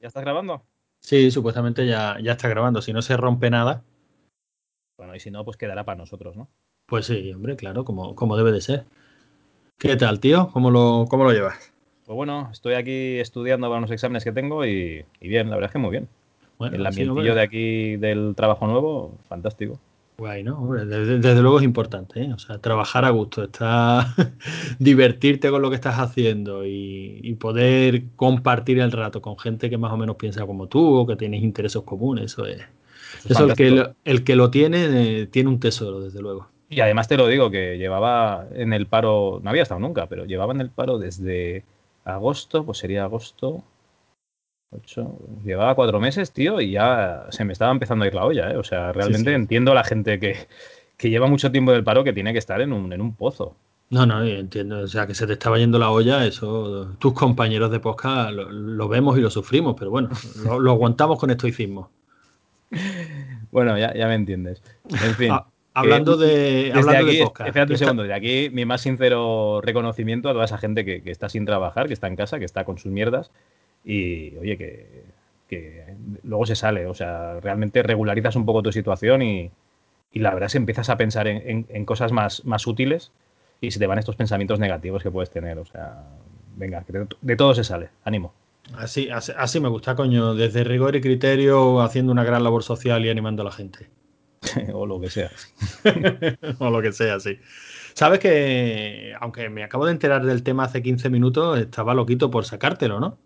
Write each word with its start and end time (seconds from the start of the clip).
¿Ya 0.00 0.08
estás 0.08 0.22
grabando? 0.24 0.66
Sí, 1.00 1.30
supuestamente 1.30 1.86
ya, 1.86 2.18
ya 2.22 2.32
está 2.32 2.48
grabando. 2.48 2.82
Si 2.82 2.92
no 2.92 3.00
se 3.00 3.16
rompe 3.16 3.48
nada. 3.48 3.82
Bueno, 4.98 5.14
y 5.14 5.20
si 5.20 5.30
no, 5.30 5.42
pues 5.42 5.56
quedará 5.56 5.84
para 5.84 5.96
nosotros, 5.96 6.36
¿no? 6.36 6.50
Pues 6.86 7.06
sí, 7.06 7.32
hombre, 7.32 7.54
claro, 7.56 7.84
como, 7.84 8.16
como 8.16 8.36
debe 8.36 8.50
de 8.50 8.60
ser. 8.60 8.86
¿Qué 9.78 9.96
tal, 9.96 10.20
tío? 10.20 10.50
¿Cómo 10.52 10.70
lo, 10.70 11.06
cómo 11.08 11.24
lo 11.24 11.32
llevas? 11.32 11.72
Pues 12.04 12.14
bueno, 12.16 12.48
estoy 12.52 12.74
aquí 12.74 13.18
estudiando 13.18 13.68
para 13.68 13.78
unos 13.78 13.90
exámenes 13.90 14.24
que 14.24 14.32
tengo 14.32 14.64
y, 14.64 15.04
y 15.20 15.28
bien, 15.28 15.50
la 15.50 15.56
verdad 15.56 15.68
es 15.70 15.72
que 15.72 15.78
muy 15.78 15.90
bien. 15.90 16.08
Bueno, 16.58 16.76
El 16.76 16.82
sí, 16.82 16.86
ambientillo 16.88 17.34
de 17.34 17.42
aquí 17.42 17.96
del 17.96 18.34
trabajo 18.36 18.66
nuevo, 18.66 19.18
fantástico. 19.28 19.78
Guay, 20.18 20.44
¿no? 20.44 20.58
Hombre, 20.58 20.86
desde, 20.86 21.18
desde 21.18 21.42
luego 21.42 21.58
es 21.58 21.64
importante, 21.64 22.22
¿eh? 22.22 22.32
O 22.32 22.38
sea, 22.38 22.58
trabajar 22.58 23.04
a 23.04 23.10
gusto, 23.10 23.44
estar 23.44 24.06
divertirte 24.78 25.50
con 25.50 25.60
lo 25.60 25.68
que 25.68 25.74
estás 25.74 25.98
haciendo 25.98 26.64
y, 26.64 27.20
y 27.22 27.34
poder 27.34 28.04
compartir 28.16 28.78
el 28.78 28.92
rato 28.92 29.20
con 29.20 29.38
gente 29.38 29.68
que 29.68 29.76
más 29.76 29.92
o 29.92 29.98
menos 29.98 30.16
piensa 30.16 30.46
como 30.46 30.68
tú 30.68 30.94
o 30.96 31.06
que 31.06 31.16
tienes 31.16 31.42
intereses 31.42 31.82
comunes. 31.82 32.32
Eso 32.32 32.46
es. 32.46 32.62
Eso 33.26 33.28
es 33.28 33.30
Eso 33.30 33.44
el 33.44 33.54
que, 33.54 33.70
lo, 33.70 33.94
el 34.04 34.24
que 34.24 34.36
lo 34.36 34.50
tiene, 34.50 35.20
eh, 35.20 35.26
tiene 35.26 35.50
un 35.50 35.60
tesoro, 35.60 36.00
desde 36.00 36.20
luego. 36.22 36.48
Y 36.68 36.80
además 36.80 37.08
te 37.08 37.16
lo 37.18 37.28
digo, 37.28 37.50
que 37.50 37.76
llevaba 37.76 38.46
en 38.52 38.72
el 38.72 38.86
paro, 38.86 39.40
no 39.42 39.50
había 39.50 39.62
estado 39.62 39.80
nunca, 39.80 40.08
pero 40.08 40.24
llevaba 40.24 40.54
en 40.54 40.62
el 40.62 40.70
paro 40.70 40.98
desde 40.98 41.64
agosto, 42.04 42.64
pues 42.64 42.78
sería 42.78 43.04
agosto, 43.04 43.64
ocho, 44.70 45.18
llevaba 45.44 45.74
cuatro 45.74 46.00
meses, 46.00 46.32
tío, 46.32 46.60
y 46.60 46.72
ya 46.72 47.26
se 47.30 47.44
me 47.44 47.52
estaba 47.52 47.72
empezando 47.72 48.04
a 48.04 48.08
ir 48.08 48.14
la 48.14 48.24
olla, 48.24 48.50
¿eh? 48.50 48.56
O 48.56 48.64
sea, 48.64 48.92
realmente 48.92 49.30
sí. 49.30 49.34
entiendo 49.34 49.72
a 49.72 49.74
la 49.74 49.84
gente 49.84 50.18
que, 50.18 50.36
que 50.96 51.10
lleva 51.10 51.26
mucho 51.26 51.50
tiempo 51.52 51.72
del 51.72 51.84
paro 51.84 52.04
que 52.04 52.12
tiene 52.12 52.32
que 52.32 52.38
estar 52.38 52.60
en 52.60 52.72
un, 52.72 52.92
en 52.92 53.00
un 53.00 53.14
pozo. 53.14 53.56
No, 53.88 54.04
no, 54.04 54.24
entiendo. 54.24 54.80
O 54.80 54.88
sea, 54.88 55.06
que 55.06 55.14
se 55.14 55.26
te 55.26 55.34
estaba 55.34 55.58
yendo 55.58 55.78
la 55.78 55.90
olla, 55.90 56.26
eso 56.26 56.96
tus 56.98 57.12
compañeros 57.12 57.70
de 57.70 57.78
podcast 57.78 58.32
lo, 58.32 58.50
lo 58.50 58.88
vemos 58.88 59.16
y 59.16 59.20
lo 59.20 59.30
sufrimos, 59.30 59.76
pero 59.78 59.90
bueno, 59.90 60.08
lo, 60.44 60.58
lo 60.58 60.72
aguantamos 60.72 61.18
con 61.18 61.30
estoicismo. 61.30 61.90
Bueno, 63.52 63.78
ya, 63.78 63.94
ya 63.94 64.06
me 64.06 64.16
entiendes. 64.16 64.60
En 64.90 65.14
fin. 65.14 65.30
Ah, 65.30 65.46
hablando 65.72 66.18
que, 66.18 66.24
de, 66.26 66.72
hablando 66.74 67.06
aquí, 67.06 67.16
de 67.16 67.24
podcast. 67.24 67.48
espérate 67.48 67.72
un 67.72 67.78
segundo, 67.78 68.02
de 68.02 68.12
aquí 68.12 68.50
mi 68.50 68.66
más 68.66 68.82
sincero 68.82 69.62
reconocimiento 69.62 70.28
a 70.28 70.32
toda 70.32 70.44
esa 70.44 70.58
gente 70.58 70.84
que, 70.84 71.00
que 71.00 71.10
está 71.10 71.30
sin 71.30 71.46
trabajar, 71.46 71.86
que 71.86 71.94
está 71.94 72.06
en 72.06 72.16
casa, 72.16 72.38
que 72.38 72.44
está 72.44 72.64
con 72.64 72.76
sus 72.76 72.92
mierdas 72.92 73.30
y, 73.86 74.36
oye, 74.38 74.58
que, 74.58 75.04
que 75.48 75.84
luego 76.24 76.46
se 76.46 76.56
sale. 76.56 76.86
O 76.88 76.94
sea, 76.94 77.40
realmente 77.40 77.82
regularizas 77.84 78.36
un 78.36 78.46
poco 78.46 78.62
tu 78.64 78.72
situación 78.72 79.22
y, 79.22 79.52
y 80.12 80.20
la 80.20 80.32
verdad 80.34 80.46
es 80.48 80.52
que 80.52 80.58
empiezas 80.58 80.90
a 80.90 80.96
pensar 80.96 81.28
en, 81.28 81.42
en- 81.48 81.66
en 81.70 81.84
cosas 81.86 82.12
más, 82.12 82.44
más 82.44 82.66
útiles 82.66 83.12
y 83.60 83.70
se 83.70 83.78
te 83.78 83.86
van 83.86 83.98
estos 83.98 84.16
pensamientos 84.16 84.58
negativos 84.60 85.02
que 85.02 85.10
puedes 85.10 85.30
tener. 85.30 85.58
O 85.58 85.66
sea, 85.66 86.04
venga, 86.56 86.84
que 86.84 86.92
de, 86.92 87.06
de 87.20 87.36
todo 87.36 87.54
se 87.54 87.64
sale. 87.64 87.90
Ánimo. 88.04 88.34
Así, 88.76 89.10
así, 89.10 89.32
así 89.36 89.60
me 89.60 89.68
gusta, 89.68 89.94
coño, 89.96 90.34
desde 90.34 90.64
rigor 90.64 90.96
y 90.96 91.00
criterio, 91.00 91.80
haciendo 91.82 92.12
una 92.12 92.24
gran 92.24 92.42
labor 92.44 92.64
social 92.64 93.04
y 93.06 93.10
animando 93.10 93.42
a 93.42 93.46
la 93.46 93.52
gente. 93.52 93.88
o 94.74 94.86
lo 94.86 95.00
que 95.00 95.10
sea. 95.10 95.30
o 96.58 96.70
lo 96.70 96.82
que 96.82 96.92
sea, 96.92 97.20
sí. 97.20 97.38
Sabes 97.94 98.18
que, 98.20 99.14
aunque 99.20 99.48
me 99.48 99.64
acabo 99.64 99.86
de 99.86 99.92
enterar 99.92 100.24
del 100.24 100.42
tema 100.42 100.64
hace 100.64 100.82
15 100.82 101.10
minutos, 101.10 101.58
estaba 101.58 101.94
loquito 101.94 102.30
por 102.30 102.44
sacártelo, 102.44 103.00
¿no? 103.00 103.18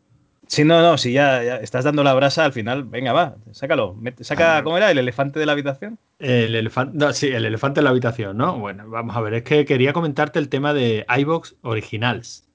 Sí, 0.52 0.64
no, 0.64 0.82
no, 0.82 0.98
si 0.98 1.12
ya, 1.12 1.44
ya 1.44 1.56
estás 1.58 1.84
dando 1.84 2.02
la 2.02 2.12
brasa, 2.12 2.44
al 2.44 2.52
final, 2.52 2.82
venga, 2.82 3.12
va, 3.12 3.36
sácalo. 3.52 3.94
Saca, 4.20 4.56
Ah. 4.56 4.62
¿cómo 4.64 4.76
era? 4.76 4.90
¿El 4.90 4.98
elefante 4.98 5.38
de 5.38 5.46
la 5.46 5.52
habitación? 5.52 5.96
El 6.18 6.56
elefante, 6.56 6.98
no, 6.98 7.12
sí, 7.12 7.28
el 7.28 7.44
elefante 7.44 7.78
en 7.78 7.84
la 7.84 7.90
habitación, 7.90 8.36
¿no? 8.36 8.58
Bueno, 8.58 8.88
vamos 8.90 9.14
a 9.16 9.20
ver, 9.20 9.34
es 9.34 9.42
que 9.44 9.64
quería 9.64 9.92
comentarte 9.92 10.40
el 10.40 10.48
tema 10.48 10.74
de 10.74 11.06
iBox 11.18 11.54
Originals. 11.62 12.48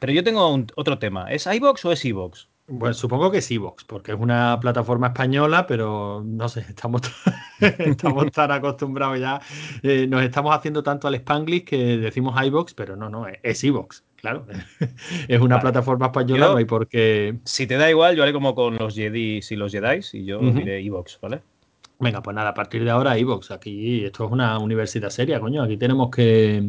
Pero 0.00 0.12
yo 0.12 0.24
tengo 0.24 0.52
un- 0.52 0.66
otro 0.74 0.98
tema. 0.98 1.30
¿Es 1.30 1.46
iBox 1.46 1.84
o 1.84 1.92
es 1.92 2.04
iBox? 2.04 2.48
Bueno, 2.66 2.92
supongo 2.92 3.30
que 3.30 3.38
es 3.38 3.48
iVoox, 3.52 3.84
porque 3.84 4.12
es 4.12 4.18
una 4.18 4.58
plataforma 4.60 5.06
española, 5.06 5.64
pero 5.68 6.22
no 6.26 6.48
sé, 6.48 6.64
estamos, 6.68 7.02
estamos 7.60 8.32
tan 8.32 8.50
acostumbrados 8.50 9.20
ya, 9.20 9.40
eh, 9.84 10.06
nos 10.08 10.22
estamos 10.24 10.54
haciendo 10.54 10.82
tanto 10.82 11.06
al 11.06 11.14
Spanglish 11.14 11.64
que 11.64 11.96
decimos 11.98 12.34
iVoox, 12.44 12.74
pero 12.74 12.96
no, 12.96 13.08
no, 13.08 13.26
es 13.42 13.62
iVoox, 13.64 14.02
claro. 14.20 14.46
Es 15.28 15.40
una 15.40 15.56
Vale. 15.56 15.62
plataforma 15.62 16.06
española, 16.06 16.46
Yo- 16.46 16.52
no 16.52 16.58
hay 16.58 16.64
por 16.64 16.86
qué... 16.88 17.38
Si 17.44 17.66
te 17.66 17.76
da 17.76 17.88
igual, 17.90 18.16
yo 18.16 18.22
haré 18.22 18.32
como 18.32 18.54
con 18.54 18.76
los 18.76 18.94
Jedi 18.94 19.40
y 19.48 19.56
los 19.56 19.72
Jedi 19.72 20.00
y 20.12 20.24
yo 20.24 20.38
Ujú. 20.40 20.50
diré 20.58 20.80
iBox, 20.82 21.18
¿vale? 21.20 21.40
Venga, 22.00 22.22
pues 22.22 22.34
nada, 22.36 22.50
a 22.50 22.54
partir 22.54 22.84
de 22.84 22.90
ahora 22.90 23.18
iVoox, 23.18 23.50
aquí 23.50 24.04
esto 24.04 24.24
es 24.26 24.30
una 24.30 24.58
universidad 24.58 25.10
seria, 25.10 25.40
coño, 25.40 25.62
aquí 25.64 25.76
tenemos 25.76 26.10
que, 26.10 26.62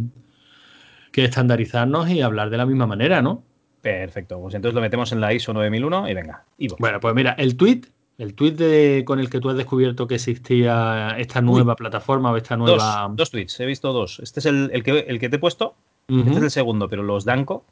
que 1.12 1.26
estandarizarnos 1.26 2.10
y 2.10 2.22
hablar 2.22 2.50
de 2.50 2.58
la 2.58 2.66
misma 2.66 2.88
manera, 2.88 3.22
¿no? 3.22 3.44
Perfecto. 3.82 4.40
Pues 4.42 4.56
entonces 4.56 4.76
lo 4.76 4.82
metemos 4.82 5.12
en 5.12 5.22
la 5.22 5.34
ISO 5.34 5.54
9001 5.54 6.10
y 6.10 6.14
venga, 6.14 6.46
iBox. 6.58 6.80
Bueno, 6.80 7.00
pues 7.00 7.14
mira, 7.16 7.32
el 7.38 7.56
tweet, 7.56 7.82
el 8.18 8.34
tweet 8.34 8.52
de, 8.54 9.04
con 9.06 9.20
el 9.20 9.30
que 9.30 9.40
tú 9.40 9.50
has 9.50 9.56
descubierto 9.56 10.08
que 10.08 10.16
existía 10.16 11.16
esta 11.18 11.42
nueva 11.42 11.76
plataforma 11.76 12.32
o 12.32 12.38
esta 12.38 12.56
dos, 12.58 12.68
nueva. 12.68 13.10
dos 13.14 13.30
tweets, 13.32 13.60
he 13.60 13.66
visto 13.66 13.94
dos. 13.94 14.20
Este 14.20 14.40
es 14.40 14.46
el, 14.48 14.70
el 14.74 14.84
que, 14.84 15.00
el 15.08 15.20
que 15.20 15.30
te 15.30 15.36
he 15.38 15.40
puesto, 15.40 15.76
Este 16.10 16.32
es 16.32 16.44
el 16.44 16.52
segundo, 16.52 16.90
pero 16.90 17.04
los 17.04 17.24
Danco, 17.26 17.64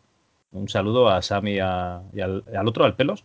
un 0.52 0.70
saludo 0.70 1.10
a 1.10 1.22
Sam 1.22 1.48
y, 1.48 1.60
a- 1.60 2.02
y 2.14 2.22
al, 2.22 2.44
al 2.56 2.68
otro, 2.68 2.86
al 2.86 2.96
Pelos, 2.96 3.24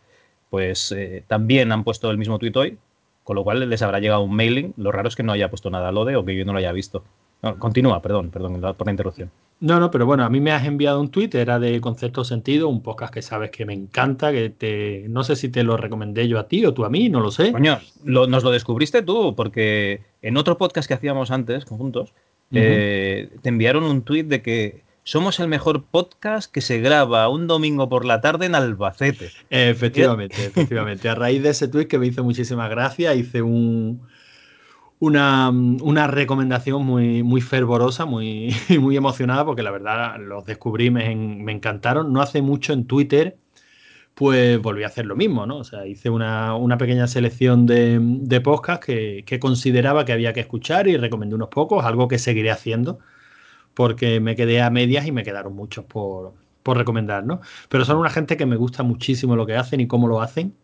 pues 0.51 0.93
eh, 0.93 1.25
también 1.29 1.71
han 1.73 1.85
puesto 1.85 2.11
el 2.11 2.19
mismo 2.19 2.39
tweet 2.39 2.53
hoy, 2.57 2.79
con 3.25 3.37
lo 3.37 3.45
cual 3.45 3.69
les 3.69 3.83
habrá 3.83 4.01
llegado 4.01 4.23
un 4.23 4.35
mailing. 4.35 4.75
Lo 4.77 4.91
raro 4.93 5.09
es 5.09 5.17
que 5.17 5.23
no 5.23 5.33
haya 5.33 5.49
puesto 5.51 5.71
nada 5.71 5.93
Lode 5.93 6.17
o 6.17 6.25
que 6.25 6.37
yo 6.37 6.45
no 6.45 6.53
lo 6.53 6.59
haya 6.59 6.73
visto. 6.73 7.05
No, 7.43 7.59
continúa, 7.59 8.01
perdón, 8.03 8.31
perdón 8.31 8.61
por 8.61 8.87
la 8.87 8.91
interrupción. 8.93 9.31
No, 9.61 9.79
no, 9.81 9.91
pero 9.91 10.07
bueno, 10.07 10.25
a 10.25 10.29
mí 10.31 10.41
me 10.41 10.51
has 10.53 10.65
enviado 10.65 11.01
un 11.01 11.11
tweet, 11.11 11.31
era 11.35 11.59
de 11.59 11.81
Concepto 11.81 12.25
Sentido, 12.25 12.69
un 12.69 12.83
podcast 12.83 13.13
que 13.15 13.23
sabes 13.23 13.51
que 13.51 13.65
me 13.65 13.73
encanta, 13.75 14.33
que 14.33 14.51
te. 14.51 15.07
No 15.09 15.23
sé 15.25 15.37
si 15.37 15.49
te 15.49 15.63
lo 15.63 15.77
recomendé 15.77 16.27
yo 16.29 16.39
a 16.39 16.49
ti 16.49 16.65
o 16.67 16.75
tú 16.75 16.85
a 16.85 16.91
mí, 16.91 17.09
no 17.09 17.21
lo 17.21 17.31
sé. 17.31 17.53
Coño, 17.53 17.79
lo- 18.05 18.27
nos 18.27 18.43
lo 18.45 18.51
descubriste 18.51 19.03
tú, 19.03 19.35
porque 19.37 20.01
en 20.21 20.37
otro 20.37 20.57
podcast 20.59 20.87
que 20.89 20.95
hacíamos 20.95 21.31
antes, 21.31 21.65
conjuntos, 21.65 22.13
eh, 22.53 23.31
te 23.41 23.49
enviaron 23.49 23.85
un 23.85 24.03
tuit 24.03 24.27
de 24.27 24.43
que 24.43 24.83
somos 25.05 25.41
el 25.41 25.49
mejor 25.49 25.85
podcast 25.85 26.51
que 26.51 26.61
se 26.61 26.81
graba 26.81 27.29
un 27.29 27.47
domingo 27.47 27.89
por 27.89 28.05
la 28.05 28.21
tarde 28.21 28.47
en 28.47 28.55
Albacete. 28.55 29.31
Efectivamente, 29.51 30.47
efectivamente. 30.47 31.09
A 31.09 31.15
raíz 31.15 31.43
de 31.43 31.51
ese 31.51 31.69
tweet 31.69 31.87
que 31.87 31.99
me 31.99 32.07
hizo 32.07 32.23
muchísimas 32.23 32.71
gracias, 32.71 33.17
hice 33.17 33.43
un, 33.43 34.03
una, 35.01 35.51
una 35.51 36.07
recomendación 36.07 36.87
muy, 36.87 37.25
muy 37.25 37.41
fervorosa, 37.41 38.05
muy, 38.05 38.55
muy 38.81 38.97
emocionada, 38.97 39.45
porque 39.45 39.65
la 39.65 39.73
verdad 39.73 40.17
los 40.21 40.45
descubrí, 40.45 40.91
me, 40.91 41.15
me 41.17 41.53
encantaron. 41.53 42.13
No 42.13 42.23
hace 42.23 42.41
mucho 42.41 42.73
en 42.73 42.87
Twitter, 42.87 43.37
pues 44.15 44.61
volví 44.63 44.85
a 44.85 44.87
hacer 44.87 45.07
lo 45.07 45.17
mismo, 45.17 45.47
¿no? 45.47 45.59
O 45.59 45.65
sea, 45.65 45.85
hice 45.85 46.11
una, 46.11 46.55
una 46.55 46.79
pequeña 46.79 47.09
selección 47.09 47.67
de, 47.67 47.99
de 48.01 48.41
podcasts 48.41 48.87
que, 48.87 49.25
que 49.27 49.41
consideraba 49.41 50.05
que 50.05 50.13
había 50.13 50.33
que 50.33 50.41
escuchar 50.41 50.87
y 50.87 50.97
recomendé 50.97 51.35
unos 51.35 51.49
pocos, 51.49 51.85
algo 51.85 52.07
que 52.07 52.21
seguiré 52.21 52.53
haciendo, 52.53 53.01
porque 53.75 54.21
me 54.21 54.37
quedé 54.37 54.63
a 54.63 54.71
medias 54.71 55.07
y 55.07 55.13
me 55.13 55.23
quedaron 55.25 55.55
muchos 55.55 55.85
por, 55.85 56.35
por 56.63 56.77
recomendar, 56.77 57.25
¿no? 57.25 57.41
Pero 57.69 57.85
son 57.85 57.99
una 57.99 58.11
gente 58.11 58.37
que 58.37 58.47
me 58.47 58.57
gusta 58.57 58.83
muchísimo 58.83 59.37
lo 59.37 59.47
que 59.47 59.57
hacen 59.57 59.81
y 59.81 59.87
cómo 59.87 60.09
lo 60.09 60.21
hacen. 60.21 60.55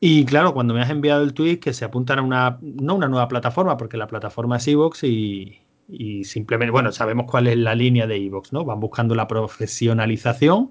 Y 0.00 0.24
claro, 0.24 0.52
cuando 0.54 0.74
me 0.74 0.82
has 0.82 0.90
enviado 0.90 1.22
el 1.22 1.34
tweet 1.34 1.58
que 1.60 1.72
se 1.72 1.84
apuntan 1.84 2.18
a 2.18 2.22
una, 2.22 2.58
no 2.60 2.96
una 2.96 3.08
nueva 3.08 3.28
plataforma, 3.28 3.76
porque 3.76 3.96
la 3.96 4.08
plataforma 4.08 4.56
es 4.56 4.66
Evox 4.66 5.04
y, 5.04 5.60
y 5.88 6.24
simplemente, 6.24 6.72
bueno, 6.72 6.90
sabemos 6.92 7.26
cuál 7.30 7.46
es 7.46 7.56
la 7.56 7.74
línea 7.74 8.06
de 8.06 8.16
Evox, 8.16 8.52
¿no? 8.52 8.64
Van 8.64 8.80
buscando 8.80 9.14
la 9.14 9.28
profesionalización, 9.28 10.70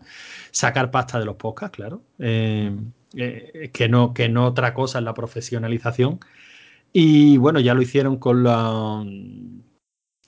sacar 0.52 0.92
pasta 0.92 1.20
de 1.20 1.26
los 1.26 1.36
podcasts, 1.36 1.76
claro. 1.76 2.02
Eh, 2.20 2.76
eh, 3.16 3.70
que, 3.74 3.90
no, 3.90 4.14
que 4.14 4.30
no 4.30 4.46
otra 4.48 4.74
cosa 4.74 5.00
es 5.00 5.06
la 5.06 5.14
profesionalización. 5.14 6.20
Y 6.94 7.38
bueno, 7.38 7.60
ya 7.60 7.74
lo 7.74 7.82
hicieron 7.82 8.18
con 8.18 8.44
la 8.44 9.04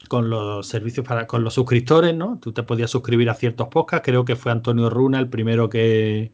con 0.08 0.30
los 0.30 0.68
servicios 0.68 1.08
para 1.08 1.28
con 1.28 1.44
los 1.44 1.54
suscriptores, 1.54 2.16
¿no? 2.16 2.40
Tú 2.42 2.52
te 2.52 2.64
podías 2.64 2.92
suscribir 2.92 3.30
a 3.30 3.34
ciertos 3.34 3.68
podcasts. 3.70 4.06
Creo 4.06 4.26
que 4.26 4.36
fue 4.36 4.52
Antonio 4.52 4.90
Runa 4.90 5.20
el 5.20 5.30
primero 5.30 5.70
que, 5.70 6.32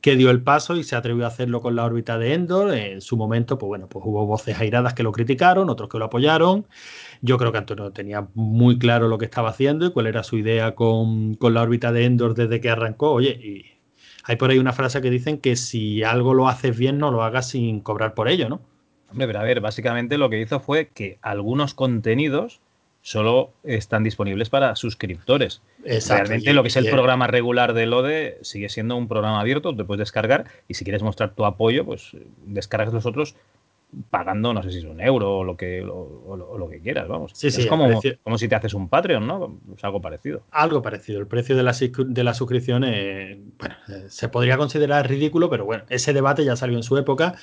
que 0.00 0.16
dio 0.16 0.30
el 0.30 0.42
paso 0.42 0.76
y 0.76 0.84
se 0.84 0.96
atrevió 0.96 1.24
a 1.24 1.28
hacerlo 1.28 1.60
con 1.60 1.76
la 1.76 1.84
órbita 1.84 2.18
de 2.18 2.34
Endor. 2.34 2.74
En 2.74 3.00
su 3.00 3.16
momento, 3.16 3.58
pues 3.58 3.68
bueno, 3.68 3.88
pues 3.88 4.04
hubo 4.06 4.26
voces 4.26 4.58
airadas 4.58 4.94
que 4.94 5.02
lo 5.02 5.12
criticaron, 5.12 5.70
otros 5.70 5.88
que 5.88 5.98
lo 5.98 6.06
apoyaron. 6.06 6.66
Yo 7.22 7.38
creo 7.38 7.52
que 7.52 7.58
Antonio 7.58 7.90
tenía 7.92 8.28
muy 8.34 8.78
claro 8.78 9.08
lo 9.08 9.18
que 9.18 9.24
estaba 9.24 9.50
haciendo 9.50 9.86
y 9.86 9.92
cuál 9.92 10.06
era 10.06 10.22
su 10.22 10.36
idea 10.36 10.74
con, 10.74 11.34
con 11.34 11.54
la 11.54 11.62
órbita 11.62 11.92
de 11.92 12.04
Endor 12.04 12.34
desde 12.34 12.60
que 12.60 12.70
arrancó. 12.70 13.12
Oye, 13.12 13.30
y 13.30 13.76
hay 14.24 14.36
por 14.36 14.50
ahí 14.50 14.58
una 14.58 14.72
frase 14.72 15.00
que 15.00 15.10
dicen 15.10 15.38
que 15.38 15.56
si 15.56 16.02
algo 16.02 16.34
lo 16.34 16.48
haces 16.48 16.76
bien, 16.76 16.98
no 16.98 17.10
lo 17.10 17.22
hagas 17.22 17.50
sin 17.50 17.80
cobrar 17.80 18.14
por 18.14 18.28
ello, 18.28 18.48
¿no? 18.48 18.60
Hombre, 19.10 19.28
pero 19.28 19.38
a 19.38 19.44
ver, 19.44 19.60
básicamente 19.60 20.18
lo 20.18 20.28
que 20.28 20.40
hizo 20.40 20.58
fue 20.60 20.88
que 20.88 21.18
algunos 21.22 21.74
contenidos 21.74 22.60
solo 23.06 23.52
están 23.62 24.02
disponibles 24.02 24.50
para 24.50 24.74
suscriptores. 24.74 25.62
Exacto, 25.84 26.24
Realmente 26.24 26.50
y- 26.50 26.54
lo 26.54 26.62
que 26.62 26.68
es 26.68 26.76
el 26.76 26.86
y- 26.86 26.90
programa 26.90 27.28
regular 27.28 27.72
de 27.72 27.86
LODE 27.86 28.38
sigue 28.42 28.68
siendo 28.68 28.96
un 28.96 29.06
programa 29.06 29.40
abierto, 29.40 29.76
te 29.76 29.84
puedes 29.84 30.00
descargar 30.00 30.46
y 30.66 30.74
si 30.74 30.82
quieres 30.82 31.04
mostrar 31.04 31.32
tu 31.32 31.44
apoyo, 31.44 31.84
pues 31.84 32.16
descargas 32.46 32.92
los 32.92 33.06
otros 33.06 33.36
pagando, 34.10 34.52
no 34.52 34.60
sé 34.64 34.72
si 34.72 34.78
es 34.78 34.84
un 34.84 35.00
euro 35.00 35.38
o 35.38 35.44
lo 35.44 35.56
que, 35.56 35.82
o, 35.88 36.56
lo 36.58 36.68
que 36.68 36.80
quieras, 36.80 37.06
vamos. 37.06 37.30
Sí, 37.32 37.52
sí, 37.52 37.62
es 37.62 37.66
como, 37.68 38.02
como 38.24 38.38
si 38.38 38.48
te 38.48 38.56
haces 38.56 38.74
un 38.74 38.88
Patreon, 38.88 39.24
¿no? 39.24 39.60
Es 39.76 39.84
algo 39.84 40.00
parecido. 40.00 40.42
Algo 40.50 40.82
parecido. 40.82 41.20
El 41.20 41.28
precio 41.28 41.56
de 41.56 41.62
la, 41.62 41.72
de 41.72 42.24
la 42.24 42.34
suscripción 42.34 42.82
eh, 42.84 43.38
bueno, 43.56 43.76
eh, 43.88 44.06
se 44.08 44.28
podría 44.28 44.56
considerar 44.58 45.08
ridículo, 45.08 45.48
pero 45.48 45.64
bueno, 45.64 45.84
ese 45.90 46.12
debate 46.12 46.44
ya 46.44 46.56
salió 46.56 46.76
en 46.76 46.82
su 46.82 46.98
época. 46.98 47.36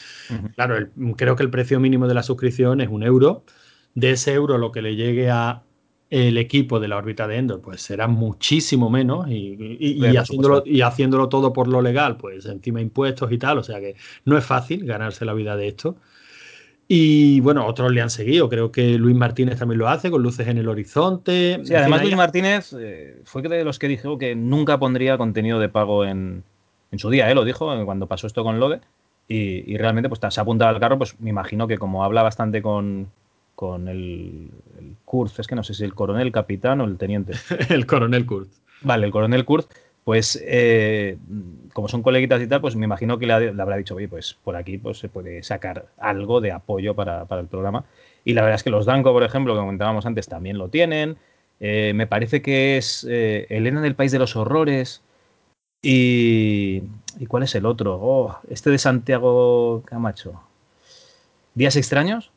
Claro, 0.56 0.90
creo 1.16 1.38
que 1.38 1.44
el 1.44 1.50
precio 1.50 1.80
mínimo 1.80 2.10
de 2.10 2.16
la 2.16 2.24
suscripción 2.24 2.82
es 2.82 2.90
un 2.90 3.04
euro. 3.04 3.46
De 3.96 4.12
ese 4.12 4.34
euro 4.34 4.58
lo 4.58 4.72
que 4.72 4.82
le 4.82 4.96
llegue 4.96 5.30
a 5.30 5.64
el 6.10 6.38
equipo 6.38 6.80
de 6.80 6.88
la 6.88 6.98
órbita 6.98 7.28
de 7.28 7.38
Endor, 7.38 7.60
pues 7.60 7.82
será 7.82 8.08
muchísimo 8.08 8.88
menos 8.88 9.28
y, 9.28 10.06
haciéndolo, 10.16 10.62
y 10.64 10.82
haciéndolo 10.82 11.28
todo 11.28 11.54
por 11.54 11.68
lo 11.68 11.82
legal, 11.82 12.18
pues 12.18 12.46
encima 12.46 12.82
impuestos 12.82 13.32
y 13.32 13.40
tal, 13.40 13.58
o 13.58 13.64
sea 13.64 13.80
que 13.80 13.96
no 14.26 14.38
es 14.38 14.46
fácil 14.46 14.86
ganarse 14.86 15.26
la 15.26 15.34
vida 15.34 15.56
de 15.56 15.70
esto. 15.70 15.96
Y 16.88 17.40
bueno, 17.40 17.66
otros 17.66 17.92
le 17.92 18.02
han 18.02 18.12
seguido. 18.12 18.48
Creo 18.50 18.72
que 18.72 19.00
Luis 19.00 19.16
Martínez 19.16 19.58
también 19.58 19.80
lo 19.80 19.90
hace 19.90 20.12
con 20.12 20.22
luces 20.22 20.48
en 20.48 20.60
el 20.60 20.68
horizonte. 20.68 21.60
Sí, 21.64 21.74
además 21.74 22.04
Luis 22.04 22.16
Martínez 22.16 22.76
eh, 22.78 23.22
fue 23.24 23.42
de 23.42 23.64
los 23.64 23.80
que 23.80 23.88
dijo 23.88 24.20
que 24.20 24.36
nunca 24.36 24.78
pondría 24.78 25.18
contenido 25.18 25.60
de 25.60 25.70
pago 25.70 26.06
en, 26.06 26.44
su 26.98 27.10
día, 27.10 27.32
¿eh? 27.32 27.34
lo 27.34 27.46
dijo 27.46 27.74
eh, 27.74 27.86
cuando 27.86 28.06
pasó 28.08 28.28
esto 28.28 28.44
con 28.44 28.60
Lode. 28.60 28.82
Y, 29.28 29.78
realmente 29.78 30.10
pues 30.10 30.22
se 30.30 30.40
ha 30.40 30.44
apuntado 30.44 30.70
al 30.70 30.80
carro, 30.80 31.00
pues 31.00 31.20
me 31.20 31.32
imagino 31.32 31.68
que 31.68 31.80
como 31.80 32.04
habla 32.04 32.22
bastante 32.22 32.62
con, 32.62 33.08
con 33.56 33.88
el, 33.88 34.50
el 34.80 34.96
Kurz, 35.06 35.40
es 35.40 35.48
que 35.48 35.56
no 35.56 35.64
sé 35.64 35.74
si 35.74 35.84
el 35.84 35.94
coronel, 35.94 36.32
capitán 36.32 36.82
o 36.82 36.86
el 36.86 36.98
teniente. 36.98 37.34
el 37.70 37.86
coronel 37.86 38.26
Kurz. 38.26 38.50
Vale, 38.82 39.06
el 39.06 39.12
coronel 39.12 39.46
Kurz, 39.46 39.68
pues 40.04 40.42
eh, 40.46 41.18
como 41.74 41.88
son 41.88 42.04
coleguitas 42.04 42.42
y 42.42 42.48
tal, 42.48 42.62
pues 42.62 42.76
me 42.76 42.86
imagino 42.86 43.18
que 43.18 43.26
le, 43.26 43.34
habrá 43.34 43.78
dicho, 43.78 43.96
oye, 43.96 44.08
pues 44.08 44.36
por 44.44 44.56
aquí 44.56 44.78
pues, 44.78 44.98
se 44.98 45.10
puede 45.10 45.44
sacar 45.44 45.88
algo 45.98 46.42
de 46.42 46.52
apoyo 46.52 46.96
para, 46.96 47.26
el 47.30 47.48
programa. 47.48 47.86
Y 48.26 48.34
la 48.34 48.42
verdad 48.42 48.56
es 48.56 48.64
que 48.64 48.70
los 48.70 48.86
Danco, 48.86 49.14
por 49.14 49.24
ejemplo, 49.24 49.54
que 49.54 49.60
comentábamos 49.60 50.06
antes, 50.06 50.28
también 50.28 50.58
lo 50.58 50.70
tienen. 50.70 51.18
Eh, 51.60 51.94
me 51.96 52.08
parece 52.08 52.42
que 52.42 52.78
es 52.78 53.06
eh, 53.10 53.48
Elena 53.50 53.82
del 53.82 53.96
País 53.96 54.12
de 54.12 54.20
los 54.20 54.36
Horrores. 54.36 55.02
Y, 55.82 56.84
¿Y 57.20 57.26
cuál 57.28 57.44
es 57.44 57.56
el 57.56 57.66
otro? 57.66 58.00
Oh, 58.02 58.38
este 58.50 58.70
de 58.70 58.78
Santiago 58.78 59.84
Camacho. 59.86 60.42
¿Días 61.54 61.76
extraños? 61.76 62.32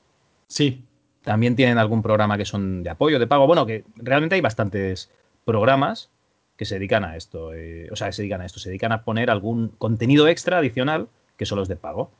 Sí. 0.48 0.84
También 1.26 1.56
tienen 1.56 1.76
algún 1.76 2.02
programa 2.02 2.38
que 2.38 2.44
son 2.44 2.84
de 2.84 2.90
apoyo, 2.90 3.18
de 3.18 3.26
pago. 3.26 3.48
Bueno, 3.48 3.66
que 3.66 3.82
realmente 3.96 4.36
hay 4.36 4.40
bastantes 4.40 5.10
programas 5.44 6.08
que 6.56 6.64
se 6.64 6.76
dedican 6.76 7.02
a 7.02 7.16
esto. 7.16 7.52
Eh, 7.52 7.88
o 7.90 7.96
sea, 7.96 8.12
se 8.12 8.22
dedican 8.22 8.42
a 8.42 8.46
esto, 8.46 8.60
se 8.60 8.68
dedican 8.68 8.92
a 8.92 9.02
poner 9.02 9.28
algún 9.28 9.70
contenido 9.70 10.28
extra 10.28 10.58
adicional 10.58 11.08
que 11.36 11.44
son 11.44 11.58
los 11.58 11.66
de 11.66 11.74
pago. 11.74 12.12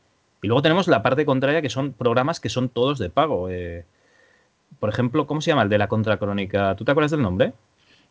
Y 0.43 0.49
luego 0.49 0.61
tenemos 0.61 0.89
la 0.89 1.05
parte 1.05 1.25
contraria, 1.25 1.63
que 1.63 1.71
son 1.71 1.93
programas 1.93 2.41
que 2.41 2.49
son 2.49 2.69
todos 2.69 2.99
de 2.99 3.09
pago. 3.09 3.49
Eh, 3.49 3.85
por 4.81 4.89
ejemplo, 4.89 5.29
¿cómo 5.29 5.41
se 5.41 5.53
llama 5.53 5.63
el 5.63 5.69
de 5.69 5.79
la 5.79 5.87
contracrónica? 5.87 6.75
¿Tú 6.75 6.85
te 6.85 6.91
acuerdas 6.91 7.13
del 7.13 7.23
nombre? 7.23 7.53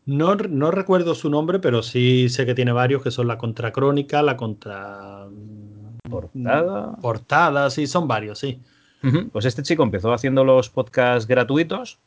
No, 0.05 0.35
no, 0.35 0.71
recuerdo 0.71 1.13
su 1.13 1.29
nombre, 1.29 1.59
pero 1.59 1.83
sí 1.83 2.29
sé 2.29 2.45
que 2.45 2.55
tiene 2.55 2.71
varios 2.71 3.03
que 3.03 3.11
son 3.11 3.27
la 3.27 3.37
contracrónica, 3.37 4.21
la 4.21 4.37
contra. 4.37 5.27
Portada. 6.09 6.95
Portada, 7.01 7.69
sí, 7.69 7.85
son 7.85 8.07
varios, 8.07 8.39
sí. 8.39 8.61
Pues 9.31 9.45
este 9.45 9.63
chico 9.63 9.83
empezó 9.83 10.13
haciendo 10.13 10.43
los 10.43 10.69
podcasts 10.69 11.27
gratuitos, 11.27 11.99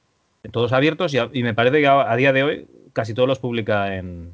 todos 0.51 0.73
abiertos, 0.73 1.15
y, 1.15 1.43
me 1.43 1.55
parece 1.55 1.81
que 1.81 1.87
a, 1.87 2.17
día 2.17 2.33
de 2.33 2.43
hoy 2.43 2.67
casi 2.93 3.15
todos 3.15 3.29
los 3.29 3.39
publica 3.39 3.97
en, 3.97 4.33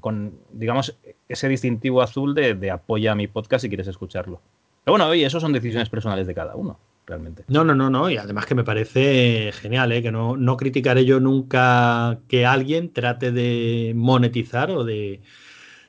con, 0.00 0.32
digamos, 0.52 0.96
ese 1.28 1.48
distintivo 1.48 2.02
azul 2.02 2.34
de, 2.34 2.70
apoya 2.70 3.12
a 3.12 3.14
mi 3.14 3.26
podcast 3.26 3.62
si 3.62 3.68
quieres 3.68 3.88
escucharlo. 3.88 4.40
Pero 4.84 4.92
bueno, 4.94 5.08
oye, 5.08 5.26
eso 5.26 5.40
son 5.40 5.52
decisiones 5.52 5.90
personales 5.90 6.26
de 6.26 6.34
cada 6.34 6.54
uno, 6.54 6.78
realmente. 7.06 7.44
No, 7.48 7.64
no, 7.64 7.74
no, 7.74 7.90
no. 7.90 8.08
Y 8.08 8.16
además 8.16 8.46
que 8.46 8.54
me 8.54 8.64
parece 8.64 9.52
genial, 9.52 9.92
¿eh? 9.92 10.02
que 10.02 10.10
no, 10.10 10.36
no 10.36 10.56
criticaré 10.56 11.04
yo 11.04 11.20
nunca 11.20 12.18
que 12.28 12.46
alguien 12.46 12.92
trate 12.92 13.30
de 13.32 13.92
monetizar 13.94 14.70
o 14.70 14.84
de, 14.84 15.20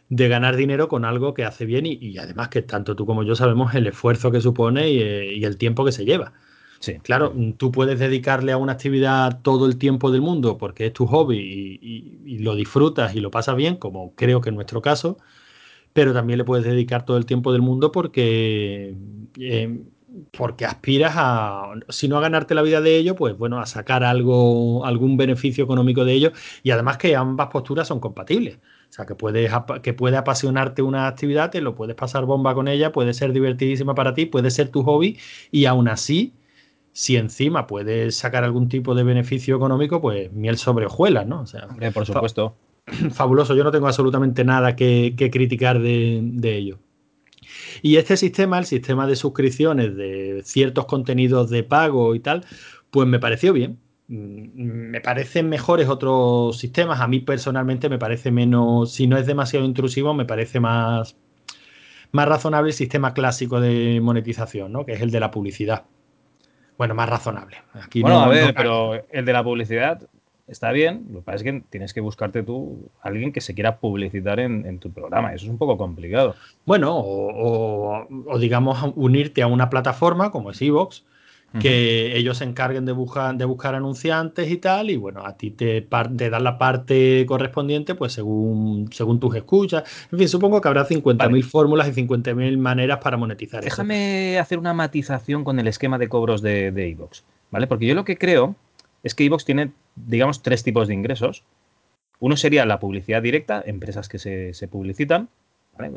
ganar 0.10 0.56
dinero 0.56 0.88
con 0.88 1.06
algo 1.06 1.34
que 1.34 1.46
hace 1.46 1.66
bien 1.66 1.86
y, 1.86 2.18
además 2.18 2.50
que 2.50 2.62
tanto 2.62 2.96
tú 2.96 3.06
como 3.06 3.24
yo 3.24 3.36
sabemos 3.36 3.76
el 3.76 3.88
esfuerzo 3.88 4.32
que 4.32 4.42
supone 4.42 4.90
y 4.90 5.44
el 5.44 5.58
tiempo 5.58 5.86
que 5.86 5.92
se 5.92 6.06
lleva. 6.06 6.34
Sí. 6.80 6.98
Claro, 7.04 7.34
tú 7.58 7.72
puedes 7.72 8.00
dedicarle 8.00 8.54
a 8.54 8.58
una 8.58 8.74
actividad 8.74 9.42
todo 9.42 9.66
el 9.66 9.78
tiempo 9.78 10.12
del 10.12 10.22
mundo 10.22 10.58
porque 10.58 10.88
es 10.88 10.94
tu 10.94 11.06
hobby 11.08 11.38
y, 11.38 12.40
lo 12.40 12.56
disfrutas 12.56 13.16
y 13.16 13.20
lo 13.20 13.32
pasas 13.32 13.58
bien, 13.58 13.76
como 13.76 14.16
creo 14.16 14.40
que 14.40 14.50
en 14.50 14.56
nuestro 14.56 14.82
caso, 14.82 15.18
pero 15.94 16.14
también 16.14 16.38
le 16.38 16.46
puedes 16.46 16.66
dedicar 16.66 17.06
todo 17.06 17.18
el 17.18 17.26
tiempo 17.26 17.52
del 17.52 17.62
mundo 17.62 17.92
porque, 17.92 18.96
eh, 19.40 19.80
porque 20.38 20.66
aspiras 20.66 21.14
a, 21.18 21.72
si 21.90 22.08
no 22.08 22.18
a 22.18 22.22
ganarte 22.22 22.56
la 22.56 22.62
vida 22.62 22.80
de 22.82 22.98
ello, 22.98 23.16
pues 23.16 23.38
bueno, 23.38 23.60
a 23.60 23.66
sacar 23.66 24.06
algo, 24.06 24.86
algún 24.86 25.18
beneficio 25.18 25.66
económico 25.66 26.06
de 26.06 26.14
ello 26.14 26.32
y 26.64 26.72
además 26.72 26.98
que 26.98 27.16
ambas 27.16 27.50
posturas 27.50 27.88
son 27.90 28.00
compatibles. 28.00 28.60
O 28.90 28.92
sea, 28.92 29.06
que, 29.06 29.14
puedes, 29.16 29.52
que 29.84 29.94
puede 29.94 30.18
apasionarte 30.18 30.82
una 30.82 31.08
actividad, 31.08 31.52
te 31.52 31.62
lo 31.62 31.76
puedes 31.76 31.96
pasar 31.96 32.26
bomba 32.26 32.56
con 32.56 32.68
ella, 32.68 32.92
puede 32.92 33.14
ser 33.14 33.34
divertidísima 33.34 33.94
para 33.94 34.16
ti, 34.16 34.26
puede 34.26 34.50
ser 34.50 34.70
tu 34.70 34.84
hobby 34.84 35.18
y 35.52 35.66
aún 35.66 35.88
así 35.88 36.34
si 36.92 37.16
encima 37.16 37.68
puedes 37.68 38.16
sacar 38.16 38.44
algún 38.44 38.68
tipo 38.68 38.96
de 38.96 39.04
beneficio 39.04 39.56
económico, 39.56 40.02
pues 40.02 40.32
miel 40.34 40.58
sobre 40.58 40.86
hojuelas, 40.86 41.28
¿no? 41.28 41.42
O 41.42 41.46
sea, 41.46 41.68
por 41.94 42.06
supuesto. 42.06 42.56
Fabuloso, 43.12 43.56
yo 43.56 43.64
no 43.64 43.72
tengo 43.72 43.88
absolutamente 43.88 44.44
nada 44.44 44.76
que, 44.76 45.14
criticar 45.32 45.80
de, 45.80 46.58
ello. 46.58 46.80
Y 47.82 47.98
este 47.98 48.18
sistema, 48.18 48.60
el 48.60 48.66
sistema 48.66 49.08
de 49.08 49.16
suscripciones 49.16 49.96
de 49.96 50.42
ciertos 50.44 50.86
contenidos 50.86 51.50
de 51.50 51.64
pago 51.64 52.16
y 52.16 52.20
tal, 52.20 52.46
pues 52.92 53.08
me 53.08 53.20
pareció 53.20 53.54
bien. 53.54 53.80
Mm, 54.10 54.90
me 54.90 55.02
parecen 55.02 55.50
mejores 55.50 55.88
otros 55.88 56.58
sistemas. 56.58 57.00
A 57.00 57.08
mí 57.08 57.20
personalmente 57.20 57.90
me 57.90 58.00
parece 58.00 58.32
menos, 58.32 58.92
si 58.92 59.08
no 59.08 59.18
es 59.18 59.28
demasiado 59.28 59.66
intrusivo, 59.66 60.14
me 60.14 60.26
parece 60.26 60.60
más, 60.60 61.16
más 62.12 62.28
razonable 62.28 62.72
el 62.72 62.76
sistema 62.76 63.14
clásico 63.14 63.62
de 63.62 64.00
monetización, 64.02 64.72
¿no? 64.72 64.86
Que 64.86 64.94
es 64.94 65.02
el 65.02 65.12
de 65.12 65.20
la 65.20 65.30
publicidad. 65.32 65.86
Bueno, 66.78 66.96
más 66.96 67.08
razonable. 67.08 67.58
Aquí 67.74 68.02
bueno, 68.02 68.22
a 68.22 68.28
ver, 68.30 68.54
pero 68.56 69.06
el 69.12 69.26
de 69.26 69.34
la 69.34 69.44
publicidad 69.44 70.10
está 70.48 70.72
bien. 70.72 71.06
Lo 71.12 71.20
que 71.20 71.26
pasa 71.26 71.36
es 71.36 71.44
que 71.44 71.64
tienes 71.70 71.94
que 71.94 72.02
buscarte 72.02 72.42
tú 72.42 72.90
alguien 73.02 73.32
que 73.32 73.42
se 73.42 73.54
quiera 73.54 73.78
publicitar 73.78 74.40
en, 74.40 74.80
tu 74.80 74.92
programa. 74.92 75.34
Eso 75.34 75.46
es 75.46 75.52
un 75.52 75.58
poco 75.60 75.78
complicado. 75.78 76.36
Bueno, 76.66 76.98
o, 76.98 78.08
o 78.26 78.40
digamos 78.40 78.92
unirte 78.96 79.44
a 79.44 79.48
una 79.48 79.70
plataforma 79.70 80.32
como 80.32 80.52
es 80.52 80.62
Evox, 80.62 81.04
que 81.60 82.16
ellos 82.16 82.38
se 82.38 82.44
encarguen 82.44 82.86
de 82.86 82.92
buscar, 82.92 83.36
de 83.36 83.46
buscar 83.46 83.74
anunciantes 83.74 84.52
y 84.52 84.58
tal, 84.58 84.90
y 84.90 84.98
bueno, 84.98 85.26
a 85.26 85.36
ti 85.36 85.50
te, 85.52 85.82
te 85.82 86.30
dan 86.30 86.44
la 86.44 86.58
parte 86.58 87.26
correspondiente, 87.26 87.96
pues 87.96 88.14
según, 88.14 88.90
según 88.92 89.20
tus 89.20 89.36
escuchas. 89.36 89.84
En 90.12 90.20
fin, 90.20 90.28
supongo 90.28 90.62
que 90.62 90.68
habrá 90.68 90.88
50.000 90.88 91.44
fórmulas 91.44 91.88
y 91.88 91.92
50.000 91.92 92.58
maneras 92.58 93.00
para 93.00 93.18
monetizar 93.18 93.64
Déjame 93.64 94.38
hacer 94.38 94.60
una 94.60 94.74
matización 94.74 95.44
con 95.44 95.60
el 95.60 95.68
esquema 95.68 95.98
de 95.98 96.08
cobros 96.08 96.42
de 96.42 96.68
Evox, 96.68 97.24
¿vale? 97.50 97.66
Porque 97.66 97.88
yo 97.88 97.96
lo 97.96 98.06
que 98.06 98.18
creo 98.18 98.56
es 99.04 99.16
que 99.16 99.26
Evox 99.26 99.46
tiene, 99.46 99.72
digamos, 99.96 100.44
tres 100.44 100.64
tipos 100.64 100.88
de 100.88 100.94
ingresos. 100.94 101.44
Uno 102.20 102.38
sería 102.38 102.66
la 102.66 102.80
publicidad 102.80 103.22
directa, 103.22 103.64
empresas 103.66 104.10
que 104.10 104.20
se, 104.20 104.68
publicitan, 104.68 105.30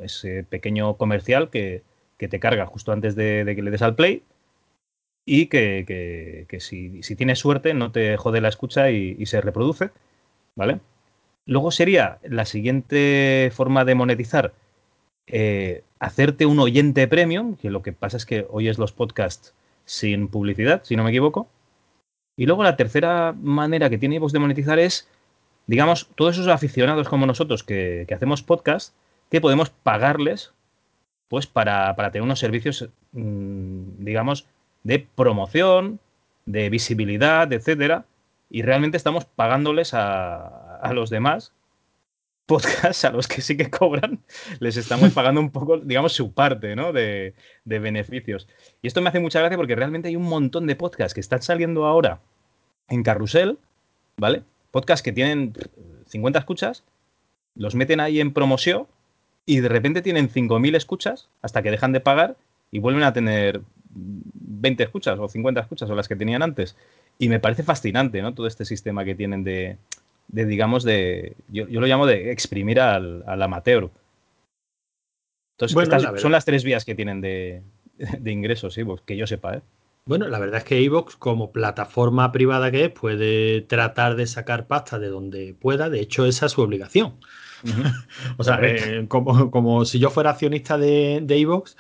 ese 0.03 0.45
pequeño 0.45 0.97
comercial 0.97 1.51
que, 1.51 1.83
te 2.17 2.39
carga 2.39 2.67
justo 2.67 2.93
antes 2.93 3.17
de, 3.17 3.45
de 3.45 3.57
que 3.57 3.63
le 3.63 3.73
des 3.73 3.83
al 3.83 3.97
play 3.97 4.23
y 5.25 5.47
que, 5.47 6.47
si, 6.61 7.03
si, 7.03 7.17
tienes 7.17 7.39
suerte 7.39 7.75
no 7.75 7.93
te 7.93 8.17
jode 8.17 8.41
la 8.41 8.49
escucha 8.49 8.91
y, 8.91 9.25
se 9.27 9.41
reproduce, 9.41 9.91
¿vale? 10.57 10.81
Luego 11.47 11.71
sería 11.71 12.19
la 12.23 12.45
siguiente 12.45 13.51
forma 13.53 13.85
de 13.85 13.95
monetizar, 13.95 14.53
eh, 15.27 15.83
hacerte 15.99 16.47
un 16.47 16.59
oyente 16.59 17.07
premium, 17.09 17.57
que 17.57 17.71
lo 17.71 17.83
que 17.83 17.93
pasa 17.93 18.17
es 18.17 18.27
que 18.27 18.47
oyes 18.51 18.79
los 18.79 18.93
podcasts 18.93 19.55
sin 19.85 20.29
publicidad, 20.29 20.83
si 20.85 20.97
no 20.97 21.05
me 21.05 21.11
equivoco. 21.11 21.49
Y 22.37 22.47
luego 22.47 22.65
la 22.65 22.77
tercera 22.77 23.35
manera 23.41 23.91
que 23.91 23.99
tiene 23.99 24.19
vos 24.19 24.33
de 24.33 24.39
monetizar 24.39 24.79
es, 24.79 25.09
digamos, 25.67 26.09
todos 26.15 26.37
esos 26.37 26.49
aficionados 26.49 27.09
como 27.09 27.27
nosotros 27.27 27.63
que, 27.63 28.07
hacemos 28.13 28.43
podcast, 28.43 28.95
que 29.31 29.41
podemos 29.41 29.71
pagarles 29.71 30.53
pues 31.29 31.47
para, 31.47 31.97
para 31.97 32.11
tener 32.11 32.25
unos 32.25 32.41
servicios, 32.41 32.91
mm, 33.13 34.05
digamos, 34.05 34.47
de 34.85 34.99
promoción, 34.99 36.01
de 36.47 36.69
visibilidad, 36.71 37.53
etcétera, 37.53 38.05
y 38.51 38.63
realmente 38.63 38.97
estamos 38.97 39.25
pagándoles 39.25 39.93
a, 39.95 40.91
los 40.93 41.11
demás 41.11 41.53
podcasts 42.45 43.05
a 43.05 43.11
los 43.11 43.29
que 43.29 43.41
sí 43.41 43.57
que 43.57 43.71
cobran, 43.71 44.21
les 44.59 44.77
estamos 44.77 45.11
pagando 45.15 45.41
un 45.41 45.51
poco, 45.51 45.79
digamos, 45.79 46.13
su 46.13 46.33
parte 46.33 46.77
¿no? 46.77 46.93
de, 46.93 47.35
de, 47.65 47.79
beneficios. 47.79 48.49
Y 48.83 48.89
esto 48.89 49.01
me 49.01 49.09
hace 49.09 49.21
mucha 49.21 49.39
gracia 49.41 49.57
porque 49.57 49.77
realmente 49.77 50.09
hay 50.09 50.17
un 50.17 50.25
montón 50.25 50.67
de 50.67 50.77
podcasts 50.77 51.15
que 51.15 51.21
están 51.21 51.41
saliendo 51.41 51.87
ahora 51.87 52.21
en 52.89 53.03
carrusel, 53.03 53.59
¿vale? 54.17 54.43
Podcasts 54.71 55.03
que 55.03 55.13
tienen 55.13 55.55
50 56.07 56.39
escuchas, 56.41 56.85
los 57.55 57.75
meten 57.75 58.01
ahí 58.01 58.21
en 58.21 58.33
promoción 58.33 58.87
y 59.47 59.61
de 59.61 59.69
repente 59.69 60.03
tienen 60.03 60.29
5.000 60.29 60.77
escuchas 60.77 61.29
hasta 61.41 61.63
que 61.63 61.71
dejan 61.71 61.93
de 61.93 62.01
pagar 62.01 62.37
y 62.71 62.81
vuelven 62.81 63.05
a 63.05 63.13
tener 63.13 63.63
20 63.95 64.83
escuchas 64.83 65.19
o 65.19 65.29
50 65.29 65.61
escuchas 65.61 65.91
o 65.91 65.95
las 65.95 66.09
que 66.09 66.17
tenían 66.17 66.43
antes. 66.43 66.77
Y 67.19 67.29
me 67.29 67.41
parece 67.41 67.63
fascinante, 67.63 68.23
¿no? 68.23 68.35
Todo 68.35 68.47
este 68.47 68.65
sistema 68.65 69.05
que 69.05 69.15
tienen 69.15 69.45
de, 69.45 69.79
digamos, 70.29 70.85
de. 70.85 71.37
Yo, 71.49 71.67
lo 71.67 71.87
llamo 71.87 72.07
de 72.07 72.33
exprimir 72.33 72.81
al, 72.81 73.25
amateur. 73.43 73.91
Entonces, 75.57 75.83
estas 75.83 76.21
son 76.21 76.33
las 76.33 76.45
tres 76.45 76.65
vías 76.65 76.85
que 76.85 76.95
tienen 76.95 77.21
de, 77.21 77.63
de 77.97 78.33
ingresos, 78.33 78.79
que 79.05 79.17
yo 79.17 79.27
sepa, 79.27 79.57
¿eh? 79.57 79.63
Bueno, 80.05 80.27
la 80.27 80.41
verdad 80.41 80.59
es 80.59 80.65
que 80.65 80.83
Evox, 80.83 81.15
como 81.15 81.53
plataforma 81.53 82.33
privada 82.33 82.73
que 82.73 82.87
es, 82.87 82.91
puede 82.91 83.61
tratar 83.61 84.17
de 84.17 84.27
sacar 84.27 84.67
pasta 84.67 84.99
de 84.99 85.07
donde 85.07 85.55
pueda. 85.55 85.91
De 85.91 86.01
hecho, 86.01 86.27
esa 86.27 86.47
es 86.47 86.53
su 86.53 86.61
obligación. 86.61 87.15
o 88.37 88.43
sea, 88.43 88.59
eh, 88.61 89.07
como, 89.07 89.85
si 89.85 90.01
yo 90.01 90.11
fuera 90.11 90.31
accionista 90.31 90.77
de 90.77 91.25
Evox, 91.29 91.77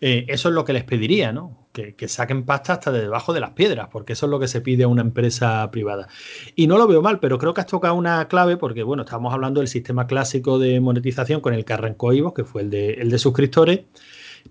eh, 0.00 0.26
eso 0.28 0.48
es 0.48 0.54
lo 0.54 0.64
que 0.64 0.72
les 0.72 0.84
pediría, 0.84 1.32
¿no? 1.32 1.66
Que, 1.72 2.08
saquen 2.08 2.46
pasta 2.46 2.74
hasta 2.74 2.90
de 2.90 3.02
debajo 3.02 3.34
de 3.34 3.40
las 3.40 3.50
piedras, 3.50 3.88
porque 3.92 4.14
eso 4.14 4.24
es 4.26 4.30
lo 4.30 4.40
que 4.40 4.48
se 4.48 4.62
pide 4.62 4.84
a 4.84 4.88
una 4.88 5.02
empresa 5.02 5.70
privada. 5.70 6.08
Y 6.54 6.68
no 6.68 6.78
lo 6.78 6.86
veo 6.86 7.02
mal, 7.02 7.20
pero 7.20 7.38
creo 7.38 7.52
que 7.52 7.60
has 7.60 7.66
tocado 7.66 7.94
una 7.94 8.28
clave, 8.28 8.56
porque 8.56 8.82
bueno, 8.82 9.02
estamos 9.02 9.32
hablando 9.34 9.60
del 9.60 9.68
sistema 9.68 10.06
clásico 10.06 10.58
de 10.58 10.80
monetización 10.80 11.42
con 11.42 11.52
el 11.52 11.66
que 11.66 11.74
arrancó 11.74 12.12
Evox, 12.12 12.34
que 12.34 12.44
fue 12.44 12.62
el 12.62 12.70
de, 12.70 12.94
el 12.94 13.10
de 13.10 13.18
suscriptores. 13.18 13.80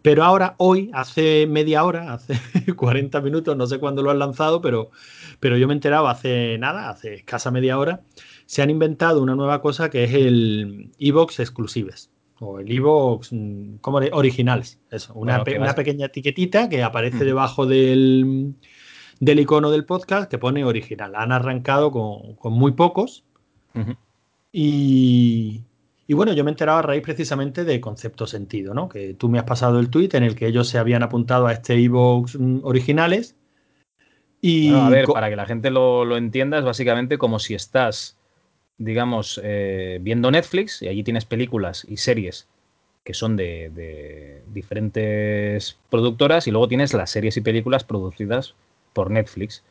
Pero 0.03 0.23
ahora, 0.23 0.55
hoy, 0.59 0.91
hace 0.93 1.47
media 1.47 1.83
hora, 1.83 2.13
hace 2.15 2.39
40 2.75 3.21
minutos, 3.21 3.57
no 3.57 3.65
sé 3.65 3.79
cuándo 3.79 4.03
lo 4.03 4.11
han 4.11 4.19
lanzado, 4.19 4.61
pero, 4.61 4.91
pero 5.39 5.57
yo 5.57 5.67
me 5.67 5.73
he 5.73 5.77
enterado 5.77 6.07
hace 6.07 6.57
nada, 6.59 6.89
hace 6.89 7.15
escasa 7.15 7.49
media 7.49 7.79
hora, 7.79 8.01
se 8.45 8.61
han 8.61 8.69
inventado 8.69 9.21
una 9.23 9.35
nueva 9.35 9.61
cosa 9.61 9.89
que 9.89 10.03
es 10.03 10.13
el 10.13 10.91
Evox 10.99 11.39
Exclusives 11.39 12.11
o 12.39 12.59
el 12.59 12.71
Evox 12.71 13.31
mm, 13.31 13.77
como 13.81 13.97
originales. 13.97 14.79
Eso, 14.91 15.13
una, 15.13 15.43
pequeña 15.43 16.05
etiquetita 16.05 16.69
que 16.69 16.83
aparece 16.83 17.23
debajo 17.23 17.65
del, 17.65 18.55
del, 19.19 19.39
icono 19.39 19.71
del 19.71 19.85
podcast 19.85 20.29
que 20.29 20.37
pone 20.37 20.63
original. 20.63 21.15
Han 21.15 21.31
arrancado 21.31 21.91
con, 21.91 22.53
muy 22.53 22.73
pocos. 22.73 23.23
y, 24.51 25.61
y, 26.07 26.13
bueno, 26.13 26.33
yo 26.33 26.43
me 26.43 26.51
he 26.51 26.53
enterado 26.53 26.79
a 26.79 26.81
raíz 26.81 27.03
precisamente 27.03 27.63
de 27.63 27.81
Concepto 27.81 28.27
Sentido, 28.27 28.73
¿no? 28.73 28.89
Que 28.89 29.13
tú 29.13 29.29
me 29.29 29.39
has 29.39 29.45
pasado 29.45 29.79
el 29.79 29.89
tweet 29.89 30.09
en 30.13 30.23
el 30.23 30.35
que 30.35 30.47
ellos 30.47 30.67
se 30.67 30.77
habían 30.77 31.03
apuntado 31.03 31.47
a 31.47 31.53
este 31.53 31.75
Evox 31.75 32.37
mm, 32.37 32.59
originales. 32.63 33.35
Y 34.41 34.73
a 34.73 34.89
ver, 34.89 35.07
para 35.07 35.29
que 35.29 35.35
la 35.35 35.45
gente 35.45 35.71
lo, 35.71 36.05
lo 36.05 36.17
entienda, 36.17 36.59
es 36.59 36.65
básicamente 36.65 37.17
como 37.17 37.39
si 37.39 37.55
estás 37.55 38.19
digamos, 38.77 39.39
eh, 39.43 39.99
viendo 40.01 40.31
Netflix 40.31 40.81
y 40.81 40.87
allí 40.87 41.03
tienes 41.03 41.25
películas 41.25 41.85
y 41.89 41.97
series 41.97 42.47
que 43.05 43.13
son 43.13 43.37
de, 43.37 44.41
diferentes 44.51 45.77
productoras 45.89 46.47
y 46.47 46.51
luego 46.51 46.67
tienes 46.67 46.93
las 46.93 47.11
series 47.11 47.37
y 47.37 47.41
películas 47.41 47.83
producidas 47.83 48.55
por 48.93 49.11
Netflix. 49.11 49.63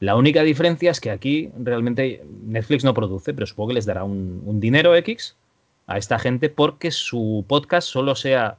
La 0.00 0.16
única 0.16 0.42
diferencia 0.42 0.90
es 0.90 1.00
que 1.00 1.10
aquí 1.10 1.50
realmente 1.58 2.22
Netflix 2.44 2.84
no 2.84 2.92
produce, 2.92 3.32
pero 3.32 3.46
supongo 3.46 3.68
que 3.68 3.74
les 3.74 3.86
dará 3.86 4.04
un, 4.04 4.60
dinero 4.60 4.94
X 4.96 5.34
a 5.86 5.96
esta 5.96 6.18
gente 6.18 6.50
porque 6.50 6.90
su 6.90 7.44
podcast 7.48 7.88
solo 7.88 8.14
sea 8.14 8.58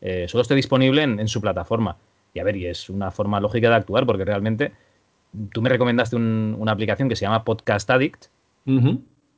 eh, 0.00 0.26
solo 0.28 0.42
esté 0.42 0.54
disponible 0.54 1.02
en, 1.02 1.28
su 1.28 1.42
plataforma. 1.42 1.98
Y 2.32 2.38
a 2.38 2.44
ver, 2.44 2.56
y 2.56 2.66
es 2.66 2.88
una 2.88 3.10
forma 3.10 3.40
lógica 3.40 3.68
de 3.68 3.74
actuar 3.74 4.06
porque 4.06 4.24
realmente 4.24 4.72
tú 5.52 5.60
me 5.60 5.68
recomendaste 5.68 6.16
una 6.16 6.72
aplicación 6.72 7.10
que 7.10 7.16
se 7.16 7.26
llama 7.26 7.44
Podcast 7.44 7.90
Addict. 7.90 8.26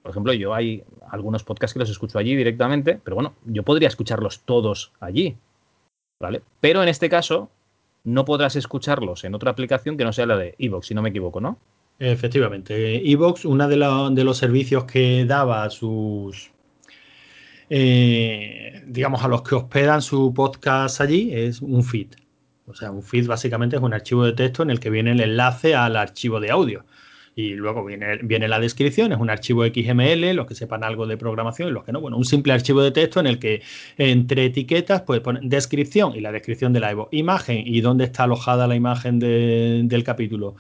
Por 0.09 0.15
ejemplo, 0.15 0.33
yo 0.33 0.55
hay 0.55 0.85
algunos 1.11 1.45
podcasts 1.45 1.75
que 1.75 1.81
los 1.81 1.91
escucho 1.91 2.19
allí 2.19 2.35
directamente, 2.35 2.99
pero 3.05 3.15
bueno, 3.15 3.35
yo 3.45 3.63
podría 3.63 3.89
escucharlos 3.89 4.41
todos 4.41 4.91
allí, 5.01 5.37
¿vale? 6.19 6.41
Pero 6.63 6.83
en 6.83 6.89
este 6.89 7.11
caso, 7.11 7.51
no 8.05 8.25
podrás 8.25 8.57
escucharlos 8.57 9.25
en 9.25 9.35
otra 9.35 9.51
aplicación 9.51 9.99
que 9.99 10.05
no 10.05 10.15
sea 10.15 10.25
la 10.25 10.39
de 10.39 10.55
Evox, 10.59 10.87
si 10.87 10.95
no 10.95 11.03
me 11.03 11.11
equivoco, 11.11 11.43
¿no? 11.43 11.59
Efectivamente. 11.99 13.07
Evox, 13.13 13.45
uno 13.45 13.69
de, 13.69 13.77
los 13.77 14.39
servicios 14.39 14.85
que 14.85 15.27
daba 15.27 15.65
a 15.65 15.69
sus, 15.69 16.53
eh, 17.69 18.83
digamos, 18.87 19.23
a 19.23 19.29
los 19.29 19.43
que 19.43 19.57
hospedan 19.57 20.01
su 20.01 20.33
podcast 20.33 21.03
allí, 21.03 21.35
es 21.35 21.61
un 21.61 21.85
feed. 21.85 22.15
O 22.67 22.73
sea, 22.73 22.91
un 22.93 23.03
feed 23.03 23.27
básicamente 23.27 23.77
es 23.77 23.83
un 23.83 23.93
archivo 23.93 24.25
de 24.25 24.33
texto 24.33 24.63
en 24.63 24.71
el 24.71 24.81
que 24.81 24.89
viene 24.89 25.13
el 25.13 25.21
enlace 25.21 25.75
al 25.75 25.97
archivo 25.97 26.41
de 26.41 26.51
audio 26.51 26.87
y 27.39 27.55
luego 27.55 27.85
viene, 27.85 28.17
viene 28.25 28.49
la 28.49 28.59
descripción, 28.59 29.13
es 29.13 29.19
un 29.21 29.31
archivo 29.31 29.65
XML, 29.65 30.35
los 30.35 30.45
que 30.45 30.57
sepan 30.57 30.83
algo 30.83 31.07
de 31.07 31.17
programación 31.17 31.69
y 31.69 31.71
los 31.71 31.85
que 31.85 31.93
no, 31.93 32.01
bueno, 32.01 32.17
un 32.17 32.25
simple 32.25 32.53
archivo 32.53 32.83
de 32.83 32.91
texto 32.91 33.21
en 33.21 33.29
el 33.29 33.39
que 33.39 33.63
entre 33.97 34.47
etiquetas 34.47 35.03
pues 35.03 35.21
ponen 35.21 35.49
descripción 35.49 36.17
y 36.17 36.21
la 36.21 36.33
descripción 36.33 36.73
de 36.73 36.81
la 36.81 36.91
Evo, 36.91 37.09
imagen 37.13 37.63
y 37.65 37.81
dónde 37.81 38.07
está 38.07 38.25
alojada 38.25 38.67
la 38.67 38.75
imagen 38.75 39.21
del 39.21 40.03
capítulo 40.03 40.57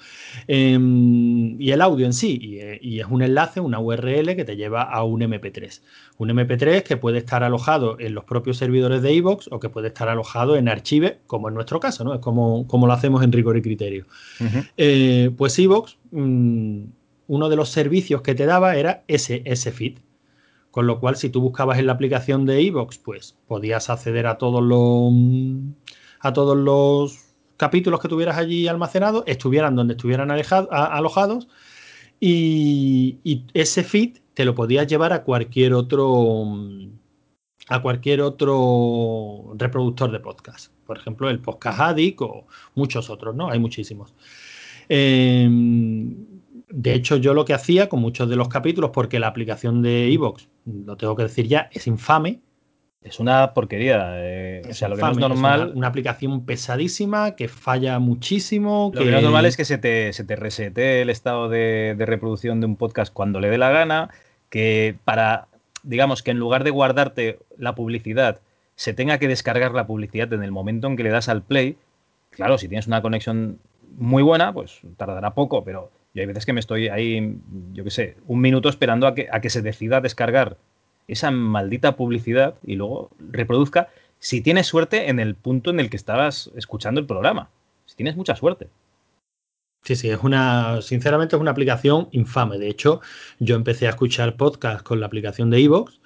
em, 0.46 1.60
y 1.60 1.72
el 1.72 1.82
audio 1.82 2.06
en 2.06 2.12
sí 2.12 2.38
y, 2.40 2.88
y, 2.88 3.00
es 3.00 3.06
un 3.06 3.22
enlace, 3.22 3.58
una 3.58 3.80
URL 3.80 4.36
que 4.36 4.44
te 4.44 4.54
lleva 4.54 4.82
a 4.82 5.02
un 5.02 5.20
MP3. 5.22 5.80
Un 6.18 6.28
MP3 6.30 6.84
que 6.84 6.96
puede 6.96 7.18
estar 7.18 7.42
alojado 7.42 7.98
en 7.98 8.14
los 8.14 8.22
propios 8.22 8.56
servidores 8.56 9.02
de 9.02 9.12
iVoox 9.14 9.48
o 9.50 9.58
que 9.58 9.68
puede 9.68 9.88
estar 9.88 10.08
alojado 10.08 10.56
en 10.56 10.68
Archive, 10.68 11.18
como 11.26 11.48
en 11.48 11.54
nuestro 11.54 11.80
caso, 11.80 12.04
¿no? 12.04 12.14
Es 12.14 12.20
como, 12.20 12.68
como 12.68 12.86
lo 12.86 12.92
hacemos 12.92 13.24
en 13.24 13.32
rigor 13.32 13.56
y 13.56 13.62
criterio. 13.62 14.04
Eh, 14.76 15.30
pues 15.36 15.58
iVoox, 15.58 15.94
mm, 16.10 16.84
uno 17.28 17.48
de 17.48 17.56
los 17.56 17.70
servicios 17.70 18.22
que 18.22 18.34
te 18.34 18.46
daba 18.46 18.76
era 18.76 19.04
ese, 19.08 19.42
ese 19.44 19.72
feed. 19.72 19.98
Con 20.70 20.86
lo 20.86 21.00
cual, 21.00 21.16
si 21.16 21.30
tú 21.30 21.40
buscabas 21.40 21.78
en 21.78 21.86
la 21.86 21.92
aplicación 21.92 22.44
de 22.46 22.62
iVoox, 22.62 22.98
pues 22.98 23.36
podías 23.46 23.90
acceder 23.90 24.26
a 24.26 24.38
todos 24.38 24.62
los 24.62 25.12
a 26.20 26.32
todos 26.32 26.56
los 26.56 27.28
capítulos 27.56 28.00
que 28.00 28.08
tuvieras 28.08 28.36
allí 28.36 28.68
almacenados, 28.68 29.24
estuvieran 29.26 29.76
donde 29.76 29.94
estuvieran 29.94 30.30
alojados, 30.30 31.48
y, 32.20 33.18
y, 33.24 33.44
ese 33.54 33.84
feed 33.84 34.18
te 34.34 34.44
lo 34.44 34.54
podías 34.54 34.86
llevar 34.86 35.12
a 35.12 35.22
cualquier 35.22 35.74
otro 35.74 36.44
a 37.68 37.82
cualquier 37.82 38.22
otro 38.22 39.52
reproductor 39.56 40.10
de 40.10 40.20
podcast. 40.20 40.72
Por 40.86 40.98
ejemplo, 40.98 41.28
el 41.28 41.40
Podcast 41.40 41.80
Addict 41.80 42.22
o 42.22 42.46
muchos 42.74 43.10
otros, 43.10 43.34
¿no? 43.36 43.50
Hay 43.50 43.58
muchísimos. 43.58 44.14
Em, 44.88 46.14
de 46.70 46.94
hecho, 46.94 47.16
yo 47.16 47.34
lo 47.34 47.44
que 47.44 47.54
hacía 47.54 47.88
con 47.88 48.00
muchos 48.00 48.28
de 48.28 48.36
los 48.36 48.48
capítulos, 48.48 48.90
porque 48.92 49.18
la 49.18 49.28
aplicación 49.28 49.82
de 49.82 50.12
Evox, 50.12 50.48
lo 50.64 50.96
tengo 50.96 51.16
que 51.16 51.24
decir 51.24 51.46
ya, 51.46 51.68
es 51.72 51.86
infame. 51.86 52.40
Es 53.00 53.20
una 53.20 53.54
porquería. 53.54 54.10
Eh, 54.16 54.62
o 54.68 54.74
sea, 54.74 54.88
lo 54.88 54.96
que 54.96 55.02
no 55.02 55.10
es 55.12 55.18
normal. 55.18 55.72
una, 55.74 55.86
aplicación 55.86 56.44
pesadísima 56.44 57.36
que 57.36 57.48
falla 57.48 57.98
muchísimo. 58.00 58.90
Lo 58.92 59.04
que, 59.04 59.10
no 59.10 59.18
es 59.18 59.22
normal 59.22 59.46
es 59.46 59.56
que 59.56 59.64
se 59.64 59.78
te, 59.78 60.12
se 60.12 60.24
te 60.24 60.36
resete 60.36 61.00
el 61.00 61.08
estado 61.08 61.48
de, 61.48 61.94
de, 61.96 62.06
reproducción 62.06 62.60
de 62.60 62.66
un 62.66 62.76
podcast 62.76 63.12
cuando 63.12 63.40
le 63.40 63.48
dé 63.48 63.56
la 63.56 63.70
gana, 63.70 64.10
que 64.50 64.96
para, 65.04 65.46
digamos, 65.84 66.22
que 66.22 66.32
en 66.32 66.38
lugar 66.38 66.64
de 66.64 66.70
guardarte 66.70 67.38
la 67.56 67.74
publicidad, 67.74 68.40
se 68.74 68.94
tenga 68.94 69.18
que 69.18 69.28
descargar 69.28 69.72
la 69.72 69.86
publicidad 69.86 70.32
en 70.32 70.42
el 70.42 70.50
momento 70.50 70.88
en 70.88 70.96
que 70.96 71.04
le 71.04 71.10
das 71.10 71.28
al 71.28 71.42
play. 71.42 71.76
Claro, 72.30 72.58
si 72.58 72.68
tienes 72.68 72.88
una 72.88 73.00
conexión 73.00 73.58
muy 73.96 74.22
buena, 74.22 74.52
pues 74.52 74.80
tardará 74.96 75.34
poco, 75.34 75.64
pero 75.64 75.90
yo 76.14 76.22
hay 76.22 76.26
veces 76.26 76.46
que 76.46 76.52
me 76.52 76.60
estoy 76.60 76.88
ahí, 76.88 77.38
yo 77.72 77.84
qué 77.84 77.90
sé, 77.90 78.16
un 78.26 78.40
minuto 78.40 78.68
esperando 78.68 79.06
a 79.06 79.14
que, 79.14 79.28
a 79.30 79.40
que 79.40 79.50
se 79.50 79.62
decida 79.62 80.00
descargar 80.00 80.56
esa 81.06 81.30
maldita 81.30 81.96
publicidad 81.96 82.54
y 82.64 82.76
luego 82.76 83.10
reproduzca, 83.18 83.88
si 84.18 84.40
tienes 84.40 84.66
suerte, 84.66 85.08
en 85.08 85.20
el 85.20 85.34
punto 85.34 85.70
en 85.70 85.80
el 85.80 85.90
que 85.90 85.96
estabas 85.96 86.50
escuchando 86.56 87.00
el 87.00 87.06
programa. 87.06 87.50
Si 87.86 87.96
tienes 87.96 88.16
mucha 88.16 88.36
suerte. 88.36 88.68
Sí, 89.84 89.96
sí, 89.96 90.10
es 90.10 90.22
una, 90.22 90.82
sinceramente 90.82 91.36
es 91.36 91.40
una 91.40 91.52
aplicación 91.52 92.08
infame. 92.10 92.58
De 92.58 92.68
hecho, 92.68 93.00
yo 93.38 93.56
empecé 93.56 93.86
a 93.86 93.90
escuchar 93.90 94.36
podcast 94.36 94.82
con 94.82 95.00
la 95.00 95.06
aplicación 95.06 95.50
de 95.50 95.62
Evox, 95.62 96.00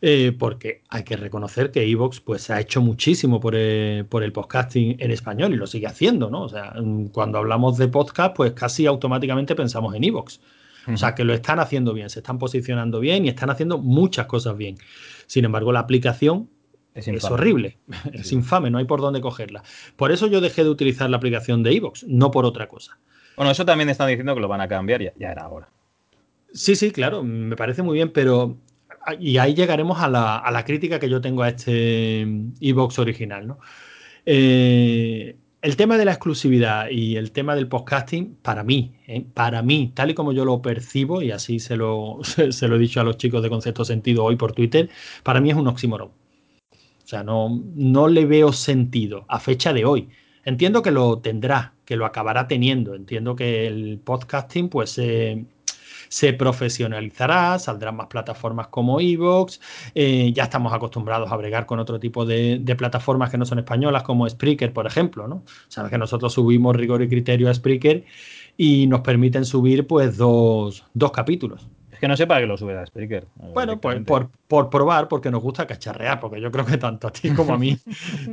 eh, 0.00 0.32
porque 0.38 0.82
hay 0.88 1.02
que 1.02 1.16
reconocer 1.16 1.72
que 1.72 1.82
Evox 1.82 2.20
pues 2.20 2.50
ha 2.50 2.60
hecho 2.60 2.80
muchísimo 2.80 3.40
por 3.40 3.56
el, 3.56 4.06
por 4.06 4.22
el, 4.22 4.32
podcasting 4.32 4.96
en 5.00 5.10
español 5.10 5.52
y 5.52 5.56
lo 5.56 5.66
sigue 5.66 5.88
haciendo, 5.88 6.30
¿no? 6.30 6.42
O 6.42 6.48
sea, 6.48 6.72
cuando 7.12 7.38
hablamos 7.38 7.78
de 7.78 7.88
podcast, 7.88 8.36
pues 8.36 8.52
casi 8.52 8.86
automáticamente 8.86 9.56
pensamos 9.56 9.94
en 9.94 10.04
Evox. 10.04 10.40
O 10.86 10.96
sea, 10.96 11.14
que 11.14 11.24
lo 11.24 11.34
están 11.34 11.58
haciendo 11.58 11.92
bien, 11.92 12.08
se 12.08 12.20
están 12.20 12.38
posicionando 12.38 13.00
bien 13.00 13.26
y 13.26 13.28
están 13.28 13.50
haciendo 13.50 13.76
muchas 13.76 14.26
cosas 14.26 14.56
bien. 14.56 14.78
Sin 15.26 15.44
embargo, 15.44 15.70
la 15.70 15.80
aplicación 15.80 16.48
es, 16.94 17.24
horrible, 17.24 17.76
es 18.12 18.32
infame, 18.32 18.70
no 18.70 18.78
hay 18.78 18.84
por 18.84 19.00
dónde 19.00 19.20
cogerla. 19.20 19.62
Por 19.96 20.12
eso 20.12 20.28
yo 20.28 20.40
dejé 20.40 20.62
de 20.62 20.70
utilizar 20.70 21.10
la 21.10 21.18
aplicación 21.18 21.62
de 21.62 21.74
Evox, 21.74 22.04
no 22.04 22.30
por 22.30 22.46
otra 22.46 22.68
cosa. 22.68 22.98
Bueno, 23.36 23.50
eso 23.50 23.64
también 23.64 23.90
están 23.90 24.08
diciendo 24.08 24.34
que 24.34 24.40
lo 24.40 24.48
van 24.48 24.60
a 24.60 24.68
cambiar, 24.68 25.02
ya, 25.02 25.12
ya 25.18 25.30
era 25.30 25.48
hora. 25.48 25.68
Sí, 26.52 26.76
sí, 26.76 26.90
claro, 26.90 27.22
me 27.22 27.56
parece 27.56 27.82
muy 27.82 27.94
bien, 27.94 28.10
pero 28.10 28.56
y 29.18 29.38
ahí 29.38 29.54
llegaremos 29.54 30.00
a 30.00 30.08
la, 30.08 30.36
a 30.38 30.50
la, 30.50 30.64
crítica 30.64 30.98
que 30.98 31.08
yo 31.08 31.20
tengo 31.20 31.42
a 31.42 31.48
este 31.48 32.26
Evox 32.60 32.98
original, 32.98 33.46
¿no? 33.46 33.58
Eh, 34.26 35.36
el 35.60 35.76
tema 35.76 35.96
de 35.96 36.04
la 36.04 36.12
exclusividad 36.12 36.88
y 36.90 37.16
el 37.16 37.32
tema 37.32 37.56
del 37.56 37.66
podcasting, 37.66 38.36
para 38.42 38.62
mí, 38.62 38.94
¿eh? 39.06 39.24
para 39.34 39.62
mí, 39.62 39.92
tal 39.94 40.10
y 40.10 40.14
como 40.14 40.32
yo 40.32 40.44
lo 40.44 40.62
percibo, 40.62 41.22
y 41.22 41.30
así 41.30 41.58
se 41.58 41.76
lo, 41.76 42.18
se, 42.22 42.68
lo 42.68 42.76
he 42.76 42.78
dicho 42.78 43.00
a 43.00 43.04
los 43.04 43.16
chicos 43.16 43.42
de 43.42 43.48
Concepto 43.50 43.84
Sentido 43.84 44.24
hoy 44.24 44.36
por 44.36 44.52
Twitter, 44.52 44.88
para 45.22 45.40
mí 45.40 45.50
es 45.50 45.56
un 45.56 45.66
oxímoron. 45.66 46.08
O 46.08 47.06
sea, 47.08 47.22
no, 47.22 47.62
no 47.74 48.06
le 48.08 48.26
veo 48.26 48.52
sentido 48.52 49.24
a 49.28 49.40
fecha 49.40 49.72
de 49.72 49.84
hoy. 49.86 50.08
Entiendo 50.44 50.82
que 50.82 50.90
lo 50.90 51.18
tendrá, 51.20 51.74
que 51.84 51.96
lo 51.96 52.04
acabará 52.04 52.46
teniendo. 52.46 52.94
Entiendo 52.94 53.34
que 53.34 53.66
el 53.66 53.98
podcasting, 54.04 54.68
pues, 54.68 54.98
eh, 54.98 55.44
se 56.08 56.32
profesionalizará, 56.32 57.58
saldrán 57.58 57.96
más 57.96 58.06
plataformas 58.08 58.68
como 58.68 59.00
Evox, 59.00 59.60
eh, 59.94 60.32
ya 60.32 60.44
estamos 60.44 60.72
acostumbrados 60.72 61.30
a 61.30 61.36
bregar 61.36 61.66
con 61.66 61.78
otro 61.78 61.98
tipo 62.00 62.24
de, 62.24 62.62
plataformas 62.78 63.30
que 63.30 63.38
no 63.38 63.44
son 63.44 63.58
españolas, 63.58 64.02
como 64.02 64.28
Spreaker, 64.28 64.72
por 64.72 64.86
ejemplo, 64.86 65.26
¿no? 65.26 65.42
Sabes 65.68 65.90
que 65.90 65.98
nosotros 65.98 66.32
subimos 66.32 66.76
rigor 66.76 67.02
y 67.02 67.08
criterio 67.08 67.50
a 67.50 67.54
Spreaker 67.54 68.04
y 68.56 68.86
nos 68.86 69.00
permiten 69.00 69.44
subir 69.44 69.86
pues 69.86 70.16
dos, 70.16 70.84
dos 70.94 71.12
capítulos. 71.12 71.66
Es 71.98 72.00
que 72.00 72.06
no 72.06 72.16
sé 72.16 72.28
para 72.28 72.40
qué 72.40 72.46
lo 72.46 72.56
sube 72.56 72.78
a 72.78 72.86
Spreaker. 72.86 73.26
Bueno, 73.34 73.80
pues 73.80 74.00
por, 74.04 74.30
por, 74.46 74.70
probar, 74.70 75.08
porque 75.08 75.32
nos 75.32 75.42
gusta 75.42 75.66
cacharrear, 75.66 76.20
porque 76.20 76.40
yo 76.40 76.48
creo 76.52 76.64
que 76.64 76.78
tanto 76.78 77.08
a 77.08 77.10
ti 77.10 77.30
como 77.34 77.54
a 77.54 77.58
mí, 77.58 77.76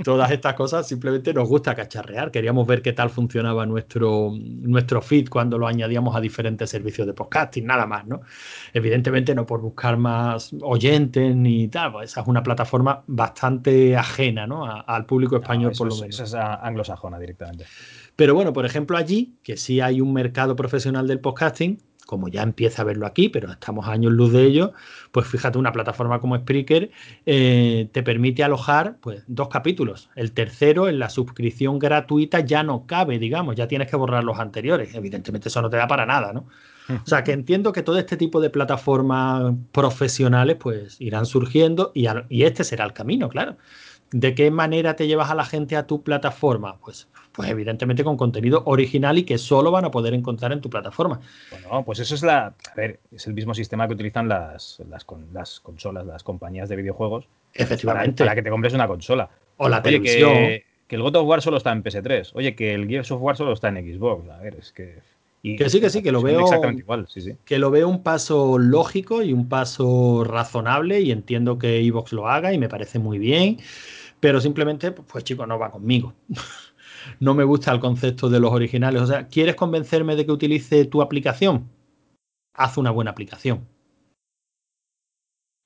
todas 0.04 0.30
estas 0.30 0.54
cosas 0.54 0.88
simplemente 0.88 1.34
nos 1.34 1.50
gusta 1.50 1.74
cacharrear. 1.74 2.30
Queríamos 2.30 2.68
ver 2.68 2.84
qué 2.84 2.94
tal 2.94 3.10
funcionaba 3.10 3.66
nuestro, 3.66 4.34
nuestro 4.38 5.02
feed 5.02 5.30
cuando 5.30 5.58
lo 5.58 5.66
añadíamos 5.66 6.16
a 6.16 6.22
diferentes 6.22 6.70
servicios 6.70 7.08
de 7.08 7.14
podcasting, 7.14 7.66
nada 7.66 7.88
más, 7.88 8.06
¿no? 8.06 8.22
Evidentemente 8.72 9.34
no 9.34 9.48
por 9.48 9.62
buscar 9.62 9.98
más 9.98 10.54
oyentes 10.62 11.36
ni 11.36 11.68
tal, 11.68 11.94
pues 11.94 12.12
esa 12.12 12.22
es 12.22 12.28
una 12.28 12.44
plataforma 12.44 13.04
bastante 13.08 13.98
ajena, 13.98 14.46
¿no? 14.46 14.64
al 14.64 15.08
público 15.08 15.38
español, 15.38 15.74
por 15.76 15.88
lo 15.88 15.96
menos. 15.96 16.20
Esa 16.20 16.24
es 16.24 16.34
anglosajona 16.62 17.18
directamente. 17.18 17.66
Pero 18.16 18.36
bueno, 18.36 18.54
por 18.54 18.68
ejemplo, 18.68 18.96
allí, 18.96 19.34
que 19.42 19.58
sí 19.58 19.82
hay 19.82 20.02
un 20.02 20.14
mercado 20.14 20.56
profesional 20.56 21.08
del 21.08 21.20
podcasting, 21.20 21.80
como 22.06 22.28
ya 22.28 22.44
empieza 22.44 22.82
a 22.82 22.86
verlo 22.86 23.06
aquí, 23.06 23.30
pero 23.30 23.52
estamos 23.52 23.88
años 23.88 24.14
luz 24.14 24.32
de 24.32 24.44
ello, 24.44 24.74
pues 25.12 25.28
fíjate, 25.28 25.58
una 25.58 25.72
plataforma 25.72 26.20
como 26.20 26.38
Spreaker 26.38 26.92
eh, 27.26 27.90
te 27.92 28.04
permite 28.04 28.44
alojar 28.44 28.98
pues, 29.02 29.24
dos 29.28 29.50
capítulos. 29.50 30.10
El 30.16 30.32
tercero, 30.32 30.88
en 30.88 31.00
la 31.00 31.10
suscripción 31.10 31.80
gratuita, 31.80 32.42
ya 32.42 32.64
no 32.64 32.86
cabe, 32.86 33.20
digamos, 33.20 33.56
ya 33.56 33.68
tienes 33.68 33.90
que 33.90 33.96
borrar 33.96 34.24
los 34.24 34.40
anteriores. 34.40 34.94
Evidentemente 34.96 35.50
eso 35.50 35.62
no 35.62 35.70
te 35.70 35.78
da 35.78 35.88
para 35.88 36.06
nada, 36.06 36.34
¿no? 36.34 36.46
O 37.04 37.08
sea, 37.08 37.24
que 37.24 37.32
entiendo 37.32 37.72
que 37.72 37.82
todo 37.82 37.98
este 37.98 38.16
tipo 38.16 38.40
de 38.40 38.52
plataformas 38.52 39.56
profesionales 39.72 40.58
pues 40.60 41.02
irán 41.02 41.26
surgiendo 41.26 41.92
y, 41.96 42.06
y 42.30 42.44
este 42.44 42.64
será 42.64 42.86
el 42.86 42.94
camino, 42.94 43.28
claro. 43.28 43.58
¿De 44.12 44.36
qué 44.36 44.52
manera 44.52 44.96
te 44.96 45.08
llevas 45.08 45.30
a 45.30 45.36
la 45.36 45.46
gente 45.46 45.76
a 45.76 45.88
tu 45.88 46.04
plataforma? 46.04 46.78
Pues 46.78 47.08
pues 47.36 47.50
evidentemente 47.50 48.04
con 48.04 48.16
contenido 48.16 48.64
original 48.66 49.18
y 49.18 49.24
que 49.24 49.38
solo 49.38 49.70
van 49.70 49.86
a 49.86 49.92
poder 49.92 50.14
encontrar 50.14 50.54
en 50.54 50.62
tu 50.62 50.70
plataforma. 50.70 51.20
Bueno, 51.52 51.84
pues 51.84 52.00
eso 52.00 52.16
es 52.16 52.24
la. 52.24 52.48
A 52.48 52.76
ver, 52.76 53.00
es 53.12 53.28
el 53.28 53.34
mismo 53.34 53.54
sistema 53.54 53.88
que 53.88 53.94
utilizan 53.94 54.30
las, 54.30 54.82
las, 54.90 55.06
las 55.34 55.60
consolas, 55.60 56.06
las 56.06 56.24
compañías 56.24 56.70
de 56.70 56.78
videojuegos. 56.78 57.28
Efectivamente. 57.54 58.24
Para, 58.24 58.36
que 58.36 58.42
te 58.42 58.50
compres 58.50 58.74
una 58.74 58.88
consola. 58.88 59.30
O 59.58 59.68
la 59.68 59.82
televisión. 59.82 60.34
Que, 60.34 60.96
el 60.96 61.02
God 61.02 61.16
of 61.18 61.28
War 61.28 61.42
solo 61.42 61.58
está 61.58 61.72
en 61.72 61.84
PS3. 61.84 62.32
Oye, 62.36 62.56
que 62.56 62.74
el 62.74 62.88
Gears 62.88 63.12
of 63.12 63.22
War 63.22 63.36
solo 63.36 63.52
está 63.52 63.68
en 63.68 63.78
Xbox. 63.78 64.30
A 64.30 64.38
ver, 64.38 64.56
es 64.56 64.72
que. 64.72 65.00
Que 65.58 65.70
sí, 65.70 65.80
que 65.80 65.90
sí, 65.90 66.02
que 66.02 66.12
lo 66.12 66.22
veo. 66.22 66.42
Exactamente 66.42 66.82
igual, 66.82 67.08
sí, 67.08 67.22
sí. 67.22 67.36
Que 67.46 67.60
lo 67.60 67.70
veo 67.72 67.88
un 67.88 68.02
paso 68.04 68.58
lógico 68.58 69.22
y 69.22 69.34
un 69.34 69.48
paso 69.48 70.24
razonable 70.24 71.02
y 71.02 71.12
entiendo 71.12 71.60
que 71.60 71.84
Xbox 71.84 72.14
lo 72.14 72.28
haga 72.28 72.54
y 72.54 72.58
me 72.58 72.70
parece 72.70 73.00
muy 73.00 73.20
bien. 73.20 73.58
Pero 74.20 74.42
simplemente, 74.42 74.92
pues 74.92 75.24
chicos, 75.24 75.48
no 75.48 75.60
va 75.60 75.72
conmigo. 75.72 76.14
no 77.20 77.34
me 77.34 77.44
gusta 77.44 77.72
el 77.72 77.80
concepto 77.80 78.30
de 78.30 78.40
los 78.40 78.52
originales. 78.52 79.02
O 79.02 79.08
sea, 79.08 79.28
¿quieres 79.28 79.56
convencerme 79.56 80.16
de 80.16 80.26
que 80.26 80.32
utilice 80.32 80.86
tu 80.86 81.02
aplicación? 81.02 81.70
Haz 82.54 82.78
una 82.78 82.92
buena 82.92 83.12
aplicación. 83.12 83.68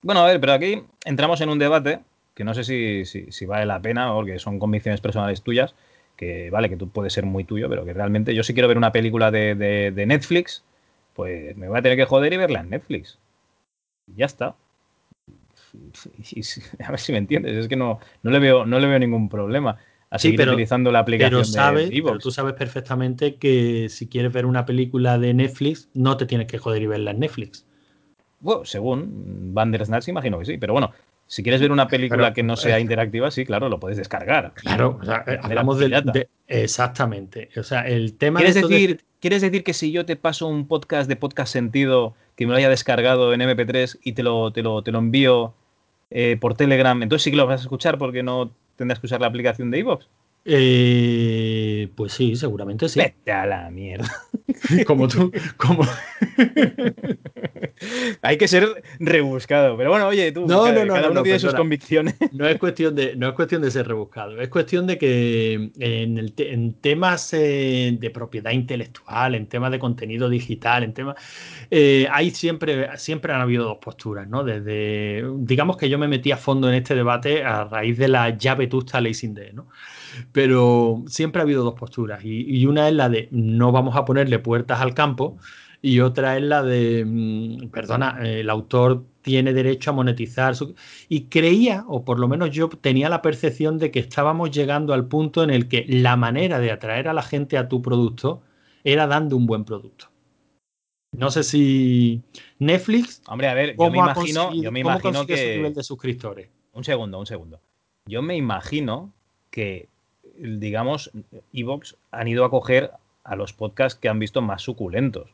Bueno, 0.02 0.22
a 0.22 0.26
ver, 0.26 0.40
pero 0.40 0.54
aquí 0.54 0.84
entramos 1.06 1.42
en 1.42 1.50
un 1.50 1.60
debate 1.60 2.02
que 2.40 2.46
no 2.46 2.54
sé 2.54 2.64
si, 2.64 3.04
si, 3.06 3.46
vale 3.46 3.66
la 3.66 3.82
pena, 3.82 4.14
porque 4.14 4.40
son 4.40 4.60
convicciones 4.60 5.02
personales 5.02 5.42
tuyas, 5.42 5.76
que 6.20 6.50
vale, 6.50 6.68
que 6.68 6.76
tú 6.76 6.90
puedes 6.90 7.14
ser 7.14 7.26
muy 7.26 7.46
tuyo, 7.46 7.70
pero 7.70 7.86
que 7.86 7.94
realmente 7.94 8.36
yo 8.36 8.44
si 8.44 8.54
quiero 8.54 8.68
ver 8.68 8.76
una 8.76 8.92
película 8.92 9.32
de, 9.32 9.94
Netflix, 10.06 10.66
pues 11.14 11.56
me 11.56 11.70
voy 11.70 11.80
a 11.80 11.82
tener 11.82 11.98
que 11.98 12.04
joder 12.04 12.34
y 12.34 12.38
verla 12.38 12.60
en 12.60 12.72
Netflix. 12.72 13.18
ya 14.18 14.26
está. 14.26 14.56
a 16.84 16.92
ver 16.92 17.00
si 17.00 17.14
me 17.14 17.20
entiendes, 17.20 17.56
es 17.56 17.70
que 17.70 17.78
no, 17.78 18.00
no, 18.22 18.32
le, 18.32 18.40
veo, 18.40 18.66
no 18.66 18.80
le 18.80 18.88
veo 18.88 19.00
ningún 19.00 19.30
problema 19.30 19.78
a 20.10 20.20
seguir 20.20 20.42
utilizando 20.42 20.92
la 20.92 21.00
aplicación 21.00 21.46
sabes, 21.46 21.90
de 21.90 22.02
Pero 22.02 22.18
tú 22.18 22.32
sabes 22.32 22.54
perfectamente 22.56 23.36
que 23.36 23.88
si 23.88 24.10
quieres 24.10 24.34
ver 24.34 24.46
una 24.46 24.66
película 24.66 25.18
de 25.18 25.34
Netflix, 25.34 25.88
no 25.94 26.18
te 26.18 26.26
tienes 26.26 26.48
que 26.48 26.58
joder 26.58 26.82
y 26.82 26.88
verla 26.88 27.12
en 27.12 27.20
Netflix. 27.20 27.66
Bueno, 28.42 28.66
según 28.66 29.54
Bandersnatch 29.54 30.10
imagino 30.10 30.38
que 30.40 30.46
sí, 30.46 30.58
pero 30.58 30.74
bueno, 30.74 30.92
si 31.30 31.44
quieres 31.44 31.62
ver 31.62 31.72
una 31.72 31.88
película 31.88 32.34
que 32.34 32.42
no 32.42 32.56
sea 32.56 32.80
interactiva, 32.80 33.30
sí, 33.30 33.46
claro, 33.46 33.70
lo 33.70 33.80
puedes 33.80 34.00
descargar. 34.00 34.52
Claro, 34.56 34.98
o 35.00 35.06
sea, 35.06 35.24
hablamos 35.44 35.78
de, 35.78 36.28
Exactamente. 36.48 37.50
O 37.56 37.62
sea, 37.62 37.88
el 37.88 38.16
tema 38.16 38.40
¿Quieres 38.40 38.56
decir, 38.56 39.02
¿Quieres 39.20 39.44
decir 39.44 39.64
que 39.64 39.74
si 39.74 39.92
yo 39.92 40.08
te 40.08 40.16
paso 40.16 40.48
un 40.48 40.68
podcast 40.68 41.08
de 41.08 41.16
podcast 41.16 41.54
sentido 41.54 42.16
que 42.36 42.48
me 42.48 42.52
lo 42.52 42.58
haya 42.58 42.68
descargado 42.68 43.32
en 43.32 43.42
MP3 43.42 44.00
y 44.04 44.14
te 44.14 44.24
lo, 44.24 44.52
te 44.52 44.64
lo, 44.64 44.82
te 44.82 44.92
lo 44.92 44.98
envío 44.98 45.54
eh, 46.10 46.36
por 46.42 46.56
Telegram, 46.56 47.00
entonces 47.04 47.26
sí 47.26 47.30
que 47.30 47.38
lo 47.38 47.46
vas 47.46 47.62
a 47.62 47.64
escuchar 47.64 48.00
porque 48.00 48.24
no 48.24 48.52
tendrás 48.76 49.00
que 49.00 49.06
usar 49.06 49.22
la 49.22 49.28
aplicación 49.28 49.70
de 49.70 49.78
iVoox. 49.78 50.08
Eh, 50.46 51.90
pues 51.96 52.14
sí, 52.14 52.36
seguramente 52.36 52.88
sí. 52.88 53.00
Vete 53.00 53.32
a 53.32 53.46
la 53.46 53.70
mierda. 53.70 54.10
como 54.88 55.08
tú, 55.08 55.32
como. 55.58 55.84
Hay 58.22 58.38
que 58.38 58.48
ser 58.48 58.84
rebuscado. 59.00 59.78
Pero 59.78 59.90
bueno, 59.90 60.08
oye, 60.08 60.32
tú, 60.32 60.46
no, 60.48 60.64
cada, 60.64 60.86
no, 60.86 61.00
no, 61.00 61.12
uno 61.12 61.24
tiene 61.24 61.40
sus 61.40 61.54
convicciones. 61.54 62.16
No 62.32 62.48
es, 62.48 62.58
cuestión 62.58 62.96
de, 62.96 63.16
no 63.16 63.28
es 63.28 63.34
cuestión 63.34 63.62
de 63.62 63.72
ser 63.72 63.88
rebuscado. 63.88 64.40
Es 64.40 64.50
cuestión 64.50 64.88
de 64.88 64.98
que 64.98 65.72
en, 65.80 66.74
temas 66.80 67.34
eh, 67.34 67.98
de 68.00 68.10
propiedad 68.12 68.52
intelectual, 68.52 69.36
en 69.36 69.48
temas 69.48 69.72
de 69.72 69.80
contenido 69.80 70.30
digital, 70.30 70.84
en 70.84 70.94
temas. 70.94 71.16
Eh, 71.70 72.08
hay 72.12 72.32
siempre, 72.32 72.98
siempre 72.98 73.34
han 73.34 73.42
habido 73.42 73.66
dos 73.66 73.78
posturas, 73.80 74.28
¿no? 74.28 74.44
Desde. 74.44 75.26
Digamos 75.40 75.78
que 75.78 75.90
yo 75.90 75.98
me 75.98 76.08
metí 76.08 76.32
a 76.32 76.38
fondo 76.38 76.70
en 76.70 76.76
este 76.76 76.96
debate 76.96 77.44
a 77.44 77.66
raíz 77.66 77.98
de 77.98 78.08
la 78.08 78.38
llave 78.38 78.60
vetusta 78.60 79.02
Lacing 79.02 79.34
Day, 79.34 79.52
¿no? 79.54 79.68
Pero 80.32 81.04
siempre 81.08 81.42
ha 81.42 81.44
habido 81.44 81.64
dos 81.64 81.76
posturas 81.76 82.24
y, 82.24 82.66
una 82.66 82.88
es 82.88 82.94
la 82.94 83.10
de 83.10 83.28
no 83.32 83.72
vamos 83.72 83.96
a 83.96 84.06
ponerle 84.06 84.40
puertas 84.40 84.82
al 84.82 84.94
campo 84.94 85.38
y 85.82 86.02
otra 86.02 86.38
es 86.38 86.44
la 86.44 86.62
de, 86.62 87.06
mm, 87.06 87.70
perdona, 87.70 88.20
el 88.22 88.50
autor 88.50 89.06
tiene 89.22 89.54
derecho 89.54 89.92
a 89.92 89.94
monetizar. 89.94 90.54
Y 91.08 91.26
creía, 91.26 91.86
o 91.88 92.04
por 92.04 92.20
lo 92.20 92.28
menos 92.28 92.52
yo 92.52 92.70
tenía 92.70 93.10
la 93.10 93.22
percepción 93.22 93.78
de 93.78 93.92
que 93.92 94.00
estábamos 94.00 94.52
llegando 94.52 94.94
al 94.94 95.08
punto 95.08 95.44
en 95.44 95.50
el 95.50 95.68
que 95.68 95.86
la 95.88 96.16
manera 96.16 96.60
de 96.60 96.72
atraer 96.72 97.08
a 97.08 97.14
la 97.14 97.22
gente 97.22 97.58
a 97.58 97.70
tu 97.70 97.82
producto 97.82 98.42
era 98.84 99.08
dando 99.08 99.38
un 99.38 99.46
buen 99.46 99.66
producto. 99.66 100.08
No 101.12 101.32
sé 101.32 101.44
si 101.44 102.22
Netflix. 102.60 103.22
Hombre, 103.28 103.48
a 103.48 103.54
ver, 103.54 103.76
yo 103.78 103.90
me 103.90 103.98
imagino, 103.98 104.54
yo 104.54 104.72
me 104.72 104.82
imagino 104.82 105.26
que. 105.26 105.56
nivel 105.56 105.74
de 105.74 105.84
suscriptores? 105.84 106.50
Un 106.74 106.84
segundo, 106.84 107.20
un 107.20 107.26
segundo. 107.26 107.62
Yo 108.06 108.22
me 108.22 108.36
imagino 108.36 109.14
que 109.50 109.90
digamos, 110.40 111.12
Evox 111.54 111.96
han 112.12 112.28
ido 112.28 112.46
a 112.46 112.50
coger 112.50 112.92
a 113.24 113.36
los 113.36 113.54
podcasts 113.54 114.00
que 114.00 114.10
han 114.10 114.20
visto 114.20 114.42
más 114.42 114.62
suculentos. 114.62 115.30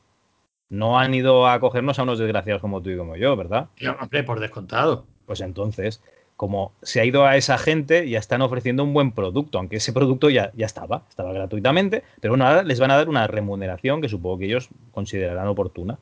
No 0.70 1.00
han 1.00 1.14
ido 1.14 1.48
a 1.48 1.60
cogernos 1.60 2.00
a 2.00 2.04
unos 2.04 2.20
desgraciados 2.20 2.62
como 2.62 2.82
tú 2.82 2.90
y 2.90 2.98
como 2.98 3.16
yo, 3.16 3.36
¿verdad? 3.36 3.70
hombre, 4.00 4.24
por 4.24 4.40
descontado. 4.40 5.06
Pues 5.26 5.42
entonces, 5.42 6.02
como 6.36 6.74
se 6.82 7.00
ha 7.00 7.06
ido 7.06 7.26
a 7.26 7.38
esa 7.38 7.58
gente, 7.58 8.10
ya 8.10 8.20
están 8.20 8.42
ofreciendo 8.42 8.84
un 8.84 8.94
buen 8.94 9.12
producto, 9.12 9.58
aunque 9.58 9.78
ese 9.78 9.94
producto 9.94 10.30
ya, 10.30 10.52
ya 10.56 10.66
estaba, 10.66 11.04
estaba 11.10 11.32
gratuitamente, 11.32 12.04
pero 12.20 12.34
bueno, 12.34 12.46
ahora 12.46 12.64
les 12.64 12.80
van 12.80 12.92
a 12.92 12.98
dar 12.98 13.10
una 13.10 13.28
remuneración 13.28 14.02
que 14.02 14.10
supongo 14.10 14.40
que 14.40 14.46
ellos 14.46 14.70
considerarán 14.92 15.48
oportuna. 15.48 15.98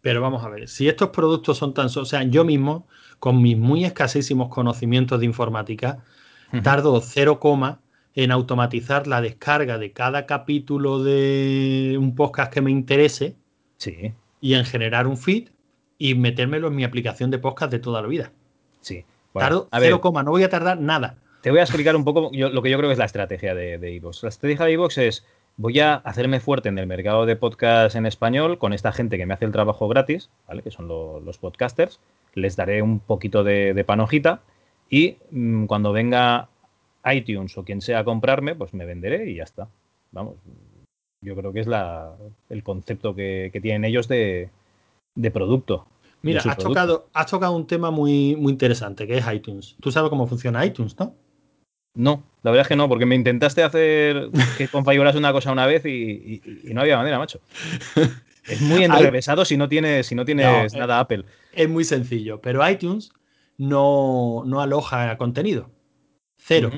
Pero 0.00 0.20
vamos 0.20 0.44
a 0.44 0.48
ver, 0.48 0.68
si 0.68 0.88
estos 0.88 1.10
productos 1.10 1.58
son 1.58 1.74
tan... 1.74 1.86
O 1.86 2.04
sea, 2.04 2.22
yo 2.22 2.44
mismo, 2.44 2.86
con 3.18 3.42
mis 3.42 3.58
muy 3.58 3.84
escasísimos 3.84 4.48
conocimientos 4.48 5.18
de 5.18 5.26
informática, 5.26 6.04
Tardo 6.62 7.00
0, 7.00 7.40
en 8.14 8.30
automatizar 8.30 9.06
la 9.06 9.20
descarga 9.20 9.78
de 9.78 9.92
cada 9.92 10.26
capítulo 10.26 11.02
de 11.02 11.96
un 11.98 12.14
podcast 12.14 12.52
que 12.52 12.62
me 12.62 12.70
interese 12.70 13.36
sí. 13.76 14.14
y 14.40 14.54
en 14.54 14.64
generar 14.64 15.06
un 15.06 15.18
feed 15.18 15.48
y 15.98 16.14
metérmelo 16.14 16.68
en 16.68 16.76
mi 16.76 16.84
aplicación 16.84 17.30
de 17.30 17.38
podcast 17.38 17.70
de 17.70 17.78
toda 17.78 18.00
la 18.02 18.08
vida. 18.08 18.32
Sí. 18.80 19.04
Tardo 19.34 19.68
0, 19.70 20.00
no 20.24 20.30
voy 20.30 20.44
a 20.44 20.48
tardar 20.48 20.80
nada. 20.80 21.18
Te 21.42 21.50
voy 21.50 21.60
a 21.60 21.62
explicar 21.62 21.94
un 21.94 22.04
poco 22.04 22.30
lo 22.32 22.62
que 22.62 22.70
yo 22.70 22.78
creo 22.78 22.88
que 22.88 22.94
es 22.94 22.98
la 22.98 23.04
estrategia 23.04 23.54
de, 23.54 23.78
de 23.78 24.00
La 24.00 24.28
estrategia 24.28 24.64
de 24.64 24.72
Evox 24.72 24.98
es 24.98 25.26
voy 25.58 25.80
a 25.80 25.96
hacerme 25.96 26.40
fuerte 26.40 26.70
en 26.70 26.78
el 26.78 26.86
mercado 26.86 27.26
de 27.26 27.36
podcast 27.36 27.96
en 27.96 28.06
español 28.06 28.58
con 28.58 28.72
esta 28.72 28.92
gente 28.92 29.18
que 29.18 29.26
me 29.26 29.34
hace 29.34 29.44
el 29.44 29.52
trabajo 29.52 29.88
gratis, 29.88 30.30
¿vale? 30.48 30.62
que 30.62 30.70
son 30.70 30.88
los 30.88 31.38
podcasters. 31.38 32.00
Les 32.34 32.56
daré 32.56 32.80
un 32.82 32.98
poquito 32.98 33.44
de 33.44 33.84
panojita 33.86 34.40
y 34.90 35.16
mm, 35.30 35.66
cuando 35.66 35.92
venga 35.92 36.48
iTunes 37.04 37.56
o 37.56 37.64
quien 37.64 37.80
sea 37.80 38.00
a 38.00 38.04
comprarme, 38.04 38.54
pues 38.54 38.74
me 38.74 38.84
venderé 38.84 39.30
y 39.30 39.36
ya 39.36 39.44
está. 39.44 39.68
Vamos, 40.12 40.36
yo 41.20 41.36
creo 41.36 41.52
que 41.52 41.60
es 41.60 41.66
la, 41.66 42.12
el 42.48 42.62
concepto 42.62 43.14
que, 43.14 43.50
tienen 43.62 43.84
ellos 43.84 44.08
de, 44.08 44.50
producto. 45.32 45.86
Mira, 46.22 46.40
has 46.44 46.56
tocado, 46.56 47.08
has 47.12 47.26
tocado 47.26 47.54
un 47.54 47.66
tema 47.66 47.90
muy, 47.90 48.36
muy 48.36 48.52
interesante, 48.52 49.06
que 49.06 49.18
es 49.18 49.32
iTunes. 49.32 49.76
Tú 49.80 49.92
sabes 49.92 50.10
cómo 50.10 50.26
funciona 50.26 50.64
iTunes, 50.64 50.98
¿no? 50.98 51.14
No, 51.94 52.22
la 52.42 52.50
verdad 52.50 52.62
es 52.62 52.68
que 52.68 52.76
no, 52.76 52.88
porque 52.88 53.06
me 53.06 53.14
intentaste 53.14 53.62
hacer 53.62 54.28
que 54.58 54.68
configuras 54.68 55.16
una 55.16 55.32
cosa 55.32 55.50
una 55.50 55.66
vez 55.66 55.84
y, 55.86 56.42
no 56.64 56.82
había 56.82 56.98
manera, 56.98 57.18
macho. 57.18 57.40
Es 58.46 58.60
muy 58.60 58.84
enrevesado 58.84 59.44
si 59.44 59.56
no 59.56 59.68
tienes, 59.68 60.06
si 60.06 60.14
no 60.14 60.26
tienes 60.26 60.74
eh, 60.74 60.78
nada 60.78 61.00
Apple. 61.00 61.24
Es 61.52 61.68
muy 61.68 61.84
sencillo, 61.84 62.40
pero 62.40 62.68
iTunes 62.68 63.12
no, 63.58 64.44
aloja 64.60 65.16
contenido. 65.18 65.70
Cero. 66.36 66.70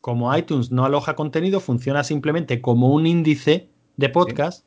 Como 0.00 0.34
iTunes 0.36 0.70
no 0.70 0.84
aloja 0.84 1.14
contenido, 1.14 1.60
funciona 1.60 2.04
simplemente 2.04 2.60
como 2.60 2.92
un 2.92 3.06
índice 3.06 3.70
de 3.96 4.08
podcast 4.08 4.66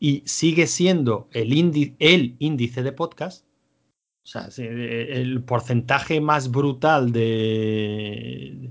y 0.00 0.22
sigue 0.26 0.66
siendo 0.66 1.28
el, 1.32 1.94
el 1.98 2.36
índice 2.38 2.82
de 2.82 2.92
podcast 2.92 3.46
o 4.24 4.26
sea, 4.26 4.48
el 4.56 5.42
porcentaje 5.42 6.20
más 6.20 6.50
brutal 6.50 7.10
de, 7.10 8.70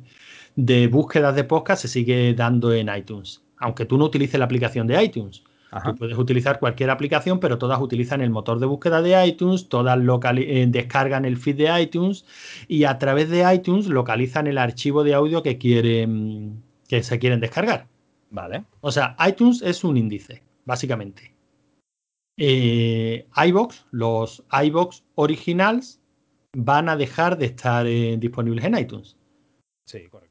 de 0.56 0.88
búsquedas 0.88 1.36
de 1.36 1.44
podcast 1.44 1.82
se 1.82 1.88
sigue 1.90 2.34
dando 2.34 2.74
en 2.74 2.90
iTunes. 2.96 3.44
Aunque 3.58 3.86
tú 3.86 3.98
no 3.98 4.06
utilices 4.06 4.40
la 4.40 4.46
aplicación 4.46 4.88
de 4.88 5.04
iTunes. 5.04 5.44
Tú 5.86 5.96
puedes 5.96 6.18
utilizar 6.18 6.60
cualquier 6.60 6.90
aplicación, 6.90 7.40
pero 7.40 7.58
todas 7.58 7.80
utilizan 7.80 8.22
el 8.22 8.30
motor 8.30 8.60
de 8.60 8.66
búsqueda 8.66 9.02
de 9.02 9.26
iTunes, 9.26 9.70
todas 9.70 9.98
eh, 9.98 10.66
descargan 10.68 11.24
el 11.24 11.38
feed 11.38 11.56
de 11.56 11.82
iTunes 11.82 12.26
y 12.68 12.84
a 12.84 13.00
través 13.00 13.30
de 13.30 13.54
iTunes 13.54 13.88
localizan 13.88 14.48
el 14.48 14.58
archivo 14.58 15.04
de 15.06 15.14
audio 15.14 15.42
que 15.42 15.58
quieren 15.58 16.62
que 16.90 17.04
se 17.04 17.20
quieren 17.20 17.40
descargar. 17.40 17.88
Vale. 18.32 18.66
O 18.82 18.92
sea, 18.92 19.16
iTunes 19.26 19.62
es 19.62 19.86
un 19.86 19.96
índice, 19.96 20.44
básicamente. 20.66 21.34
Eh, 22.38 23.28
iBox, 23.46 23.86
los 23.92 24.44
iBox 24.52 25.04
originals 25.16 26.02
van 26.54 26.90
a 26.90 26.98
dejar 26.98 27.38
de 27.38 27.46
estar 27.46 27.88
eh, 27.88 28.18
disponibles 28.18 28.66
en 28.66 28.78
iTunes. 28.78 29.16
Sí, 29.86 30.08
correcto. 30.10 30.31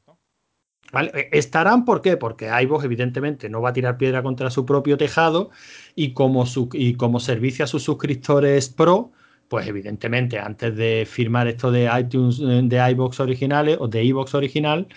¿Vale? 0.91 1.29
Estarán, 1.31 1.85
¿por 1.85 2.01
qué? 2.01 2.17
Porque 2.17 2.49
iBox 2.63 2.83
evidentemente 2.83 3.49
no 3.49 3.61
va 3.61 3.69
a 3.69 3.73
tirar 3.73 3.97
piedra 3.97 4.21
contra 4.23 4.49
su 4.49 4.65
propio 4.65 4.97
tejado 4.97 5.49
y 5.95 6.13
como, 6.13 6.45
su, 6.45 6.69
y 6.73 6.95
como 6.95 7.19
servicio 7.19 7.63
a 7.65 7.67
sus 7.67 7.83
suscriptores 7.83 8.69
pro, 8.69 9.11
pues 9.47 9.67
evidentemente 9.67 10.39
antes 10.39 10.75
de 10.75 11.07
firmar 11.09 11.47
esto 11.47 11.71
de 11.71 11.89
iTunes, 11.99 12.39
eh, 12.41 12.61
de 12.63 12.91
iBox 12.91 13.19
originales 13.21 13.77
o 13.79 13.87
de 13.87 14.03
iBox 14.03 14.35
original, 14.35 14.87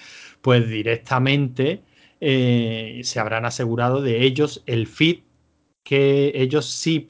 pues 0.42 0.68
directamente 0.68 1.82
se 2.20 3.20
habrán 3.20 3.44
asegurado 3.44 4.00
de 4.00 4.22
ellos 4.24 4.62
el 4.66 4.86
feed 4.86 5.18
que 5.84 6.32
ellos 6.34 6.64
sí, 6.66 7.06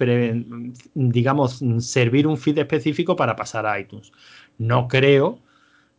digamos, 0.94 1.62
servir 1.79 2.27
un 2.27 2.37
feed 2.37 2.59
específico 2.59 3.14
para 3.16 3.37
pasar 3.37 3.66
a 3.66 3.79
iTunes. 3.79 4.12
No 4.59 4.88
creo 4.88 5.38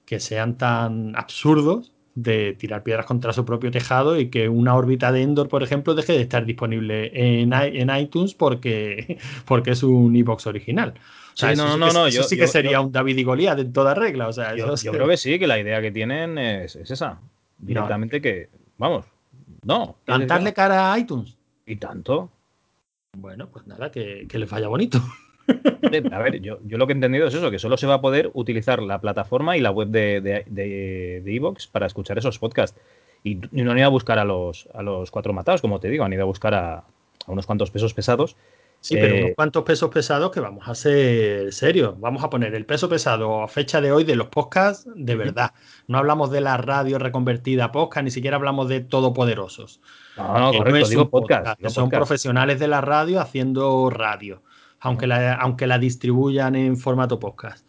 que 0.05 0.19
sean 0.19 0.57
tan 0.57 1.15
absurdos 1.15 1.94
de 2.15 2.53
tirar 2.53 2.81
piedras 2.81 3.05
contra 3.05 3.33
su 3.33 3.43
propio 3.43 3.69
tejado 3.71 4.17
y 4.17 4.29
que 4.29 4.47
una 4.47 4.73
órbita 4.75 5.11
de 5.11 5.21
Endor, 5.21 5.49
por 5.49 5.63
ejemplo, 5.63 5.93
deje 5.93 6.13
de 6.13 6.21
estar 6.21 6.45
disponible 6.45 7.11
en, 7.13 7.51
en 7.53 7.95
iTunes 7.95 8.33
porque, 8.33 9.17
porque 9.45 9.71
es 9.71 9.83
un 9.83 10.15
iBox 10.15 10.47
original. 10.47 10.93
O 10.97 11.37
sea, 11.37 11.53
no, 11.53 11.77
no, 11.77 11.91
no, 11.91 12.07
eso 12.07 12.23
sí 12.23 12.37
que 12.37 12.47
sería 12.47 12.79
un 12.79 12.93
David 12.93 13.17
y 13.17 13.23
Goliat 13.23 13.59
en 13.59 13.73
toda 13.73 13.93
regla. 13.93 14.29
O 14.29 14.33
sea, 14.33 14.55
yo, 14.55 14.73
creo 14.73 15.07
que 15.07 15.17
sí, 15.17 15.37
que 15.37 15.47
la 15.47 15.59
idea 15.59 15.81
que 15.81 15.91
tienen 15.91 16.37
es, 16.37 16.77
esa. 16.77 17.19
Directamente 17.57 18.21
que, 18.21 18.49
vamos, 18.77 19.05
no. 19.63 19.97
Plantarle 20.05 20.53
cara 20.53 20.93
a 20.93 20.99
iTunes. 20.99 21.35
Y 21.65 21.75
tanto. 21.75 22.31
Bueno, 23.17 23.49
pues 23.49 23.67
nada, 23.67 23.91
que, 23.91 24.25
que 24.29 24.39
les 24.39 24.49
vaya 24.49 24.69
bonito. 24.69 25.01
A 26.11 26.19
ver, 26.19 26.41
yo, 26.41 26.59
lo 26.63 26.87
que 26.87 26.93
he 26.93 26.95
entendido 26.95 27.27
es 27.27 27.33
eso, 27.33 27.51
que 27.51 27.59
solo 27.59 27.77
se 27.77 27.87
va 27.87 27.95
a 27.95 28.01
poder 28.01 28.31
utilizar 28.33 28.81
la 28.81 28.99
plataforma 28.99 29.57
y 29.57 29.61
la 29.61 29.71
web 29.71 29.89
de 29.89 31.23
Evox 31.25 31.65
de, 31.65 31.71
para 31.71 31.85
escuchar 31.85 32.17
esos 32.17 32.39
podcasts. 32.39 32.79
Y, 33.23 33.39
no 33.51 33.71
han 33.71 33.77
ido 33.77 33.87
a 33.87 33.89
buscar 33.89 34.19
a 34.19 34.23
los, 34.23 34.69
a 34.73 34.83
los 34.83 35.09
cuatro 35.09 35.33
matados, 35.33 35.61
como 35.61 35.79
te 35.79 35.89
digo, 35.89 36.05
han 36.05 36.13
ido 36.13 36.21
a 36.21 36.25
buscar 36.25 36.53
a, 36.53 36.83
unos 37.27 37.45
cuantos 37.47 37.71
pesos 37.71 37.93
pesados. 37.93 38.37
Sí, 38.81 38.95
pero 38.95 39.15
unos 39.15 39.29
eh, 39.31 39.35
cuantos 39.35 39.63
pesos 39.63 39.89
pesados 39.89 40.31
que 40.31 40.39
vamos 40.39 40.67
a 40.67 40.75
ser 40.75 41.51
serios. 41.51 41.99
Vamos 41.99 42.23
a 42.23 42.29
poner 42.29 42.53
el 42.53 42.67
peso 42.67 42.87
pesado 42.87 43.41
a 43.41 43.47
fecha 43.47 43.81
de 43.81 43.91
hoy 43.91 44.03
de 44.03 44.15
los 44.15 44.27
podcasts 44.27 44.87
de 44.93 45.15
verdad. 45.15 45.53
No 45.87 45.97
hablamos 45.97 46.29
de 46.29 46.41
la 46.41 46.57
radio 46.57 46.99
reconvertida 46.99 47.65
a 47.65 47.71
podcast, 47.71 48.03
ni 48.03 48.11
siquiera 48.11 48.37
hablamos 48.37 48.69
de 48.69 48.81
todopoderosos. 48.81 49.81
No, 50.17 50.37
no, 50.37 50.53
correcto, 50.53 50.89
digo 50.89 51.09
podcast. 51.09 51.59
son 51.69 51.89
profesionales 51.89 52.59
de 52.59 52.67
la 52.67 52.81
radio 52.81 53.19
haciendo 53.19 53.89
radio, 53.89 54.43
aunque 54.79 55.07
la, 55.07 55.33
aunque 55.35 55.67
la 55.67 55.79
distribuyan 55.79 56.55
en 56.55 56.77
formato 56.77 57.19
podcast. 57.19 57.65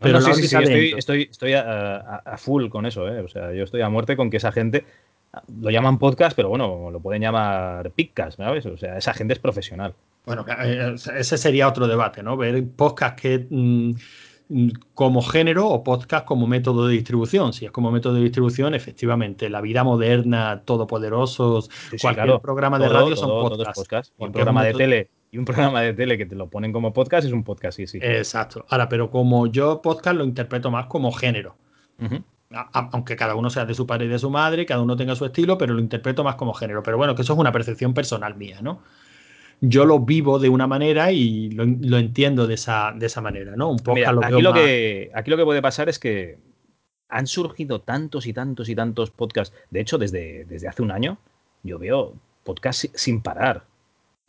Pero 0.00 0.20
sí, 0.20 0.32
sí, 0.34 0.48
sí, 0.48 0.94
estoy, 0.96 1.28
estoy, 1.30 1.52
a, 1.54 2.34
full 2.38 2.68
con 2.68 2.86
eso, 2.86 3.06
¿eh? 3.06 3.20
O 3.20 3.28
sea, 3.28 3.52
yo 3.52 3.64
estoy 3.64 3.82
a 3.82 3.90
muerte 3.90 4.16
con 4.16 4.30
que 4.30 4.38
esa 4.38 4.50
gente 4.50 4.86
lo 5.60 5.70
llaman 5.70 5.98
podcast, 5.98 6.34
pero 6.34 6.48
bueno, 6.48 6.90
lo 6.90 7.00
pueden 7.00 7.22
llamar 7.22 7.90
podcast, 7.90 8.38
¿sabes? 8.38 8.64
O 8.66 8.78
sea, 8.78 8.96
esa 8.96 9.12
gente 9.12 9.34
es 9.34 9.38
profesional. 9.38 9.94
Bueno, 10.24 10.44
eh, 10.62 10.94
ese 11.16 11.38
sería 11.38 11.68
otro 11.68 11.86
debate, 11.86 12.22
¿no? 12.22 12.36
Ver 12.36 12.66
podcast 12.76 13.18
que 13.20 13.46
mm, 13.48 13.92
como 14.94 15.22
género 15.22 15.68
o 15.68 15.84
podcast 15.84 16.24
como 16.24 16.46
método 16.46 16.86
de 16.86 16.94
distribución. 16.94 17.52
Si 17.52 17.66
es 17.66 17.70
como 17.70 17.90
método 17.92 18.14
de 18.14 18.22
distribución, 18.22 18.74
efectivamente, 18.74 19.48
la 19.48 19.60
vida 19.60 19.84
moderna, 19.84 20.62
todopoderosos, 20.64 21.70
cualquier 22.00 22.40
programa 22.40 22.78
de 22.78 22.88
radio 22.88 23.16
son 23.16 23.48
podcasts. 23.74 24.12
un 24.18 24.32
programa 24.32 24.64
de 24.64 24.74
tele 24.74 25.10
y 25.30 25.38
un 25.38 25.44
programa 25.46 25.80
de 25.82 25.92
tele 25.94 26.18
que 26.18 26.26
te 26.26 26.34
lo 26.34 26.48
ponen 26.48 26.72
como 26.72 26.92
podcast 26.92 27.26
es 27.26 27.32
un 27.32 27.44
podcast, 27.44 27.76
sí, 27.76 27.86
sí. 27.86 27.98
Exacto. 28.02 28.64
Ahora, 28.68 28.88
pero 28.88 29.10
como 29.10 29.46
yo 29.46 29.80
podcast 29.82 30.16
lo 30.16 30.24
interpreto 30.24 30.70
más 30.70 30.86
como 30.86 31.12
género. 31.12 31.56
aunque 32.72 33.16
cada 33.16 33.34
uno 33.34 33.50
sea 33.50 33.64
de 33.64 33.74
su 33.74 33.86
padre 33.86 34.06
y 34.06 34.08
de 34.08 34.18
su 34.18 34.30
madre, 34.30 34.66
cada 34.66 34.82
uno 34.82 34.96
tenga 34.96 35.14
su 35.14 35.24
estilo, 35.24 35.56
pero 35.58 35.74
lo 35.74 35.80
interpreto 35.80 36.24
más 36.24 36.34
como 36.34 36.52
género. 36.54 36.82
Pero 36.82 36.96
bueno, 36.96 37.14
que 37.14 37.22
eso 37.22 37.34
es 37.34 37.38
una 37.38 37.52
percepción 37.52 37.94
personal 37.94 38.36
mía, 38.36 38.60
¿no? 38.60 38.80
yo 39.60 39.84
lo 39.84 40.00
vivo 40.00 40.38
de 40.38 40.48
una 40.48 40.66
manera 40.66 41.12
y 41.12 41.50
lo, 41.50 41.98
entiendo 41.98 42.46
de 42.46 42.54
esa, 42.54 42.92
de 42.96 43.06
esa 43.06 43.20
manera, 43.20 43.56
¿no? 43.56 43.70
Un 43.70 43.78
poco 43.78 43.98
lo 43.98 44.24
aquí, 44.24 44.40
lo 44.40 44.52
que, 44.54 45.10
aquí 45.14 45.30
lo 45.30 45.36
que 45.36 45.44
puede 45.44 45.60
pasar 45.60 45.88
es 45.88 45.98
que 45.98 46.38
han 47.08 47.26
surgido 47.26 47.80
tantos 47.80 48.26
y 48.26 48.32
tantos 48.32 48.68
y 48.68 48.74
tantos 48.74 49.10
podcasts. 49.10 49.54
De 49.70 49.80
hecho, 49.80 49.98
desde, 49.98 50.44
desde 50.46 50.68
hace 50.68 50.82
un 50.82 50.90
año 50.90 51.18
yo 51.62 51.78
veo 51.78 52.14
podcasts 52.44 52.90
sin 52.94 53.20
parar. 53.20 53.64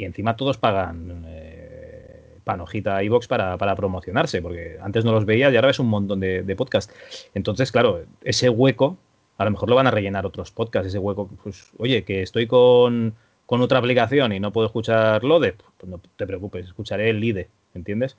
Y 0.01 0.05
encima 0.05 0.35
todos 0.35 0.57
pagan 0.57 1.23
eh, 1.27 2.37
panojita 2.43 3.03
iBox 3.03 3.27
para, 3.27 3.57
para 3.57 3.75
promocionarse, 3.75 4.41
porque 4.41 4.77
antes 4.81 5.05
no 5.05 5.11
los 5.11 5.25
veía 5.25 5.51
y 5.51 5.55
ahora 5.55 5.67
ves 5.67 5.79
un 5.79 5.89
montón 5.89 6.19
de, 6.19 6.55
podcasts. 6.55 6.93
Entonces, 7.33 7.71
claro, 7.71 8.03
ese 8.23 8.49
hueco, 8.49 8.97
a 9.37 9.45
lo 9.45 9.51
mejor 9.51 9.69
lo 9.69 9.75
van 9.75 9.87
a 9.87 9.91
rellenar 9.91 10.25
otros 10.25 10.51
podcasts, 10.51 10.87
ese 10.87 10.99
hueco, 10.99 11.29
pues, 11.43 11.71
oye, 11.77 12.03
que 12.03 12.21
estoy 12.21 12.47
con 12.47 13.13
con 13.51 13.61
otra 13.61 13.79
aplicación 13.79 14.31
y 14.31 14.39
no 14.39 14.53
puedo 14.53 14.67
escuchar 14.67 15.25
Lode, 15.25 15.57
pues 15.77 15.89
no 15.89 15.99
te 16.15 16.25
preocupes, 16.25 16.67
escucharé 16.67 17.09
el 17.09 17.19
LIDE, 17.19 17.49
¿entiendes? 17.73 18.15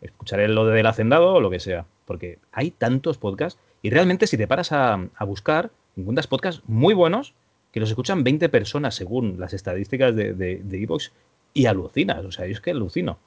Escucharé 0.00 0.46
el 0.46 0.54
Lode 0.54 0.72
del 0.74 0.86
Hacendado 0.86 1.34
o 1.34 1.40
lo 1.40 1.50
que 1.50 1.60
sea, 1.60 1.84
porque 2.06 2.38
hay 2.52 2.70
tantos 2.70 3.18
podcasts 3.18 3.60
y 3.82 3.90
realmente 3.90 4.26
si 4.26 4.38
te 4.38 4.48
paras 4.48 4.72
a, 4.72 5.10
buscar, 5.26 5.72
encuentras 5.94 6.26
podcasts 6.26 6.62
muy 6.66 6.94
buenos 6.94 7.34
que 7.72 7.80
los 7.80 7.88
escuchan 7.88 8.22
20 8.22 8.48
personas 8.48 8.94
según 8.94 9.40
las 9.40 9.54
estadísticas 9.54 10.14
de 10.14 10.34
de, 10.34 10.86
y 11.54 11.66
alucinas, 11.66 12.24
o 12.24 12.30
sea, 12.32 12.46
yo 12.46 12.52
es 12.52 12.60
que 12.60 12.70
alucino. 12.70 13.18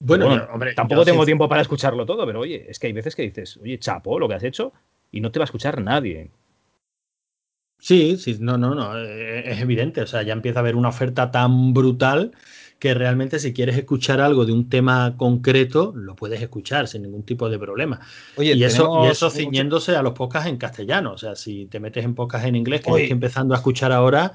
Bueno, 0.00 0.26
hombre, 0.52 0.74
tampoco 0.74 1.04
tengo 1.04 1.24
tiempo 1.24 1.48
para 1.48 1.62
escucharlo 1.62 2.04
todo, 2.04 2.26
pero 2.26 2.40
oye, 2.40 2.66
es 2.68 2.78
que 2.78 2.88
hay 2.88 2.92
veces 2.92 3.14
que 3.14 3.22
dices, 3.22 3.58
oye, 3.58 3.78
chapo, 3.78 4.18
lo 4.18 4.28
que 4.28 4.34
has 4.34 4.42
hecho, 4.42 4.72
y 5.12 5.20
no 5.20 5.30
te 5.30 5.38
va 5.38 5.44
a 5.44 5.46
escuchar 5.46 5.80
nadie. 5.80 6.30
Sí, 7.78 8.16
sí, 8.16 8.36
no, 8.40 8.58
no, 8.58 8.74
no, 8.74 8.98
eh, 8.98 9.52
es 9.52 9.60
evidente, 9.60 10.02
o 10.02 10.06
sea, 10.06 10.22
ya 10.22 10.32
empieza 10.32 10.58
a 10.58 10.62
haber 10.62 10.76
una 10.76 10.88
oferta 10.88 11.30
tan 11.30 11.72
brutal 11.72 12.32
que 12.82 12.94
realmente 12.94 13.38
si 13.38 13.52
quieres 13.52 13.76
escuchar 13.76 14.20
algo 14.20 14.44
de 14.44 14.50
un 14.50 14.68
tema 14.68 15.14
concreto, 15.16 15.92
lo 15.94 16.16
puedes 16.16 16.42
escuchar 16.42 16.88
sin 16.88 17.02
ningún 17.02 17.22
tipo 17.22 17.48
de 17.48 17.56
problema. 17.56 18.00
Oye, 18.34 18.54
y 18.54 18.64
eso, 18.64 19.04
y 19.04 19.08
eso 19.08 19.30
ciñéndose 19.30 19.94
a 19.94 20.02
los 20.02 20.14
podcasts 20.14 20.48
en 20.48 20.56
castellano, 20.56 21.12
o 21.12 21.16
sea, 21.16 21.36
si 21.36 21.66
te 21.66 21.78
metes 21.78 22.04
en 22.04 22.16
podcasts 22.16 22.48
en 22.48 22.56
inglés, 22.56 22.80
que 22.80 22.90
estoy 22.90 23.08
empezando 23.08 23.54
a 23.54 23.58
escuchar 23.58 23.92
ahora, 23.92 24.32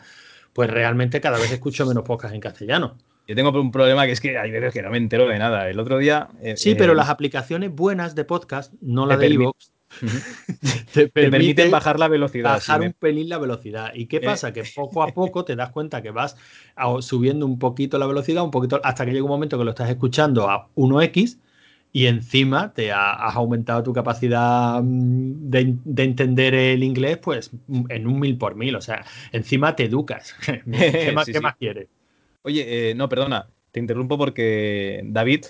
pues 0.53 0.69
realmente 0.69 1.19
cada 1.19 1.37
vez 1.37 1.51
escucho 1.51 1.85
menos 1.85 2.05
podcasts 2.05 2.35
en 2.35 2.39
castellano. 2.39 2.95
Yo 3.27 3.35
tengo 3.35 3.49
un 3.49 3.69
problema 3.69 4.05
que 4.05 4.13
es 4.13 4.21
que 4.21 4.37
hay 4.37 4.49
veces 4.49 4.73
que 4.73 4.81
no 4.81 4.91
me 4.91 4.97
entero 4.97 5.27
de 5.27 5.37
nada. 5.37 5.69
El 5.69 5.77
otro 5.81 5.97
día. 5.97 6.29
Eh, 6.41 6.55
sí, 6.55 6.73
pero 6.75 6.93
eh, 6.93 6.95
las 6.95 7.09
aplicaciones 7.09 7.75
buenas 7.75 8.15
de 8.15 8.23
podcast, 8.23 8.71
no 8.79 9.05
la 9.05 9.17
de 9.17 9.27
iVoox, 9.27 9.57
te, 10.93 11.07
permiten 11.07 11.71
bajar 11.71 11.99
la 11.99 12.07
velocidad. 12.07 12.53
Bajar 12.53 12.81
un 12.81 12.93
pelín 12.93 13.29
la 13.29 13.37
velocidad. 13.37 13.91
¿Y 13.93 14.07
qué 14.07 14.17
eh. 14.17 14.21
pasa? 14.21 14.53
Que 14.53 14.63
poco 14.75 15.03
a 15.03 15.07
poco 15.13 15.45
te 15.45 15.55
das 15.55 15.71
cuenta 15.71 16.01
que 16.01 16.11
vas 16.11 16.35
subiendo 17.01 17.45
un 17.45 17.59
poquito 17.59 17.97
la 17.97 18.07
velocidad, 18.07 18.43
un 18.43 18.51
poquito, 18.51 18.79
hasta 18.83 19.05
que 19.05 19.11
llega 19.11 19.23
un 19.23 19.29
momento 19.29 19.57
que 19.57 19.63
lo 19.63 19.71
estás 19.71 19.89
escuchando 19.89 20.49
a 20.49 20.67
1x 20.75 21.39
y 21.93 22.05
encima 22.05 22.73
te 22.73 22.91
has 22.91 23.35
aumentado 23.35 23.81
tu 23.81 23.93
capacidad 23.93 24.81
mm, 24.83 25.49
de, 25.49 26.03
entender 26.03 26.53
el 26.53 26.83
inglés 26.83 27.17
pues 27.17 27.51
en 27.89 28.07
un 28.07 28.19
mil 28.19 28.37
por 28.37 28.55
mil. 28.55 28.75
O 28.75 28.81
sea, 28.81 29.05
encima 29.31 29.75
te 29.75 29.85
educas. 29.85 30.35
¿Qué, 30.45 31.11
más, 31.13 31.27
más 31.41 31.55
quieres? 31.55 31.87
Oye, 32.43 32.91
eh, 32.91 32.95
no, 32.95 33.09
perdona, 33.09 33.47
te 33.71 33.79
interrumpo 33.79 34.17
porque 34.17 35.01
David 35.05 35.45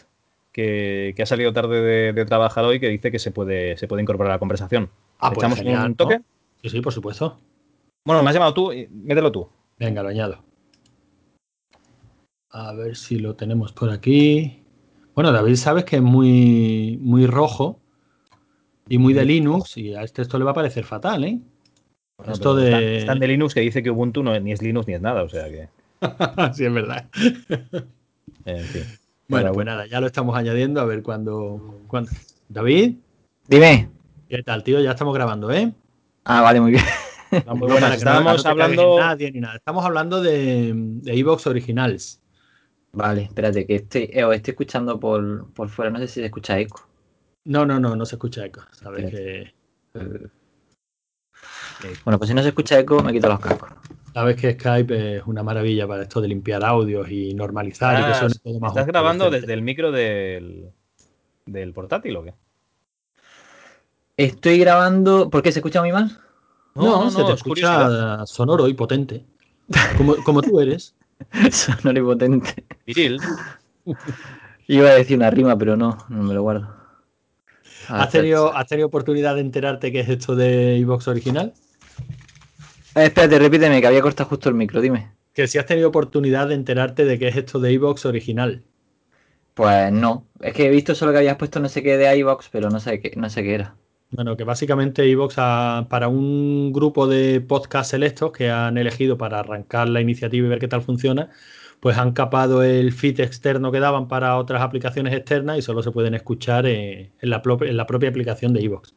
que, 0.57 1.21
ha 1.21 1.25
salido 1.27 1.53
tarde 1.53 2.11
de, 2.13 2.25
trabajar 2.25 2.65
hoy, 2.65 2.79
que 2.79 2.89
dice 2.89 3.11
que 3.11 3.19
se 3.19 3.29
puede, 3.29 3.77
se 3.77 3.87
puede 3.87 4.01
incorporar 4.01 4.31
a 4.31 4.35
la 4.35 4.39
conversación. 4.39 4.89
Ah, 5.19 5.29
pues 5.29 5.37
¿Echamos 5.37 5.59
genial, 5.59 5.85
un 5.85 5.95
toque? 5.95 6.17
¿no? 6.17 6.25
Sí, 6.63 6.69
sí, 6.69 6.81
por 6.81 6.91
supuesto. 6.91 7.39
Bueno, 8.03 8.23
me 8.23 8.29
has 8.29 8.33
llamado 8.33 8.55
tú, 8.55 8.71
mételo 8.91 9.31
tú. 9.31 9.47
Venga, 9.77 10.01
lo 10.01 10.09
añado. 10.09 10.43
A 12.49 12.73
ver 12.73 12.95
si 12.95 13.19
lo 13.19 13.35
tenemos 13.35 13.71
por 13.71 13.91
aquí. 13.91 14.63
Bueno, 15.13 15.31
David, 15.31 15.55
sabes 15.55 15.85
que 15.85 15.97
es 15.97 16.01
muy, 16.01 16.97
muy 17.01 17.27
rojo 17.27 17.79
y 18.89 18.97
muy 18.97 19.13
de 19.13 19.25
Linux 19.25 19.77
y 19.77 19.93
a 19.93 20.01
este 20.01 20.23
esto 20.23 20.39
le 20.39 20.45
va 20.45 20.51
a 20.51 20.55
parecer 20.55 20.85
fatal, 20.85 21.23
¿eh? 21.23 21.39
Bueno, 22.17 22.33
Esto 22.33 22.55
de- 22.55 22.65
Están, 22.65 22.83
están 22.83 23.19
de 23.19 23.27
Linux 23.27 23.53
que 23.53 23.59
dice 23.59 23.83
que 23.83 23.91
Ubuntu 23.91 24.23
no, 24.23 24.39
ni 24.39 24.53
es 24.53 24.61
Linux 24.63 24.87
ni 24.87 24.95
es 24.95 25.01
nada, 25.01 25.21
o 25.21 25.29
sea 25.29 25.49
que. 25.49 25.69
sí, 26.53 26.65
es 26.65 26.73
verdad. 26.73 27.09
En 28.45 28.63
fin. 28.65 28.83
Bueno, 29.29 29.51
pues 29.51 29.65
nada, 29.65 29.85
ya 29.87 29.99
lo 29.99 30.07
estamos 30.07 30.35
añadiendo 30.37 30.79
a 30.79 30.85
ver 30.85 31.03
cuándo. 31.03 31.81
cuándo- 31.87 32.11
David, 32.49 32.95
Dime. 33.47 33.89
¿qué 34.29 34.41
tal, 34.41 34.63
tío? 34.63 34.79
Ya 34.79 34.91
estamos 34.91 35.13
grabando, 35.13 35.51
¿eh? 35.51 35.73
Ah, 36.23 36.41
vale, 36.41 36.61
muy 36.61 36.71
bien. 36.71 36.83
Muy 37.31 37.41
No, 37.45 37.67
buenas. 37.67 37.89
no- 37.89 37.95
Estábamos 37.95 38.43
no 38.45 38.49
hablando. 38.49 38.99
nadie 38.99 39.31
ni 39.33 39.41
nada. 39.41 39.57
Estamos 39.57 39.83
hablando 39.83 40.21
de, 40.21 40.71
de 40.73 41.13
Evox 41.19 41.45
Originals. 41.47 42.21
Vale, 42.93 43.23
espérate, 43.23 43.65
que 43.67 43.75
estoy, 43.75 44.09
eh, 44.13 44.23
os 44.23 44.33
estoy 44.33 44.51
escuchando 44.53 44.97
por, 44.97 45.51
por 45.51 45.67
fuera. 45.67 45.91
No 45.91 45.99
sé 45.99 46.07
si 46.07 46.13
se 46.21 46.25
escucha 46.27 46.57
eco. 46.57 46.87
No, 47.45 47.65
no, 47.65 47.81
no, 47.81 47.97
no 47.97 48.05
se 48.05 48.15
escucha 48.15 48.45
eco. 48.45 48.61
Sabes 48.71 49.11
que, 49.11 49.53
Bueno, 52.05 52.17
pues 52.17 52.29
si 52.29 52.33
no 52.33 52.41
se 52.41 52.49
escucha 52.49 52.79
eco, 52.79 53.03
me 53.03 53.11
quito 53.11 53.27
los 53.27 53.39
cascos. 53.41 53.69
Sabes 54.17 54.35
que 54.35 54.53
Skype 54.53 55.17
es 55.17 55.23
una 55.27 55.43
maravilla 55.43 55.87
para 55.87 56.01
esto 56.01 56.19
de 56.19 56.27
limpiar 56.27 56.65
audios 56.65 57.07
y 57.11 57.35
normalizar 57.35 57.99
y 57.99 58.03
que 58.03 58.09
Ah, 58.09 58.13
suene 58.15 58.33
todo 58.43 58.59
más 58.59 58.71
¿Estás 58.71 58.87
grabando 58.87 59.29
desde 59.29 59.53
el 59.53 59.61
micro 59.61 59.91
del, 59.91 60.71
del 61.45 61.71
portátil 61.71 62.15
o 62.15 62.23
qué? 62.23 62.33
Estoy 64.17 64.57
grabando. 64.57 65.29
¿Por 65.29 65.43
qué 65.43 65.51
se 65.51 65.59
escucha 65.59 65.81
muy 65.81 65.91
mal? 65.91 66.19
No, 66.73 67.11
se 67.11 67.23
te 67.23 67.33
es 67.33 67.43
curiosidad. 67.43 68.15
escucha 68.15 68.25
sonoro 68.25 68.67
y 68.67 68.73
potente. 68.73 69.23
Como, 69.99 70.15
como 70.23 70.41
tú 70.41 70.59
eres. 70.61 70.95
Sonoro 71.51 71.99
y 71.99 72.03
potente. 72.03 72.63
Viril. 72.87 73.19
Iba 74.67 74.89
a 74.89 74.93
decir 74.95 75.15
una 75.17 75.29
rima, 75.29 75.55
pero 75.55 75.77
no, 75.77 75.95
no 76.09 76.23
me 76.23 76.33
lo 76.33 76.41
guardo. 76.41 76.67
Ah, 77.87 78.01
¿Has 78.03 78.09
tenido, 78.09 78.55
¿Has 78.55 78.65
tenido 78.65 78.87
oportunidad 78.87 79.35
de 79.35 79.41
enterarte 79.41 79.91
qué 79.91 79.99
es 79.99 80.09
esto 80.09 80.35
de 80.35 80.77
Evox 80.77 81.07
Original? 81.07 81.53
Eh, 82.97 83.05
espérate, 83.05 83.37
repíteme, 83.39 83.79
que 83.79 83.87
había 83.87 84.01
cortado 84.01 84.29
justo 84.29 84.49
el 84.49 84.55
micro, 84.55 84.81
dime. 84.81 85.11
Que 85.33 85.47
si 85.47 85.57
has 85.59 85.65
tenido 85.65 85.89
oportunidad 85.89 86.47
de 86.47 86.55
enterarte 86.55 87.05
de 87.05 87.19
qué 87.19 87.27
es 87.27 87.35
esto 87.35 87.59
de 87.59 87.71
Evox 87.71 88.05
Original. 88.05 88.63
Pues 89.53 89.91
no. 89.91 90.25
Es 90.41 90.53
que 90.53 90.65
he 90.65 90.69
visto 90.69 90.95
solo 90.95 91.11
que 91.11 91.19
habías 91.19 91.37
puesto 91.37 91.59
no 91.59 91.69
sé 91.69 91.83
qué 91.83 91.97
de 91.97 92.17
iVox, 92.17 92.49
pero 92.51 92.69
no 92.69 92.79
sé 92.79 92.99
qué, 92.99 93.13
no 93.15 93.29
sé 93.29 93.43
qué 93.43 93.55
era. 93.55 93.75
Bueno, 94.09 94.37
que 94.37 94.43
básicamente 94.43 95.03
Evox 95.03 95.35
para 95.35 96.07
un 96.07 96.71
grupo 96.73 97.07
de 97.07 97.41
podcast 97.41 97.91
selectos 97.91 98.31
que 98.31 98.49
han 98.49 98.77
elegido 98.77 99.17
para 99.17 99.39
arrancar 99.39 99.89
la 99.89 100.01
iniciativa 100.01 100.47
y 100.47 100.49
ver 100.49 100.59
qué 100.59 100.67
tal 100.67 100.81
funciona, 100.81 101.29
pues 101.79 101.97
han 101.97 102.13
capado 102.13 102.63
el 102.63 102.91
feed 102.93 103.19
externo 103.19 103.71
que 103.71 103.79
daban 103.79 104.07
para 104.07 104.37
otras 104.37 104.61
aplicaciones 104.61 105.13
externas 105.13 105.57
y 105.57 105.61
solo 105.61 105.83
se 105.83 105.91
pueden 105.91 106.13
escuchar 106.15 106.65
eh, 106.65 107.11
en, 107.19 107.29
la, 107.29 107.41
pro- 107.41 107.63
en 107.63 107.77
la 107.77 107.85
propia 107.85 108.09
aplicación 108.09 108.53
de 108.53 108.61
Evox. 108.63 108.95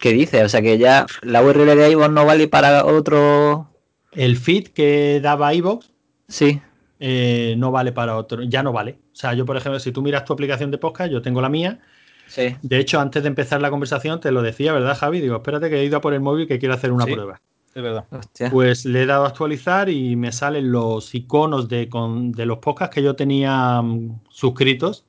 ¿Qué 0.00 0.12
dice? 0.12 0.42
O 0.44 0.48
sea 0.48 0.62
que 0.62 0.78
ya 0.78 1.06
la 1.22 1.42
URL 1.42 1.76
de 1.76 1.90
iVox 1.92 2.10
no 2.10 2.24
vale 2.26 2.48
para 2.48 2.84
otro. 2.84 3.68
El 4.12 4.36
feed 4.36 4.68
que 4.68 5.20
daba 5.22 5.52
Evox 5.54 5.90
Sí. 6.28 6.60
eh, 7.00 7.54
no 7.58 7.70
vale 7.70 7.92
para 7.92 8.16
otro, 8.16 8.42
ya 8.42 8.62
no 8.62 8.72
vale. 8.72 8.98
O 9.12 9.16
sea, 9.16 9.34
yo, 9.34 9.44
por 9.46 9.56
ejemplo, 9.56 9.78
si 9.80 9.92
tú 9.92 10.02
miras 10.02 10.24
tu 10.24 10.32
aplicación 10.32 10.70
de 10.70 10.78
podcast, 10.78 11.10
yo 11.12 11.22
tengo 11.22 11.40
la 11.40 11.48
mía. 11.48 11.80
Sí. 12.26 12.56
De 12.62 12.78
hecho, 12.78 13.00
antes 13.00 13.22
de 13.22 13.28
empezar 13.28 13.60
la 13.60 13.70
conversación, 13.70 14.20
te 14.20 14.32
lo 14.32 14.42
decía, 14.42 14.72
¿verdad, 14.72 14.96
Javi? 14.96 15.20
Digo, 15.20 15.36
espérate 15.36 15.68
que 15.70 15.80
he 15.80 15.84
ido 15.84 15.98
a 15.98 16.00
por 16.00 16.14
el 16.14 16.20
móvil 16.20 16.46
que 16.46 16.58
quiero 16.58 16.74
hacer 16.74 16.92
una 16.92 17.04
Sí. 17.04 17.12
prueba. 17.12 17.40
Es 17.74 17.82
verdad. 17.82 18.04
Hostia. 18.10 18.50
Pues 18.50 18.84
le 18.84 19.02
he 19.02 19.06
dado 19.06 19.24
a 19.24 19.28
actualizar 19.28 19.88
y 19.88 20.14
me 20.16 20.30
salen 20.32 20.70
los 20.72 21.14
iconos 21.14 21.68
de, 21.68 21.88
con- 21.88 22.32
de 22.32 22.44
los 22.46 22.58
podcasts 22.58 22.94
que 22.94 23.02
yo 23.02 23.16
tenía 23.16 23.80
mm, 23.82 24.20
suscritos. 24.30 25.04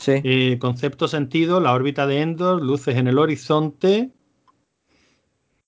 Sí. 0.00 0.20
Eh, 0.24 0.58
concepto 0.58 1.06
sentido, 1.06 1.60
la 1.60 1.72
órbita 1.74 2.06
de 2.06 2.22
Endor, 2.22 2.62
luces 2.62 2.96
en 2.96 3.06
el 3.06 3.18
horizonte 3.18 4.10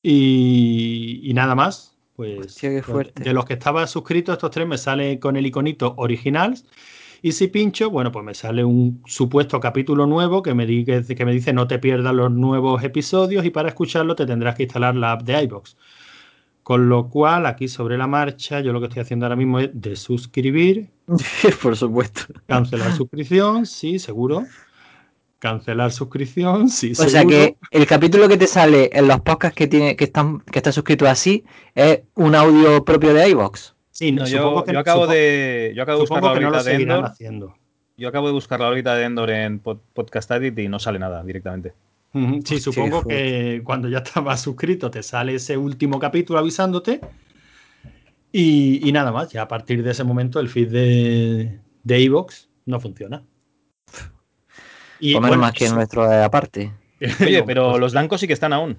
y, 0.03 1.21
y 1.23 1.35
nada 1.35 1.55
más. 1.55 1.97
Pues 2.17 2.47
Hostia, 2.47 2.83
pues, 2.87 3.13
de 3.15 3.33
los 3.33 3.45
que 3.45 3.55
estaba 3.55 3.87
suscritos, 3.87 4.35
estos 4.35 4.51
tres 4.51 4.67
me 4.67 4.79
sale 4.79 5.19
con 5.19 5.37
el 5.37 5.47
iconito 5.47 5.95
originals. 5.97 6.67
Y 7.23 7.33
si 7.33 7.47
pincho, 7.47 7.89
bueno, 7.89 8.11
pues 8.11 8.25
me 8.25 8.35
sale 8.35 8.65
un 8.65 9.01
supuesto 9.07 9.61
capítulo 9.61 10.07
nuevo 10.07 10.43
que 10.43 10.55
me, 10.55 10.67
di- 10.67 10.85
que, 10.85 11.03
que 11.05 11.25
me 11.25 11.33
dice 11.33 11.53
no 11.53 11.69
te 11.69 11.79
pierdas 11.79 12.15
los 12.15 12.33
nuevos 12.33 12.83
episodios 12.83 13.45
y 13.45 13.51
para 13.51 13.69
escucharlo 13.69 14.17
te 14.17 14.27
tendrás 14.27 14.57
que 14.57 14.65
instalar 14.65 14.97
la 14.97 15.13
app 15.13 15.23
de 15.23 15.43
iBox. 15.45 15.77
Con 16.63 16.89
lo 16.89 17.09
cual, 17.09 17.47
aquí 17.47 17.67
sobre 17.67 17.99
la 17.99 18.07
marcha, 18.07 18.61
yo 18.61 18.73
lo 18.73 18.81
que 18.81 18.87
estoy 18.87 19.03
haciendo 19.03 19.27
ahora 19.27 19.35
mismo 19.37 19.59
es 19.59 19.71
de 19.73 19.97
suscribir, 19.97 20.91
Por 21.63 21.77
supuesto. 21.77 22.23
cancelar 22.47 22.93
suscripción, 22.93 23.67
sí, 23.67 23.99
seguro. 23.99 24.45
Cancelar 25.41 25.91
suscripción, 25.91 26.69
sí, 26.69 26.93
O 26.93 26.95
seguro. 26.95 27.11
sea 27.11 27.25
que 27.25 27.57
el 27.73 27.87
capítulo 27.87 28.29
que 28.29 28.37
te 28.37 28.47
sale 28.47 28.91
en 28.93 29.09
los 29.09 29.21
podcasts 29.23 29.57
que 29.57 29.67
tiene, 29.67 29.97
que 29.97 30.05
están, 30.05 30.39
que 30.41 30.61
está 30.61 30.71
suscrito 30.71 31.09
así, 31.09 31.45
es 31.75 32.03
un 32.15 32.37
audio 32.37 32.85
propio 32.85 33.13
de 33.13 33.29
iVox. 33.31 33.75
Sí, 33.91 34.13
No, 34.13 34.25
yo, 34.25 34.63
que, 34.65 34.73
yo 34.73 34.79
acabo 34.79 35.07
de, 35.09 35.73
yo 35.75 35.83
acabo 35.83 35.99
de 35.99 36.03
buscar 36.03 36.23
la 36.23 36.35
que 36.35 36.41
no 36.41 36.51
lo 36.51 36.57
órbita 36.59 36.71
de 36.71 36.77
Endor. 36.83 37.05
haciendo. 37.07 37.55
Yo 37.97 38.09
acabo 38.09 38.29
de 38.29 38.33
buscar 38.35 38.61
la 38.61 38.69
órbita 38.69 38.95
de 38.95 39.05
Endor 39.05 39.31
en 39.31 39.61
Pod- 39.61 39.81
Podcast 39.93 40.31
Addict 40.31 40.59
y 40.61 40.69
no 40.69 40.79
sale 40.79 41.01
nada 41.01 41.25
directamente. 41.25 41.75
Sí, 42.45 42.61
supongo 42.61 43.03
que 43.05 43.63
cuando 43.65 43.89
ya 43.89 43.99
estabas 44.05 44.41
suscrito 44.41 44.91
te 44.91 45.03
sale 45.03 45.35
ese 45.37 45.57
último 45.57 45.99
capítulo 45.99 46.39
avisándote. 46.39 47.01
Y, 48.33 48.87
y 48.89 48.93
nada 48.93 49.13
más, 49.13 49.31
ya 49.31 49.43
a 49.43 49.49
partir 49.49 49.83
de 49.83 49.91
ese 49.91 50.05
momento 50.05 50.41
el 50.41 50.49
feed 50.49 50.69
de, 50.71 51.61
de 51.85 52.05
Evox 52.05 52.49
no 52.67 52.81
funciona. 52.81 53.23
Y 55.01 55.15
bueno, 55.15 55.37
más 55.37 55.53
que 55.53 55.67
su- 55.69 55.75
nuestro 55.75 56.05
aparte. 56.05 56.73
Oye, 57.21 57.43
pero 57.43 57.71
pues- 57.71 57.81
los 57.81 57.93
blancos 57.93 58.21
sí 58.21 58.27
que 58.27 58.33
están 58.33 58.53
aún. 58.53 58.79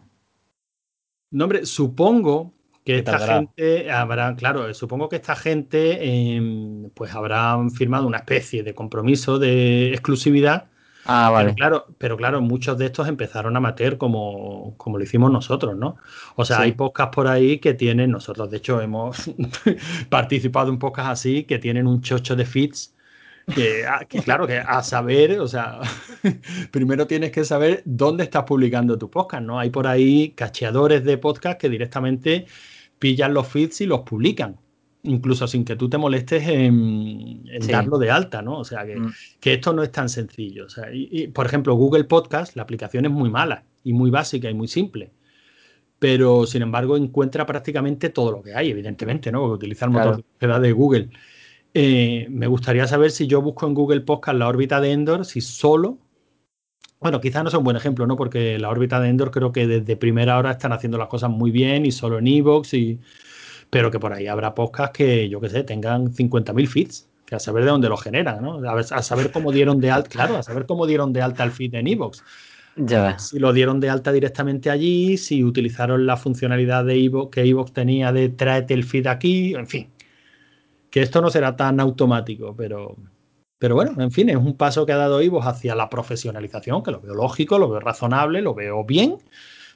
No, 1.32 1.46
hombre, 1.46 1.66
supongo 1.66 2.54
que 2.86 2.94
¿Qué 2.94 2.98
esta 3.00 3.12
tardará? 3.14 3.36
gente 3.40 3.92
habrá, 3.92 4.36
claro, 4.36 4.70
eh, 4.70 4.74
supongo 4.74 5.10
que 5.10 5.16
esta 5.16 5.36
gente 5.36 5.98
eh, 6.02 6.42
pues 6.94 7.14
habrán 7.14 7.72
firmado 7.72 8.06
una 8.08 8.18
especie 8.20 8.62
de 8.64 8.74
compromiso 8.76 9.40
de 9.40 9.90
exclusividad 9.92 10.70
Ah, 11.06 11.34
Pero 11.38 11.54
claro, 11.56 11.86
pero 11.98 12.16
claro, 12.18 12.42
muchos 12.42 12.78
de 12.78 12.86
estos 12.86 13.08
empezaron 13.10 13.56
a 13.56 13.58
amateur 13.58 13.98
como, 13.98 14.74
como 14.78 14.98
lo 14.98 15.04
hicimos 15.04 15.32
nosotros, 15.32 15.76
¿no? 15.76 15.98
O 16.36 16.46
sea, 16.46 16.58
Sí. 16.58 16.64
hay 16.64 16.72
podcasts 16.74 17.14
por 17.14 17.28
ahí 17.28 17.60
que 17.60 17.74
tienen, 17.74 18.10
nosotros 18.12 18.50
de 18.50 18.58
hecho 18.58 18.80
hemos 18.82 19.30
participado 20.10 20.70
en 20.70 20.80
podcasts 20.80 21.12
así, 21.12 21.44
que 21.44 21.60
tienen 21.60 21.88
un 21.88 22.02
chocho 22.02 22.36
de 22.36 22.46
feeds. 22.46 22.96
Que, 23.54 23.86
a- 23.86 24.06
que 24.06 24.22
claro, 24.22 24.48
que 24.48 24.58
a 24.58 24.82
saber, 24.84 25.42
o 25.42 25.48
sea, 25.50 25.82
primero 26.72 27.08
tienes 27.08 27.32
que 27.32 27.44
saber 27.44 27.82
dónde 27.86 28.24
estás 28.24 28.44
publicando 28.44 28.98
tu 28.98 29.10
podcast, 29.10 29.44
¿no? 29.44 29.60
Hay 29.60 29.70
por 29.70 29.86
ahí 29.88 30.30
cacheadores 30.32 31.04
de 31.04 31.18
podcast 31.18 31.60
que 31.60 31.68
directamente 31.68 32.46
pillan 33.00 33.34
los 33.34 33.46
feeds 33.50 33.82
y 33.82 33.86
los 33.86 34.02
publican, 34.02 34.58
incluso 35.04 35.48
sin 35.48 35.66
que 35.66 35.76
tú 35.76 35.90
te 35.90 35.98
molestes 35.98 36.48
en, 36.48 37.44
en 37.52 37.62
Sí. 37.62 37.72
darlo 37.72 37.98
de 37.98 38.10
alta, 38.10 38.42
¿no? 38.42 38.60
O 38.60 38.64
sea, 38.66 38.86
que, 38.86 38.96
Mm. 38.98 39.12
que 39.40 39.54
esto 39.54 39.74
no 39.74 39.84
es 39.84 39.92
tan 39.92 40.08
sencillo. 40.10 40.66
O 40.66 40.70
sea, 40.70 40.94
y- 40.94 41.10
y, 41.12 41.28
por 41.28 41.46
ejemplo, 41.46 41.76
Google 41.76 42.06
Podcast, 42.06 42.56
la 42.56 42.64
aplicación 42.64 43.06
es 43.06 43.12
muy 43.12 43.30
mala 43.30 43.66
y 43.84 43.94
muy 43.94 44.10
básica 44.10 44.50
y 44.50 44.54
muy 44.54 44.68
simple. 44.68 45.12
Pero, 46.00 46.46
sin 46.46 46.62
embargo, 46.62 46.98
encuentra 46.98 47.46
prácticamente 47.46 48.10
todo 48.10 48.32
lo 48.32 48.42
que 48.42 48.56
hay, 48.56 48.70
evidentemente, 48.72 49.32
¿no? 49.32 49.42
Porque 49.42 49.56
utiliza 49.56 49.86
el 49.86 49.92
motor 49.92 50.04
Claro. 50.04 50.18
de 50.18 50.24
búsqueda 50.24 50.60
de 50.60 50.72
Google. 50.72 51.10
Eh, 51.74 52.28
me 52.30 52.48
gustaría 52.48 52.86
saber 52.88 53.12
si 53.12 53.26
yo 53.28 53.42
busco 53.42 53.66
en 53.68 53.74
Google 53.74 54.02
Podcast 54.02 54.38
la 54.38 54.48
órbita 54.48 54.80
de 54.82 54.92
Endor, 54.92 55.26
si 55.26 55.42
solo. 55.42 55.98
Bueno, 57.02 57.20
quizás 57.20 57.44
no 57.44 57.50
sea 57.50 57.60
un 57.60 57.66
buen 57.66 57.76
ejemplo, 57.78 58.06
¿no? 58.08 58.16
Porque 58.16 58.58
la 58.60 58.70
órbita 58.70 59.00
de 59.02 59.10
Endor 59.10 59.32
creo 59.32 59.52
que 59.52 59.68
desde 59.68 59.98
primera 59.98 60.38
hora 60.38 60.52
están 60.52 60.72
haciendo 60.72 60.98
las 60.98 61.08
cosas 61.08 61.30
muy 61.30 61.52
bien 61.52 61.86
y 61.86 61.92
solo 61.92 62.20
en 62.20 62.28
Evox 62.28 62.74
y. 62.74 63.00
Pero 63.74 63.90
que 63.90 64.00
por 64.00 64.14
ahí 64.14 64.28
habrá 64.28 64.54
podcasts 64.54 64.96
que, 64.96 65.28
yo 65.28 65.42
qué 65.42 65.50
sé, 65.50 65.64
tengan 65.64 66.14
50.000 66.14 66.68
feeds, 66.68 67.10
que 67.26 67.34
a 67.34 67.40
saber 67.40 67.64
de 67.64 67.72
dónde 67.72 67.90
los 67.90 68.04
generan, 68.04 68.44
¿no? 68.44 68.60
A, 68.70 68.78
a 68.78 69.02
saber 69.02 69.32
cómo 69.32 69.52
dieron 69.52 69.80
de 69.80 69.90
alta, 69.90 70.10
claro, 70.10 70.38
a 70.38 70.44
saber 70.44 70.68
cómo 70.68 70.86
dieron 70.86 71.12
de 71.12 71.24
alta 71.24 71.44
el 71.44 71.50
feed 71.50 71.74
en 71.74 71.88
Evox. 71.88 72.24
Ya. 72.76 73.18
Si 73.18 73.40
lo 73.40 73.52
dieron 73.52 73.80
de 73.80 73.90
alta 73.90 74.12
directamente 74.12 74.70
allí, 74.70 75.18
si 75.18 75.44
utilizaron 75.44 76.06
la 76.06 76.18
funcionalidad 76.18 76.86
de 76.86 77.04
Evox, 77.04 77.32
que 77.32 77.42
Evox 77.42 77.74
tenía 77.74 78.12
de 78.12 78.30
tráete 78.30 78.76
el 78.76 78.84
feed 78.84 79.08
aquí, 79.08 79.56
en 79.56 79.66
fin. 79.66 79.90
Que 80.92 81.02
esto 81.02 81.20
no 81.20 81.32
será 81.32 81.56
tan 81.56 81.80
automático, 81.80 82.56
pero, 82.56 82.96
pero 83.58 83.74
bueno, 83.74 84.00
en 84.00 84.12
fin, 84.12 84.30
es 84.30 84.36
un 84.36 84.56
paso 84.56 84.86
que 84.86 84.92
ha 84.92 84.98
dado 84.98 85.20
Evox 85.20 85.48
hacia 85.48 85.74
la 85.74 85.90
profesionalización, 85.90 86.84
que 86.84 86.92
lo 86.92 87.02
veo 87.02 87.16
lógico, 87.16 87.58
lo 87.58 87.70
veo 87.70 87.80
razonable, 87.80 88.40
lo 88.44 88.54
veo 88.54 88.84
bien, 88.84 89.18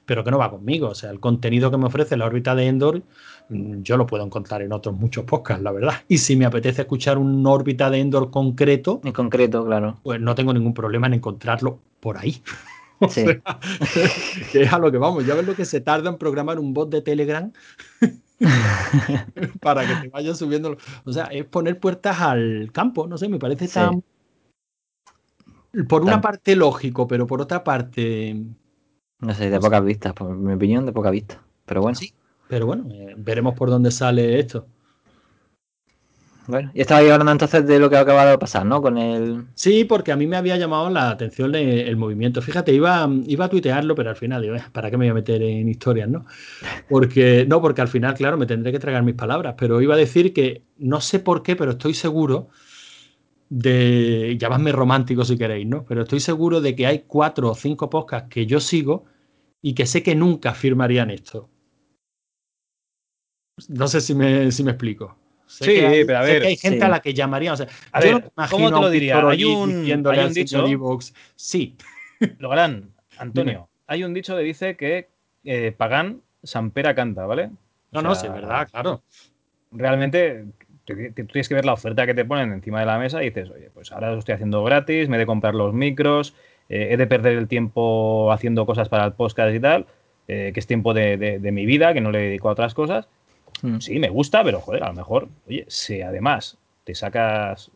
pero 0.06 0.24
que 0.24 0.30
no 0.30 0.38
va 0.38 0.52
conmigo. 0.52 0.90
O 0.90 0.96
sea, 0.96 1.10
el 1.10 1.20
contenido 1.20 1.70
que 1.72 1.78
me 1.78 1.86
ofrece 1.86 2.16
la 2.16 2.26
órbita 2.26 2.54
de 2.56 2.68
Endor, 2.68 3.04
yo 3.50 3.98
lo 3.98 4.06
puedo 4.06 4.24
encontrar 4.26 4.62
en 4.62 4.74
otros 4.74 4.96
muchos 4.96 5.26
podcasts, 5.26 5.64
la 5.64 5.72
verdad. 5.72 5.94
Y 6.08 6.18
si 6.18 6.36
me 6.36 6.46
apetece 6.46 6.82
escuchar 6.82 7.18
una 7.18 7.50
órbita 7.50 7.90
de 7.90 8.00
Endor 8.00 8.30
concreto, 8.32 9.02
En 9.04 9.14
concreto, 9.14 9.66
claro. 9.66 10.00
pues 10.04 10.20
no 10.20 10.36
tengo 10.36 10.54
ningún 10.54 10.74
problema 10.74 11.08
en 11.08 11.16
encontrarlo 11.16 11.80
por 12.00 12.18
ahí. 12.18 12.42
Sí. 13.10 13.24
que 14.52 14.64
es 14.64 14.74
a 14.74 14.80
lo 14.80 14.92
que 14.92 14.98
vamos. 14.98 15.24
Ya 15.24 15.36
ves 15.36 15.46
lo 15.46 15.54
que 15.56 15.66
se 15.66 15.82
tarda 15.82 16.10
en 16.10 16.18
programar 16.18 16.58
un 16.58 16.74
bot 16.74 16.90
de 16.90 17.04
Telegram 17.04 17.52
para 19.62 19.86
que 19.88 20.02
te 20.02 20.10
vaya 20.10 20.34
subiendo. 20.34 20.76
O 21.06 21.14
sea, 21.14 21.26
es 21.26 21.46
poner 21.46 21.80
puertas 21.80 22.20
al 22.20 22.72
campo. 22.74 23.06
No 23.08 23.20
sé, 23.20 23.30
me 23.30 23.38
parece 23.38 23.68
Sí. 23.68 23.76
tan. 23.76 24.04
Por 25.88 26.02
una 26.02 26.22
parte 26.22 26.56
lógico, 26.56 27.08
pero 27.08 27.28
por 27.28 27.40
otra 27.40 27.64
parte. 27.64 28.36
No 29.20 29.34
sé, 29.36 29.52
de 29.52 29.60
pocas 29.60 29.84
vistas, 29.86 30.14
por 30.14 30.36
mi 30.36 30.54
opinión, 30.54 30.88
de 30.88 30.92
poca 30.92 31.12
vista. 31.12 31.44
Pero 31.66 31.82
bueno. 31.84 31.96
Sí. 31.96 32.14
Pero 32.48 32.66
bueno, 32.66 32.86
eh, 32.92 33.14
veremos 33.18 33.54
por 33.56 33.70
dónde 33.70 33.92
sale 33.92 34.40
esto. 34.40 34.68
Bueno, 36.48 36.72
y 36.74 36.80
estaba 36.80 37.02
hablando 37.02 37.30
entonces 37.34 37.68
de 37.68 37.78
lo 37.78 37.90
que 37.90 37.98
ha 37.98 38.00
acabado 38.00 38.30
de 38.30 38.38
pasar, 38.38 38.66
¿no? 38.66 38.82
Con 38.82 38.98
el. 38.98 39.48
Sí, 39.54 39.84
porque 39.84 40.14
a 40.14 40.16
mí 40.16 40.28
me 40.28 40.38
había 40.38 40.56
llamado 40.56 40.90
la 40.90 41.10
atención 41.10 41.54
el 41.56 41.98
movimiento. 41.98 42.42
Fíjate, 42.42 42.74
iba, 42.74 43.10
iba 43.26 43.46
a 43.46 43.50
tuitearlo, 43.50 43.96
pero 43.96 44.12
al 44.12 44.16
final 44.16 44.42
digo, 44.42 44.56
"Eh, 44.56 44.64
¿para 44.72 44.90
qué 44.90 44.96
me 44.96 45.06
voy 45.06 45.12
a 45.12 45.14
meter 45.16 45.42
en 45.42 45.68
historias, 45.68 46.08
no? 46.08 46.26
Porque, 46.90 47.46
no, 47.50 47.62
porque 47.62 47.82
al 47.82 47.90
final, 47.90 48.14
claro, 48.16 48.38
me 48.38 48.46
tendré 48.46 48.72
que 48.72 48.80
tragar 48.80 49.04
mis 49.04 49.16
palabras, 49.16 49.56
pero 49.58 49.82
iba 49.82 49.96
a 49.96 49.98
decir 49.98 50.34
que 50.34 50.64
no 50.78 51.02
sé 51.02 51.20
por 51.20 51.44
qué, 51.44 51.56
pero 51.58 51.72
estoy 51.72 51.94
seguro 51.94 52.50
de, 53.50 54.38
llamadme 54.40 54.72
romántico 54.72 55.24
si 55.26 55.38
queréis, 55.38 55.68
¿no? 55.68 55.86
Pero 55.86 56.04
estoy 56.04 56.20
seguro 56.20 56.62
de 56.62 56.76
que 56.76 56.88
hay 56.88 57.04
cuatro 57.08 57.52
o 57.52 57.56
cinco 57.56 57.90
podcasts 57.90 58.30
que 58.30 58.46
yo 58.46 58.60
sigo 58.60 59.06
y 59.62 59.74
que 59.74 59.86
sé 59.86 60.04
que 60.04 60.16
nunca 60.16 60.54
firmarían 60.54 61.10
esto. 61.12 61.50
No 63.70 63.88
sé 63.88 64.02
si 64.02 64.14
me, 64.16 64.52
si 64.52 64.64
me 64.64 64.72
explico. 64.72 65.16
Sé 65.46 65.66
Sí, 65.66 65.72
hay, 65.80 66.04
pero 66.06 66.20
a 66.20 66.22
ver, 66.22 66.42
que 66.42 66.48
hay 66.50 66.58
gente 66.58 66.80
sí. 66.80 66.86
a 66.86 66.90
la 66.90 67.00
que 67.00 67.14
llamaría. 67.14 67.54
O 67.54 67.58
sea, 67.58 67.68
A 67.92 68.02
yo 68.02 68.06
ver, 68.20 68.32
no 68.36 68.48
¿cómo 68.50 68.70
te 68.72 68.80
lo 68.82 68.90
diría? 68.90 69.28
Hay 69.28 69.44
un- 69.46 69.82
diciéndole 69.82 70.20
hay 70.20 70.28
un 70.28 70.34
dicho- 70.34 71.00
sí, 71.36 71.76
Lo 72.40 72.50
gran, 72.50 72.92
Antonio, 73.18 73.70
hay 73.88 74.04
un 74.04 74.14
dicho 74.14 74.36
que 74.36 74.42
dice 74.44 74.76
que 74.76 75.08
eh, 75.44 75.72
Pagán 75.76 76.22
Sampera 76.44 76.94
canta, 76.96 77.26
¿vale? 77.26 77.50
no, 77.92 78.00
O 78.00 78.02
no, 78.04 78.16
sí, 78.16 78.28
es 78.28 78.34
verdad, 78.34 78.68
claro. 78.70 79.02
Realmente 79.72 80.46
tú 80.86 80.94
tienes 81.14 81.48
que 81.50 81.56
ver 81.56 81.66
la 81.66 81.74
oferta 81.74 82.06
que 82.06 82.14
te 82.14 82.26
ponen 82.26 82.54
encima 82.54 82.80
de 82.80 82.86
la 82.86 82.98
mesa 82.98 83.22
y 83.22 83.28
dices, 83.28 83.50
oye, 83.50 83.70
pues 83.74 83.92
ahora 83.92 84.12
lo 84.12 84.20
estoy 84.20 84.36
haciendo 84.36 84.64
gratis, 84.64 85.10
me 85.10 85.18
he 85.18 85.20
de 85.20 85.26
comprar 85.26 85.54
los 85.56 85.74
micros, 85.74 86.34
eh, 86.70 86.90
he 86.92 86.98
de 86.98 87.08
perder 87.08 87.38
el 87.38 87.48
tiempo 87.48 88.32
haciendo 88.32 88.66
cosas 88.66 88.88
para 88.90 89.06
el 89.06 89.14
podcast 89.14 89.54
y 89.56 89.60
tal, 89.60 89.86
eh, 90.28 90.52
que 90.54 90.60
es 90.60 90.68
tiempo 90.68 90.94
de, 90.94 91.18
de- 91.18 91.40
de 91.40 91.52
mi 91.52 91.66
vida, 91.66 91.94
que 91.94 92.02
no 92.02 92.12
le 92.12 92.20
dedico 92.20 92.50
a 92.50 92.54
otras 92.54 92.74
cosas. 92.74 93.08
Mm. 93.62 93.80
Sí, 93.80 94.00
me 94.00 94.10
gusta, 94.10 94.44
pero 94.44 94.62
joder, 94.62 94.84
a 94.84 94.88
lo 94.88 94.94
mejor, 94.94 95.28
oye, 95.48 95.66
si 95.68 96.02
además 96.02 96.58
te 96.84 96.94
sacas 96.96 97.72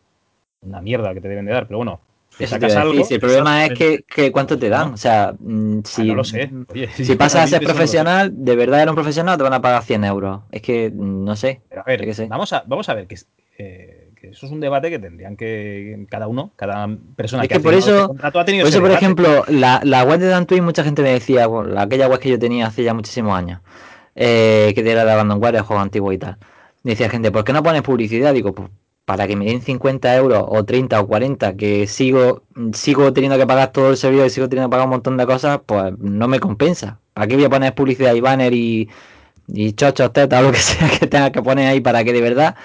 una 0.62 0.80
mierda 0.80 1.12
que 1.14 1.20
te 1.20 1.28
deben 1.28 1.44
de 1.46 1.52
dar, 1.52 1.66
pero 1.66 1.78
bueno, 1.78 2.00
te 2.38 2.44
Eso 2.44 2.54
sacas 2.54 2.76
algo. 2.76 3.04
si 3.04 3.14
el 3.14 3.20
problema 3.20 3.66
es 3.66 3.72
que, 3.78 4.04
que 4.08 4.32
cuánto 4.32 4.58
te 4.58 4.68
dan. 4.68 4.94
O 4.94 4.96
sea, 4.96 5.34
mm, 5.38 5.78
Ah, 5.78 5.82
si, 5.84 6.04
no 6.08 6.14
lo 6.14 6.24
sé. 6.24 6.50
Oye, 6.68 6.88
si 6.94 7.14
pasas 7.16 7.44
a 7.44 7.46
ser 7.46 7.62
eso 7.62 7.68
sé. 7.70 7.74
profesional, 7.74 8.32
de 8.34 8.56
verdad 8.56 8.80
eres 8.80 8.90
un 8.90 8.94
profesional, 8.96 9.36
te 9.36 9.42
van 9.42 9.52
a 9.54 9.60
pagar 9.60 9.82
100 9.82 10.04
euros. 10.04 10.40
Es 10.50 10.62
que 10.62 10.90
mm, 10.90 11.24
no 11.24 11.36
sé. 11.36 11.60
Pero 11.68 11.82
a 11.82 11.84
ver, 11.84 12.14
sé. 12.14 12.26
vamos 12.28 12.52
a, 12.52 12.62
vamos 12.66 12.88
a 12.88 12.94
ver 12.94 13.06
que, 13.06 13.16
eh, 13.58 14.10
que 14.18 14.28
eso 14.28 14.46
es 14.46 14.52
un 14.52 14.60
debate 14.60 14.88
que 14.88 14.98
tendrían 14.98 15.36
que 15.36 16.06
cada 16.08 16.26
uno, 16.28 16.52
cada 16.56 16.88
persona 17.16 17.42
Es 17.42 17.48
que, 17.48 17.54
que 17.56 17.58
ha 17.58 17.62
por 17.62 17.74
eso- 17.74 17.94
este 17.96 18.06
contrato 18.06 18.38
ha 18.40 18.44
tenido 18.44 18.62
Por 18.62 18.68
ese 18.68 18.76
eso, 18.78 18.82
por 18.82 18.88
debate. 18.90 19.04
ejemplo, 19.04 19.44
la, 19.48 19.80
la 19.84 20.04
web 20.04 20.20
de 20.20 20.28
Dan 20.28 20.46
Twin, 20.46 20.64
mucha 20.64 20.84
gente 20.84 21.02
me 21.02 21.10
decía, 21.10 21.46
bueno, 21.48 21.70
la- 21.70 21.82
aquella 21.82 22.08
web 22.08 22.20
que 22.20 22.30
yo 22.30 22.38
tenía 22.38 22.66
hace 22.68 22.82
ya 22.84 22.94
muchísimos 22.94 23.36
años, 23.36 23.60
eh, 24.14 24.72
que 24.74 24.90
era 24.90 25.04
de 25.04 25.12
Abandonware, 25.12 25.56
el 25.56 25.62
juego 25.62 25.82
antiguo 25.82 26.12
y 26.12 26.18
tal. 26.18 26.38
Decía 26.82 27.08
gente, 27.08 27.30
¿por 27.30 27.44
qué 27.44 27.52
no 27.52 27.62
pones 27.62 27.82
publicidad? 27.82 28.34
Digo, 28.34 28.54
pues 28.54 28.70
para 29.04 29.26
que 29.26 29.36
me 29.36 29.46
den 29.46 29.60
50 29.62 30.16
euros 30.16 30.44
o 30.46 30.64
30 30.64 31.00
o 31.00 31.06
40, 31.06 31.56
que 31.56 31.86
sigo, 31.86 32.42
sigo 32.72 33.12
teniendo 33.12 33.36
que 33.38 33.46
pagar 33.46 33.72
todo 33.72 33.90
el 33.90 33.96
servidor 33.96 34.26
y 34.26 34.30
sigo 34.30 34.48
teniendo 34.48 34.68
que 34.68 34.72
pagar 34.72 34.86
un 34.86 34.90
montón 34.92 35.16
de 35.16 35.26
cosas, 35.26 35.60
pues 35.66 35.92
no 35.98 36.28
me 36.28 36.40
compensa. 36.40 37.00
¿Para 37.12 37.26
qué 37.26 37.36
voy 37.36 37.44
a 37.44 37.50
poner 37.50 37.74
publicidad 37.74 38.14
y 38.14 38.20
banner 38.20 38.54
y, 38.54 38.88
y 39.48 39.72
chochos, 39.72 40.12
tetas, 40.12 40.42
lo 40.44 40.52
que 40.52 40.58
sea 40.58 40.88
que 40.88 41.06
tengas 41.06 41.30
que 41.30 41.42
poner 41.42 41.68
ahí 41.68 41.80
para 41.80 42.04
que 42.04 42.12
de 42.12 42.20
verdad 42.20 42.56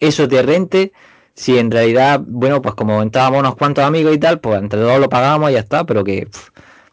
eso 0.00 0.28
te 0.28 0.42
rente? 0.42 0.92
Si 1.34 1.58
en 1.58 1.70
realidad, 1.70 2.22
bueno, 2.26 2.62
pues 2.62 2.74
como 2.74 3.02
entrábamos 3.02 3.40
unos 3.40 3.56
cuantos 3.56 3.84
amigos 3.84 4.14
y 4.14 4.18
tal, 4.18 4.40
pues 4.40 4.58
entre 4.58 4.80
todos 4.80 4.98
lo 4.98 5.08
pagábamos 5.10 5.50
y 5.50 5.54
ya 5.54 5.60
está, 5.60 5.84
pero 5.84 6.02
que 6.02 6.28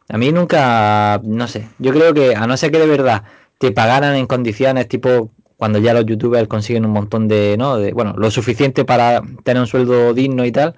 a 0.10 0.17
mí 0.17 0.32
nunca, 0.32 1.21
no 1.23 1.47
sé, 1.47 1.69
yo 1.79 1.93
creo 1.93 2.13
que 2.13 2.36
a 2.36 2.45
no 2.45 2.58
ser 2.58 2.71
que 2.71 2.79
de 2.79 2.88
verdad 2.88 3.23
te 3.59 3.71
pagaran 3.71 4.15
en 4.15 4.27
condiciones 4.27 4.87
tipo 4.87 5.31
cuando 5.57 5.79
ya 5.79 5.93
los 5.93 6.05
youtubers 6.05 6.47
consiguen 6.47 6.85
un 6.85 6.91
montón 6.91 7.27
de, 7.27 7.55
¿no? 7.57 7.77
De, 7.77 7.93
bueno, 7.93 8.13
lo 8.17 8.29
suficiente 8.31 8.85
para 8.85 9.21
tener 9.43 9.61
un 9.61 9.67
sueldo 9.67 10.13
digno 10.13 10.45
y 10.45 10.51
tal, 10.51 10.75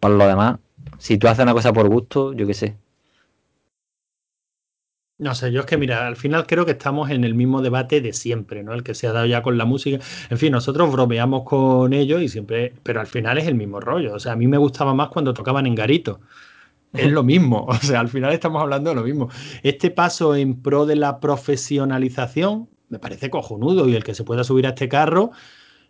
por 0.00 0.10
lo 0.10 0.26
demás, 0.26 0.58
si 0.98 1.18
tú 1.18 1.28
haces 1.28 1.42
una 1.42 1.54
cosa 1.54 1.72
por 1.72 1.88
gusto, 1.88 2.32
yo 2.34 2.46
qué 2.46 2.54
sé. 2.54 2.76
No 5.18 5.34
sé, 5.34 5.52
yo 5.52 5.60
es 5.60 5.66
que 5.66 5.76
mira, 5.76 6.06
al 6.06 6.16
final 6.16 6.46
creo 6.46 6.64
que 6.64 6.72
estamos 6.72 7.10
en 7.10 7.24
el 7.24 7.34
mismo 7.34 7.60
debate 7.60 8.00
de 8.00 8.14
siempre, 8.14 8.62
¿no? 8.62 8.72
El 8.72 8.82
que 8.82 8.94
se 8.94 9.06
ha 9.06 9.12
dado 9.12 9.26
ya 9.26 9.42
con 9.42 9.58
la 9.58 9.66
música. 9.66 10.02
En 10.30 10.38
fin, 10.38 10.50
nosotros 10.52 10.90
bromeamos 10.90 11.44
con 11.44 11.92
ellos 11.92 12.22
y 12.22 12.28
siempre, 12.28 12.72
pero 12.82 13.00
al 13.00 13.06
final 13.06 13.36
es 13.36 13.46
el 13.46 13.54
mismo 13.54 13.80
rollo. 13.80 14.14
O 14.14 14.18
sea, 14.18 14.32
a 14.32 14.36
mí 14.36 14.46
me 14.46 14.56
gustaba 14.56 14.94
más 14.94 15.08
cuando 15.10 15.34
tocaban 15.34 15.66
en 15.66 15.74
garito. 15.74 16.20
Es 16.92 17.10
lo 17.12 17.22
mismo, 17.22 17.66
o 17.68 17.74
sea, 17.74 18.00
al 18.00 18.08
final 18.08 18.32
estamos 18.32 18.60
hablando 18.62 18.90
de 18.90 18.96
lo 18.96 19.02
mismo. 19.02 19.28
Este 19.62 19.90
paso 19.90 20.34
en 20.34 20.60
pro 20.60 20.86
de 20.86 20.96
la 20.96 21.20
profesionalización 21.20 22.68
me 22.90 22.98
parece 22.98 23.30
cojonudo 23.30 23.88
y 23.88 23.94
el 23.94 24.04
que 24.04 24.14
se 24.14 24.24
pueda 24.24 24.44
subir 24.44 24.66
a 24.66 24.70
este 24.70 24.88
carro, 24.88 25.30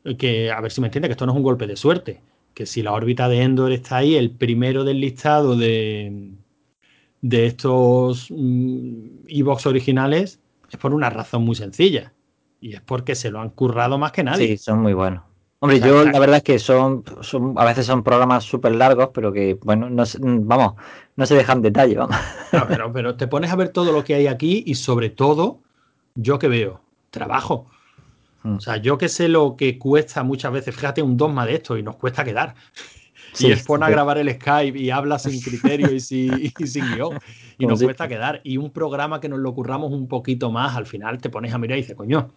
eh, 0.05 0.17
que 0.17 0.51
a 0.53 0.61
ver 0.61 0.71
si 0.71 0.81
me 0.81 0.87
entiende 0.87 1.09
que 1.09 1.13
esto 1.13 1.27
no 1.27 1.33
es 1.33 1.37
un 1.37 1.43
golpe 1.43 1.67
de 1.67 1.77
suerte, 1.77 2.23
que 2.55 2.67
si 2.67 2.83
la 2.83 2.93
órbita 2.93 3.29
de 3.29 3.43
Endor 3.43 3.73
está 3.73 3.97
ahí, 3.99 4.15
el 4.15 4.31
primero 4.31 4.85
del 4.85 5.01
listado 5.01 5.57
de, 5.57 6.33
de 7.23 7.47
estos 7.47 8.31
mm, 8.31 9.27
Evox 9.29 9.67
originales, 9.67 10.41
es 10.71 10.79
por 10.79 10.95
una 10.95 11.11
razón 11.11 11.45
muy 11.45 11.57
sencilla. 11.57 12.13
Y 12.61 12.75
es 12.75 12.83
porque 12.83 13.15
se 13.15 13.31
lo 13.31 13.41
han 13.41 13.51
currado 13.51 13.97
más 13.97 14.13
que 14.13 14.23
nadie. 14.23 14.49
Sí, 14.49 14.59
son 14.59 14.83
muy 14.83 14.93
buenos. 14.93 15.30
Hombre, 15.63 15.77
O 15.77 15.81
sea, 15.81 15.89
yo 15.89 16.05
la 16.07 16.19
verdad 16.19 16.39
es 16.39 16.43
que 16.43 16.59
son, 16.59 17.05
son 17.21 17.55
a 17.57 17.65
veces 17.67 17.85
son 17.85 18.03
programas 18.03 18.45
súper 18.45 18.75
largos, 18.75 19.11
pero 19.13 19.31
que, 19.31 19.59
bueno, 19.63 19.91
no, 19.91 20.05
vamos, 20.21 20.75
no 21.17 21.27
se 21.27 21.35
dejan 21.35 21.61
detalle, 21.61 21.97
vamos. 21.97 22.17
No, 22.53 22.67
pero, 22.67 22.93
pero 22.93 23.15
te 23.15 23.29
pones 23.29 23.51
a 23.51 23.57
ver 23.57 23.69
todo 23.69 23.93
lo 23.93 24.03
que 24.03 24.15
hay 24.15 24.27
aquí 24.27 24.65
y 24.67 24.75
sobre 24.75 25.11
todo, 25.11 25.61
yo 26.15 26.39
que 26.39 26.49
veo, 26.49 26.81
trabajo. 27.11 27.67
Mm. 28.43 28.57
O 28.57 28.61
sea, 28.61 28.79
yo 28.79 28.97
que 28.97 29.11
sé 29.11 29.29
lo 29.29 29.55
que 29.55 29.79
cuesta 29.79 30.23
muchas 30.23 30.51
veces, 30.51 30.75
fíjate 30.75 31.03
un 31.03 31.19
dogma 31.19 31.45
de 31.45 31.57
esto 31.57 31.77
y 31.77 31.83
nos 31.83 31.97
cuesta 31.97 32.25
quedar. 32.25 32.55
Sí, 33.35 33.49
y 33.49 33.53
es 33.53 33.63
pon 33.63 33.83
a 33.83 33.91
grabar 33.91 34.17
el 34.17 34.33
Skype 34.33 34.79
y 34.79 34.91
habla 34.91 35.19
sin 35.19 35.41
criterio 35.43 35.93
y 35.93 36.01
sin, 36.01 36.53
y 36.59 36.67
sin 36.67 36.95
guion. 36.95 37.19
Y 37.59 37.67
nos 37.67 37.79
si- 37.81 37.85
cuesta 37.85 38.09
quedar. 38.09 38.41
Y 38.45 38.57
un 38.57 38.71
programa 38.71 39.21
que 39.21 39.29
nos 39.29 39.39
lo 39.41 39.55
curramos 39.55 39.93
un 39.93 40.09
poquito 40.09 40.51
más, 40.51 40.75
al 40.75 40.87
final 40.87 41.19
te 41.19 41.29
pones 41.29 41.53
a 41.53 41.59
mirar 41.59 41.77
y 41.77 41.83
dices, 41.83 41.97
coño, 41.97 42.31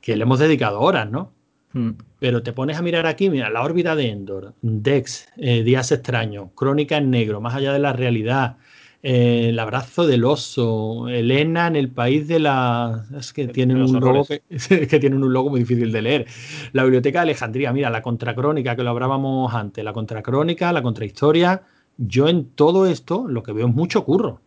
que 0.00 0.16
le 0.16 0.22
hemos 0.22 0.38
dedicado 0.38 0.80
horas, 0.80 1.10
¿no? 1.10 1.32
Mm. 1.72 1.90
Pero 2.18 2.42
te 2.42 2.52
pones 2.52 2.76
a 2.76 2.82
mirar 2.82 3.06
aquí, 3.06 3.30
mira, 3.30 3.50
la 3.50 3.62
órbita 3.62 3.94
de 3.94 4.08
Endor, 4.08 4.54
Dex, 4.60 5.28
eh, 5.36 5.62
Días 5.62 5.92
Extraños, 5.92 6.50
Crónica 6.54 6.96
en 6.96 7.10
Negro, 7.10 7.40
Más 7.40 7.54
allá 7.54 7.72
de 7.72 7.78
la 7.78 7.92
realidad, 7.92 8.56
eh, 9.02 9.48
El 9.48 9.58
abrazo 9.58 10.06
del 10.06 10.24
oso, 10.24 11.08
Elena 11.08 11.66
en 11.68 11.76
el 11.76 11.90
país 11.90 12.28
de 12.28 12.38
la... 12.40 13.06
Es 13.16 13.32
que 13.32 13.48
tienen 13.48 13.80
un 13.82 14.00
logo 14.00 14.26
que, 14.26 14.42
que 14.88 15.00
tienen 15.00 15.22
un 15.22 15.32
logo 15.32 15.50
muy 15.50 15.60
difícil 15.60 15.90
de 15.92 16.02
leer. 16.02 16.26
La 16.72 16.82
Biblioteca 16.82 17.20
de 17.20 17.22
Alejandría, 17.22 17.72
mira, 17.72 17.88
la 17.88 18.02
contracrónica 18.02 18.76
que 18.76 18.82
lo 18.82 18.90
hablábamos 18.90 19.54
antes, 19.54 19.82
la 19.84 19.92
contracrónica, 19.92 20.72
la 20.72 20.82
contrahistoria. 20.82 21.62
Yo 21.96 22.28
en 22.28 22.50
todo 22.50 22.86
esto 22.86 23.26
lo 23.28 23.42
que 23.42 23.52
veo 23.52 23.68
es 23.68 23.74
mucho 23.74 24.04
curro. 24.04 24.40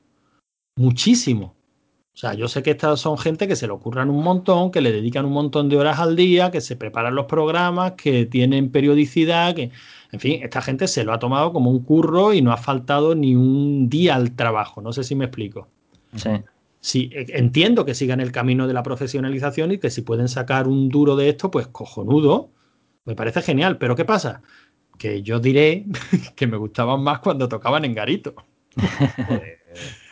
Muchísimo. 0.75 1.55
O 2.13 2.17
sea, 2.17 2.35
yo 2.35 2.47
sé 2.47 2.61
que 2.61 2.71
estas 2.71 2.99
son 2.99 3.17
gente 3.17 3.47
que 3.47 3.55
se 3.55 3.65
le 3.65 3.73
ocurran 3.73 4.11
un 4.11 4.23
montón, 4.23 4.69
que 4.69 4.81
le 4.81 4.91
dedican 4.91 5.25
un 5.25 5.33
montón 5.33 5.67
de 5.67 5.77
horas 5.77 5.99
al 5.99 6.15
día, 6.15 6.51
que 6.51 6.61
se 6.61 6.75
preparan 6.75 7.15
los 7.15 7.25
programas, 7.25 7.93
que 7.93 8.27
tienen 8.27 8.71
periodicidad, 8.71 9.55
que, 9.55 9.71
en 10.11 10.19
fin, 10.19 10.39
esta 10.43 10.61
gente 10.61 10.87
se 10.87 11.03
lo 11.03 11.11
ha 11.11 11.17
tomado 11.17 11.51
como 11.51 11.71
un 11.71 11.83
curro 11.83 12.31
y 12.33 12.43
no 12.43 12.51
ha 12.51 12.57
faltado 12.57 13.15
ni 13.15 13.35
un 13.35 13.89
día 13.89 14.13
al 14.13 14.35
trabajo. 14.35 14.79
No 14.79 14.93
sé 14.93 15.03
si 15.03 15.15
me 15.15 15.25
explico. 15.25 15.67
Sí. 16.15 16.29
Sí, 16.79 17.09
eh, 17.13 17.25
entiendo 17.29 17.83
que 17.83 17.95
sigan 17.95 18.19
el 18.19 18.31
camino 18.31 18.67
de 18.67 18.73
la 18.73 18.83
profesionalización 18.83 19.71
y 19.71 19.79
que 19.79 19.89
si 19.89 20.01
pueden 20.01 20.27
sacar 20.27 20.67
un 20.67 20.89
duro 20.89 21.15
de 21.15 21.29
esto, 21.29 21.49
pues 21.49 21.65
cojonudo. 21.67 22.51
Me 23.05 23.15
parece 23.15 23.41
genial. 23.41 23.77
Pero 23.79 23.95
¿qué 23.95 24.05
pasa? 24.05 24.43
Que 24.99 25.23
yo 25.23 25.39
diré 25.39 25.85
que 26.35 26.45
me 26.45 26.57
gustaban 26.57 27.01
más 27.01 27.19
cuando 27.19 27.49
tocaban 27.49 27.85
en 27.85 27.95
garito. 27.95 28.35
Joder. 29.27 29.63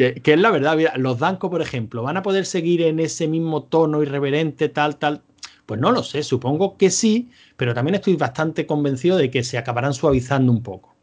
Que, 0.00 0.14
que 0.14 0.32
es 0.32 0.40
la 0.40 0.50
verdad, 0.50 0.78
mira, 0.78 0.96
los 0.96 1.18
Danco, 1.18 1.50
por 1.50 1.60
ejemplo, 1.60 2.02
¿van 2.02 2.16
a 2.16 2.22
poder 2.22 2.46
seguir 2.46 2.80
en 2.80 3.00
ese 3.00 3.28
mismo 3.28 3.64
tono 3.64 4.02
irreverente, 4.02 4.70
tal, 4.70 4.96
tal? 4.96 5.20
Pues 5.66 5.78
no 5.78 5.92
lo 5.92 6.02
sé, 6.02 6.22
supongo 6.22 6.78
que 6.78 6.88
sí, 6.88 7.28
pero 7.58 7.74
también 7.74 7.96
estoy 7.96 8.16
bastante 8.16 8.64
convencido 8.64 9.18
de 9.18 9.30
que 9.30 9.44
se 9.44 9.58
acabarán 9.58 9.92
suavizando 9.92 10.52
un 10.52 10.62
poco. 10.62 10.96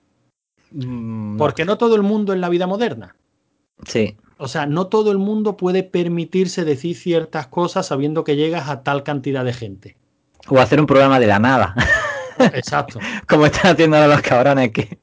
Mm. 0.71 1.37
Porque 1.37 1.63
no 1.63 1.77
todo 1.77 1.95
el 1.95 2.01
mundo 2.01 2.33
en 2.33 2.41
la 2.41 2.49
vida 2.49 2.65
moderna. 2.65 3.15
Sí. 3.85 4.17
O 4.37 4.47
sea, 4.47 4.65
no 4.65 4.87
todo 4.87 5.11
el 5.11 5.19
mundo 5.19 5.57
puede 5.57 5.83
permitirse 5.83 6.65
decir 6.65 6.95
ciertas 6.95 7.45
cosas 7.45 7.85
sabiendo 7.85 8.23
que 8.23 8.35
llegas 8.35 8.67
a 8.67 8.81
tal 8.81 9.03
cantidad 9.03 9.45
de 9.45 9.53
gente. 9.53 9.95
O 10.49 10.57
hacer 10.59 10.79
un 10.79 10.87
programa 10.87 11.19
de 11.19 11.27
la 11.27 11.37
nada. 11.37 11.75
Exacto. 12.53 12.99
Como 13.27 13.45
están 13.45 13.73
haciendo 13.73 13.97
ahora 13.97 14.15
los 14.15 14.21
cabrones 14.21 14.71
que, 14.71 14.87
que, 14.87 14.97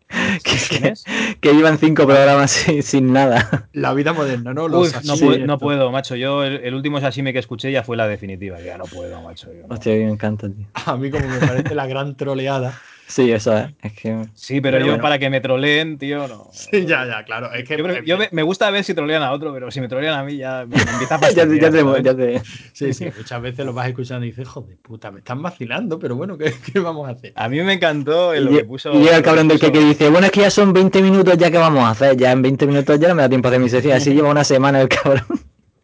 ¿Quién 0.68 0.82
que, 0.82 0.88
es? 0.88 1.04
que 1.40 1.52
llevan 1.52 1.78
cinco 1.78 2.06
programas 2.06 2.50
sin, 2.82 3.12
nada. 3.12 3.68
La 3.72 3.94
vida 3.94 4.12
moderna, 4.12 4.54
¿no? 4.54 4.68
no, 4.68 4.82
puedo, 5.18 5.46
no, 5.46 5.58
puedo, 5.58 5.90
macho. 5.90 6.16
Yo 6.16 6.44
el, 6.44 6.74
último 6.74 7.00
sashimi 7.00 7.32
que 7.32 7.38
escuché 7.38 7.72
ya 7.72 7.82
fue 7.82 7.96
la 7.96 8.08
definitiva. 8.08 8.60
Ya 8.60 8.78
no 8.78 8.84
puedo, 8.84 9.20
macho. 9.22 9.48
Hostia, 9.68 9.94
me 9.94 10.10
encanta, 10.10 10.48
tío. 10.48 10.66
A 10.86 10.96
mí 10.96 11.10
como 11.10 11.28
me 11.28 11.38
parece 11.38 11.74
la 11.74 11.86
gran 11.86 12.16
troleada 12.16 12.78
Sí, 13.06 13.30
eso 13.30 13.56
es. 13.56 13.92
que... 13.92 14.26
Sí, 14.34 14.60
pero, 14.60 14.78
yo 14.78 15.00
para 15.00 15.18
que 15.18 15.28
me 15.28 15.40
troleen, 15.40 15.98
tío, 15.98 16.26
no. 16.26 16.48
Sí, 16.52 16.86
ya, 16.86 17.06
ya, 17.06 17.24
claro. 17.24 17.52
Es 17.52 17.68
que 17.68 17.76
yo, 18.04 18.16
me, 18.30 18.42
gusta 18.42 18.70
ver 18.70 18.84
si 18.84 18.94
trolean 18.94 19.22
a 19.22 19.32
otro, 19.32 19.52
pero 19.52 19.70
si 19.70 19.80
me 19.80 19.88
trolean 19.88 20.18
a 20.18 20.24
mí 20.24 20.36
ya 20.36 20.64
me, 20.66 20.76
empieza 20.76 21.16
a 21.16 21.20
ya, 21.30 21.46
ya, 21.46 21.70
te, 21.70 22.02
ya 22.02 22.16
te... 22.16 22.42
Sí, 22.72 22.92
sí, 22.92 23.10
muchas 23.16 23.42
veces 23.42 23.66
lo 23.66 23.72
vas 23.72 23.88
escuchando 23.88 24.24
y 24.24 24.30
dices, 24.30 24.48
joder, 24.48 24.76
puta, 24.78 25.10
me 25.10 25.18
están 25.18 25.42
vacilando, 25.42 25.98
pero 25.98 26.16
bueno, 26.16 26.38
¿qué, 26.38 26.54
qué 26.72 26.80
vamos 26.80 27.08
a 27.08 27.12
hacer? 27.12 27.32
A 27.36 27.48
mí 27.48 27.60
me 27.60 27.74
encantó 27.74 28.34
lo 28.34 28.50
que 28.50 28.64
puso. 28.64 28.92
Y 28.94 28.98
llega 28.98 29.16
el 29.16 29.22
cabrón 29.22 29.48
del 29.48 29.58
que, 29.60 29.70
dice, 29.70 30.08
bueno, 30.08 30.26
es 30.26 30.32
que 30.32 30.40
ya 30.40 30.50
son 30.50 30.72
20 30.72 31.02
minutos, 31.02 31.36
ya 31.36 31.50
que 31.50 31.58
vamos 31.58 31.84
a 31.84 31.90
hacer, 31.90 32.16
ya 32.16 32.32
en 32.32 32.42
20 32.42 32.66
minutos 32.66 32.98
ya 32.98 33.08
no 33.08 33.14
me 33.14 33.22
da 33.22 33.28
tiempo 33.28 33.48
de 33.50 33.56
hacer 33.56 33.62
mi 33.62 33.68
sesión. 33.68 33.94
Así 33.94 34.14
lleva 34.14 34.30
una 34.30 34.44
semana 34.44 34.80
el 34.80 34.88
cabrón. 34.88 35.24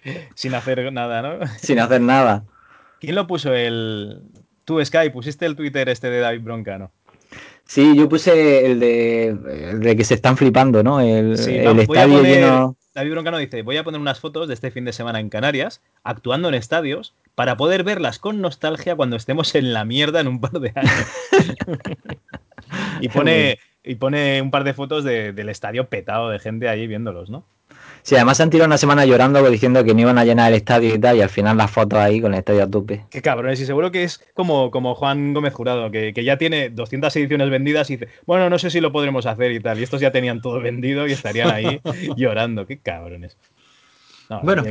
Sin 0.34 0.54
hacer 0.54 0.92
nada, 0.92 1.22
¿no? 1.22 1.46
Sin 1.58 1.78
hacer 1.78 2.00
nada. 2.00 2.44
¿Quién 3.00 3.14
lo 3.14 3.26
puso 3.26 3.54
el. 3.54 4.22
Tú, 4.64 4.84
Sky, 4.84 5.10
pusiste 5.10 5.46
el 5.46 5.56
Twitter 5.56 5.88
este 5.88 6.10
de 6.10 6.20
David 6.20 6.42
Broncano. 6.42 6.92
Sí, 7.70 7.96
yo 7.96 8.08
puse 8.08 8.66
el 8.66 8.80
de, 8.80 9.94
que 9.96 10.02
se 10.02 10.14
están 10.14 10.36
flipando, 10.36 10.82
¿no? 10.82 11.00
El, 11.00 11.34
estadio 11.34 12.20
lleno. 12.20 12.76
David 12.96 13.12
Broncano 13.12 13.38
dice: 13.38 13.62
Voy 13.62 13.76
a 13.76 13.84
poner 13.84 14.00
unas 14.00 14.18
fotos 14.18 14.48
de 14.48 14.54
este 14.54 14.72
fin 14.72 14.84
de 14.84 14.92
semana 14.92 15.20
en 15.20 15.28
Canarias, 15.28 15.80
actuando 16.02 16.48
en 16.48 16.54
estadios, 16.54 17.14
para 17.36 17.56
poder 17.56 17.84
verlas 17.84 18.18
con 18.18 18.40
nostalgia 18.40 18.96
cuando 18.96 19.14
estemos 19.14 19.54
en 19.54 19.72
la 19.72 19.84
mierda 19.84 20.18
en 20.18 20.26
un 20.26 20.40
par 20.40 20.50
de 20.50 20.72
años. 20.74 21.06
y, 23.00 23.08
pone, 23.08 23.60
y 23.84 23.94
pone 23.94 24.42
un 24.42 24.50
par 24.50 24.64
de 24.64 24.74
fotos 24.74 25.04
del 25.04 25.48
estadio 25.48 25.88
petado 25.88 26.28
de 26.28 26.40
gente 26.40 26.68
ahí 26.68 26.88
viéndolos, 26.88 27.30
¿no? 27.30 27.44
Sí, 28.02 28.14
además 28.14 28.36
se 28.36 28.42
han 28.42 28.50
tirado 28.50 28.66
una 28.66 28.78
semana 28.78 29.04
llorando 29.04 29.48
diciendo 29.50 29.84
que 29.84 29.94
no 29.94 30.00
iban 30.00 30.18
a 30.18 30.24
llenar 30.24 30.50
el 30.52 30.56
estadio 30.56 30.94
y 30.94 30.98
tal, 30.98 31.16
y 31.16 31.22
al 31.22 31.28
final 31.28 31.56
las 31.56 31.70
fotos 31.70 31.98
ahí 31.98 32.20
con 32.20 32.32
el 32.32 32.38
estadio 32.38 32.64
a 32.64 32.70
tope. 32.70 33.04
Qué 33.10 33.22
cabrones, 33.22 33.60
y 33.60 33.66
seguro 33.66 33.90
que 33.90 34.04
es 34.04 34.24
como, 34.34 34.70
como 34.70 34.94
Juan 34.94 35.34
Gómez 35.34 35.52
Jurado, 35.52 35.90
que, 35.90 36.12
ya 36.24 36.38
tiene 36.38 36.70
200 36.70 37.14
ediciones 37.16 37.50
vendidas 37.50 37.90
y 37.90 37.96
dice, 37.96 38.12
bueno, 38.26 38.50
no 38.50 38.58
sé 38.58 38.70
si 38.70 38.80
lo 38.80 38.92
podremos 38.92 39.26
hacer 39.26 39.52
y 39.52 39.60
tal, 39.60 39.78
y 39.78 39.82
estos 39.82 40.00
ya 40.00 40.10
tenían 40.10 40.40
todo 40.40 40.60
vendido 40.60 41.06
y 41.06 41.12
estarían 41.12 41.50
ahí 41.50 41.80
llorando. 42.16 42.66
Qué 42.66 42.78
cabrones. 42.78 43.36
bueno, 44.42 44.62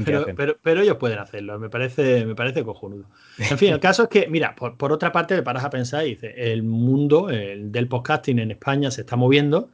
pero, 0.64 0.82
ellos 0.82 0.98
pueden 0.98 1.20
hacerlo, 1.20 1.60
me 1.60 1.70
parece, 1.70 2.26
me 2.26 2.36
parece 2.36 2.64
cojonudo. 2.64 3.06
En 3.38 3.58
fin, 3.58 3.74
el 3.74 3.80
caso 3.80 4.04
es 4.04 4.10
que, 4.10 4.28
mira, 4.28 4.56
por, 4.56 4.92
otra 4.92 5.12
parte, 5.12 5.36
te 5.36 5.44
paras 5.44 5.64
a 5.64 5.70
pensar 5.70 6.06
y 6.06 6.16
dices, 6.16 6.34
el 6.38 6.64
mundo 6.64 7.28
del 7.28 7.88
podcasting 7.88 8.40
en 8.40 8.52
España 8.52 8.92
se 8.92 9.02
está 9.02 9.16
moviendo 9.16 9.70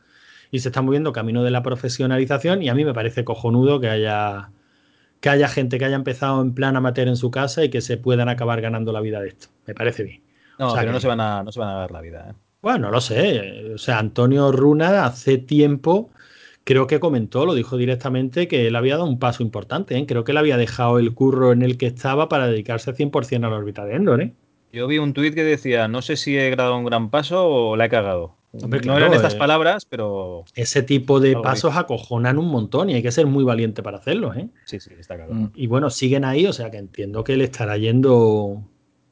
y 0.52 0.60
se 0.60 0.70
está 0.70 0.82
moviendo 0.82 1.12
camino 1.14 1.44
de 1.44 1.52
la 1.52 1.64
profesionalización 1.64 2.62
y 2.62 2.70
a 2.70 2.76
mí 2.76 2.86
me 2.86 2.94
parece 2.94 3.24
cojonudo 3.24 3.80
que 3.80 3.90
haya 3.90 4.52
que 5.20 5.30
haya 5.30 5.48
gente 5.48 5.80
que 5.80 5.86
haya 5.86 5.96
empezado 5.96 6.42
en 6.42 6.54
plan 6.54 6.76
amateur 6.76 7.08
en 7.08 7.16
su 7.16 7.32
casa 7.32 7.64
y 7.64 7.70
que 7.70 7.82
se 7.82 7.98
puedan 7.98 8.30
acabar 8.30 8.62
ganando 8.62 8.92
la 8.92 9.02
vida 9.02 9.22
de 9.22 9.30
esto. 9.30 9.48
Me 9.66 9.74
parece 9.74 10.04
bien. 10.04 10.22
No, 10.60 10.74
pero 10.74 10.92
no, 10.92 11.00
se 11.00 11.08
van 11.08 11.20
a, 11.20 11.44
no 11.44 11.52
se 11.52 11.60
van 11.60 11.70
a 11.70 11.74
dar 11.74 11.92
la 11.92 12.02
vida. 12.02 12.28
¿eh? 12.30 12.34
Bueno, 12.62 12.88
no 12.88 12.92
lo 12.92 13.02
sé. 13.02 13.74
O 13.74 13.78
sea, 13.78 14.00
Antonio 14.00 14.52
Runa 14.52 15.06
hace 15.06 15.38
tiempo 15.38 16.12
creo 16.66 16.88
que 16.88 17.00
comentó, 17.00 17.46
lo 17.46 17.54
dijo 17.54 17.78
directamente, 17.78 18.48
que 18.48 18.68
él 18.68 18.76
había 18.76 18.98
dado 18.98 19.08
un 19.08 19.20
paso 19.20 19.44
importante. 19.44 19.98
¿eh? 19.98 20.06
Creo 20.06 20.26
que 20.26 20.34
él 20.34 20.38
había 20.38 20.58
dejado 20.58 21.00
el 21.00 21.14
curro 21.14 21.54
en 21.54 21.62
el 21.62 21.78
que 21.78 21.86
estaba 21.86 22.28
para 22.28 22.48
dedicarse 22.48 22.94
100% 22.94 23.46
a 23.46 23.50
la 23.50 23.56
órbita 23.56 23.86
de 23.86 23.96
Endor. 23.96 24.22
¿eh? 24.22 24.34
Yo 24.74 24.88
vi 24.88 24.98
un 24.98 25.14
tuit 25.14 25.34
que 25.34 25.44
decía, 25.44 25.88
no 25.88 26.02
sé 26.02 26.18
si 26.18 26.38
he 26.38 26.54
dado 26.56 26.76
un 26.76 26.86
gran 26.86 27.10
paso 27.10 27.48
o 27.48 27.78
la 27.78 27.86
he 27.86 27.90
cagado 27.90 28.36
no 28.86 28.98
eran 28.98 29.14
estas 29.14 29.36
eh, 29.36 29.38
palabras, 29.38 29.86
pero. 29.86 30.46
Ese 30.56 30.84
tipo 30.84 31.20
de 31.20 31.36
pasos 31.38 31.76
acojonan 31.76 32.38
un 32.38 32.50
montón 32.50 32.90
y 32.90 32.96
hay 32.96 33.04
que 33.04 33.12
ser 33.12 33.26
muy 33.26 33.44
valiente 33.44 33.84
para 33.84 33.98
hacerlo, 33.98 34.34
¿eh? 34.34 34.50
Sí, 34.66 34.80
sí, 34.80 34.92
está 34.98 35.16
claro. 35.16 35.34
Mm, 35.34 35.52
y 35.56 35.68
bueno, 35.68 35.90
siguen 35.90 36.26
ahí, 36.26 36.46
o 36.46 36.54
sea 36.54 36.72
que 36.72 36.78
entiendo 36.78 37.24
que 37.24 37.38
le 37.38 37.46
estará 37.46 37.78
yendo 37.78 38.64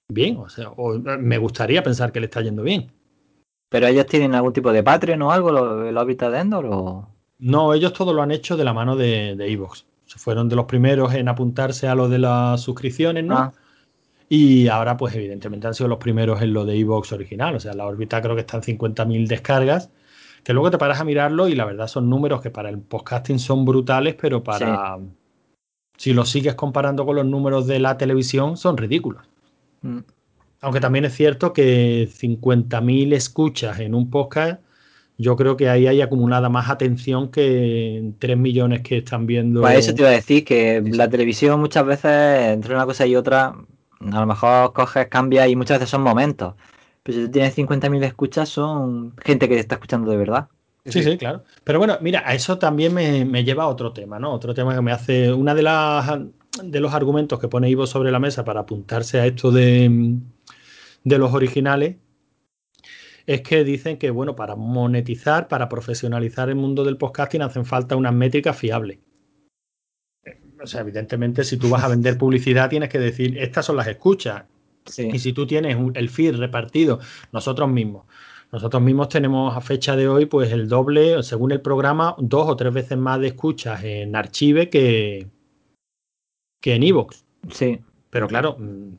bien. 0.07 0.37
O 0.37 0.49
sea, 0.49 0.71
me 1.19 1.37
gustaría 1.37 1.83
pensar 1.83 2.11
que 2.11 2.19
le 2.19 2.25
está 2.25 2.41
yendo 2.41 2.63
bien. 2.63 2.91
¿Pero 3.69 3.87
ellos 3.87 4.05
tienen 4.05 4.35
algún 4.35 4.53
tipo 4.53 4.71
de 4.71 4.83
Patreon 4.83 5.21
o 5.23 5.31
algo, 5.31 5.83
el 5.83 5.97
hábitat 5.97 6.31
de 6.31 6.39
Endor? 6.39 6.65
O... 6.67 7.09
No, 7.39 7.73
ellos 7.73 7.93
todo 7.93 8.13
lo 8.13 8.21
han 8.21 8.31
hecho 8.31 8.55
de 8.55 8.63
la 8.63 8.73
mano 8.73 8.95
de 8.95 9.31
Evox. 9.39 9.85
Se 10.05 10.19
fueron 10.19 10.47
de 10.47 10.55
los 10.55 10.65
primeros 10.65 11.13
en 11.15 11.27
apuntarse 11.27 11.87
a 11.87 11.95
lo 11.95 12.07
de 12.07 12.19
las 12.19 12.61
suscripciones, 12.61 13.23
¿no? 13.23 13.35
Ah. 13.35 13.53
Y 14.29 14.67
ahora, 14.67 14.97
pues 14.97 15.15
evidentemente 15.15 15.67
han 15.67 15.73
sido 15.73 15.87
los 15.87 15.99
primeros 15.99 16.41
en 16.41 16.53
lo 16.53 16.65
de 16.65 16.77
Evox 16.77 17.11
original. 17.11 17.55
O 17.55 17.59
sea, 17.59 17.73
la 17.73 17.85
órbita 17.85 18.21
creo 18.21 18.35
que 18.35 18.41
están 18.41 18.61
50.000 18.61 19.27
descargas. 19.27 19.89
Que 20.43 20.53
luego 20.53 20.71
te 20.71 20.77
paras 20.77 20.99
a 20.99 21.05
mirarlo 21.05 21.47
y 21.47 21.55
la 21.55 21.65
verdad 21.65 21.87
son 21.87 22.09
números 22.09 22.41
que 22.41 22.49
para 22.49 22.69
el 22.69 22.79
podcasting 22.79 23.39
son 23.39 23.63
brutales, 23.63 24.15
pero 24.19 24.43
para. 24.43 24.97
Si 25.97 26.11
lo 26.13 26.25
sigues 26.25 26.55
comparando 26.55 27.05
con 27.05 27.15
los 27.15 27.25
números 27.25 27.67
de 27.67 27.79
la 27.79 27.97
televisión, 27.97 28.57
son 28.57 28.75
ridículos. 28.77 29.23
Mm. 29.81 29.99
Aunque 30.61 30.79
también 30.79 31.05
es 31.05 31.13
cierto 31.13 31.53
que 31.53 32.09
50.000 32.09 33.13
escuchas 33.13 33.79
en 33.79 33.93
un 33.93 34.09
podcast, 34.09 34.61
yo 35.17 35.35
creo 35.35 35.55
que 35.55 35.69
ahí 35.69 35.87
hay 35.87 36.01
acumulada 36.01 36.49
más 36.49 36.69
atención 36.69 37.29
que 37.29 38.13
3 38.17 38.37
millones 38.37 38.81
que 38.81 38.97
están 38.97 39.27
viendo. 39.27 39.61
Pues 39.61 39.79
eso 39.79 39.93
te 39.93 40.01
iba 40.01 40.09
a 40.09 40.13
decir, 40.13 40.43
que 40.43 40.81
la 40.85 41.09
televisión 41.09 41.59
muchas 41.59 41.85
veces, 41.85 42.49
entre 42.53 42.73
una 42.73 42.85
cosa 42.85 43.05
y 43.05 43.15
otra, 43.15 43.55
a 44.11 44.19
lo 44.19 44.25
mejor 44.25 44.73
coges, 44.73 45.07
cambias 45.07 45.47
y 45.49 45.55
muchas 45.55 45.79
veces 45.79 45.89
son 45.89 46.01
momentos. 46.01 46.55
Pero 47.03 47.17
si 47.17 47.25
tú 47.25 47.31
tienes 47.31 47.57
50.000 47.57 48.03
escuchas, 48.03 48.49
son 48.49 49.15
gente 49.17 49.47
que 49.47 49.55
te 49.55 49.61
está 49.61 49.75
escuchando 49.75 50.09
de 50.09 50.17
verdad. 50.17 50.47
Sí, 50.85 51.01
sí, 51.03 51.17
claro. 51.17 51.43
Pero 51.63 51.79
bueno, 51.79 51.97
mira, 52.01 52.23
a 52.25 52.33
eso 52.33 52.57
también 52.57 52.93
me, 52.93 53.43
lleva 53.43 53.63
a 53.63 53.67
otro 53.67 53.93
tema, 53.93 54.19
¿no? 54.19 54.33
Otro 54.33 54.53
tema 54.53 54.75
que 54.75 54.81
me 54.81 54.91
hace. 54.91 55.31
Una 55.31 55.55
de 55.55 55.63
las 55.63 56.19
de 56.61 56.79
los 56.79 56.93
argumentos 56.93 57.39
que 57.39 57.47
pone 57.47 57.69
Ivo 57.69 57.87
sobre 57.87 58.11
la 58.11 58.19
mesa 58.19 58.45
para 58.45 58.59
apuntarse 58.59 59.19
a 59.19 59.25
esto 59.25 59.51
de, 59.51 60.19
de 61.03 61.17
los 61.17 61.33
originales 61.33 61.95
es 63.25 63.41
que 63.41 63.63
dicen 63.63 63.97
que, 63.97 64.11
bueno, 64.11 64.35
para 64.35 64.55
monetizar, 64.55 65.47
para 65.47 65.69
profesionalizar 65.69 66.49
el 66.49 66.55
mundo 66.55 66.83
del 66.83 66.97
podcasting 66.97 67.41
hacen 67.41 67.65
falta 67.65 67.95
unas 67.95 68.13
métricas 68.13 68.57
fiables. 68.57 68.99
O 70.63 70.67
sea, 70.67 70.81
evidentemente, 70.81 71.43
si 71.43 71.57
tú 71.57 71.69
vas 71.69 71.83
a 71.83 71.89
vender 71.89 72.17
publicidad, 72.17 72.69
tienes 72.69 72.89
que 72.89 72.99
decir, 72.99 73.37
estas 73.37 73.65
son 73.65 73.75
las 73.75 73.87
escuchas. 73.87 74.43
Y 74.97 75.19
si 75.19 75.33
tú 75.33 75.45
tienes 75.45 75.77
el 75.93 76.09
feed 76.09 76.35
repartido, 76.35 76.99
nosotros 77.31 77.69
mismos, 77.69 78.05
nosotros 78.51 78.81
mismos 78.81 79.09
tenemos 79.09 79.55
a 79.55 79.61
fecha 79.61 79.95
de 79.95 80.07
hoy, 80.07 80.25
pues 80.25 80.51
el 80.51 80.69
doble, 80.69 81.23
según 81.23 81.51
el 81.51 81.61
programa, 81.61 82.15
dos 82.19 82.47
o 82.47 82.55
tres 82.55 82.73
veces 82.73 82.97
más 82.97 83.19
de 83.19 83.27
escuchas 83.27 83.83
en 83.83 84.15
Archive 84.15 84.69
que, 84.69 85.27
que 86.61 86.75
en 86.75 86.83
Evox. 86.83 87.25
Sí. 87.51 87.79
Pero 88.09 88.27
claro, 88.27 88.55
mm, 88.59 88.95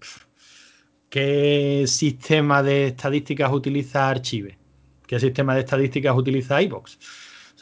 ¿qué 1.09 1.85
sistema 1.87 2.63
de 2.63 2.89
estadísticas 2.89 3.53
utiliza 3.53 4.09
Archive? 4.09 4.59
¿Qué 5.07 5.21
sistema 5.21 5.55
de 5.55 5.61
estadísticas 5.61 6.17
utiliza 6.17 6.61
Evox? 6.61 6.99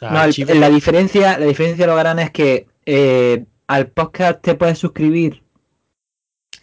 la 0.01 0.27
diferencia, 0.69 1.37
la 1.37 1.45
diferencia 1.45 1.87
lo 1.87 1.95
gran 1.95 2.19
es 2.19 2.31
que 2.31 2.67
eh, 2.85 3.45
al 3.73 3.87
podcast 3.87 4.39
te 4.41 4.53
puedes 4.53 4.77
suscribir 4.77 5.41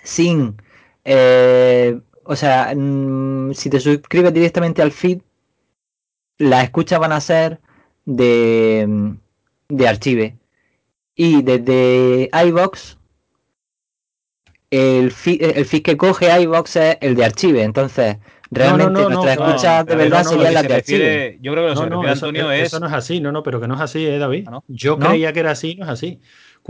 sin, 0.04 0.56
eh, 1.04 2.00
o 2.22 2.36
sea, 2.36 2.72
mm, 2.74 3.52
si 3.52 3.68
te 3.68 3.80
suscribes 3.80 4.32
directamente 4.32 4.80
al 4.80 4.92
feed, 4.92 5.18
las 6.38 6.62
escuchas 6.62 7.00
van 7.00 7.10
a 7.10 7.20
ser 7.20 7.58
de, 8.04 9.16
de 9.68 9.88
archive. 9.88 10.36
Y 11.16 11.42
desde 11.42 12.30
iBox, 12.46 12.96
el 14.70 15.10
feed, 15.10 15.42
el 15.42 15.64
feed 15.64 15.82
que 15.82 15.96
coge 15.96 16.40
iBox 16.42 16.76
es 16.76 16.96
el 17.00 17.16
de 17.16 17.24
archive. 17.24 17.64
Entonces, 17.64 18.18
realmente 18.52 19.00
nuestras 19.00 19.36
escuchas 19.36 19.84
de 19.84 19.96
verdad 19.96 20.22
serían 20.22 20.54
las 20.54 20.68
de 20.68 20.74
archive. 20.74 21.38
Yo 21.42 21.52
creo 21.52 21.64
que 21.68 21.74
lo 21.74 21.82
que 21.82 21.90
no, 21.90 22.02
Antonio 22.02 22.52
es. 22.52 22.68
Eso 22.68 22.78
no 22.78 22.86
es 22.86 22.92
así, 22.92 23.20
no, 23.20 23.32
no, 23.32 23.42
pero 23.42 23.60
que 23.60 23.66
no 23.66 23.74
es 23.74 23.80
así, 23.80 24.06
¿eh, 24.06 24.18
David. 24.18 24.46
Ah, 24.48 24.60
yo 24.68 24.96
creía 24.96 25.32
que 25.32 25.40
era 25.40 25.50
así, 25.50 25.74
no 25.74 25.86
es 25.86 25.90
así 25.90 26.20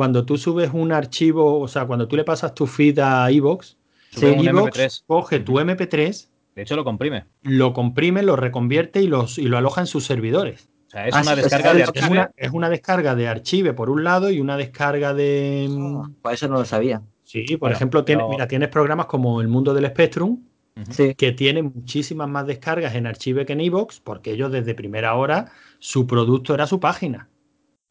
cuando 0.01 0.25
tú 0.25 0.39
subes 0.39 0.71
un 0.73 0.93
archivo, 0.93 1.61
o 1.61 1.69
sea, 1.69 1.85
cuando 1.85 2.09
tú 2.09 2.17
le 2.17 2.25
pasas 2.25 2.55
tu 2.55 2.67
feed 2.67 3.01
a 3.01 3.31
Evox, 3.31 3.77
Evox 4.17 5.05
coge 5.07 5.41
tu 5.41 5.61
MP3. 5.61 6.27
De 6.55 6.63
hecho, 6.63 6.75
lo 6.75 6.85
comprime. 6.85 7.27
Lo 7.43 7.75
comprime, 7.75 8.23
lo 8.23 8.35
reconvierte 8.35 9.03
y, 9.03 9.09
los, 9.09 9.37
y 9.37 9.43
lo 9.43 9.59
aloja 9.59 9.83
en 9.83 9.87
sus 9.87 10.07
servidores. 10.07 10.71
O 10.87 10.91
sea, 10.91 11.07
es 11.07 11.15
ah, 11.15 11.21
una 11.21 11.37
descarga 11.37 11.75
de 11.75 11.83
archive. 11.83 12.29
Es 12.35 12.51
una, 12.51 12.71
descarga 12.71 13.15
de 13.15 13.29
archive 13.29 13.75
por 13.75 13.91
un 13.91 14.03
lado 14.03 14.31
y 14.31 14.41
una 14.41 14.57
descarga 14.57 15.13
de. 15.13 15.69
Oh, 15.71 16.09
pues 16.23 16.37
eso 16.37 16.49
no 16.49 16.55
lo 16.55 16.65
sabía. 16.65 17.03
Sí, 17.25 17.59
por 17.59 17.71
ejemplo, 17.71 18.03
mira, 18.31 18.49
tienes 18.49 18.71
programas 18.71 19.05
como 19.05 19.43
El 19.43 19.49
Mundo 19.49 19.75
del 19.75 19.87
Spectrum, 19.89 20.41
que 21.19 21.33
tienen 21.33 21.73
muchísimas 21.75 22.27
más 22.27 22.47
descargas 22.47 22.95
en 22.95 23.07
archive 23.07 23.45
que 23.45 23.53
en 23.53 23.61
Evox, 23.61 24.01
porque 24.01 24.31
ellos 24.31 24.51
desde 24.51 24.75
primera 24.75 25.15
hora 25.15 25.53
su 25.79 26.07
producto 26.07 26.55
era 26.55 26.67
su 26.67 26.81
página. 26.81 27.29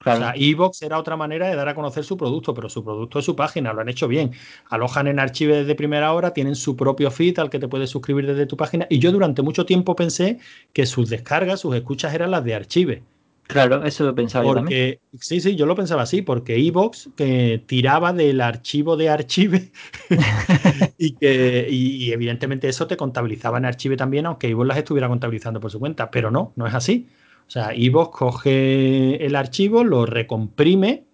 O 0.05 0.15
sea, 0.15 0.33
Evox 0.35 0.81
era 0.81 0.97
otra 0.97 1.17
manera 1.17 1.47
de 1.49 1.55
dar 1.55 1.67
a 1.67 1.75
conocer 1.75 2.05
su 2.05 2.15
producto, 2.15 2.53
pero 2.53 2.69
su 2.69 2.83
producto 2.83 3.19
es 3.19 3.25
su 3.25 3.35
página, 3.35 3.73
lo 3.73 3.81
han 3.81 3.89
hecho 3.89 4.07
bien. 4.07 4.31
Alojan 4.69 5.07
en 5.07 5.19
archivo 5.19 5.53
desde 5.53 5.75
primera 5.75 6.13
hora, 6.13 6.33
tienen 6.33 6.55
su 6.55 6.77
propio 6.77 7.11
feed 7.11 7.37
al 7.39 7.49
que 7.49 7.59
te 7.59 7.67
puedes 7.67 7.89
suscribir 7.89 8.25
desde 8.25 8.45
tu 8.45 8.55
página. 8.55 8.87
Y 8.89 8.99
yo 8.99 9.11
durante 9.11 9.41
mucho 9.41 9.65
tiempo 9.65 9.95
pensé 9.95 10.39
que 10.71 10.85
sus 10.85 11.09
descargas, 11.09 11.59
sus 11.59 11.75
escuchas 11.75 12.13
eran 12.13 12.31
las 12.31 12.45
de 12.45 12.55
Archive. 12.55 13.03
Claro, 13.49 13.83
eso 13.83 14.05
lo 14.05 14.13
pensaba 14.13 14.45
yo 14.45 14.53
también. 14.53 14.99
Sí, 15.19 15.41
sí, 15.41 15.55
yo 15.55 15.65
lo 15.65 15.75
pensaba 15.75 16.03
así, 16.03 16.21
porque 16.21 16.55
Evox 16.55 17.09
que 17.17 17.63
tiraba 17.65 18.13
del 18.13 18.41
archivo 18.41 18.95
de 18.95 19.09
Archive 19.09 19.71
y 20.99 21.15
que 21.15 21.67
y, 21.67 22.11
evidentemente 22.11 22.69
eso 22.69 22.85
te 22.85 22.95
contabilizaba 22.95 23.57
en 23.57 23.65
Archive 23.65 23.97
también, 23.97 24.27
aunque 24.27 24.49
Evox 24.49 24.67
las 24.67 24.77
estuviera 24.77 25.07
contabilizando 25.07 25.59
por 25.59 25.71
su 25.71 25.79
cuenta, 25.79 26.11
pero 26.11 26.29
no, 26.29 26.53
no 26.55 26.67
es 26.67 26.75
así. 26.75 27.07
O 27.49 27.51
sea, 27.51 27.71
Evox 27.73 28.15
coge 28.15 29.25
el 29.25 29.35
archivo, 29.35 29.83
lo 29.83 30.05
recomprime, 30.05 31.05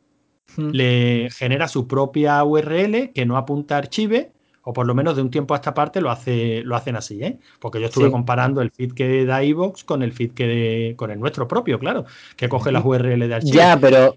le 0.57 1.29
genera 1.31 1.69
su 1.69 1.87
propia 1.87 2.43
URL 2.43 3.13
que 3.13 3.25
no 3.25 3.37
apunta 3.37 3.75
a 3.75 3.77
Archive 3.77 4.33
o 4.61 4.73
por 4.73 4.85
lo 4.85 4.93
menos 4.93 5.15
de 5.15 5.21
un 5.21 5.31
tiempo 5.31 5.53
a 5.53 5.57
esta 5.57 5.73
parte 5.73 6.01
lo, 6.01 6.11
hace, 6.11 6.61
lo 6.65 6.75
hacen 6.75 6.97
así, 6.97 7.23
¿eh? 7.23 7.39
Porque 7.61 7.79
yo 7.79 7.85
estuve 7.85 8.11
comparando 8.11 8.61
el 8.61 8.69
feed 8.69 8.91
que 8.91 9.23
da 9.23 9.45
iVoox 9.45 9.85
con 9.85 10.03
el 10.03 10.11
feed 10.11 10.31
que 10.31 10.93
con 10.97 11.09
el 11.09 11.21
nuestro 11.21 11.47
propio, 11.47 11.79
claro, 11.79 12.03
que 12.35 12.49
coge 12.49 12.73
las 12.73 12.83
URL 12.83 13.29
de 13.29 13.35
archivo. 13.35 13.53
Ya, 13.53 13.79
pero, 13.79 14.15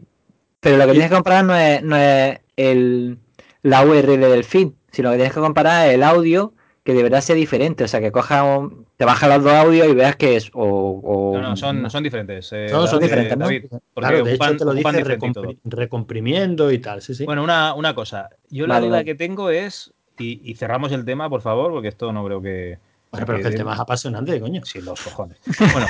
pero 0.59 0.77
lo 0.77 0.87
que 0.87 0.93
tienes 0.93 1.11
que 1.11 1.15
comparar 1.15 1.45
no 1.45 1.55
es, 1.55 1.85
no 1.85 1.95
es 1.95 2.41
el, 2.57 3.19
la 3.63 3.87
URL 3.87 4.23
del 4.23 4.43
feed, 4.43 4.71
sino 4.91 5.11
que 5.11 5.19
tienes 5.19 5.35
que 5.35 5.41
comparar 5.41 5.89
el 5.89 6.03
audio 6.03 6.53
que 6.89 6.95
deberá 6.95 7.21
ser 7.21 7.37
diferente, 7.37 7.85
o 7.85 7.87
sea, 7.87 8.01
que 8.01 8.11
coja 8.11 8.67
te 8.97 9.05
baja 9.05 9.29
los 9.29 9.45
dos 9.45 9.53
audios 9.53 9.89
y 9.89 9.95
veas 9.95 10.17
que 10.17 10.37
es 10.37 10.51
o, 10.55 11.33
no, 11.35 11.51
no, 11.51 11.55
son, 11.55 11.91
son 11.91 12.03
diferentes. 12.03 12.51
Eh, 12.55 12.71
son 12.71 12.99
diferentes, 12.99 13.37
claro, 13.93 14.25
de 14.25 14.33
hecho 14.33 14.57
te 14.57 14.65
lo 14.65 14.73
dice 14.73 15.05
recomprimiendo 15.65 16.73
y 16.73 16.79
tal, 16.79 17.03
sí, 17.03 17.15
sí. 17.15 17.27
Bueno, 17.27 17.45
una, 17.45 17.75
una 17.75 17.95
cosa, 17.95 18.31
yo 18.49 18.67
la 18.67 18.81
duda 18.81 19.05
que 19.05 19.15
tengo 19.15 19.51
es 19.51 19.93
y, 20.19 20.55
cerramos 20.55 20.91
el 20.93 21.05
tema, 21.05 21.29
por 21.29 21.43
favor, 21.43 21.73
porque 21.73 21.89
esto 21.89 22.11
no 22.11 22.25
creo 22.25 22.41
que. 22.41 22.79
Bueno, 23.11 23.27
pero 23.27 23.39
que 23.41 23.49
el 23.49 23.55
tema 23.55 23.75
es 23.75 23.81
apasionante, 23.81 24.41
coño. 24.41 24.65
Sí, 24.65 24.81
los 24.81 24.99
cojones. 25.03 25.37
Bueno, 25.59 25.87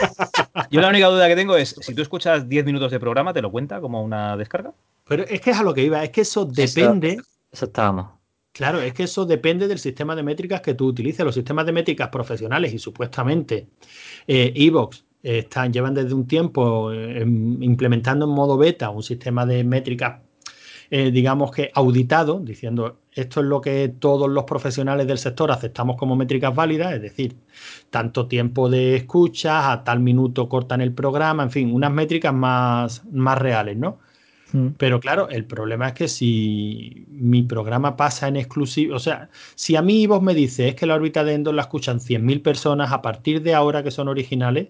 yo 0.68 0.80
la 0.80 0.88
única 0.88 1.06
duda 1.06 1.28
que 1.28 1.36
tengo 1.36 1.56
es: 1.56 1.76
si 1.80 1.94
tú 1.94 2.02
escuchas 2.02 2.48
10 2.48 2.64
minutos 2.64 2.90
de 2.90 2.98
programa, 2.98 3.32
¿te 3.32 3.40
lo 3.40 3.52
cuenta 3.52 3.80
como 3.80 4.02
una 4.02 4.36
descarga? 4.36 4.72
Pero 5.06 5.22
es 5.28 5.40
que 5.40 5.50
es 5.52 5.58
a 5.58 5.62
lo 5.62 5.74
que 5.74 5.84
iba, 5.84 6.02
es 6.02 6.10
que 6.10 6.22
eso 6.22 6.44
depende. 6.44 7.18
Eso, 7.52 7.66
estábamos. 7.66 8.17
Claro, 8.58 8.80
es 8.80 8.92
que 8.92 9.04
eso 9.04 9.24
depende 9.24 9.68
del 9.68 9.78
sistema 9.78 10.16
de 10.16 10.24
métricas 10.24 10.60
que 10.60 10.74
tú 10.74 10.86
utilices. 10.88 11.24
Los 11.24 11.36
sistemas 11.36 11.64
de 11.64 11.70
métricas 11.70 12.08
profesionales 12.08 12.74
y 12.74 12.80
supuestamente 12.80 13.68
eh, 14.26 14.52
Evox 14.52 15.04
están, 15.22 15.72
llevan 15.72 15.94
desde 15.94 16.12
un 16.12 16.26
tiempo 16.26 16.92
eh, 16.92 17.20
implementando 17.20 18.24
en 18.26 18.32
modo 18.32 18.56
beta 18.58 18.90
un 18.90 19.04
sistema 19.04 19.46
de 19.46 19.62
métricas 19.62 20.22
eh, 20.90 21.12
digamos 21.12 21.52
que 21.52 21.70
auditado, 21.72 22.40
diciendo 22.40 22.98
esto 23.12 23.40
es 23.40 23.46
lo 23.46 23.60
que 23.60 23.88
todos 23.90 24.28
los 24.28 24.42
profesionales 24.44 25.06
del 25.06 25.18
sector 25.18 25.52
aceptamos 25.52 25.96
como 25.96 26.16
métricas 26.16 26.52
válidas, 26.52 26.94
es 26.94 27.02
decir, 27.02 27.36
tanto 27.90 28.26
tiempo 28.26 28.68
de 28.68 28.96
escucha, 28.96 29.70
a 29.70 29.84
tal 29.84 30.00
minuto 30.00 30.48
cortan 30.48 30.80
el 30.80 30.94
programa, 30.94 31.44
en 31.44 31.50
fin, 31.52 31.72
unas 31.72 31.92
métricas 31.92 32.34
más, 32.34 33.04
más 33.12 33.38
reales, 33.38 33.76
¿no? 33.76 33.98
Mm. 34.52 34.68
Pero 34.78 35.00
claro, 35.00 35.28
el 35.28 35.44
problema 35.44 35.88
es 35.88 35.94
que 35.94 36.08
si 36.08 37.06
mi 37.08 37.42
programa 37.42 37.96
pasa 37.96 38.28
en 38.28 38.36
exclusivo, 38.36 38.96
o 38.96 38.98
sea, 38.98 39.28
si 39.54 39.76
a 39.76 39.82
mí 39.82 40.06
vos 40.06 40.22
me 40.22 40.34
dices 40.34 40.70
es 40.70 40.74
que 40.74 40.86
la 40.86 40.94
órbita 40.94 41.24
de 41.24 41.34
Endor 41.34 41.54
la 41.54 41.62
escuchan 41.62 42.00
100.000 42.00 42.42
personas 42.42 42.92
a 42.92 43.02
partir 43.02 43.42
de 43.42 43.54
ahora 43.54 43.82
que 43.82 43.90
son 43.90 44.08
originales, 44.08 44.68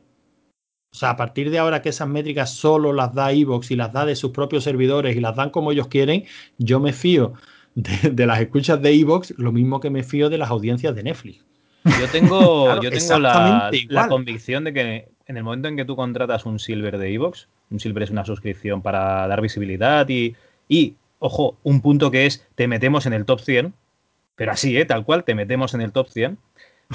o 0.93 0.97
sea, 0.97 1.11
a 1.11 1.16
partir 1.16 1.51
de 1.51 1.59
ahora 1.59 1.83
que 1.83 1.91
esas 1.91 2.09
métricas 2.09 2.51
solo 2.51 2.93
las 2.93 3.14
da 3.14 3.33
Evox 3.33 3.70
y 3.70 3.76
las 3.76 3.93
da 3.93 4.07
de 4.07 4.16
sus 4.16 4.31
propios 4.31 4.64
servidores 4.64 5.16
y 5.16 5.20
las 5.20 5.37
dan 5.37 5.51
como 5.51 5.70
ellos 5.70 5.89
quieren, 5.89 6.24
yo 6.57 6.81
me 6.81 6.93
fío 6.93 7.35
de, 7.74 8.26
las 8.26 8.41
escuchas 8.41 8.81
de 8.83 8.93
Evox 8.93 9.35
lo 9.37 9.53
mismo 9.53 9.81
que 9.81 9.91
me 9.91 10.03
fío 10.03 10.31
de 10.31 10.39
las 10.39 10.51
audiencias 10.51 10.95
de 10.95 11.03
Netflix. 11.03 11.45
Yo 11.85 12.09
tengo, 12.11 12.81
yo 12.83 12.91
tengo 12.91 13.18
la, 13.18 13.70
convicción 14.09 14.64
de 14.64 14.72
que 14.72 15.09
en 15.26 15.37
el 15.37 15.45
momento 15.45 15.68
en 15.68 15.76
que 15.76 15.85
tú 15.85 15.95
contratas 15.95 16.47
un 16.47 16.59
Silver 16.59 16.99
de 16.99 17.12
Evox, 17.12 17.49
un 17.71 17.81
Silver 17.81 18.03
es 18.03 18.11
una 18.11 18.25
suscripción 18.25 18.83
para 18.83 19.27
dar 19.27 19.41
visibilidad 19.41 20.09
y, 20.09 20.37
y, 20.69 20.97
ojo, 21.19 21.57
un 21.62 21.81
punto 21.81 22.11
que 22.11 22.27
es, 22.27 22.47
te 22.55 22.69
metemos 22.69 23.07
en 23.07 23.12
el 23.12 23.25
top 23.25 23.41
100, 23.41 23.75
pero 24.37 24.53
así, 24.53 24.77
¿eh? 24.79 24.85
tal 24.85 25.05
cual, 25.05 25.25
te 25.25 25.35
metemos 25.35 25.75
en 25.75 25.81
el 25.81 25.93
top 25.93 26.09
100. 26.09 26.39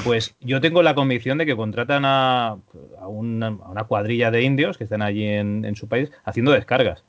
Pues 0.04 0.36
yo 0.40 0.60
tengo 0.60 0.82
la 0.82 0.96
convicción 0.96 1.38
de 1.38 1.46
que 1.46 1.56
contratan 1.56 2.04
a, 2.06 2.58
una, 3.06 3.84
cuadrilla 3.88 4.32
de 4.32 4.42
indios 4.42 4.78
que 4.78 4.86
están 4.86 5.04
allí 5.04 5.28
en, 5.28 5.76
su 5.76 5.88
país 5.88 6.12
haciendo 6.24 6.52
descargas. 6.52 7.04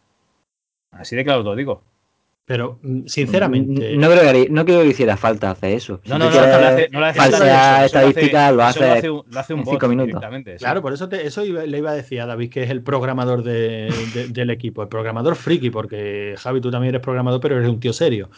Así 0.90 1.16
de 1.16 1.24
claro 1.24 1.40
os 1.40 1.46
lo 1.46 1.56
digo. 1.56 1.82
Pero, 2.46 2.78
mm, 2.82 3.06
sinceramente. 3.06 3.96
No 3.96 4.10
creo, 4.10 4.32
que, 4.32 4.48
no 4.50 4.64
creo 4.66 4.82
que 4.82 4.88
hiciera 4.88 5.16
falta 5.16 5.50
hacer 5.50 5.70
eso. 5.76 6.00
no, 6.04 6.18
no, 6.18 6.30
no, 6.30 6.36
no, 6.36 6.42
hace, 6.42 6.88
no 6.90 7.14
falta. 7.14 7.84
estadística 7.86 8.52
lo 8.52 8.62
hace, 8.62 8.80
lo 8.80 9.40
hace, 9.40 9.54
un 9.54 9.64
cinco 9.64 9.88
minutos. 9.88 10.22
Claro, 10.58 10.82
por 10.82 10.92
eso, 10.92 11.10
eso 11.10 11.42
le 11.42 11.78
iba 11.78 11.92
a 11.92 11.94
decir 11.94 12.20
a 12.20 12.26
David, 12.26 12.50
que 12.50 12.62
es 12.62 12.70
el 12.70 12.82
programador 12.82 13.42
del 13.42 14.50
equipo. 14.50 14.82
El 14.82 14.88
programador 14.88 15.36
friki, 15.36 15.70
porque 15.70 16.34
Javi, 16.36 16.60
tú 16.60 16.70
también 16.70 16.90
eres 16.90 17.00
programador, 17.00 17.40
pero 17.40 17.56
eres 17.56 17.68
un 17.68 17.80
tío 17.80 17.94
serio. 17.94 18.28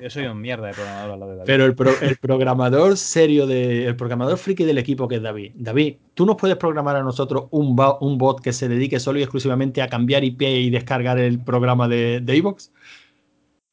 Yo 0.00 0.08
soy, 0.08 0.24
un 0.24 0.40
mierda 0.40 0.68
de 0.68 0.74
programador. 0.74 1.42
Pero 1.44 1.66
el, 1.66 1.74
programador 2.16 2.96
serio, 2.96 3.46
de, 3.46 3.86
el 3.86 3.96
programador 3.96 4.38
friki 4.38 4.64
del 4.64 4.78
equipo 4.78 5.06
que 5.08 5.16
es 5.16 5.22
David. 5.22 5.52
David, 5.56 5.96
¿tú 6.14 6.24
nos 6.24 6.36
puedes 6.36 6.56
programar 6.56 6.96
a 6.96 7.02
nosotros 7.02 7.44
un, 7.50 7.76
un 8.00 8.18
bot 8.18 8.40
que 8.40 8.52
se 8.52 8.68
dedique 8.68 8.98
solo 8.98 9.18
y 9.18 9.22
exclusivamente 9.22 9.82
a 9.82 9.88
cambiar 9.88 10.24
IP 10.24 10.42
y 10.42 10.70
descargar 10.70 11.18
el 11.18 11.40
programa 11.40 11.88
de, 11.88 12.20
de 12.20 12.29
Evox? 12.32 12.72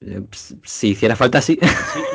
Eh, 0.01 0.21
si 0.63 0.89
hiciera 0.89 1.15
falta, 1.15 1.41
sí. 1.41 1.59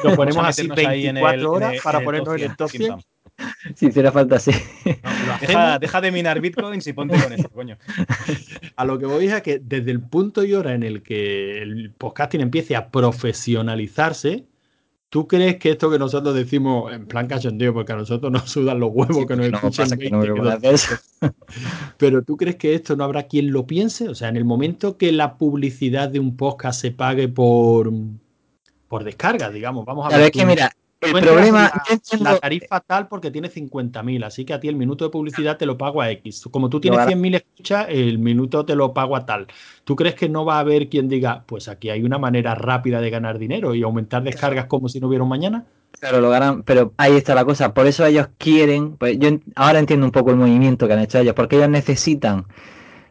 lo 0.05 0.15
ponemos 0.15 0.45
así 0.47 0.69
24 0.69 1.53
horas 1.53 1.75
para 1.83 2.01
ponernos 2.01 2.37
en 2.37 2.51
el 2.51 2.57
top 2.57 2.71
100. 2.71 2.95
Si 3.75 3.87
hiciera 3.87 4.13
falta, 4.13 4.39
sí. 4.39 4.53
deja, 5.81 6.01
de 6.01 6.13
minar 6.13 6.41
bitcoins 6.41 6.87
y 6.87 6.93
ponte 6.93 7.21
con 7.21 7.33
eso, 7.33 7.49
coño. 7.55 7.77
A 8.77 8.85
lo 8.85 8.99
que 8.99 9.07
voy 9.07 9.27
es 9.27 9.33
a 9.33 9.41
que 9.41 9.59
desde 9.59 9.91
el 9.91 10.01
punto 10.01 10.45
y 10.45 10.53
hora 10.53 10.75
en 10.75 10.83
el 10.83 11.03
que 11.03 11.63
el 11.63 11.93
podcasting 11.97 12.41
empiece 12.41 12.77
a 12.77 12.91
profesionalizarse, 12.91 14.45
¿tú 15.13 15.29
crees 15.29 15.59
que 15.59 15.73
esto 15.73 15.91
que 15.91 15.99
nosotros 15.99 16.35
decimos 16.35 16.91
en 16.91 17.05
plan 17.07 17.27
cachondeo, 17.27 17.75
porque 17.75 17.93
a 17.93 17.97
nosotros 17.97 18.33
nos 18.33 18.51
sudan 18.51 18.81
los 18.81 18.93
huevos 18.95 19.27
que 19.27 19.37
nos 19.37 19.47
escuchen 19.47 19.99
pero 21.99 22.23
tú 22.23 22.39
crees 22.39 22.57
que 22.57 22.75
esto 22.75 22.97
no 22.97 23.05
habrá 23.05 23.25
quien 23.25 23.53
lo 23.53 23.67
piense? 23.67 24.09
O 24.09 24.15
sea, 24.15 24.31
en 24.31 24.39
el 24.39 24.47
momento 24.47 24.97
que 24.97 25.13
la 25.13 25.37
publicidad 25.37 26.09
de 26.09 26.19
un 26.19 26.35
podcast 26.35 26.81
se 26.81 26.93
pague 26.93 27.29
por, 27.29 27.93
por 28.89 29.05
descarga, 29.05 29.51
digamos, 29.51 29.85
vamos 29.85 30.11
a 30.11 30.17
ver. 30.17 30.33
que 30.33 30.47
mira, 30.47 30.73
el 31.03 31.13
problema. 31.13 31.73
La, 32.21 32.39
tarifa 32.39 32.81
tal 32.81 33.09
porque 33.09 33.31
tiene 33.31 33.51
50.000, 33.51 34.25
así 34.25 34.45
que 34.45 34.55
a 34.55 34.61
ti 34.61 34.69
el 34.69 34.77
minuto 34.77 35.05
de 35.05 35.11
publicidad 35.11 35.57
te 35.57 35.67
lo 35.67 35.77
pago 35.77 36.01
a 36.01 36.11
X. 36.11 36.45
Como 36.51 36.69
tú 36.69 36.81
tienes 36.81 37.01
100.000 37.01 37.35
escuchas, 37.37 37.87
el 37.89 38.19
minuto 38.19 38.65
te 38.65 38.77
lo 38.77 38.95
pago 38.95 39.17
a 39.17 39.27
tal. 39.27 39.47
¿Tú 39.85 39.97
crees 39.97 40.15
que 40.15 40.29
no 40.29 40.45
va 40.45 40.57
a 40.57 40.61
haber 40.61 40.89
quien 40.89 41.09
diga, 41.09 41.45
pues 41.47 41.69
aquí 41.69 41.91
hay 41.91 42.03
una 42.03 42.19
manera 42.19 42.55
rápida 42.55 43.01
de 43.01 43.11
ganar 43.11 43.39
dinero 43.39 43.75
y 43.75 43.83
aumentar 43.83 44.23
descargas 44.23 44.67
como 44.67 44.89
si 44.89 45.01
no 45.01 45.09
hubiera 45.09 45.25
un 45.25 45.31
mañana? 45.31 45.65
Claro, 45.99 46.21
lo 46.21 46.31
ganan, 46.31 46.63
pero 46.63 46.95
ahí 46.97 47.17
está 47.17 47.35
la 47.35 47.45
cosa. 47.45 47.75
Por 47.75 47.87
eso 47.87 48.07
ellos 48.07 48.29
quieren, 48.39 48.97
pues 48.97 49.19
yo 49.19 49.29
ahora 49.57 49.79
entiendo 49.79 50.07
un 50.07 50.13
poco 50.13 50.31
el 50.31 50.37
movimiento 50.37 50.87
que 50.87 50.95
han 50.95 51.01
hecho 51.01 51.19
ellos, 51.19 51.35
porque 51.35 51.57
ellos 51.57 51.69
necesitan 51.69 52.47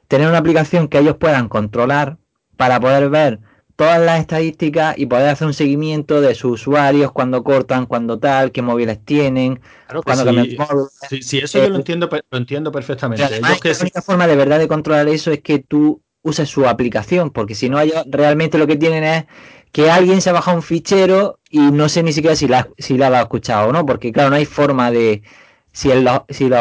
tener 0.08 0.28
una 0.28 0.40
aplicación 0.40 0.88
que 0.88 1.00
ellos 1.00 1.16
puedan 1.18 1.48
controlar 1.48 2.18
para 2.58 2.80
poder 2.80 3.10
ver 3.10 3.40
todas 3.82 4.00
las 4.00 4.20
estadísticas 4.20 4.96
y 4.96 5.08
poder 5.08 5.30
hacer 5.30 5.48
un 5.48 5.56
seguimiento 5.56 6.22
de 6.22 6.36
sus 6.36 6.62
usuarios, 6.62 7.12
cuando 7.12 7.44
cortan, 7.44 7.88
cuando 7.88 8.20
tal, 8.20 8.52
qué 8.52 8.62
móviles 8.62 9.04
tienen, 9.04 9.60
claro 9.88 10.04
cuando 10.04 10.88
sí, 11.10 11.24
sí, 11.24 11.40
eso 11.40 11.58
yo 11.58 11.68
lo 11.68 11.74
eh, 11.74 11.78
entiendo, 11.80 12.08
lo 12.30 12.38
entiendo 12.38 12.72
perfectamente. 12.72 13.42
la 13.42 13.58
única 13.82 14.02
forma 14.04 14.28
de 14.28 14.36
verdad 14.36 14.60
de 14.60 14.68
controlar 14.68 15.08
eso 15.08 15.32
es 15.32 15.42
que 15.42 15.58
tú 15.58 16.00
uses 16.22 16.48
su 16.48 16.68
aplicación, 16.68 17.32
porque 17.32 17.56
si 17.56 17.70
no 17.70 17.80
realmente 18.06 18.60
lo 18.60 18.68
que 18.68 18.76
tienen 18.76 19.04
es 19.04 19.26
que 19.72 19.90
alguien 19.90 20.22
se 20.22 20.30
ha 20.30 20.34
bajado 20.34 20.58
un 20.58 20.62
fichero 20.62 21.40
y 21.50 21.58
no 21.58 21.90
sé 21.90 22.04
ni 22.04 22.14
siquiera 22.14 22.36
si 22.36 22.48
la, 22.48 22.70
si 22.78 23.00
la 23.00 23.08
ha 23.08 23.22
escuchado 23.22 23.70
o 23.70 23.74
no, 23.74 23.84
porque 23.84 24.12
claro, 24.12 24.30
no 24.30 24.36
hay 24.36 24.46
forma 24.46 24.92
de 24.92 25.24
si, 25.72 25.90
el, 25.90 26.08
si, 26.30 26.52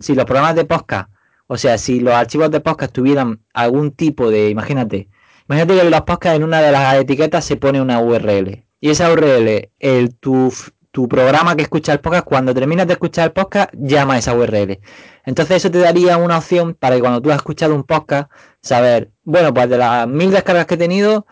si 0.00 0.14
los 0.14 0.24
programas 0.26 0.54
de 0.54 0.66
podcast, 0.66 1.08
o 1.46 1.56
sea, 1.56 1.78
si 1.78 2.00
los 2.00 2.12
archivos 2.12 2.50
de 2.50 2.60
podcast 2.60 2.92
tuvieran 2.92 3.40
algún 3.54 3.92
tipo 3.92 4.30
de, 4.30 4.50
imagínate, 4.50 5.08
Imagínate 5.48 5.80
que 5.80 5.90
los 5.90 6.00
podcasts 6.02 6.36
en 6.36 6.44
una 6.44 6.60
de 6.60 6.70
las 6.70 6.94
etiquetas 6.96 7.42
se 7.42 7.56
pone 7.56 7.80
una 7.80 8.00
URL. 8.00 8.66
Y 8.80 8.90
esa 8.90 9.10
URL, 9.10 9.70
el, 9.78 10.14
tu, 10.16 10.52
tu 10.90 11.08
programa 11.08 11.56
que 11.56 11.62
escucha 11.62 11.94
el 11.94 12.00
podcast, 12.00 12.26
cuando 12.26 12.52
terminas 12.52 12.86
de 12.86 12.92
escuchar 12.92 13.28
el 13.28 13.32
podcast, 13.32 13.70
llama 13.72 14.14
a 14.14 14.18
esa 14.18 14.34
URL. 14.34 14.78
Entonces 15.24 15.56
eso 15.56 15.70
te 15.70 15.78
daría 15.78 16.18
una 16.18 16.36
opción 16.36 16.74
para 16.74 16.96
que 16.96 17.00
cuando 17.00 17.22
tú 17.22 17.30
has 17.30 17.36
escuchado 17.36 17.74
un 17.74 17.84
podcast, 17.84 18.30
saber, 18.60 19.10
bueno, 19.24 19.54
pues 19.54 19.70
de 19.70 19.78
las 19.78 20.06
mil 20.06 20.30
descargas 20.30 20.66
que 20.66 20.74
he 20.74 20.78
tenido, 20.78 21.26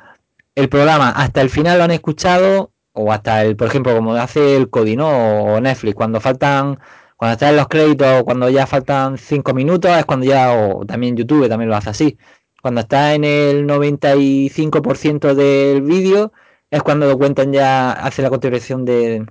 el 0.54 0.70
programa 0.70 1.10
hasta 1.10 1.42
el 1.42 1.50
final 1.50 1.76
lo 1.76 1.84
han 1.84 1.90
escuchado, 1.90 2.72
o 2.92 3.12
hasta 3.12 3.42
el, 3.42 3.54
por 3.54 3.68
ejemplo, 3.68 3.94
como 3.94 4.14
hace 4.14 4.56
el 4.56 4.70
Codino 4.70 5.08
o 5.08 5.60
Netflix, 5.60 5.94
cuando 5.94 6.22
faltan, 6.22 6.78
cuando 7.18 7.34
están 7.34 7.54
los 7.54 7.68
créditos, 7.68 8.22
cuando 8.24 8.48
ya 8.48 8.66
faltan 8.66 9.18
cinco 9.18 9.52
minutos, 9.52 9.90
es 9.90 10.06
cuando 10.06 10.24
ya, 10.24 10.52
o 10.52 10.86
también 10.86 11.16
YouTube 11.18 11.50
también 11.50 11.68
lo 11.68 11.76
hace 11.76 11.90
así 11.90 12.18
cuando 12.66 12.80
está 12.80 13.14
en 13.14 13.22
el 13.22 13.64
95% 13.64 15.36
del 15.36 15.82
vídeo, 15.82 16.32
es 16.68 16.82
cuando 16.82 17.06
lo 17.06 17.16
cuentan 17.16 17.52
ya, 17.52 17.92
hace 17.92 18.22
la 18.22 18.28
continuación 18.28 18.84
de. 18.84 19.24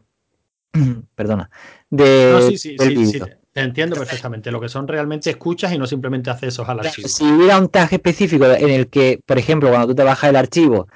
Perdona. 1.16 1.50
De, 1.90 2.30
no, 2.32 2.42
sí, 2.44 2.58
sí, 2.58 2.78
sí, 2.78 3.20
Te 3.52 3.60
entiendo 3.60 3.98
perfectamente. 3.98 4.52
Lo 4.52 4.62
que 4.62 4.70
son 4.70 4.88
realmente 4.88 5.32
escuchas 5.32 5.74
y 5.74 5.78
no 5.78 5.86
simplemente 5.86 6.30
accesos 6.30 6.70
al 6.70 6.80
archivo. 6.80 7.10
Si 7.10 7.26
hubiera 7.26 7.60
un 7.60 7.68
tag 7.68 7.92
específico 7.92 8.46
en 8.46 8.70
el 8.70 8.88
que, 8.88 9.20
por 9.26 9.38
ejemplo, 9.38 9.68
cuando 9.68 9.88
tú 9.88 9.96
te 9.96 10.04
bajas 10.04 10.30
el 10.30 10.38
archivo, 10.38 10.88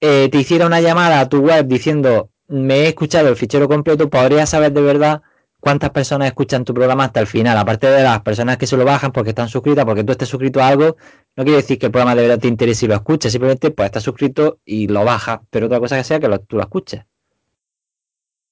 eh, 0.00 0.28
te 0.30 0.38
hiciera 0.38 0.64
una 0.64 0.80
llamada 0.80 1.18
a 1.18 1.28
tu 1.28 1.40
web 1.40 1.66
diciendo 1.66 2.30
me 2.46 2.82
he 2.82 2.86
escuchado 2.86 3.30
el 3.30 3.34
fichero 3.34 3.68
completo, 3.68 4.08
podrías 4.08 4.50
saber 4.50 4.72
de 4.72 4.82
verdad 4.82 5.22
cuántas 5.60 5.90
personas 5.90 6.28
escuchan 6.28 6.64
tu 6.64 6.74
programa 6.74 7.04
hasta 7.04 7.20
el 7.20 7.26
final. 7.26 7.56
Aparte 7.56 7.88
de 7.88 8.02
las 8.02 8.20
personas 8.22 8.56
que 8.56 8.66
se 8.66 8.76
lo 8.76 8.84
bajan 8.84 9.12
porque 9.12 9.30
están 9.30 9.48
suscritas, 9.48 9.84
porque 9.84 10.04
tú 10.04 10.12
estés 10.12 10.28
suscrito 10.28 10.60
a 10.60 10.68
algo, 10.68 10.96
no 11.36 11.44
quiere 11.44 11.58
decir 11.58 11.78
que 11.78 11.86
el 11.86 11.92
programa 11.92 12.14
de 12.14 12.22
verdad 12.22 12.38
te 12.40 12.48
interese 12.48 12.86
y 12.86 12.88
lo 12.88 12.94
escuches, 12.94 13.32
simplemente 13.32 13.70
pues 13.70 13.86
estás 13.86 14.02
suscrito 14.02 14.58
y 14.64 14.88
lo 14.88 15.04
bajas, 15.04 15.40
pero 15.50 15.66
otra 15.66 15.80
cosa 15.80 15.96
que 15.96 16.04
sea 16.04 16.20
que 16.20 16.28
tú 16.46 16.56
lo 16.56 16.62
escuches. 16.62 17.02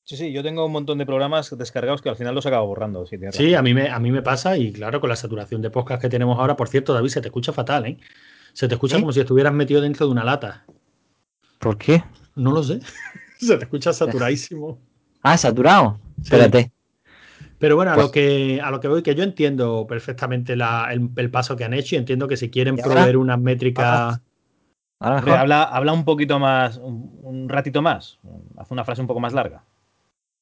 Sí, 0.05 0.17
sí, 0.17 0.33
yo 0.33 0.45
tengo 0.45 0.65
un 0.65 0.71
montón 0.71 0.99
de 0.99 1.07
programas 1.07 1.57
descargados 1.59 2.01
que 2.01 2.09
al 2.09 2.15
final 2.15 2.33
los 2.33 2.47
acabo 2.47 2.69
borrando. 2.69 3.05
Sí, 3.33 3.55
a, 3.55 3.63
mí 3.63 3.75
me, 3.75 3.91
a 3.91 3.99
mí 3.99 4.13
me 4.13 4.23
pasa 4.23 4.57
y 4.57 4.73
claro, 4.73 5.01
con 5.01 5.11
la 5.11 5.17
saturación 5.17 5.63
de 5.63 5.71
podcast 5.71 6.01
que 6.01 6.09
tenemos 6.09 6.39
ahora, 6.39 6.57
por 6.57 6.69
cierto, 6.69 6.95
David, 6.95 7.09
se 7.09 7.21
te 7.21 7.27
escucha 7.27 7.53
fatal, 7.53 7.87
¿eh? 7.87 7.99
Se 8.53 8.69
te 8.69 8.75
escucha 8.75 9.01
como 9.01 9.13
si 9.13 9.19
estuvieras 9.21 9.53
metido 9.53 9.81
dentro 9.81 10.07
de 10.07 10.13
una 10.13 10.23
lata. 10.23 10.65
¿Por 11.59 11.77
qué? 11.77 12.05
No 12.37 12.53
lo 12.53 12.63
sé. 12.63 12.79
se 13.41 13.57
te 13.57 13.65
escucha 13.65 13.93
saturadísimo. 13.93 14.79
Ah, 15.23 15.37
saturado. 15.37 15.99
Espérate. 16.23 16.71
Pero 17.59 17.77
bueno, 17.77 17.93
a, 17.93 17.95
pues 17.95 18.07
lo 18.07 18.13
que, 18.13 18.61
a 18.63 18.71
lo 18.71 18.81
que 18.81 18.89
voy, 18.89 19.03
que 19.03 19.15
yo 19.15 19.23
entiendo 19.23 19.87
perfectamente 19.89 20.53
el, 20.55 21.31
paso 21.31 21.57
que 21.57 21.65
han 21.65 21.75
hecho 21.75 21.95
y 21.95 21.99
entiendo 21.99 22.29
que 22.29 22.37
si 22.37 22.51
quieren 22.51 22.77
proveer 22.77 23.17
unas 23.17 23.41
métricas... 23.41 24.21
habla, 25.01 25.63
habla 25.63 25.93
un 25.93 26.05
poquito 26.05 26.39
más, 26.39 26.77
un, 26.77 27.49
ratito 27.49 27.81
más. 27.83 28.19
Haz 28.57 28.71
una 28.71 28.85
frase 28.85 29.01
un 29.01 29.07
poco 29.07 29.21
más 29.21 29.33
larga. 29.33 29.65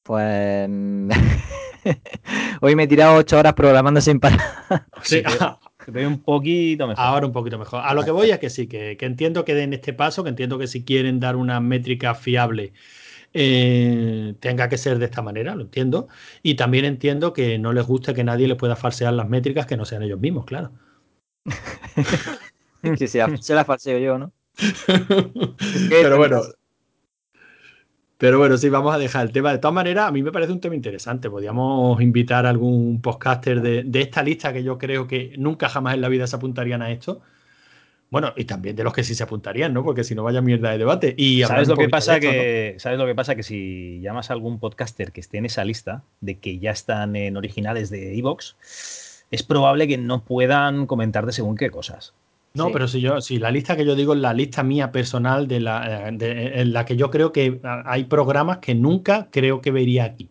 Pues 0.03 0.69
hoy 2.61 2.75
me 2.75 2.83
he 2.83 2.87
tirado 2.87 3.15
ocho 3.15 3.39
horas 3.39 3.53
programando 3.53 4.01
sin 4.01 4.19
parar. 4.19 4.39
Sí, 5.03 5.21
te, 5.91 6.07
un 6.07 6.19
poquito 6.19 6.87
mejor. 6.87 7.03
Ahora 7.03 7.27
un 7.27 7.31
poquito 7.31 7.59
mejor. 7.59 7.81
A 7.83 7.93
lo 7.93 8.03
que 8.03 8.11
voy 8.11 8.31
es 8.31 8.39
que 8.39 8.49
sí, 8.49 8.67
que, 8.67 8.97
que 8.97 9.05
entiendo 9.05 9.45
que 9.45 9.53
den 9.53 9.73
este 9.73 9.93
paso, 9.93 10.23
que 10.23 10.29
entiendo 10.29 10.57
que 10.57 10.65
si 10.67 10.83
quieren 10.83 11.19
dar 11.19 11.35
una 11.35 11.59
métrica 11.59 12.15
fiable 12.15 12.73
eh, 13.37 14.33
tenga 14.39 14.69
que 14.69 14.77
ser 14.77 14.97
de 14.97 15.05
esta 15.05 15.21
manera, 15.21 15.55
lo 15.55 15.63
entiendo. 15.63 16.07
Y 16.41 16.55
también 16.55 16.85
entiendo 16.85 17.33
que 17.33 17.59
no 17.59 17.73
les 17.73 17.85
guste 17.85 18.13
que 18.13 18.23
nadie 18.23 18.47
les 18.47 18.57
pueda 18.57 18.77
falsear 18.77 19.13
las 19.13 19.27
métricas 19.27 19.65
que 19.65 19.75
no 19.75 19.83
sean 19.83 20.03
ellos 20.03 20.21
mismos, 20.21 20.45
claro. 20.45 20.71
que 22.81 23.07
se, 23.07 23.37
se 23.41 23.53
las 23.53 23.67
falseo 23.67 23.99
yo, 23.99 24.17
¿no? 24.17 24.31
Pero 25.89 26.17
bueno. 26.17 26.41
Pero 28.17 28.39
bueno, 28.39 28.57
sí, 28.57 28.69
vamos 28.69 28.95
a 28.95 28.97
dejar 28.97 29.25
el 29.25 29.33
tema. 29.33 29.51
De 29.51 29.57
todas 29.57 29.75
maneras, 29.75 30.07
a 30.07 30.11
mí 30.13 30.23
me 30.23 30.31
parece 30.31 30.53
un 30.53 30.61
tema 30.61 30.75
interesante. 30.75 31.29
Podríamos 31.29 32.01
invitar 32.01 32.45
a 32.45 32.49
algún 32.51 33.01
podcaster 33.01 33.61
de, 33.61 33.83
de 33.83 34.01
esta 34.01 34.23
lista 34.23 34.53
que 34.53 34.63
yo 34.63 34.77
creo 34.77 35.07
que 35.07 35.33
nunca 35.37 35.67
jamás 35.67 35.95
en 35.95 36.01
la 36.01 36.07
vida 36.07 36.25
se 36.25 36.37
apuntarían 36.37 36.81
a 36.81 36.89
esto 36.89 37.21
bueno, 38.15 38.31
y 38.37 38.45
también 38.45 38.77
de 38.77 38.85
los 38.85 38.93
que 38.93 39.03
sí 39.03 39.13
se 39.13 39.23
apuntarían, 39.23 39.73
¿no? 39.73 39.83
Porque 39.83 40.05
si 40.05 40.15
no 40.15 40.23
vaya 40.23 40.39
mierda 40.39 40.71
de 40.71 40.77
debate. 40.77 41.13
Y 41.17 41.43
¿Sabes 41.43 41.67
lo 41.67 41.75
que 41.75 41.89
pasa 41.89 42.17
que 42.17 42.75
sabes 42.77 42.97
lo 42.97 43.05
que 43.05 43.13
pasa 43.13 43.35
que 43.35 43.43
si 43.43 43.99
llamas 43.99 44.29
a 44.29 44.33
algún 44.33 44.57
podcaster 44.57 45.11
que 45.11 45.19
esté 45.19 45.37
en 45.37 45.45
esa 45.45 45.65
lista 45.65 46.01
de 46.21 46.39
que 46.39 46.57
ya 46.57 46.71
están 46.71 47.17
en 47.17 47.35
originales 47.35 47.89
de 47.89 48.17
Evox, 48.17 49.25
es 49.31 49.43
probable 49.43 49.89
que 49.89 49.97
no 49.97 50.23
puedan 50.23 50.87
comentar 50.87 51.25
de 51.25 51.33
según 51.33 51.57
qué 51.57 51.69
cosas. 51.69 52.13
No, 52.53 52.71
pero 52.71 52.87
si 52.87 53.01
yo, 53.01 53.19
si 53.19 53.37
la 53.37 53.51
lista 53.51 53.75
que 53.75 53.83
yo 53.83 53.95
digo 53.95 54.13
es 54.13 54.19
la 54.21 54.33
lista 54.33 54.63
mía 54.63 54.93
personal 54.93 55.49
de 55.49 55.59
la, 55.59 56.07
eh, 56.07 56.61
en 56.61 56.71
la 56.71 56.85
que 56.85 56.95
yo 56.95 57.11
creo 57.11 57.33
que 57.33 57.59
hay 57.83 58.05
programas 58.05 58.59
que 58.59 58.75
nunca 58.75 59.27
creo 59.29 59.59
que 59.59 59.71
vería 59.71 60.05
aquí. 60.05 60.29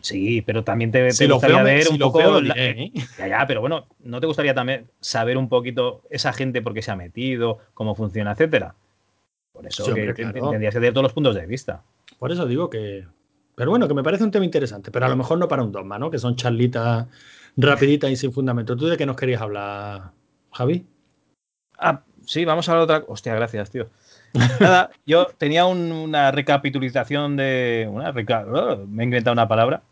Sí, 0.00 0.42
pero 0.42 0.64
también 0.64 0.90
te, 0.90 1.04
gustaría 1.04 1.62
ver 1.62 1.88
un 1.88 1.98
poco. 1.98 2.20
¿eh? 2.56 2.90
Ya, 3.18 3.28
ya, 3.28 3.46
pero 3.46 3.60
bueno, 3.60 3.86
¿no 4.00 4.20
te 4.20 4.26
gustaría 4.26 4.54
también 4.54 4.86
saber 5.00 5.36
un 5.36 5.48
poquito 5.48 6.02
esa 6.10 6.32
gente 6.32 6.62
por 6.62 6.72
qué 6.72 6.82
se 6.82 6.90
ha 6.90 6.96
metido, 6.96 7.58
cómo 7.74 7.94
funciona, 7.94 8.32
etcétera? 8.32 8.74
Por 9.52 9.66
eso 9.66 9.92
que 9.92 10.14
tendrías 10.14 10.74
que 10.74 10.80
tener 10.80 10.92
todos 10.92 11.02
los 11.02 11.12
puntos 11.12 11.34
de 11.34 11.46
vista. 11.46 11.82
Por 12.18 12.32
eso 12.32 12.46
digo 12.46 12.70
que. 12.70 13.06
Pero 13.54 13.70
bueno, 13.70 13.88
que 13.88 13.94
me 13.94 14.02
parece 14.02 14.24
un 14.24 14.30
tema 14.30 14.44
interesante, 14.44 14.90
pero 14.90 15.04
a 15.04 15.08
lo 15.08 15.16
mejor 15.16 15.38
no 15.38 15.48
para 15.48 15.62
un 15.62 15.72
dogma, 15.72 15.98
¿no? 15.98 16.10
Que 16.10 16.18
son 16.18 16.34
charlitas 16.34 17.06
rapiditas 17.56 18.10
y 18.10 18.16
sin 18.16 18.32
fundamento. 18.32 18.76
¿Tú 18.76 18.86
de 18.86 18.96
qué 18.96 19.04
nos 19.04 19.16
querías 19.16 19.42
hablar, 19.42 20.12
Javi? 20.52 20.86
Ah, 21.76 22.02
sí, 22.24 22.46
vamos 22.46 22.68
a 22.68 22.72
hablar 22.72 22.86
de 22.86 22.94
otra. 22.94 23.12
Hostia, 23.12 23.34
gracias, 23.34 23.70
tío. 23.70 23.88
Nada, 24.60 24.90
yo 25.04 25.26
tenía 25.36 25.66
una 25.66 26.30
recapitulación 26.30 27.36
de. 27.36 27.86
Una 27.90 28.10
oh, 28.10 28.86
me 28.86 29.02
he 29.02 29.04
inventado 29.04 29.32
una 29.34 29.48
palabra 29.48 29.82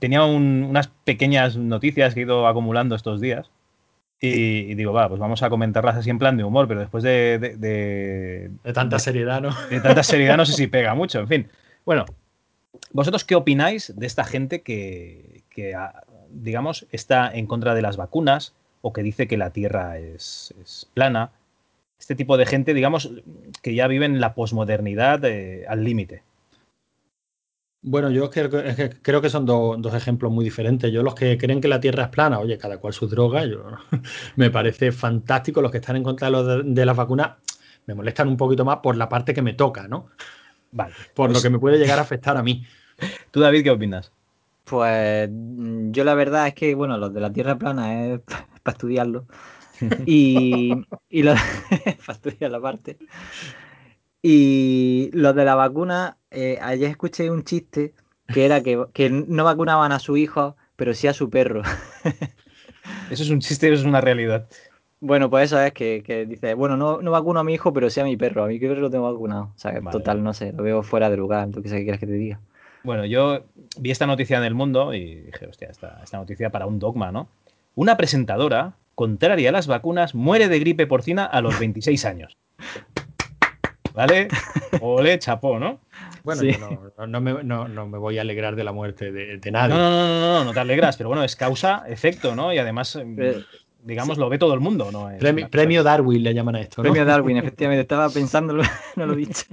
tenía, 0.00 0.24
unas 0.24 0.88
pequeñas 1.04 1.56
noticias 1.56 2.14
que 2.14 2.20
he 2.20 2.22
ido 2.24 2.46
acumulando 2.46 2.94
estos 2.94 3.20
días. 3.20 3.50
Y, 4.20 4.74
digo, 4.74 4.92
va, 4.92 5.08
pues 5.08 5.20
vamos 5.20 5.42
a 5.42 5.50
comentarlas 5.50 5.96
así 5.96 6.08
en 6.08 6.18
plan 6.18 6.36
de 6.38 6.44
humor, 6.44 6.66
pero 6.66 6.80
después 6.80 7.04
de. 7.04 7.38
De, 7.38 8.72
tanta 8.72 8.98
seriedad, 8.98 9.42
¿no? 9.42 9.50
De 9.68 9.80
tanta 9.80 10.02
seriedad, 10.02 10.36
no 10.36 10.46
sé 10.46 10.54
si 10.54 10.66
pega 10.66 10.94
mucho. 10.94 11.20
En 11.20 11.28
fin. 11.28 11.48
Bueno, 11.84 12.06
¿vosotros 12.92 13.24
qué 13.24 13.34
opináis 13.34 13.92
de 13.94 14.06
esta 14.06 14.24
gente 14.24 14.62
que, 14.62 15.42
ah, 15.76 16.02
digamos, 16.30 16.86
está 16.90 17.30
en 17.34 17.46
contra 17.46 17.74
de 17.74 17.82
las 17.82 17.98
vacunas 17.98 18.54
o 18.80 18.92
que 18.92 19.02
dice 19.02 19.28
que 19.28 19.36
la 19.36 19.50
Tierra 19.50 19.98
es, 19.98 20.54
plana? 20.94 21.30
Este 21.98 22.14
tipo 22.14 22.36
de 22.38 22.46
gente, 22.46 22.72
digamos, 22.72 23.10
que 23.62 23.74
ya 23.74 23.86
vive 23.88 24.06
en 24.06 24.20
la 24.20 24.34
posmodernidad 24.34 25.22
eh, 25.24 25.64
al 25.68 25.84
límite. 25.84 26.22
Bueno, 27.86 28.10
yo 28.10 28.30
creo, 28.30 28.48
creo 29.02 29.20
que 29.20 29.28
son 29.28 29.44
dos 29.44 29.94
ejemplos 29.94 30.32
muy 30.32 30.42
diferentes. 30.42 30.90
Yo 30.90 31.02
los 31.02 31.14
que 31.14 31.36
creen 31.36 31.60
que 31.60 31.68
la 31.68 31.80
Tierra 31.80 32.04
es 32.04 32.08
plana, 32.08 32.38
oye, 32.38 32.56
cada 32.56 32.78
cual 32.78 32.94
su 32.94 33.06
droga, 33.06 33.44
yo, 33.44 33.62
me 34.36 34.50
parece 34.50 34.90
fantástico. 34.90 35.60
Los 35.60 35.70
que 35.70 35.78
están 35.78 35.96
en 35.96 36.02
contra 36.02 36.30
de, 36.30 36.86
las 36.86 36.96
vacunas 36.96 37.32
me 37.86 37.94
molestan 37.94 38.28
un 38.28 38.38
poquito 38.38 38.64
más 38.64 38.78
por 38.78 38.96
la 38.96 39.10
parte 39.10 39.34
que 39.34 39.42
me 39.42 39.52
toca, 39.52 39.86
¿no? 39.86 40.08
Vale. 40.72 40.94
Por 41.12 41.28
lo 41.28 41.34
pues 41.34 41.42
que 41.42 41.50
me 41.50 41.58
puede 41.58 41.76
llegar 41.76 41.98
a 41.98 42.02
afectar 42.02 42.38
a 42.38 42.42
mí. 42.42 42.64
¿Tú, 43.30 43.40
David, 43.40 43.64
qué 43.64 43.70
opinas? 43.70 44.10
Pues 44.64 45.28
mm, 45.30 45.90
yo 45.90 46.04
la 46.04 46.14
verdad 46.14 46.46
es 46.46 46.54
que, 46.54 46.74
bueno, 46.74 46.96
los 46.96 47.12
de 47.12 47.20
la 47.20 47.34
Tierra 47.34 47.58
plana 47.58 48.02
es 48.14 48.20
para 48.62 48.74
estudiarlo. 48.74 49.26
y, 50.06 50.72
y 51.10 51.22
para 51.22 51.38
estudiar 52.08 52.50
la 52.50 52.60
parte. 52.62 52.96
Y 54.26 55.10
los 55.12 55.36
de 55.36 55.44
la 55.44 55.54
vacuna, 55.54 56.16
eh, 56.30 56.58
ayer 56.62 56.88
escuché 56.88 57.30
un 57.30 57.44
chiste 57.44 57.92
que 58.32 58.46
era 58.46 58.62
que, 58.62 59.10
no 59.10 59.44
vacunaban 59.44 59.92
a 59.92 59.98
su 59.98 60.16
hijo, 60.16 60.56
pero 60.76 60.94
sí 60.94 61.06
a 61.08 61.12
su 61.12 61.28
perro. 61.28 61.60
Eso 63.10 63.22
es 63.22 63.28
un 63.28 63.40
chiste, 63.40 63.66
eso 63.66 63.82
es 63.82 63.86
una 63.86 64.00
realidad. 64.00 64.48
Bueno, 65.00 65.28
pues 65.28 65.44
eso 65.44 65.60
es 65.60 65.74
que, 65.74 66.26
dice, 66.26 66.54
bueno, 66.54 66.78
no, 66.78 67.02
no, 67.02 67.10
vacuno 67.10 67.40
a 67.40 67.44
mi 67.44 67.52
hijo, 67.52 67.74
pero 67.74 67.90
sí 67.90 68.00
a 68.00 68.04
mi 68.04 68.16
perro. 68.16 68.44
A 68.44 68.46
mi 68.46 68.58
perro 68.58 68.80
lo 68.80 68.90
tengo 68.90 69.12
vacunado. 69.12 69.52
O 69.54 69.58
sea, 69.58 69.78
total, 69.90 70.22
no 70.22 70.32
sé, 70.32 70.54
lo 70.54 70.62
veo 70.62 70.82
fuera 70.82 71.10
de 71.10 71.18
lugar. 71.18 71.50
¿Tú 71.50 71.62
qué, 71.62 71.68
quieres 71.68 72.00
que 72.00 72.06
te 72.06 72.12
diga? 72.12 72.40
Bueno, 72.82 73.04
yo 73.04 73.42
vi 73.78 73.90
esta 73.90 74.06
noticia 74.06 74.38
en 74.38 74.44
el 74.44 74.54
mundo 74.54 74.94
y 74.94 75.16
dije, 75.16 75.46
hostia, 75.46 75.68
esta, 75.68 76.00
esta 76.02 76.16
noticia 76.16 76.48
para 76.48 76.64
un 76.64 76.78
dogma, 76.78 77.12
¿no? 77.12 77.28
Una 77.74 77.98
presentadora, 77.98 78.72
contraria 78.94 79.50
a 79.50 79.52
las 79.52 79.66
vacunas, 79.66 80.14
muere 80.14 80.48
de 80.48 80.60
gripe 80.60 80.86
porcina 80.86 81.26
a 81.26 81.42
los 81.42 81.58
26 81.58 82.06
años. 82.06 82.38
¿Vale? 83.94 84.26
Ole, 84.80 85.18
chapó, 85.20 85.58
¿no? 85.60 85.80
Bueno, 86.24 86.42
no, 87.06 87.20
me, 87.20 87.98
voy 87.98 88.18
a 88.18 88.22
alegrar 88.22 88.56
de 88.56 88.64
la 88.64 88.72
muerte 88.72 89.12
de, 89.12 89.50
nadie. 89.52 89.74
No, 89.74 89.78
no, 89.78 89.90
no, 89.90 90.18
no, 90.38 90.44
no 90.44 90.52
te 90.52 90.60
alegras, 90.60 90.96
pero 90.96 91.08
bueno, 91.08 91.22
es 91.22 91.36
causa, 91.36 91.84
efecto, 91.86 92.34
¿no? 92.34 92.52
Y 92.52 92.58
además, 92.58 92.96
eh, 92.96 93.44
digamos, 93.84 94.18
lo 94.18 94.28
ve 94.28 94.38
todo 94.38 94.52
el 94.52 94.60
mundo, 94.60 94.90
¿no? 94.90 95.10
premio, 95.48 95.84
Darwin 95.84 96.24
le 96.24 96.34
llaman 96.34 96.56
a 96.56 96.60
esto, 96.62 96.82
¿no? 96.82 96.90
Premio 96.90 97.04
Darwin, 97.04 97.36
efectivamente, 97.36 97.82
estaba 97.82 98.10
pensando, 98.10 98.54
no 98.96 99.06
lo 99.06 99.12
he 99.12 99.16
dicho. 99.16 99.44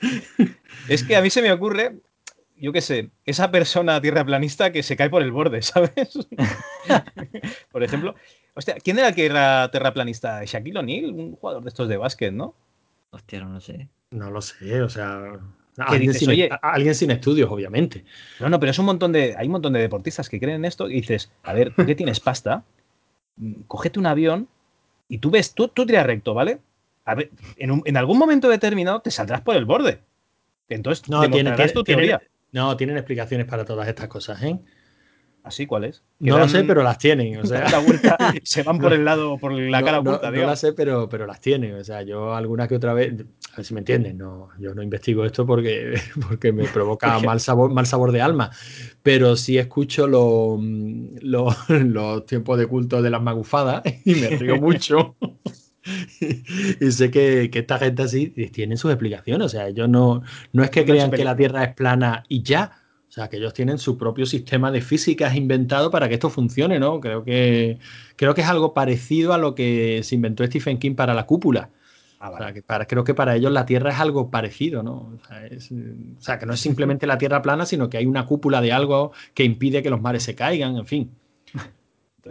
Es 0.88 1.02
que 1.02 1.16
a 1.16 1.22
mí 1.22 1.30
se 1.30 1.42
me 1.42 1.50
ocurre, 1.50 1.96
yo 2.56 2.72
qué 2.72 2.80
sé, 2.80 3.10
esa 3.24 3.50
persona 3.50 4.00
tierraplanista 4.00 4.70
que 4.70 4.82
se 4.82 4.96
cae 4.96 5.10
por 5.10 5.22
el 5.22 5.32
borde, 5.32 5.62
¿sabes? 5.62 6.28
por 7.72 7.82
ejemplo. 7.82 8.14
Hostia, 8.54 8.76
¿quién 8.82 8.98
era 8.98 9.08
el 9.08 9.14
que 9.14 9.26
era 9.26 9.70
terraplanista? 9.70 10.44
Shaquille 10.44 10.78
O'Neal, 10.78 11.12
un 11.12 11.36
jugador 11.36 11.62
de 11.62 11.68
estos 11.68 11.88
de 11.88 11.96
básquet, 11.96 12.32
¿no? 12.32 12.54
Hostia, 13.16 13.40
no 13.40 13.48
lo 13.48 13.60
sé. 13.60 13.88
No 14.10 14.30
lo 14.30 14.42
sé, 14.42 14.82
o 14.82 14.90
sea. 14.90 15.40
Alguien, 15.78 16.12
sin, 16.14 16.48
alguien, 16.62 16.94
sin, 16.94 17.10
estudios, 17.10 17.50
obviamente. 17.50 18.04
No, 18.40 18.48
no, 18.50 18.60
pero 18.60 18.70
es 18.70 18.78
un 18.78 18.84
montón 18.84 19.12
de. 19.12 19.34
Hay 19.38 19.46
un 19.46 19.52
montón 19.52 19.72
de 19.72 19.80
deportistas 19.80 20.28
que 20.28 20.38
creen 20.38 20.56
en 20.56 20.64
esto 20.66 20.88
y 20.88 21.00
dices, 21.00 21.32
a 21.42 21.54
ver, 21.54 21.74
¿tú 21.74 21.86
qué 21.86 21.94
tienes 22.00 22.20
pasta? 22.20 22.62
Mm, 23.36 23.62
cógete 23.66 23.98
un 23.98 24.06
avión 24.06 24.48
y 25.08 25.18
tú 25.18 25.30
ves, 25.30 25.54
tú, 25.54 25.68
tú 25.68 25.86
tiras 25.86 26.06
recto, 26.06 26.34
¿vale? 26.34 26.60
A 27.06 27.14
ver, 27.14 27.30
en, 27.56 27.96
algún 27.96 28.18
momento 28.18 28.50
determinado 28.50 29.00
te 29.00 29.10
saldrás 29.10 29.40
por 29.40 29.56
el 29.56 29.64
borde. 29.64 30.00
Entonces, 30.68 31.08
no, 31.08 31.28
tiene, 31.30 31.56
tu 31.68 31.84
teoría. 31.84 32.20
no, 32.52 32.76
tienen 32.76 32.98
explicaciones 32.98 33.46
para 33.46 33.64
todas 33.64 33.88
estas 33.88 34.08
cosas, 34.08 34.42
¿eh? 34.42 34.58
¿Así 35.46 35.64
cuál 35.64 35.84
es? 35.84 36.02
No 36.18 36.38
lo 36.38 36.48
sé, 36.48 36.64
pero 36.64 36.82
las 36.82 36.98
tienen. 36.98 37.38
O 37.38 37.46
sea, 37.46 37.66
se 38.42 38.64
van 38.64 38.78
por 38.78 38.92
el 38.92 39.04
lado, 39.04 39.38
por 39.38 39.52
la 39.52 39.80
cara 39.80 40.00
oculta. 40.00 40.30
No, 40.32 40.38
no 40.38 40.46
las 40.48 40.58
sé, 40.58 40.72
pero, 40.72 41.08
pero 41.08 41.24
las 41.24 41.40
tienen. 41.40 41.76
O 41.76 41.84
sea, 41.84 42.02
yo 42.02 42.34
alguna 42.34 42.66
que 42.66 42.74
otra 42.74 42.92
vez, 42.94 43.14
a 43.52 43.56
ver 43.56 43.64
si 43.64 43.72
me 43.72 43.80
entienden, 43.80 44.18
no, 44.18 44.48
yo 44.58 44.74
no 44.74 44.82
investigo 44.82 45.24
esto 45.24 45.46
porque, 45.46 46.00
porque 46.28 46.50
me 46.50 46.64
provoca 46.64 47.20
mal 47.20 47.38
sabor, 47.38 47.72
mal 47.72 47.86
sabor 47.86 48.10
de 48.10 48.22
alma. 48.22 48.50
Pero 49.04 49.36
sí 49.36 49.56
escucho 49.56 50.08
los, 50.08 50.60
los 51.70 52.26
tiempos 52.26 52.58
de 52.58 52.66
culto 52.66 53.00
de 53.00 53.10
las 53.10 53.22
magufadas 53.22 53.84
y 54.04 54.16
me 54.16 54.30
río 54.30 54.56
mucho. 54.60 55.14
y 56.80 56.90
sé 56.90 57.12
que, 57.12 57.50
que, 57.52 57.60
esta 57.60 57.78
gente 57.78 58.02
así 58.02 58.30
tiene 58.52 58.76
sus 58.76 58.90
explicaciones. 58.90 59.46
O 59.46 59.48
sea, 59.48 59.68
ellos 59.68 59.88
no, 59.88 60.22
no 60.52 60.64
es 60.64 60.70
que 60.70 60.84
crean 60.84 61.12
que 61.12 61.22
la 61.22 61.36
Tierra 61.36 61.62
es 61.62 61.74
plana 61.74 62.24
y 62.28 62.42
ya 62.42 62.82
o 63.16 63.18
sea, 63.18 63.30
que 63.30 63.38
ellos 63.38 63.54
tienen 63.54 63.78
su 63.78 63.96
propio 63.96 64.26
sistema 64.26 64.70
de 64.70 64.82
físicas 64.82 65.34
inventado 65.36 65.90
para 65.90 66.06
que 66.06 66.14
esto 66.14 66.28
funcione, 66.28 66.78
¿no? 66.78 67.00
Creo 67.00 67.24
que, 67.24 67.78
creo 68.14 68.34
que 68.34 68.42
es 68.42 68.46
algo 68.46 68.74
parecido 68.74 69.32
a 69.32 69.38
lo 69.38 69.54
que 69.54 70.02
se 70.02 70.14
inventó 70.14 70.44
Stephen 70.44 70.78
King 70.78 70.94
para 70.96 71.14
la 71.14 71.24
cúpula. 71.24 71.70
Ah, 72.20 72.30
o 72.30 72.36
sea, 72.36 72.52
que 72.52 72.60
para, 72.60 72.84
creo 72.84 73.04
que 73.04 73.14
para 73.14 73.34
ellos 73.34 73.50
la 73.50 73.64
Tierra 73.64 73.88
es 73.88 74.00
algo 74.00 74.30
parecido, 74.30 74.82
¿no? 74.82 75.18
O 75.24 76.20
sea, 76.20 76.38
que 76.38 76.44
no 76.44 76.52
es 76.52 76.60
simplemente 76.60 77.06
la 77.06 77.16
Tierra 77.16 77.40
plana, 77.40 77.64
sino 77.64 77.88
que 77.88 77.96
hay 77.96 78.04
una 78.04 78.26
cúpula 78.26 78.60
de 78.60 78.72
algo 78.72 79.12
que 79.32 79.44
impide 79.44 79.82
que 79.82 79.88
los 79.88 80.02
mares 80.02 80.22
se 80.22 80.34
caigan, 80.34 80.76
en 80.76 80.84
fin. 80.84 81.10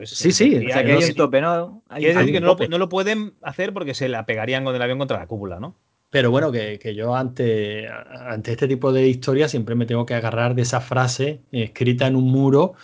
sí, 0.03 0.31
sí. 0.31 0.67
O 0.67 0.69
sea, 0.71 0.85
que 0.85 0.91
hay 0.91 1.03
un 1.03 1.15
tope, 1.15 1.41
¿no? 1.41 1.81
Hay 1.89 2.05
decir 2.05 2.31
que 2.31 2.41
no, 2.41 2.55
no, 2.69 2.77
lo 2.77 2.89
pueden 2.89 3.33
hacer 3.41 3.73
porque 3.73 3.95
se 3.95 4.07
la 4.07 4.27
pegarían 4.27 4.63
con 4.63 4.75
el 4.75 4.81
avión 4.83 4.99
contra 4.99 5.17
la 5.17 5.25
cúpula, 5.25 5.59
¿no? 5.59 5.75
Pero 6.15 6.31
bueno, 6.31 6.49
que, 6.49 6.95
yo 6.95 7.13
ante, 7.13 7.89
ante 7.89 8.53
este 8.53 8.69
tipo 8.69 8.93
de 8.93 9.05
historias 9.05 9.51
siempre 9.51 9.75
me 9.75 9.85
tengo 9.85 10.05
que 10.05 10.13
agarrar 10.13 10.55
de 10.55 10.61
esa 10.61 10.79
frase 10.79 11.41
escrita 11.51 12.07
en 12.07 12.15
un 12.15 12.31
muro 12.31 12.75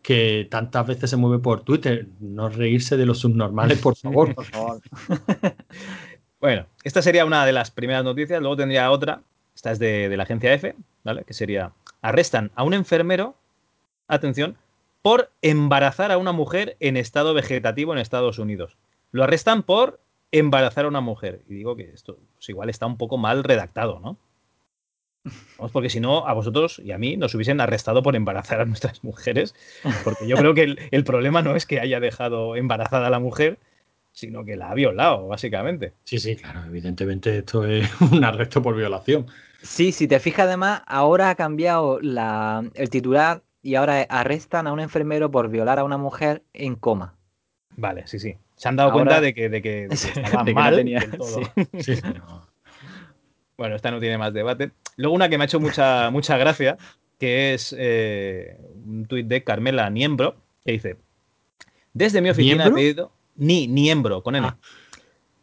que 0.00 0.48
tantas 0.50 0.86
veces 0.86 1.10
se 1.10 1.18
mueve 1.18 1.38
por 1.38 1.64
Twitter. 1.64 2.06
No 2.18 2.48
reírse 2.48 2.96
de 2.96 3.04
los 3.04 3.18
subnormales, 3.18 3.78
por 3.80 3.94
favor. 3.94 4.34
bueno, 6.40 6.64
esta 6.82 7.02
sería 7.02 7.26
una 7.26 7.44
de 7.44 7.52
las 7.52 7.70
primeras 7.70 8.04
noticias. 8.04 8.40
Luego 8.40 8.56
tendría 8.56 8.90
otra. 8.90 9.20
Esta 9.54 9.72
es 9.72 9.78
de, 9.78 10.08
de 10.08 10.16
la 10.16 10.22
agencia 10.22 10.54
F, 10.54 10.74
¿vale? 11.04 11.24
Que 11.24 11.34
sería: 11.34 11.72
arrestan 12.00 12.50
a 12.54 12.62
un 12.62 12.72
enfermero, 12.72 13.36
atención, 14.06 14.56
por 15.02 15.30
embarazar 15.42 16.10
a 16.10 16.16
una 16.16 16.32
mujer 16.32 16.78
en 16.80 16.96
estado 16.96 17.34
vegetativo 17.34 17.92
en 17.92 17.98
Estados 17.98 18.38
Unidos. 18.38 18.78
Lo 19.12 19.24
arrestan 19.24 19.62
por 19.62 20.00
embarazar 20.32 20.84
a 20.84 20.88
una 20.88 21.00
mujer. 21.00 21.42
Y 21.48 21.54
digo 21.54 21.76
que 21.76 21.90
esto 21.90 22.18
pues 22.34 22.48
igual 22.48 22.70
está 22.70 22.86
un 22.86 22.96
poco 22.96 23.18
mal 23.18 23.44
redactado, 23.44 24.00
¿no? 24.00 24.18
Vamos, 25.58 25.72
porque 25.72 25.90
si 25.90 26.00
no, 26.00 26.26
a 26.26 26.32
vosotros 26.32 26.80
y 26.82 26.92
a 26.92 26.98
mí 26.98 27.16
nos 27.16 27.34
hubiesen 27.34 27.60
arrestado 27.60 28.02
por 28.02 28.16
embarazar 28.16 28.60
a 28.60 28.64
nuestras 28.64 29.04
mujeres, 29.04 29.54
porque 30.04 30.26
yo 30.26 30.36
creo 30.36 30.54
que 30.54 30.76
el, 30.90 31.04
problema 31.04 31.42
no 31.42 31.54
es 31.54 31.66
que 31.66 31.80
haya 31.80 32.00
dejado 32.00 32.56
embarazada 32.56 33.08
a 33.08 33.10
la 33.10 33.18
mujer, 33.18 33.58
sino 34.12 34.44
que 34.44 34.56
la 34.56 34.70
ha 34.70 34.74
violado, 34.74 35.26
básicamente. 35.28 35.92
Sí, 36.04 36.18
sí, 36.18 36.36
claro, 36.36 36.64
evidentemente 36.64 37.38
esto 37.38 37.66
es 37.66 37.88
un 38.12 38.24
arresto 38.24 38.62
por 38.62 38.74
violación. 38.74 39.26
Sí, 39.60 39.92
si 39.92 40.08
te 40.08 40.20
fijas 40.20 40.46
además, 40.46 40.82
ahora 40.86 41.30
ha 41.30 41.34
cambiado 41.34 41.98
la, 42.00 42.64
el 42.74 42.88
titular 42.88 43.42
y 43.60 43.74
ahora 43.74 44.06
arrestan 44.08 44.66
a 44.66 44.72
un 44.72 44.80
enfermero 44.80 45.30
por 45.30 45.50
violar 45.50 45.78
a 45.78 45.84
una 45.84 45.98
mujer 45.98 46.42
en 46.54 46.76
coma. 46.76 47.16
Vale, 47.76 48.06
sí, 48.06 48.18
sí 48.18 48.38
se 48.58 48.68
han 48.68 48.76
dado 48.76 48.92
cuenta 48.92 49.20
de 49.20 49.32
que, 49.32 49.48
de 49.48 49.62
que, 49.62 49.84
estaba 49.90 50.44
mal 50.44 50.76
tenía, 50.76 51.00
todo. 51.10 51.40
Bueno, 53.56 53.74
esta 53.74 53.90
no 53.90 53.98
tiene 53.98 54.18
más 54.18 54.32
debate. 54.32 54.70
Luego 54.96 55.16
una 55.16 55.28
que 55.28 55.36
me 55.36 55.42
ha 55.42 55.46
hecho 55.46 55.58
mucha, 55.58 56.10
mucha 56.10 56.36
gracia, 56.36 56.78
que 57.18 57.54
es 57.54 57.74
eh, 57.76 58.56
un 58.86 59.04
tuit 59.06 59.26
de 59.26 59.42
Carmela 59.42 59.90
Niembro, 59.90 60.36
que 60.64 60.72
dice, 60.72 60.96
desde 61.92 62.20
mi 62.20 62.30
oficina 62.30 62.66
he 62.66 62.70
pedido... 62.70 63.10
Ni, 63.34 63.66
Niembro, 63.66 64.22
con 64.22 64.36
N. 64.36 64.46
Ah. 64.46 64.56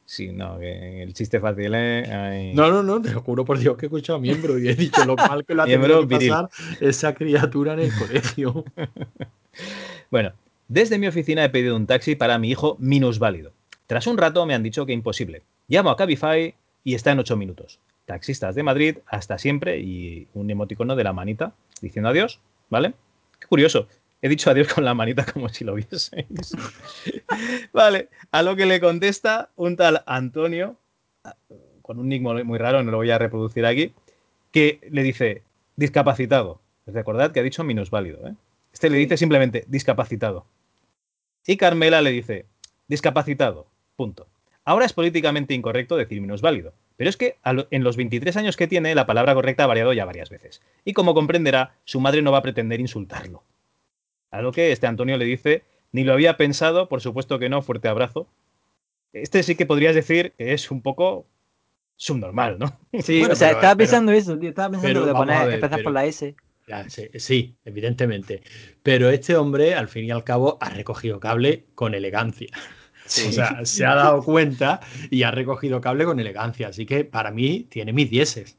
Sí, 0.06 0.32
no, 0.32 0.60
que 0.60 1.04
el 1.04 1.14
chiste 1.14 1.40
fácil 1.40 1.74
¿eh? 1.76 2.54
No, 2.54 2.70
no, 2.70 2.84
no, 2.84 3.02
te 3.02 3.12
lo 3.12 3.22
juro 3.22 3.44
por 3.44 3.58
Dios 3.58 3.76
que 3.76 3.86
he 3.86 3.88
escuchado 3.88 4.20
miembro 4.20 4.60
y 4.60 4.70
he 4.70 4.76
dicho 4.76 5.04
lo 5.04 5.16
mal 5.16 5.44
que 5.44 5.56
lo 5.56 5.64
ha 5.64 5.66
tenido 5.66 6.08
que 6.08 6.16
pasar 6.16 6.50
esa 6.80 7.14
criatura 7.16 7.74
en 7.74 7.80
el 7.80 7.92
colegio. 7.96 8.64
bueno, 10.12 10.32
desde 10.68 10.98
mi 10.98 11.08
oficina 11.08 11.44
he 11.44 11.50
pedido 11.50 11.76
un 11.76 11.86
taxi 11.88 12.16
para 12.16 12.40
mi 12.40 12.50
hijo 12.50 12.76
minusválido. 12.80 13.54
Tras 13.88 14.08
un 14.08 14.18
rato 14.18 14.46
me 14.46 14.56
han 14.56 14.64
dicho 14.64 14.86
que 14.86 14.94
imposible. 14.94 15.44
Llamo 15.68 15.92
a 15.92 15.98
Cabify 15.98 16.56
y 16.84 16.96
está 16.96 17.12
en 17.12 17.20
8 17.20 17.38
minutos. 17.38 17.80
Taxistas 18.06 18.56
de 18.56 18.64
Madrid, 18.64 18.98
hasta 19.08 19.38
siempre, 19.38 19.80
y 19.80 20.28
un 20.34 20.50
emoticono 20.50 20.96
de 20.96 21.04
la 21.04 21.14
manita 21.14 21.54
diciendo 21.82 22.10
adiós, 22.10 22.40
¿vale? 22.70 22.94
Qué 23.40 23.48
curioso. 23.48 23.88
He 24.22 24.30
dicho 24.30 24.50
adiós 24.50 24.74
con 24.74 24.86
la 24.86 24.94
manita 24.94 25.26
como 25.26 25.50
si 25.50 25.64
lo 25.64 25.76
vieseis. 25.76 26.56
vale, 27.74 28.10
a 28.32 28.42
lo 28.42 28.56
que 28.56 28.66
le 28.66 28.80
contesta 28.80 29.50
un 29.56 29.76
tal 29.76 30.04
Antonio, 30.08 30.78
con 31.82 32.00
un 32.00 32.10
nick 32.10 32.22
muy 32.22 32.58
raro, 32.58 32.82
no 32.82 32.92
lo 32.92 32.98
voy 32.98 33.12
a 33.12 33.20
reproducir 33.20 33.66
aquí, 33.66 33.94
que 34.52 34.80
le 34.90 35.04
dice 35.04 35.44
discapacitado. 35.76 36.60
Recordad 36.88 37.32
que 37.32 37.40
ha 37.40 37.44
dicho 37.44 37.64
minusválido, 37.64 38.28
¿eh? 38.28 38.34
Este 38.74 38.90
le 38.90 38.98
dice 38.98 39.16
simplemente 39.16 39.64
discapacitado. 39.68 40.46
Y 41.46 41.58
Carmela 41.58 42.02
le 42.02 42.12
dice 42.12 42.46
discapacitado. 42.88 43.68
Punto. 43.96 44.28
Ahora 44.64 44.86
es 44.86 44.94
políticamente 44.94 45.54
incorrecto 45.54 45.96
decir 45.96 46.22
válido, 46.42 46.74
pero 46.98 47.10
es 47.10 47.18
que 47.18 47.38
en 47.44 47.84
los 47.84 47.98
23 47.98 48.36
años 48.38 48.58
que 48.58 48.68
tiene 48.68 48.96
la 48.96 49.06
palabra 49.06 49.36
correcta 49.36 49.64
ha 49.64 49.68
variado 49.68 49.94
ya 49.94 50.06
varias 50.06 50.30
veces. 50.30 50.62
Y 50.84 50.94
como 50.94 51.14
comprenderá, 51.14 51.76
su 51.86 52.00
madre 52.00 52.22
no 52.22 52.32
va 52.32 52.40
a 52.40 52.44
pretender 52.44 52.80
insultarlo. 52.80 53.44
A 54.32 54.42
lo 54.42 54.52
que 54.52 54.72
este 54.72 54.88
Antonio 54.88 55.18
le 55.18 55.26
dice, 55.26 55.64
ni 55.92 56.04
lo 56.04 56.14
había 56.14 56.36
pensado, 56.36 56.90
por 56.90 57.02
supuesto 57.02 57.38
que 57.38 57.48
no, 57.48 57.62
fuerte 57.62 57.88
abrazo. 57.88 58.28
Este 59.14 59.44
sí 59.44 59.56
que 59.56 59.68
podrías 59.68 59.96
decir 59.96 60.34
que 60.38 60.54
es 60.54 60.72
un 60.72 60.82
poco 60.82 61.26
subnormal, 61.96 62.58
¿no? 62.60 62.78
Sí, 63.02 63.24
o 63.24 63.36
sea, 63.36 63.52
estaba 63.52 63.76
pensando 63.76 64.12
eso, 64.12 64.38
tío, 64.38 64.50
estaba 64.50 64.72
pensando 64.72 65.06
de 65.06 65.14
poner, 65.14 65.54
empezar 65.54 65.84
por 65.84 65.94
la 65.94 66.06
S 66.06 66.36
sí, 67.16 67.58
evidentemente. 67.64 68.42
Pero 68.84 69.10
este 69.10 69.36
hombre, 69.36 69.76
al 69.76 69.88
fin 69.88 70.06
y 70.06 70.12
al 70.12 70.24
cabo, 70.24 70.58
ha 70.62 70.70
recogido 70.70 71.20
cable 71.20 71.66
con 71.76 71.94
elegancia. 71.94 72.50
O 73.06 73.32
sea, 73.32 73.64
se 73.66 73.86
ha 73.86 73.94
dado 73.94 74.24
cuenta 74.24 74.80
y 75.12 75.22
ha 75.22 75.30
recogido 75.30 75.80
cable 75.80 76.06
con 76.06 76.20
elegancia. 76.20 76.70
Así 76.70 76.88
que 76.88 77.06
para 77.06 77.30
mí 77.30 77.68
tiene 77.70 77.94
mis 77.94 78.10
dieces. 78.10 78.58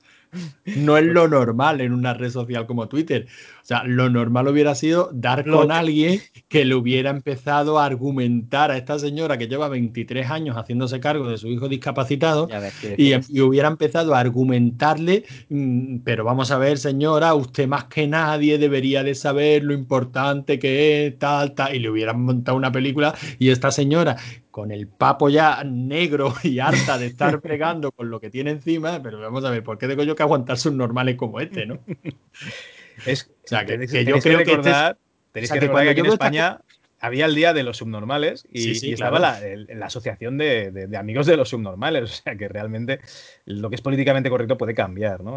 No 0.76 0.96
es 0.96 1.04
lo 1.04 1.28
normal 1.28 1.80
en 1.80 1.92
una 1.92 2.14
red 2.14 2.30
social 2.30 2.66
como 2.66 2.88
Twitter. 2.88 3.26
O 3.62 3.66
sea, 3.66 3.82
lo 3.84 4.08
normal 4.08 4.46
hubiera 4.46 4.74
sido 4.76 5.10
dar 5.12 5.44
con 5.44 5.72
alguien 5.72 6.20
que 6.48 6.64
le 6.64 6.76
hubiera 6.76 7.10
empezado 7.10 7.80
a 7.80 7.84
argumentar 7.84 8.70
a 8.70 8.76
esta 8.76 8.98
señora 8.98 9.38
que 9.38 9.48
lleva 9.48 9.68
23 9.68 10.30
años 10.30 10.56
haciéndose 10.56 11.00
cargo 11.00 11.28
de 11.28 11.36
su 11.36 11.48
hijo 11.48 11.68
discapacitado 11.68 12.48
y, 12.96 13.12
y, 13.28 13.40
hubiera 13.40 13.66
empezado 13.66 14.14
a 14.14 14.20
argumentarle, 14.20 15.24
mm, 15.48 15.98
pero 16.04 16.22
vamos 16.22 16.52
a 16.52 16.58
ver, 16.58 16.78
señora, 16.78 17.34
usted 17.34 17.66
más 17.66 17.84
que 17.84 18.06
nadie 18.06 18.58
debería 18.58 19.02
de 19.02 19.16
saber 19.16 19.64
lo 19.64 19.74
importante 19.74 20.60
que 20.60 21.06
es, 21.06 21.18
tal, 21.18 21.54
tal, 21.54 21.74
y 21.74 21.80
le 21.80 21.90
hubieran 21.90 22.20
montado 22.20 22.56
una 22.56 22.70
película 22.70 23.14
y 23.40 23.50
esta 23.50 23.72
señora 23.72 24.16
con 24.56 24.72
el 24.72 24.88
papo 24.88 25.28
ya 25.28 25.62
negro 25.64 26.32
y 26.42 26.60
harta 26.60 26.96
de 26.96 27.08
estar 27.08 27.42
pegando 27.42 27.92
con 27.92 28.08
lo 28.08 28.18
que 28.18 28.30
tiene 28.30 28.52
encima, 28.52 29.02
pero 29.02 29.20
vamos 29.20 29.44
a 29.44 29.50
ver, 29.50 29.62
¿por 29.62 29.76
qué 29.76 29.86
tengo 29.86 30.02
yo 30.02 30.16
que 30.16 30.22
aguantar 30.22 30.56
sus 30.56 30.72
normales 30.72 31.16
como 31.16 31.40
este, 31.40 31.66
no? 31.66 31.78
Es, 33.04 33.30
o 33.44 33.48
sea, 33.48 33.66
que, 33.66 33.76
yo 34.06 34.18
creo 34.18 34.38
que, 34.38 34.44
recordar, 34.46 34.96
tenéis 35.32 35.52
que, 35.52 35.60
recordar 35.60 35.94
que, 35.94 36.00
en 36.00 36.06
España 36.06 36.60
había 37.00 37.26
el 37.26 37.34
día 37.34 37.52
de 37.52 37.64
los 37.64 37.76
subnormales 37.76 38.46
y, 38.50 38.94
estaba 38.94 39.18
la, 39.18 39.38
asociación 39.84 40.38
de, 40.38 40.88
amigos 40.98 41.26
de 41.26 41.36
los 41.36 41.50
subnormales. 41.50 42.04
O 42.04 42.22
sea 42.22 42.34
que 42.36 42.48
realmente 42.48 43.00
lo 43.44 43.68
que 43.68 43.74
es 43.74 43.82
políticamente 43.82 44.30
correcto 44.30 44.56
puede 44.56 44.72
cambiar, 44.72 45.22
¿no? 45.22 45.36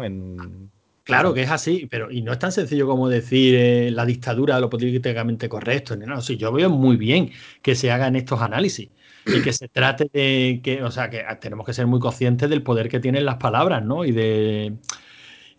Claro 1.04 1.34
que 1.34 1.42
es 1.42 1.50
así, 1.50 1.86
pero 1.90 2.10
y 2.10 2.22
no 2.22 2.32
es 2.32 2.38
tan 2.38 2.52
sencillo 2.52 2.86
como 2.86 3.10
decir 3.10 3.54
eh, 3.54 3.90
la 3.90 4.06
dictadura 4.06 4.54
de 4.54 4.62
lo 4.62 4.70
políticamente 4.70 5.50
correcto. 5.50 5.94
No, 5.94 6.22
sí, 6.22 6.38
yo 6.38 6.50
veo 6.52 6.70
muy 6.70 6.96
bien 6.96 7.32
que 7.60 7.74
se 7.74 7.90
hagan 7.90 8.16
estos 8.16 8.40
análisis 8.40 8.88
y 9.36 9.42
que 9.42 9.52
se 9.52 9.68
trate 9.68 10.10
de 10.12 10.60
que, 10.62 10.82
o 10.82 10.90
sea, 10.90 11.10
que 11.10 11.24
tenemos 11.40 11.66
que 11.66 11.72
ser 11.72 11.86
muy 11.86 12.00
conscientes 12.00 12.48
del 12.50 12.62
poder 12.62 12.88
que 12.88 13.00
tienen 13.00 13.24
las 13.24 13.36
palabras, 13.36 13.84
¿no? 13.84 14.04
Y 14.04 14.12
de, 14.12 14.74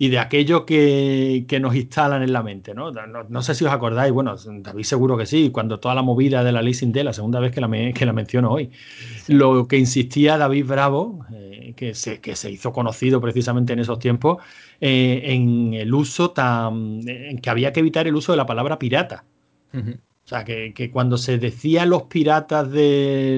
y 0.02 0.10
de 0.10 0.18
aquello 0.18 0.66
que, 0.66 1.46
nos 1.62 1.76
instalan 1.76 2.24
en 2.24 2.34
la 2.34 2.42
mente, 2.42 2.74
¿no? 2.74 2.92
¿no? 2.92 3.42
sé 3.44 3.54
si 3.54 3.66
os 3.66 3.72
acordáis, 3.72 4.12
bueno, 4.12 4.36
David 4.36 4.84
seguro 4.84 5.16
que 5.16 5.28
sí, 5.28 5.52
cuando 5.52 5.80
toda 5.80 5.94
la 5.94 6.02
movida 6.02 6.44
de 6.44 6.52
la 6.52 6.64
ley 6.64 6.74
de 6.74 7.04
la 7.04 7.14
segunda 7.14 7.40
vez 7.40 7.52
que 7.52 7.62
la, 7.62 7.70
que 7.94 8.04
la 8.04 8.12
menciono 8.12 8.52
hoy, 8.52 8.72
lo 9.28 9.68
que 9.68 9.78
insistía 9.78 10.40
David 10.40 10.66
Bravo, 10.66 11.24
eh, 11.32 11.74
que, 11.76 11.94
se, 11.94 12.20
que 12.20 12.36
se 12.36 12.50
hizo 12.50 12.74
conocido 12.74 13.22
precisamente 13.22 13.74
en 13.74 13.80
esos 13.80 14.00
tiempos, 14.00 14.38
eh, 14.80 15.22
en 15.26 15.76
el 15.76 15.94
uso 15.94 16.32
tan, 16.32 17.08
en 17.08 17.38
que 17.38 17.50
había 17.52 17.72
que 17.72 17.82
evitar 17.82 18.08
el 18.08 18.16
uso 18.16 18.32
de 18.32 18.38
la 18.38 18.48
palabra 18.48 18.80
pirata. 18.80 19.24
O 19.72 20.11
sea, 20.32 20.46
que, 20.46 20.92
cuando 20.92 21.18
se 21.18 21.38
decía 21.38 21.86
los 21.86 22.04
piratas 22.04 22.72
de 22.72 23.38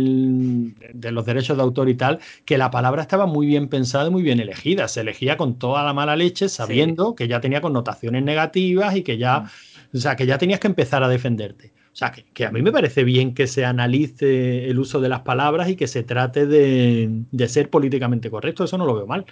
los 1.12 1.26
derechos 1.26 1.58
de 1.58 1.64
autor 1.64 1.90
y 1.90 1.96
tal, 1.96 2.20
que 2.46 2.58
la 2.58 2.70
palabra 2.70 3.02
estaba 3.02 3.26
muy 3.26 3.48
bien 3.48 3.68
pensada 3.68 4.08
y 4.08 4.12
muy 4.12 4.22
bien 4.22 4.40
elegida. 4.40 4.88
Se 4.88 5.02
elegía 5.02 5.36
con 5.36 5.58
toda 5.58 5.84
la 5.84 5.94
mala 5.94 6.16
leche, 6.16 6.50
sabiendo 6.50 7.16
que 7.16 7.28
ya 7.28 7.42
tenía 7.42 7.62
connotaciones 7.62 8.24
negativas 8.24 8.96
y 8.96 9.02
que 9.02 9.18
ya. 9.18 9.50
O 9.94 9.98
sea, 9.98 10.16
que 10.16 10.26
ya 10.26 10.38
tenías 10.38 10.60
que 10.60 10.68
empezar 10.68 11.04
a 11.04 11.08
defenderte. 11.08 11.72
O 11.94 11.96
sea, 11.96 12.12
que, 12.12 12.46
a 12.46 12.52
mí 12.52 12.62
me 12.62 12.72
parece 12.72 13.04
bien 13.04 13.34
que 13.34 13.48
se 13.48 13.66
analice 13.66 14.70
el 14.70 14.80
uso 14.80 15.00
de 15.00 15.10
las 15.10 15.22
palabras 15.22 15.70
y 15.70 15.76
que 15.76 15.88
se 15.88 16.04
trate 16.04 16.48
de, 16.48 17.48
ser 17.48 17.70
políticamente 17.70 18.30
correcto. 18.30 18.64
Eso 18.64 18.78
no 18.78 18.86
lo 18.86 18.96
veo 18.96 19.08
mal. 19.08 19.26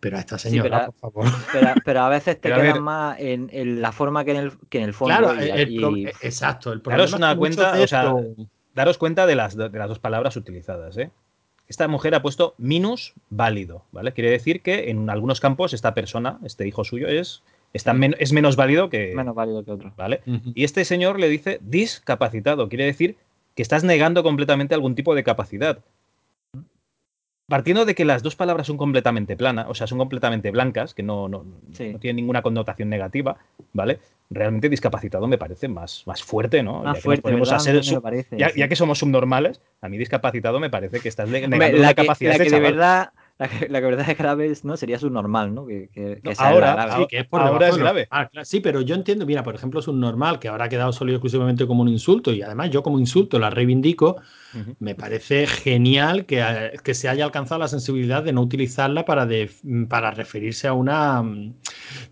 Pero 0.00 0.16
a 0.16 0.20
esta 0.20 0.38
señora, 0.38 0.86
por 0.86 0.94
favor. 0.94 1.24
Pero, 1.84 2.00
a 2.00 2.08
veces 2.08 2.40
te 2.40 2.48
quedas 2.52 2.80
más 2.80 3.16
en, 3.20 3.82
la 3.82 3.92
forma 3.92 4.24
que 4.24 4.30
en 4.32 4.36
el, 4.38 4.52
que 4.68 4.78
en 4.78 4.84
el 4.84 4.94
fondo. 4.94 5.16
Claro, 5.16 5.40
exacto. 6.22 6.72
El 6.72 6.82
daros 6.82 7.12
una 7.12 7.36
cuenta, 7.36 7.78
o 7.80 7.86
sea, 7.86 8.14
daros 8.74 8.98
cuenta 8.98 9.26
de 9.26 9.34
las, 9.36 9.56
de 9.56 9.68
las 9.70 9.88
dos 9.88 9.98
palabras 9.98 10.36
utilizadas. 10.36 10.96
¿eh? 10.96 11.10
Esta 11.68 11.86
mujer 11.86 12.14
ha 12.14 12.22
puesto 12.22 12.54
minus 12.56 13.12
válido, 13.28 13.84
¿vale? 13.92 14.12
Quiere 14.12 14.30
decir 14.30 14.62
que 14.62 14.90
en 14.90 15.10
algunos 15.10 15.38
campos 15.38 15.74
esta 15.74 15.94
persona, 15.94 16.38
este 16.42 16.66
hijo 16.66 16.82
suyo, 16.82 17.06
es 17.06 17.42
es 17.72 18.32
menos 18.32 18.56
válido 18.56 18.90
que. 18.90 19.12
Menos 19.14 19.34
válido 19.34 19.64
que 19.64 19.70
otro. 19.70 19.92
¿Vale? 19.96 20.22
Y 20.54 20.64
este 20.64 20.84
señor 20.84 21.20
le 21.20 21.28
dice 21.28 21.60
discapacitado. 21.62 22.68
Quiere 22.68 22.84
decir 22.84 23.16
que 23.54 23.62
estás 23.62 23.84
negando 23.84 24.22
completamente 24.22 24.74
algún 24.74 24.94
tipo 24.94 25.14
de 25.14 25.22
capacidad. 25.22 25.78
Partiendo 27.50 27.84
de 27.84 27.96
que 27.96 28.04
las 28.04 28.22
dos 28.22 28.36
palabras 28.36 28.68
son 28.68 28.76
completamente 28.76 29.36
planas, 29.36 29.66
o 29.68 29.74
sea, 29.74 29.88
son 29.88 29.98
completamente 29.98 30.52
blancas, 30.52 30.94
que 30.94 31.02
no, 31.02 31.28
no, 31.28 31.44
tienen 31.76 32.14
ninguna 32.14 32.42
connotación 32.42 32.88
negativa, 32.88 33.38
¿vale? 33.72 33.98
Realmente 34.30 34.68
discapacitado 34.68 35.26
me 35.26 35.36
parece 35.36 35.66
más, 35.66 36.04
más 36.06 36.22
fuerte, 36.22 36.62
¿no? 36.62 36.84
Más 36.84 37.00
fuerte, 37.00 37.28
ya, 38.30 38.68
que 38.68 38.76
somos 38.76 39.00
subnormales, 39.00 39.60
a 39.80 39.88
mí 39.88 39.98
discapacitado 39.98 40.60
me 40.60 40.70
parece 40.70 41.00
que 41.00 41.08
estás 41.08 41.28
negando 41.28 41.56
la, 41.56 41.94
capacidad 41.94 42.38
de, 42.38 42.48
de 42.48 42.60
verdad 42.60 43.10
la 43.40 43.48
que, 43.48 43.68
la 43.70 43.80
verdad 43.80 44.10
es 44.10 44.18
grave 44.18 44.52
¿no? 44.64 44.76
sería 44.76 44.98
subnormal, 44.98 45.54
¿no? 45.54 45.66
Que, 45.66 45.88
que, 45.88 46.20
ahora, 46.36 46.96
sí, 46.98 47.06
que 47.08 47.20
es 47.20 47.26
por 47.26 47.40
ahora 47.40 47.68
es 47.70 47.76
grave. 47.78 48.06
sí, 48.42 48.60
pero 48.60 48.82
yo 48.82 48.94
entiendo, 48.94 49.24
mira, 49.24 49.42
por 49.42 49.54
ejemplo, 49.54 49.80
subnormal, 49.80 50.38
que 50.38 50.48
ahora 50.48 50.66
ha 50.66 50.68
quedado 50.68 50.92
solo 50.92 51.12
exclusivamente 51.12 51.66
como 51.66 51.80
un 51.80 51.88
insulto, 51.88 52.32
y 52.32 52.42
además 52.42 52.68
yo 52.68 52.82
como 52.82 52.98
insulto 52.98 53.38
la 53.38 53.48
reivindico, 53.48 54.20
me 54.78 54.94
parece 54.94 55.46
genial 55.46 56.26
que, 56.26 56.72
que, 56.84 56.92
se 56.92 57.08
haya 57.08 57.24
alcanzado 57.24 57.60
la 57.60 57.68
sensibilidad 57.68 58.22
de 58.22 58.34
no 58.34 58.42
utilizarla 58.42 59.06
para, 59.06 59.26
para 59.88 60.10
referirse 60.10 60.68
a 60.68 60.74
una 60.74 61.22
mm, 61.22 61.54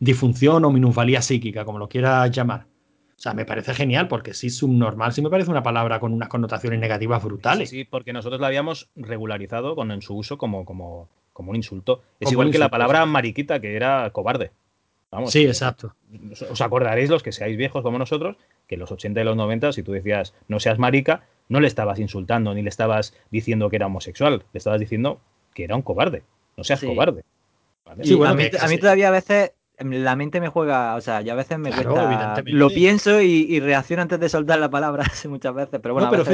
disfunción 0.01 0.64
o 0.64 0.70
minusvalía 0.70 1.20
psíquica, 1.20 1.66
como 1.66 1.79
lo 1.79 1.91
quieras 1.91 2.31
llamar. 2.31 2.66
O 3.18 3.20
sea, 3.20 3.35
me 3.35 3.45
parece 3.45 3.74
genial 3.74 4.07
porque 4.07 4.33
sí, 4.33 4.49
subnormal 4.49 5.12
sí 5.12 5.20
me 5.22 5.29
parece 5.29 5.51
una 5.51 5.64
palabra 5.64 5.99
con 5.99 6.12
unas 6.12 6.29
connotaciones 6.29 6.79
negativas 6.79 7.20
brutales. 7.20 7.68
Sí, 7.68 7.85
porque 7.85 8.12
nosotros 8.12 8.41
la 8.41 8.47
habíamos 8.47 8.91
regularizado 8.95 9.74
con 9.74 9.91
en 9.91 10.03
su 10.03 10.14
uso 10.14 10.39
como, 10.39 10.64
como, 10.64 11.09
como 11.39 11.51
un 11.51 11.57
insulto. 11.57 12.03
Es 12.18 12.32
igual 12.32 12.51
que 12.51 12.59
la 12.59 12.68
palabra 12.68 13.07
mariquita, 13.07 13.61
que 13.61 13.76
era 13.76 14.11
cobarde. 14.11 14.51
Vamos, 15.12 15.30
sí, 15.30 15.47
exacto. 15.47 15.95
Os 16.51 16.61
acordaréis 16.61 17.11
los 17.11 17.22
que 17.22 17.30
seáis 17.30 17.57
viejos 17.57 17.84
como 17.84 17.97
nosotros, 17.97 18.36
que 18.66 18.74
en 18.74 18.80
los 18.80 18.91
80 18.91 19.20
y 19.20 19.24
los 19.24 19.36
90, 19.36 19.72
si 19.72 19.84
tú 19.84 19.93
decías 19.93 20.34
no 20.49 20.59
seas 20.59 20.80
marica, 20.80 21.28
no 21.49 21.61
le 21.61 21.68
estabas 21.68 22.01
insultando 22.01 22.53
ni 22.55 22.62
le 22.62 22.68
estabas 22.68 23.14
diciendo 23.30 23.70
que 23.70 23.76
era 23.76 23.86
homosexual, 23.86 24.43
le 24.53 24.59
estabas 24.59 24.80
diciendo 24.80 25.20
que 25.55 25.62
era 25.62 25.76
un 25.76 25.82
cobarde. 25.82 26.24
No 26.57 26.64
seas 26.64 26.82
cobarde. 26.82 27.22
Sí, 28.03 28.14
bueno, 28.14 28.32
a, 28.32 28.34
mí, 28.36 28.51
a 28.61 28.66
mí 28.66 28.78
todavía 28.78 29.07
a 29.07 29.12
veces 29.12 29.53
la 29.81 30.16
mente 30.16 30.41
me 30.41 30.49
juega, 30.49 30.97
o 30.97 31.01
sea, 31.01 31.20
yo 31.20 31.33
a 31.33 31.37
veces 31.37 31.59
me 31.59 31.70
cuesta, 31.70 32.43
lo 32.47 32.68
pienso 32.68 33.20
y, 33.20 33.61
reacciono 33.61 34.03
antes 34.03 34.18
de 34.18 34.29
soltar 34.29 34.59
la 34.59 34.70
palabra 34.70 35.05
muchas 35.29 35.55
veces, 35.55 35.81
pero 35.81 35.95
bueno, 35.95 36.11
pero, 36.11 36.24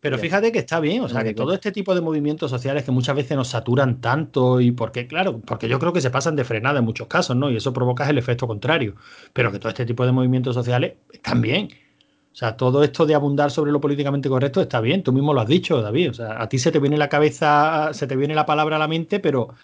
pero, 0.00 0.18
fíjate 0.18 0.50
que 0.50 0.58
está 0.58 0.80
bien, 0.80 1.02
o 1.02 1.08
sea, 1.08 1.22
que 1.22 1.34
todo 1.34 1.54
este 1.54 1.70
tipo 1.70 1.94
de 1.94 2.00
movimientos 2.00 2.50
sociales 2.50 2.84
que 2.84 2.90
muchas 2.90 3.14
veces 3.14 3.36
nos 3.36 3.48
saturan 3.48 4.00
tanto 4.00 4.60
y 4.60 4.72
porque, 4.72 5.06
claro, 5.06 5.40
porque 5.40 5.68
yo 5.68 5.78
creo 5.78 5.92
que 5.92 6.00
se 6.00 6.10
pasan 6.10 6.34
de 6.36 6.44
frenada 6.44 6.80
en 6.80 6.84
muchos 6.84 7.06
casos, 7.06 7.36
¿no? 7.36 7.50
Y 7.50 7.56
eso 7.56 7.72
provoca 7.72 8.08
el 8.08 8.18
efecto 8.18 8.46
contrario, 8.46 8.94
pero 9.32 9.52
que 9.52 9.58
todo 9.58 9.68
este 9.68 9.86
tipo 9.86 10.04
de 10.04 10.12
movimientos 10.12 10.54
sociales 10.54 10.94
están 11.12 11.40
bien. 11.40 11.68
O 12.32 12.36
sea, 12.38 12.56
todo 12.56 12.84
esto 12.84 13.04
de 13.04 13.14
abundar 13.14 13.50
sobre 13.50 13.72
lo 13.72 13.80
políticamente 13.80 14.28
correcto 14.28 14.60
está 14.60 14.80
bien, 14.80 15.02
tú 15.02 15.12
mismo 15.12 15.34
lo 15.34 15.40
has 15.40 15.48
dicho, 15.48 15.82
David, 15.82 16.10
o 16.10 16.14
sea, 16.14 16.40
a 16.40 16.48
ti 16.48 16.58
se 16.58 16.70
te 16.70 16.78
viene 16.78 16.96
la 16.96 17.08
cabeza, 17.08 17.90
se 17.92 18.06
te 18.06 18.14
viene 18.14 18.34
la 18.34 18.46
palabra 18.46 18.76
a 18.76 18.78
la 18.78 18.86
mente, 18.86 19.18
pero 19.18 19.54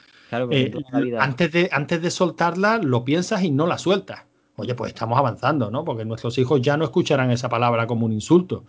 eh, 0.51 0.73
antes, 1.19 1.53
de, 1.53 1.69
antes 1.73 2.03
de 2.03 2.11
soltarla, 2.11 2.79
lo 2.79 3.05
piensas 3.05 3.43
y 3.43 3.51
no 3.51 3.67
la 3.67 3.79
sueltas. 3.79 4.23
Oye, 4.57 4.75
pues 4.75 4.93
estamos 4.93 5.19
avanzando, 5.19 5.71
¿no? 5.71 5.85
Porque 5.85 6.05
nuestros 6.05 6.39
hijos 6.39 6.63
ya 6.63 6.77
no 6.77 6.85
escucharán 6.85 7.31
esa 7.31 7.49
palabra 7.49 7.87
como 7.87 8.07
un 8.07 8.13
insulto. 8.13 8.65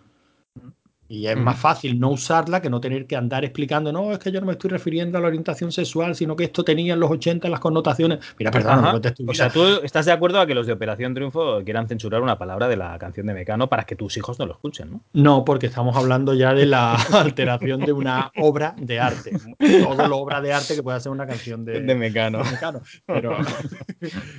Y 1.08 1.26
es 1.26 1.36
más 1.36 1.58
fácil 1.58 2.00
no 2.00 2.10
usarla 2.10 2.60
que 2.60 2.68
no 2.68 2.80
tener 2.80 3.06
que 3.06 3.16
andar 3.16 3.44
explicando, 3.44 3.92
no, 3.92 4.12
es 4.12 4.18
que 4.18 4.32
yo 4.32 4.40
no 4.40 4.46
me 4.46 4.52
estoy 4.52 4.70
refiriendo 4.70 5.18
a 5.18 5.20
la 5.20 5.28
orientación 5.28 5.70
sexual, 5.70 6.16
sino 6.16 6.34
que 6.34 6.44
esto 6.44 6.64
tenía 6.64 6.94
en 6.94 7.00
los 7.00 7.10
80 7.10 7.48
las 7.48 7.60
connotaciones. 7.60 8.18
Mira, 8.38 8.50
perdón, 8.50 8.82
no 8.82 9.30
O 9.30 9.34
sea, 9.34 9.48
tú 9.50 9.64
estás 9.82 10.06
de 10.06 10.12
acuerdo 10.12 10.40
a 10.40 10.46
que 10.46 10.54
los 10.54 10.66
de 10.66 10.72
Operación 10.72 11.14
Triunfo 11.14 11.62
quieran 11.64 11.86
censurar 11.86 12.22
una 12.22 12.38
palabra 12.38 12.66
de 12.68 12.76
la 12.76 12.98
canción 12.98 13.26
de 13.26 13.34
Mecano 13.34 13.68
para 13.68 13.84
que 13.84 13.94
tus 13.94 14.16
hijos 14.16 14.38
no 14.38 14.46
lo 14.46 14.54
escuchen, 14.54 14.90
¿no? 14.90 15.00
No, 15.12 15.44
porque 15.44 15.66
estamos 15.66 15.96
hablando 15.96 16.34
ya 16.34 16.54
de 16.54 16.66
la 16.66 16.94
alteración 17.12 17.80
de 17.80 17.92
una 17.92 18.32
obra 18.38 18.74
de 18.76 18.98
arte. 18.98 19.38
Todo 19.58 20.08
lo 20.08 20.18
obra 20.18 20.40
de 20.40 20.52
arte 20.52 20.74
que 20.74 20.82
pueda 20.82 20.98
ser 20.98 21.12
una 21.12 21.26
canción 21.26 21.64
de, 21.64 21.80
de 21.80 21.94
Mecano. 21.94 22.42
Pero, 23.06 23.36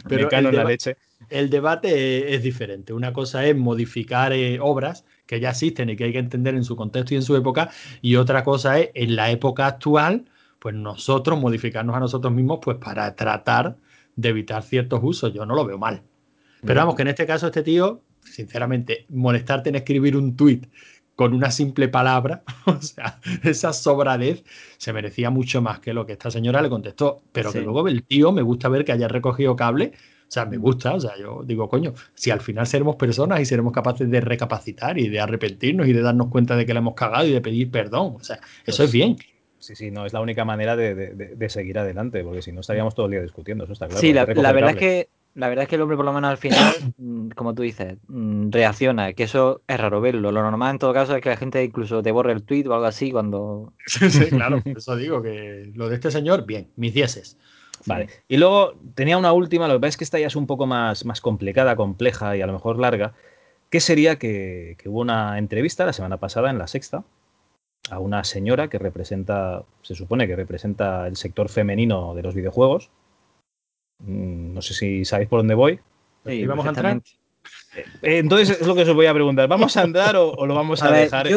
Mecano 0.09 0.49
en 0.49 0.55
la 0.55 0.63
leche. 0.65 0.97
El 1.29 1.49
debate 1.49 2.33
es 2.33 2.43
diferente. 2.43 2.93
Una 2.93 3.11
cosa 3.13 3.45
es 3.45 3.55
modificar 3.55 4.33
eh, 4.33 4.59
obras 4.61 5.03
que 5.27 5.39
ya 5.39 5.51
existen 5.51 5.89
y 5.89 5.95
que 5.95 6.05
hay 6.05 6.13
que 6.13 6.19
entender 6.19 6.55
en 6.55 6.63
su 6.63 6.75
contexto 6.75 7.13
y 7.13 7.17
en 7.17 7.23
su 7.23 7.35
época, 7.35 7.69
y 8.01 8.15
otra 8.15 8.43
cosa 8.43 8.79
es 8.79 8.89
en 8.95 9.15
la 9.15 9.29
época 9.29 9.67
actual, 9.67 10.25
pues 10.59 10.73
nosotros 10.73 11.39
modificarnos 11.39 11.95
a 11.95 11.99
nosotros 11.99 12.33
mismos 12.33 12.59
pues 12.61 12.77
para 12.77 13.15
tratar 13.15 13.77
de 14.15 14.29
evitar 14.29 14.63
ciertos 14.63 14.99
usos. 15.03 15.33
Yo 15.33 15.45
no 15.45 15.53
lo 15.53 15.65
veo 15.65 15.77
mal. 15.77 16.01
Pero 16.65 16.79
vamos, 16.79 16.95
que 16.95 17.03
en 17.03 17.09
este 17.09 17.27
caso 17.27 17.47
este 17.47 17.61
tío, 17.61 18.01
sinceramente, 18.23 19.05
molestarte 19.09 19.69
en 19.69 19.75
escribir 19.75 20.17
un 20.17 20.35
tuit 20.35 20.65
con 21.15 21.33
una 21.33 21.51
simple 21.51 21.87
palabra, 21.87 22.43
o 22.65 22.81
sea, 22.81 23.19
esa 23.43 23.73
sobradez 23.73 24.43
se 24.77 24.93
merecía 24.93 25.29
mucho 25.29 25.61
más 25.61 25.79
que 25.79 25.93
lo 25.93 26.05
que 26.05 26.13
esta 26.13 26.31
señora 26.31 26.61
le 26.61 26.69
contestó. 26.69 27.21
Pero 27.31 27.51
que 27.51 27.61
luego 27.61 27.87
el 27.87 28.03
tío 28.03 28.31
me 28.31 28.41
gusta 28.41 28.69
ver 28.69 28.85
que 28.85 28.91
haya 28.91 29.07
recogido 29.07 29.55
cable 29.55 29.93
sea, 30.29 30.45
me 30.45 30.57
gusta, 30.57 30.93
o 30.93 30.99
sea, 30.99 31.11
yo 31.19 31.41
digo, 31.45 31.69
coño, 31.69 31.93
si 32.13 32.31
al 32.31 32.41
final 32.41 32.67
seremos 32.67 32.95
personas 32.95 33.39
y 33.39 33.45
seremos 33.45 33.73
capaces 33.73 34.09
de 34.09 34.21
recapacitar 34.21 34.97
y 34.97 35.07
de 35.07 35.19
arrepentirnos 35.19 35.87
y 35.87 35.93
de 35.93 36.01
darnos 36.01 36.27
cuenta 36.27 36.55
de 36.55 36.65
que 36.65 36.73
la 36.73 36.79
hemos 36.79 36.95
cagado 36.95 37.25
y 37.27 37.31
de 37.31 37.41
pedir 37.41 37.71
perdón, 37.71 38.15
o 38.19 38.23
sea, 38.23 38.39
eso 38.65 38.83
es 38.83 38.89
pues 38.89 38.91
bien. 38.91 39.17
Sí, 39.59 39.75
sí, 39.75 39.89
no 39.89 40.05
es 40.05 40.13
la 40.13 40.21
única 40.21 40.45
manera 40.45 40.75
de, 40.75 41.49
seguir 41.49 41.79
adelante, 41.79 42.23
porque 42.23 42.41
si 42.41 42.51
no 42.51 42.61
estaríamos 42.61 42.93
todo 42.93 43.07
el 43.07 43.13
día 43.13 43.21
discutiendo, 43.21 43.63
eso 43.63 43.73
está 43.73 43.87
claro. 43.87 43.99
Sí, 43.99 44.13
la, 44.13 44.25
verdad 44.25 44.71
es 44.71 44.75
que 44.75 45.09
la 45.37 45.49
verdad 45.49 45.63
es 45.63 45.69
que 45.69 45.75
el 45.75 45.81
hombre 45.81 45.97
por 45.97 46.05
lo 46.05 46.13
menos 46.13 46.31
al 46.31 46.37
final, 46.37 46.73
mm, 46.97 47.29
como 47.29 47.53
tú 47.53 47.61
dices, 47.61 47.97
mm, 48.07 48.49
reacciona, 48.49 49.13
que 49.13 49.23
eso 49.23 49.61
es 49.67 49.79
raro 49.79 50.01
verlo. 50.01 50.31
Lo 50.31 50.41
normal 50.41 50.71
en 50.71 50.79
todo 50.79 50.93
caso 50.93 51.15
es 51.15 51.21
que 51.21 51.29
la 51.29 51.37
gente 51.37 51.63
incluso 51.63 52.01
te 52.01 52.11
borre 52.11 52.33
el 52.33 52.43
tweet 52.43 52.67
o 52.67 52.73
algo 52.73 52.85
así 52.85 53.11
cuando... 53.11 53.73
Sí, 53.85 53.99
claro, 54.29 54.61
por 54.61 54.77
eso 54.77 54.95
digo 54.95 55.21
que 55.21 55.71
lo 55.75 55.89
de 55.89 55.95
este 55.95 56.11
señor, 56.11 56.45
bien, 56.45 56.69
mis 56.75 56.93
dieces. 56.93 57.37
Vale. 57.87 58.07
Y 58.27 58.37
luego 58.37 58.73
tenía 58.95 59.17
una 59.17 59.33
última, 59.33 59.67
lo 59.67 59.75
que 59.75 59.79
pasa 59.79 59.89
es 59.89 59.97
que 59.97 60.03
esta 60.03 60.19
ya 60.19 60.27
es 60.27 60.35
un 60.35 60.45
poco 60.45 60.65
más, 60.65 61.05
más 61.05 61.21
complicada, 61.21 61.75
compleja 61.75 62.35
y 62.35 62.41
a 62.41 62.47
lo 62.47 62.53
mejor 62.53 62.79
larga, 62.79 63.13
que 63.69 63.79
sería 63.79 64.17
que, 64.17 64.77
hubo 64.85 65.01
una 65.01 65.37
entrevista 65.37 65.85
la 65.85 65.93
semana 65.93 66.17
pasada 66.17 66.49
en 66.49 66.57
La 66.57 66.67
Sexta 66.67 67.03
a 67.89 67.99
una 67.99 68.23
señora 68.23 68.69
que 68.69 68.79
representa, 68.79 69.63
se 69.81 69.95
supone 69.95 70.27
que 70.27 70.35
representa 70.35 71.07
el 71.07 71.15
sector 71.15 71.47
femenino 71.47 72.13
de 72.15 72.23
los 72.23 72.35
videojuegos. 72.35 72.89
Mm, 73.99 74.53
no 74.53 74.61
sé 74.61 74.73
si 74.73 75.05
sabéis 75.05 75.29
por 75.29 75.39
dónde 75.39 75.55
voy. 75.55 75.79
Sí, 76.25 76.45
vamos 76.45 76.65
a 76.65 76.69
entrar? 76.69 77.01
Eh, 78.01 78.17
entonces 78.17 78.59
es 78.59 78.67
lo 78.67 78.75
que 78.75 78.81
os 78.81 78.93
voy 78.93 79.05
a 79.05 79.13
preguntar. 79.13 79.47
¿Vamos 79.47 79.77
a 79.77 79.83
andar 79.83 80.17
o, 80.17 80.45
lo 80.45 80.53
vamos 80.53 80.83
a, 80.83 80.91
dejar? 80.91 81.27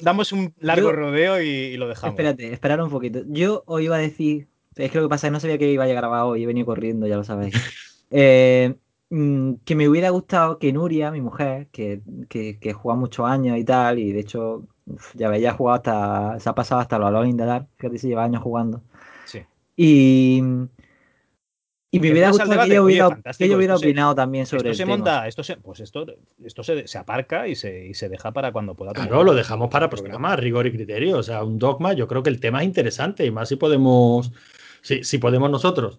damos 0.00 0.32
un 0.32 0.54
largo 0.58 0.92
rodeo 0.92 1.42
y, 1.42 1.76
lo 1.76 1.88
dejamos. 1.88 2.14
Espérate, 2.14 2.52
esperar 2.52 2.80
un 2.80 2.90
poquito. 2.90 3.20
Yo 3.26 3.62
os 3.66 3.82
iba 3.82 3.96
a 3.96 4.00
decir 4.00 4.48
es 4.80 4.90
que 4.90 4.98
lo 4.98 5.04
que 5.04 5.08
pasa 5.08 5.26
es 5.26 5.30
que 5.30 5.32
no 5.32 5.40
sabía 5.40 5.58
que 5.58 5.70
iba 5.70 5.84
a 5.84 5.86
llegar 5.86 6.04
a 6.04 6.24
hoy, 6.24 6.42
he 6.42 6.46
venido 6.46 6.66
corriendo, 6.66 7.06
ya 7.06 7.16
lo 7.16 7.24
sabéis. 7.24 7.54
Eh, 8.12 8.74
mm, 9.10 9.52
que 9.64 9.76
me 9.76 9.88
hubiera 9.88 10.10
gustado 10.10 10.58
que 10.58 10.72
Nuria, 10.72 11.12
mi 11.12 11.20
mujer, 11.20 11.68
que, 11.70 12.00
que, 12.28 12.72
juega 12.72 12.98
muchos 12.98 13.24
años 13.24 13.56
y 13.56 13.62
tal, 13.62 14.00
y 14.00 14.10
de 14.10 14.18
hecho, 14.18 14.64
ya 15.14 15.28
veía 15.28 15.52
jugado 15.52 15.76
hasta, 15.76 16.40
se 16.40 16.48
ha 16.48 16.54
pasado 16.56 16.80
hasta 16.80 16.98
los 16.98 17.06
Alone 17.06 17.28
in 17.28 17.36
the 17.36 17.44
Dark, 17.44 17.68
fíjate 17.76 17.98
se 17.98 18.08
lleva 18.08 18.24
años 18.24 18.42
jugando. 18.42 18.82
Sí. 19.26 19.44
Y, 19.76 20.42
y 21.92 21.98
me 21.98 22.12
hubiera 22.12 22.30
gustado 22.30 22.50
que 22.50 22.70
ella 22.70 22.82
hubiera, 22.82 23.20
que 23.36 23.56
hubiera 23.56 23.76
opinado 23.76 24.14
también 24.14 24.46
sobre 24.46 24.70
esto 24.70 24.84
se 24.84 24.86
monta, 24.86 25.26
esto 25.26 25.42
se, 25.42 25.56
pues 25.56 25.80
esto, 25.80 26.06
esto 26.44 26.62
se, 26.62 26.86
se 26.86 26.98
aparca 26.98 27.48
y 27.48 27.56
se, 27.56 27.86
y 27.86 27.94
se, 27.94 28.08
deja 28.08 28.32
para 28.32 28.52
cuando 28.52 28.76
pueda. 28.76 28.92
Claro, 28.92 29.24
lo 29.24 29.34
dejamos 29.34 29.70
para 29.70 29.90
programas, 29.90 30.38
rigor 30.38 30.68
y 30.68 30.72
criterio. 30.72 31.18
O 31.18 31.22
sea, 31.24 31.42
un 31.42 31.58
dogma, 31.58 31.92
yo 31.92 32.06
creo 32.06 32.22
que 32.22 32.30
el 32.30 32.38
tema 32.38 32.60
es 32.60 32.66
interesante 32.66 33.26
y 33.26 33.32
más 33.32 33.48
si 33.48 33.56
podemos 33.56 34.30
si, 34.82 35.18
podemos 35.18 35.50
nosotros 35.50 35.98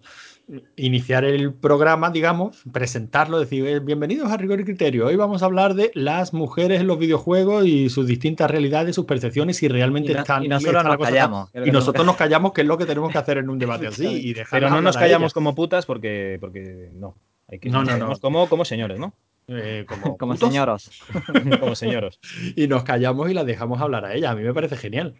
iniciar 0.76 1.24
el 1.24 1.54
programa, 1.54 2.10
digamos, 2.10 2.62
presentarlo, 2.72 3.38
decir, 3.38 3.64
eh, 3.66 3.78
bienvenidos 3.78 4.30
a 4.30 4.36
Rigor 4.36 4.60
y 4.60 4.64
Criterio. 4.64 5.06
Hoy 5.06 5.16
vamos 5.16 5.42
a 5.42 5.46
hablar 5.46 5.74
de 5.74 5.92
las 5.94 6.34
mujeres 6.34 6.80
en 6.80 6.88
los 6.88 6.98
videojuegos 6.98 7.64
y 7.64 7.88
sus 7.88 8.06
distintas 8.06 8.50
realidades, 8.50 8.96
sus 8.96 9.04
percepciones 9.06 9.62
y 9.62 9.68
realmente 9.68 10.12
están... 10.12 10.44
Y 10.44 10.48
nosotros 10.48 10.84
nos 10.84 10.98
callamos. 10.98 11.50
Y 11.54 11.70
nosotros 11.70 12.04
nos 12.04 12.16
callamos, 12.16 12.52
que 12.52 12.62
es 12.62 12.66
lo 12.66 12.76
que 12.76 12.86
tenemos 12.86 13.12
que 13.12 13.18
hacer 13.18 13.38
en 13.38 13.48
un 13.48 13.58
debate 13.58 13.86
así. 13.86 14.34
Pero 14.50 14.68
no 14.68 14.82
nos 14.82 14.96
callamos 14.96 15.32
como 15.32 15.54
putas 15.54 15.86
porque, 15.86 16.38
porque 16.40 16.90
no. 16.92 17.16
Hay 17.48 17.58
que 17.58 17.70
no, 17.70 17.84
no, 17.84 17.96
no. 17.96 18.18
Como, 18.18 18.48
como 18.48 18.64
señores, 18.64 18.98
¿no? 18.98 19.14
eh, 19.48 19.84
como, 19.86 20.16
Como 20.18 20.36
señoros. 20.36 20.90
Como 21.60 21.74
señoros. 21.74 22.18
y 22.56 22.66
nos 22.66 22.84
callamos 22.84 23.30
y 23.30 23.34
las 23.34 23.46
dejamos 23.46 23.80
hablar 23.80 24.04
a 24.04 24.14
ella. 24.14 24.30
A 24.30 24.34
mí 24.34 24.42
me 24.42 24.54
parece 24.54 24.76
genial. 24.76 25.14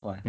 Bueno. 0.00 0.22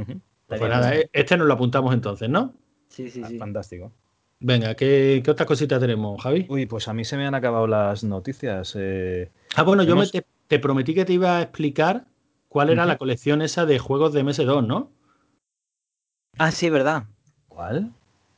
Pues 0.48 0.62
nada, 0.62 0.92
bien. 0.92 1.04
eh, 1.04 1.10
este 1.14 1.38
nos 1.38 1.48
lo 1.48 1.54
apuntamos 1.54 1.94
entonces, 1.94 2.30
¿no? 2.30 2.54
Sí, 2.92 3.10
sí, 3.10 3.22
Ah, 3.24 3.28
sí. 3.30 3.40
Fantástico. 3.40 3.92
Venga, 4.40 4.76
¿qué, 4.76 5.22
qué 5.24 5.32
otras 5.32 5.48
cositas 5.48 5.80
tenemos, 5.80 6.22
Javi? 6.22 6.46
Uy, 6.50 6.66
pues 6.66 6.88
a 6.88 6.94
mí 6.94 7.06
se 7.06 7.16
me 7.18 7.26
han 7.28 7.36
acabado 7.36 7.68
las 7.68 8.04
noticias. 8.04 8.76
eh, 8.78 9.32
Ah, 9.56 9.64
bueno, 9.64 9.84
yo 9.84 9.96
me 9.96 10.08
te, 10.08 10.26
te 10.48 10.60
prometí 10.60 10.94
que 10.94 11.06
te 11.06 11.14
iba 11.14 11.38
a 11.38 11.42
explicar 11.44 12.06
cuál 12.50 12.70
era 12.70 12.86
la 12.86 12.98
colección 12.98 13.42
esa 13.42 13.66
de 13.66 13.80
juegos 13.80 14.14
de 14.14 14.22
MS2, 14.22 14.66
¿no? 14.68 14.92
Ah, 16.38 16.52
sí, 16.52 16.70
verdad. 16.70 17.06
¿Cuál? 17.48 17.92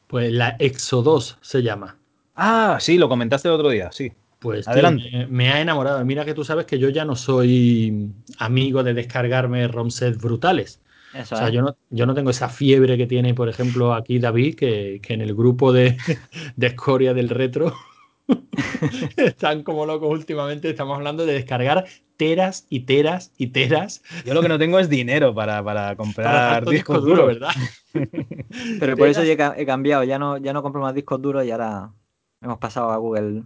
Pues 0.08 0.32
la 0.32 0.56
Exo 0.60 1.02
2 1.02 1.38
se 1.42 1.64
llama. 1.64 1.98
Ah, 2.36 2.78
sí, 2.80 2.98
lo 2.98 3.10
comentaste 3.10 3.48
el 3.48 3.54
otro 3.56 3.70
día, 3.70 3.92
sí. 3.92 4.12
Pues 4.40 4.66
tío, 4.66 4.72
Adelante. 4.72 5.10
me, 5.12 5.28
me 5.28 5.50
ha 5.52 5.62
enamorado. 5.62 6.04
Mira 6.06 6.26
que 6.26 6.34
tú 6.34 6.44
sabes 6.44 6.66
que 6.66 6.78
yo 6.80 6.90
ya 6.90 7.06
no 7.06 7.16
soy 7.16 8.12
amigo 8.40 8.84
de 8.84 8.94
descargarme 8.94 9.68
ROM 9.68 9.90
sets 9.90 10.18
brutales. 10.18 10.82
Eso 11.14 11.36
O 11.36 11.38
sea, 11.38 11.48
es. 11.48 11.54
yo 11.54 11.62
no, 11.62 11.76
yo 11.90 12.06
no 12.06 12.14
tengo 12.14 12.30
esa 12.32 12.50
fiebre 12.50 12.98
que 12.98 13.06
tiene, 13.08 13.34
por 13.34 13.50
ejemplo, 13.50 13.94
aquí 13.94 14.20
David, 14.20 14.56
que, 14.56 15.00
que 15.02 15.14
en 15.14 15.22
el 15.22 15.36
grupo 15.36 15.72
de, 15.72 15.98
de 16.56 16.68
escoria 16.68 17.14
del 17.14 17.30
retro 17.30 17.74
están 19.18 19.64
como 19.64 19.86
locos 19.86 20.10
últimamente. 20.10 20.70
Estamos 20.70 20.98
hablando 20.98 21.26
de 21.26 21.34
descargar 21.34 21.86
teras 22.18 22.66
y 22.70 22.82
teras 22.82 23.32
y 23.38 23.48
teras 23.48 24.02
Yo 24.26 24.34
lo 24.34 24.42
que 24.42 24.48
no 24.50 24.60
tengo 24.60 24.80
es 24.80 24.90
dinero 24.90 25.34
para, 25.34 25.64
para 25.64 25.96
comprar 25.98 26.66
discos 26.66 26.74
disco 26.74 27.00
duro, 27.00 27.24
duros. 27.24 27.40
¿verdad? 27.40 27.52
Pero 28.80 28.98
por 28.98 29.08
eso 29.08 29.24
yo 29.24 29.32
he, 29.32 29.38
ca- 29.38 29.56
he 29.58 29.66
cambiado. 29.66 30.04
Ya 30.04 30.20
no, 30.20 30.38
ya 30.38 30.54
no 30.54 30.62
compro 30.64 30.82
más 30.82 30.94
discos 30.94 31.22
duros 31.22 31.46
y 31.46 31.52
ahora 31.52 31.92
hemos 32.42 32.58
pasado 32.58 32.92
a 32.92 32.98
Google, 32.98 33.44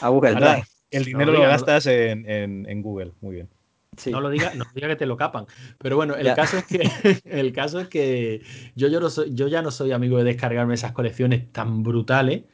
a 0.00 0.08
Google 0.08 0.34
Ahora, 0.34 0.52
Drive. 0.54 0.66
El 0.90 1.04
dinero 1.04 1.32
no 1.32 1.38
lo- 1.40 1.48
gastas 1.48 1.86
en, 1.86 2.28
en- 2.28 2.66
en 2.68 2.82
Google. 2.82 3.12
Muy 3.20 3.34
bien. 3.36 3.48
Sí. 3.96 4.10
No 4.10 4.20
lo 4.20 4.30
diga, 4.30 4.54
no 4.54 4.64
diga 4.74 4.88
que 4.88 4.96
te 4.96 5.06
lo 5.06 5.16
capan. 5.16 5.46
Pero 5.78 5.96
bueno, 5.96 6.14
el 6.16 6.26
Ya. 6.26 6.34
caso 6.34 6.58
es 6.58 6.64
que 6.66 6.80
el 7.24 7.52
caso 7.52 7.80
es 7.80 7.88
que 7.88 8.42
yo, 8.74 8.88
yo, 8.88 9.00
no 9.00 9.10
soy, 9.10 9.34
yo 9.34 9.48
ya 9.48 9.62
no 9.62 9.70
soy 9.70 9.92
amigo 9.92 10.18
de 10.18 10.24
descargarme 10.24 10.74
esas 10.74 10.92
colecciones 10.92 11.50
tan 11.52 11.82
brutales, 11.82 12.44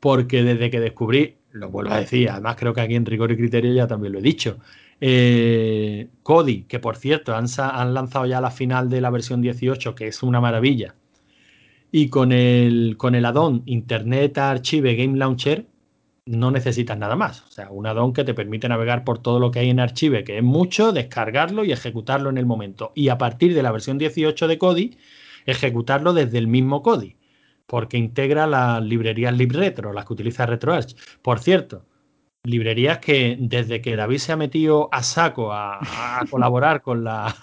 porque 0.00 0.42
desde 0.44 0.70
que 0.70 0.80
descubrí, 0.80 1.36
lo 1.52 1.70
vuelvo 1.70 1.92
a 1.92 2.00
decir, 2.00 2.30
además 2.30 2.56
creo 2.58 2.74
que 2.74 2.82
aquí 2.82 2.94
en 2.96 3.06
Rigor 3.06 3.32
y 3.32 3.36
Criterio 3.36 3.72
ya 3.74 3.86
también 3.86 4.12
lo 4.12 4.18
he 4.20 4.22
dicho. 4.22 4.58
eh, 5.00 6.08
Cody, 6.22 6.64
que 6.64 6.78
por 6.80 6.96
cierto 6.96 7.34
han, 7.34 7.46
han 7.58 7.94
lanzado 7.94 8.26
ya 8.26 8.40
la 8.40 8.50
final 8.50 8.88
de 8.90 9.00
la 9.00 9.10
versión 9.10 9.40
18, 9.42 9.94
que 9.94 10.08
es 10.08 10.22
una 10.22 10.40
maravilla. 10.40 10.94
Y 11.92 12.08
con 12.08 12.32
el, 12.32 12.96
con 12.98 13.14
el 13.14 13.24
add-on 13.24 13.62
Internet 13.66 14.38
Archive 14.38 14.96
Game 14.96 15.16
Launcher, 15.18 15.66
no 16.26 16.50
necesitas 16.50 16.98
nada 16.98 17.16
más. 17.16 17.42
O 17.42 17.50
sea, 17.50 17.70
un 17.70 17.86
add-on 17.86 18.12
que 18.12 18.24
te 18.24 18.34
permite 18.34 18.68
navegar 18.68 19.04
por 19.04 19.18
todo 19.18 19.40
lo 19.40 19.50
que 19.50 19.60
hay 19.60 19.70
en 19.70 19.80
Archive, 19.80 20.24
que 20.24 20.38
es 20.38 20.42
mucho, 20.42 20.92
descargarlo 20.92 21.64
y 21.64 21.72
ejecutarlo 21.72 22.30
en 22.30 22.38
el 22.38 22.46
momento. 22.46 22.92
Y 22.94 23.08
a 23.08 23.18
partir 23.18 23.54
de 23.54 23.62
la 23.62 23.72
versión 23.72 23.96
18 23.98 24.48
de 24.48 24.58
Kodi, 24.58 24.98
ejecutarlo 25.46 26.12
desde 26.12 26.38
el 26.38 26.48
mismo 26.48 26.82
Kodi, 26.82 27.16
porque 27.66 27.96
integra 27.96 28.46
las 28.46 28.82
librerías 28.82 29.36
LibRetro, 29.36 29.92
las 29.92 30.04
que 30.04 30.12
utiliza 30.12 30.46
RetroArch. 30.46 30.96
Por 31.22 31.38
cierto, 31.38 31.86
librerías 32.42 32.98
que 32.98 33.36
desde 33.40 33.80
que 33.80 33.96
David 33.96 34.18
se 34.18 34.32
ha 34.32 34.36
metido 34.36 34.88
a 34.92 35.02
saco 35.02 35.52
a, 35.52 35.78
a 35.80 36.24
colaborar 36.30 36.82
con, 36.82 37.04
la, 37.04 37.34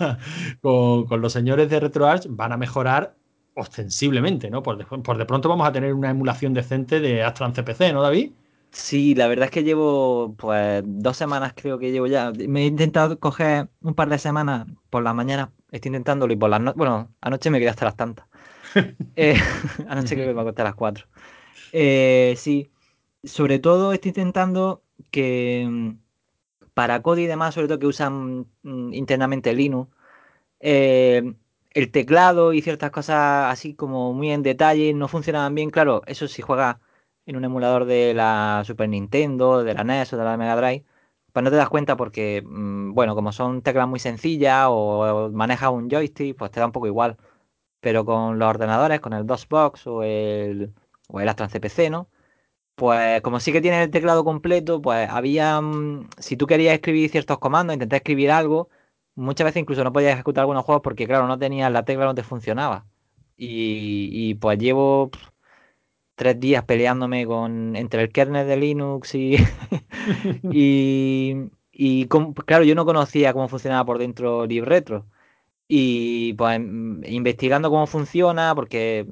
con, 0.61 1.05
con 1.05 1.21
los 1.21 1.31
señores 1.33 1.69
de 1.69 1.79
RetroArch, 1.79 2.27
van 2.29 2.51
a 2.51 2.57
mejorar 2.57 3.15
ostensiblemente, 3.55 4.49
¿no? 4.49 4.63
Por 4.63 4.77
de, 4.77 4.85
por 4.85 5.17
de 5.17 5.25
pronto 5.25 5.47
vamos 5.47 5.67
a 5.67 5.71
tener 5.71 5.93
una 5.93 6.09
emulación 6.09 6.53
decente 6.53 6.99
de 6.99 7.23
Astra 7.23 7.45
en 7.47 7.53
CPC, 7.53 7.93
¿no, 7.93 8.01
David? 8.01 8.31
Sí, 8.73 9.13
la 9.13 9.27
verdad 9.27 9.45
es 9.45 9.51
que 9.51 9.63
llevo 9.63 10.35
pues 10.35 10.81
dos 10.85 11.15
semanas 11.15 11.53
creo 11.55 11.77
que 11.77 11.91
llevo 11.91 12.07
ya. 12.07 12.31
Me 12.31 12.63
he 12.63 12.65
intentado 12.65 13.19
coger 13.19 13.69
un 13.81 13.93
par 13.93 14.09
de 14.09 14.17
semanas 14.17 14.67
por 14.89 15.03
las 15.03 15.13
mañanas, 15.13 15.49
estoy 15.71 15.89
intentándolo 15.89 16.33
y 16.33 16.35
por 16.37 16.49
las 16.49 16.59
noches, 16.59 16.77
bueno, 16.77 17.13
anoche 17.21 17.51
me 17.51 17.59
quedé 17.59 17.69
hasta 17.69 17.85
las 17.85 17.95
tantas. 17.95 18.27
Eh, 19.15 19.35
anoche 19.89 20.15
creo 20.15 20.27
que 20.29 20.33
me 20.33 20.41
acosté 20.41 20.63
a 20.63 20.65
las 20.65 20.75
4. 20.75 21.05
Eh, 21.71 22.33
sí, 22.37 22.71
sobre 23.23 23.59
todo 23.59 23.93
estoy 23.93 24.09
intentando 24.09 24.83
que 25.11 25.67
mm, 25.69 25.91
para 26.73 27.01
Kodi 27.01 27.23
y 27.23 27.27
demás, 27.27 27.53
sobre 27.55 27.67
todo 27.67 27.79
que 27.79 27.87
usan 27.87 28.47
mm, 28.63 28.93
internamente 28.93 29.53
Linux, 29.53 29.91
eh, 30.59 31.33
el 31.71 31.91
teclado 31.91 32.53
y 32.53 32.61
ciertas 32.61 32.91
cosas 32.91 33.51
así 33.51 33.75
como 33.75 34.13
muy 34.13 34.31
en 34.31 34.43
detalle 34.43 34.93
no 34.93 35.07
funcionaban 35.07 35.55
bien. 35.55 35.69
Claro, 35.71 36.01
eso 36.07 36.27
si 36.27 36.41
juegas 36.41 36.77
en 37.25 37.35
un 37.35 37.45
emulador 37.45 37.85
de 37.85 38.13
la 38.13 38.63
Super 38.65 38.89
Nintendo, 38.89 39.63
de 39.63 39.73
la 39.73 39.83
NES 39.83 40.13
o 40.13 40.17
de 40.17 40.23
la 40.23 40.37
Mega 40.37 40.55
Drive, 40.55 40.85
pues 41.33 41.43
no 41.43 41.49
te 41.49 41.57
das 41.57 41.69
cuenta 41.69 41.97
porque, 41.97 42.43
mm, 42.45 42.93
bueno, 42.93 43.15
como 43.15 43.31
son 43.31 43.61
teclas 43.61 43.87
muy 43.87 43.99
sencillas 43.99 44.67
o, 44.69 45.29
manejas 45.33 45.71
un 45.71 45.89
joystick, 45.89 46.37
pues 46.37 46.51
te 46.51 46.59
da 46.59 46.67
un 46.67 46.71
poco 46.71 46.87
igual. 46.87 47.17
Pero 47.81 48.05
con 48.05 48.39
los 48.39 48.49
ordenadores, 48.49 49.01
con 49.01 49.13
el 49.13 49.25
DOSBox 49.27 49.87
o 49.87 50.03
el, 50.03 50.73
o 51.09 51.19
el 51.21 51.29
Astra 51.29 51.49
CPC, 51.49 51.89
¿no? 51.91 52.09
Pues 52.75 53.21
como 53.21 53.39
sí 53.39 53.51
que 53.53 53.61
tiene 53.61 53.83
el 53.83 53.91
teclado 53.91 54.23
completo, 54.25 54.81
pues 54.81 55.09
había, 55.09 55.61
mm, 55.61 56.09
si 56.19 56.37
tú 56.37 56.47
querías 56.47 56.75
escribir 56.75 57.09
ciertos 57.11 57.39
comandos, 57.39 57.75
intentar 57.75 57.97
escribir 57.97 58.31
algo, 58.31 58.69
muchas 59.15 59.45
veces 59.45 59.61
incluso 59.61 59.83
no 59.83 59.93
podías 59.93 60.13
ejecutar 60.13 60.41
algunos 60.43 60.65
juegos 60.65 60.81
porque, 60.83 61.07
claro, 61.07 61.27
no 61.27 61.37
tenías 61.39 61.71
la 61.71 61.85
tecla, 61.85 62.05
no 62.05 62.15
te 62.15 62.23
funcionaba. 62.23 62.85
Y, 63.37 64.35
pues 64.35 64.57
llevo 64.59 65.11
tres 66.15 66.39
días 66.39 66.63
peleándome 66.65 67.25
con 67.25 67.75
entre 67.75 68.01
el 68.03 68.11
kernel 68.11 68.47
de 68.47 68.57
Linux 68.57 69.15
y, 69.15 69.37
y, 70.49 71.35
y 71.71 72.07
com- 72.07 72.33
claro, 72.33 72.63
yo 72.63 72.75
no 72.75 72.85
conocía 72.85 73.33
cómo 73.33 73.47
funcionaba 73.49 73.85
por 73.85 73.99
dentro 73.99 74.45
LibRetro. 74.45 75.07
Y 75.67 76.33
pues 76.35 76.59
mm, 76.61 77.03
investigando 77.07 77.69
cómo 77.71 77.87
funciona, 77.87 78.55
porque 78.55 79.07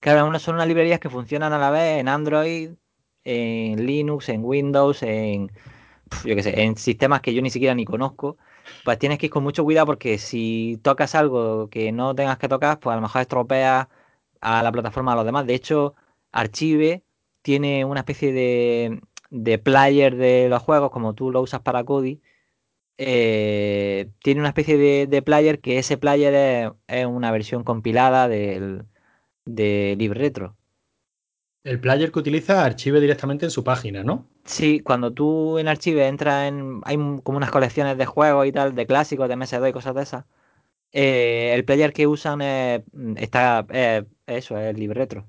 Claro, 0.00 0.26
una- 0.26 0.38
son 0.38 0.56
unas 0.56 0.68
librerías 0.68 1.00
que 1.00 1.08
funcionan 1.10 1.52
a 1.52 1.58
la 1.58 1.70
vez 1.70 1.98
en 2.00 2.08
Android, 2.08 2.72
en 3.24 3.86
Linux, 3.86 4.28
en 4.28 4.44
Windows, 4.44 5.02
en, 5.02 5.50
yo 6.24 6.36
qué 6.36 6.42
sé, 6.42 6.62
en 6.62 6.76
sistemas 6.76 7.20
que 7.22 7.34
yo 7.34 7.42
ni 7.42 7.50
siquiera 7.50 7.74
ni 7.74 7.84
conozco. 7.86 8.36
Pues 8.82 8.98
tienes 8.98 9.18
que 9.18 9.26
ir 9.26 9.32
con 9.32 9.42
mucho 9.44 9.64
cuidado 9.64 9.86
porque 9.86 10.18
si 10.18 10.78
tocas 10.82 11.14
algo 11.14 11.68
que 11.70 11.92
no 11.92 12.14
tengas 12.14 12.38
que 12.38 12.48
tocar, 12.48 12.80
pues 12.80 12.92
a 12.92 12.96
lo 12.96 13.02
mejor 13.02 13.22
estropeas 13.22 13.88
a 14.40 14.62
la 14.62 14.72
plataforma 14.72 15.12
a 15.12 15.16
los 15.16 15.24
demás. 15.26 15.46
De 15.46 15.54
hecho, 15.54 15.94
Archive 16.34 17.04
tiene 17.42 17.84
una 17.86 18.00
especie 18.02 18.32
de, 18.32 19.02
de 19.30 19.58
player 19.58 20.16
de 20.16 20.48
los 20.50 20.62
juegos, 20.62 20.90
como 20.92 21.14
tú 21.14 21.30
lo 21.32 21.42
usas 21.42 21.62
para 21.62 21.84
Kodi. 21.84 22.22
eh, 22.98 24.10
tiene 24.22 24.40
una 24.40 24.50
especie 24.50 24.78
de, 24.78 25.06
de 25.08 25.22
player 25.22 25.60
que 25.60 25.78
ese 25.78 25.98
player 25.98 26.34
es, 26.34 26.72
es 26.88 27.06
una 27.06 27.32
versión 27.32 27.64
compilada 27.64 28.28
del, 28.28 28.86
de 29.46 29.96
LibRetro. 29.98 30.56
El 31.62 31.78
player 31.78 32.10
que 32.10 32.20
utiliza 32.20 32.64
archive 32.64 33.00
directamente 33.02 33.44
en 33.44 33.50
su 33.50 33.62
página, 33.64 34.02
¿no? 34.02 34.30
Sí, 34.44 34.80
cuando 34.80 35.12
tú 35.12 35.58
en 35.58 35.68
Archive 35.68 36.06
entras 36.06 36.48
en. 36.48 36.80
Hay 36.84 36.96
como 37.22 37.38
unas 37.38 37.50
colecciones 37.50 37.96
de 37.96 38.04
juegos 38.06 38.46
y 38.46 38.52
tal, 38.52 38.74
de 38.74 38.86
clásicos, 38.86 39.26
de 39.28 39.34
MS2 39.34 39.70
y 39.70 39.72
cosas 39.72 39.94
de 39.94 40.02
esas. 40.02 40.24
eh, 40.92 41.52
el 41.54 41.64
player 41.66 41.92
que 41.92 42.06
usan 42.08 42.42
es, 42.42 42.82
está. 43.16 43.66
eh, 43.70 44.06
eso, 44.26 44.58
es 44.58 44.78
LibRetro. 44.78 45.28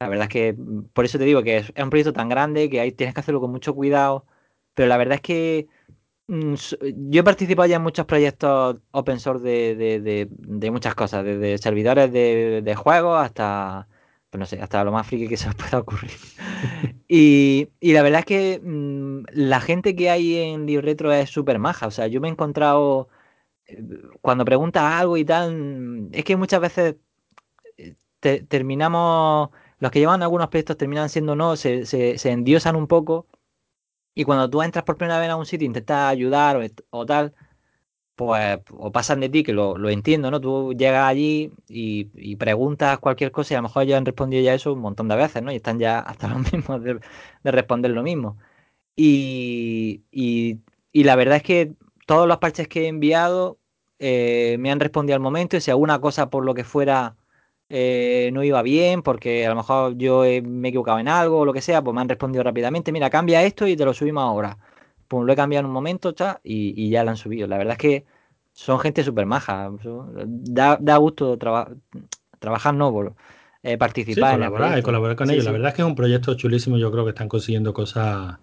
La 0.00 0.08
verdad 0.08 0.24
es 0.24 0.28
que. 0.30 0.52
mm, 0.54 0.82
Por 0.92 1.04
eso 1.04 1.18
te 1.18 1.24
digo 1.24 1.42
que 1.42 1.58
es, 1.58 1.72
es 1.74 1.84
un 1.84 1.90
proyecto 1.90 2.12
tan 2.12 2.28
grande 2.28 2.70
que 2.70 2.80
ahí 2.80 2.92
tienes 2.92 3.14
que 3.14 3.20
hacerlo 3.20 3.40
con 3.40 3.50
mucho 3.50 3.74
cuidado. 3.74 4.26
Pero 4.74 4.88
la 4.88 4.96
verdad 4.96 5.16
es 5.16 5.20
que. 5.22 5.68
mm, 6.28 6.54
Yo 7.10 7.20
he 7.22 7.24
participado 7.24 7.68
ya 7.68 7.76
en 7.78 7.82
muchos 7.82 8.06
proyectos 8.06 8.78
open 8.92 9.20
source 9.20 9.44
de, 9.44 9.76
de- 9.76 10.00
de- 10.00 10.28
de 10.30 10.70
muchas 10.70 10.94
cosas, 10.96 11.24
desde 11.24 11.58
servidores 11.58 12.12
de, 12.12 12.62
juegos 12.76 13.20
hasta, 13.22 13.88
pues 14.30 14.40
no 14.40 14.46
sé, 14.46 14.60
hasta 14.62 14.84
lo 14.84 14.92
más 14.92 15.06
friki 15.06 15.28
que 15.28 15.36
se 15.38 15.48
os 15.50 15.54
pueda 15.56 15.80
ocurrir. 15.80 16.12
Y, 17.08 17.70
y 17.80 17.92
la 17.94 18.02
verdad 18.02 18.20
es 18.20 18.26
que 18.26 18.60
mm, 18.62 19.24
la 19.32 19.60
gente 19.60 19.96
que 19.96 20.10
hay 20.10 20.36
en 20.38 20.66
LibRetro 20.66 21.12
es 21.12 21.30
súper 21.30 21.58
maja. 21.58 21.86
O 21.88 21.90
sea, 21.92 22.06
yo 22.08 22.20
me 22.20 22.28
he 22.28 22.32
encontrado, 22.32 23.08
eh, 23.66 23.82
cuando 24.22 24.44
preguntas 24.46 24.82
algo 24.84 25.16
y 25.18 25.24
tal, 25.26 26.08
es 26.12 26.24
que 26.24 26.36
muchas 26.36 26.60
veces 26.60 26.96
eh, 27.76 27.94
te- 28.20 28.42
terminamos, 28.42 29.50
los 29.80 29.90
que 29.90 30.00
llevan 30.00 30.22
algunos 30.22 30.48
proyectos 30.48 30.76
terminan 30.76 31.08
siendo 31.08 31.36
no, 31.36 31.56
se, 31.56 31.86
se, 31.86 32.18
se 32.18 32.30
endiosan 32.32 32.76
un 32.76 32.86
poco. 32.88 33.26
Y 34.14 34.24
cuando 34.24 34.50
tú 34.50 34.62
entras 34.62 34.84
por 34.84 34.96
primera 34.96 35.20
vez 35.20 35.30
a 35.30 35.36
un 35.36 35.46
sitio 35.46 35.66
intentas 35.66 36.10
ayudar 36.10 36.58
o, 36.90 37.06
tal, 37.06 37.34
pues 38.16 38.58
o 38.72 38.92
pasan 38.92 39.20
de 39.20 39.28
ti, 39.28 39.44
que 39.44 39.52
lo, 39.52 39.78
lo 39.78 39.90
entiendo, 39.90 40.30
¿no? 40.30 40.40
Tú 40.40 40.72
llegas 40.74 41.06
allí 41.08 41.52
y, 41.68 42.06
preguntas 42.36 42.98
cualquier 42.98 43.32
cosa 43.32 43.54
y 43.54 43.56
a 43.56 43.60
lo 43.60 43.64
mejor 43.64 43.84
ellos 43.84 43.96
han 43.98 44.06
respondido 44.06 44.42
ya 44.42 44.54
eso 44.54 44.72
un 44.72 44.80
montón 44.80 45.08
de 45.08 45.16
veces, 45.16 45.42
¿no? 45.42 45.52
Y 45.52 45.56
están 45.56 45.78
ya 45.78 46.00
hasta 46.00 46.28
los 46.34 46.52
mismos 46.52 46.82
de, 46.82 47.00
de 47.44 47.50
responder 47.52 47.92
lo 47.92 48.02
mismo. 48.02 48.38
Y, 48.96 50.02
y- 50.10 50.58
y 50.92 51.04
la 51.04 51.16
verdad 51.16 51.36
es 51.38 51.42
que 51.42 51.74
todos 52.06 52.26
los 52.28 52.38
parches 52.38 52.68
que 52.68 52.84
he 52.84 52.88
enviado 52.88 53.58
eh, 53.98 54.56
me 54.58 54.70
han 54.72 54.80
respondido 54.80 55.14
al 55.16 55.20
momento 55.22 55.56
y 55.56 55.60
si 55.60 55.70
alguna 55.70 56.00
cosa 56.00 56.30
por 56.30 56.44
lo 56.44 56.54
que 56.54 56.64
fuera 56.64 57.16
eh, 57.68 58.30
no 58.32 58.42
iba 58.44 58.62
bien, 58.62 59.02
porque 59.02 59.46
a 59.46 59.50
lo 59.50 59.56
mejor 59.56 59.96
yo 59.98 60.24
he- 60.24 60.42
me 60.42 60.68
he 60.68 60.70
equivocado 60.70 60.98
en 60.98 61.08
algo 61.08 61.38
o 61.40 61.44
lo 61.44 61.52
que 61.52 61.60
sea, 61.62 61.82
pues 61.82 61.94
me 61.94 62.00
han 62.00 62.08
respondido 62.08 62.42
rápidamente, 62.44 62.92
mira, 62.92 63.10
cambia 63.10 63.42
esto 63.44 63.66
y 63.66 63.76
te 63.76 63.84
lo 63.84 63.94
subimos 63.94 64.22
ahora. 64.24 64.58
pues 65.08 65.24
lo 65.26 65.32
he 65.32 65.36
cambiado 65.36 65.60
en 65.62 65.66
un 65.66 65.72
momento, 65.72 66.12
cha, 66.12 66.38
y, 66.44 66.74
y 66.76 66.90
ya 66.90 67.02
lo 67.04 67.10
han 67.10 67.16
subido. 67.16 67.46
La 67.48 67.56
verdad 67.58 67.72
es 67.72 67.78
que 67.78 68.04
son 68.52 68.78
gente 68.78 69.02
súper 69.02 69.24
maja. 69.26 69.70
Da, 70.26 70.76
da, 70.80 70.96
gusto 70.98 71.38
trabajar, 72.38 72.74
no, 72.74 72.92
eh, 73.62 73.78
participar. 73.78 74.14
Sí, 74.14 74.26
colaborar, 74.26 74.78
y 74.78 74.82
colaborar 74.82 75.16
con 75.16 75.30
ellos. 75.30 75.44
La 75.44 75.52
verdad 75.52 75.68
es 75.70 75.74
que 75.74 75.82
es 75.82 75.88
un 75.88 75.94
proyecto 75.94 76.34
chulísimo. 76.34 76.78
Yo 76.78 76.90
creo 76.90 77.04
que 77.04 77.10
están 77.10 77.28
consiguiendo 77.28 77.72
cosas, 77.74 78.38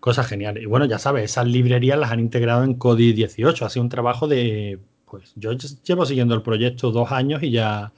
cosas 0.00 0.26
geniales. 0.28 0.62
Y 0.62 0.66
bueno, 0.66 0.86
ya 0.86 0.98
sabes, 0.98 1.24
esas 1.24 1.46
librerías 1.46 1.98
las 1.98 2.12
han 2.12 2.20
integrado 2.20 2.64
en 2.64 2.74
Cody 2.74 3.12
18. 3.12 3.66
Ha 3.66 3.70
sido 3.70 3.84
un 3.84 3.88
trabajo 3.90 4.28
de. 4.28 4.80
Pues 5.10 5.32
yo 5.36 5.52
llevo 5.84 6.06
siguiendo 6.06 6.34
el 6.34 6.42
proyecto 6.42 6.90
dos 6.92 7.12
años 7.12 7.42
y 7.42 7.50
ya. 7.52 7.92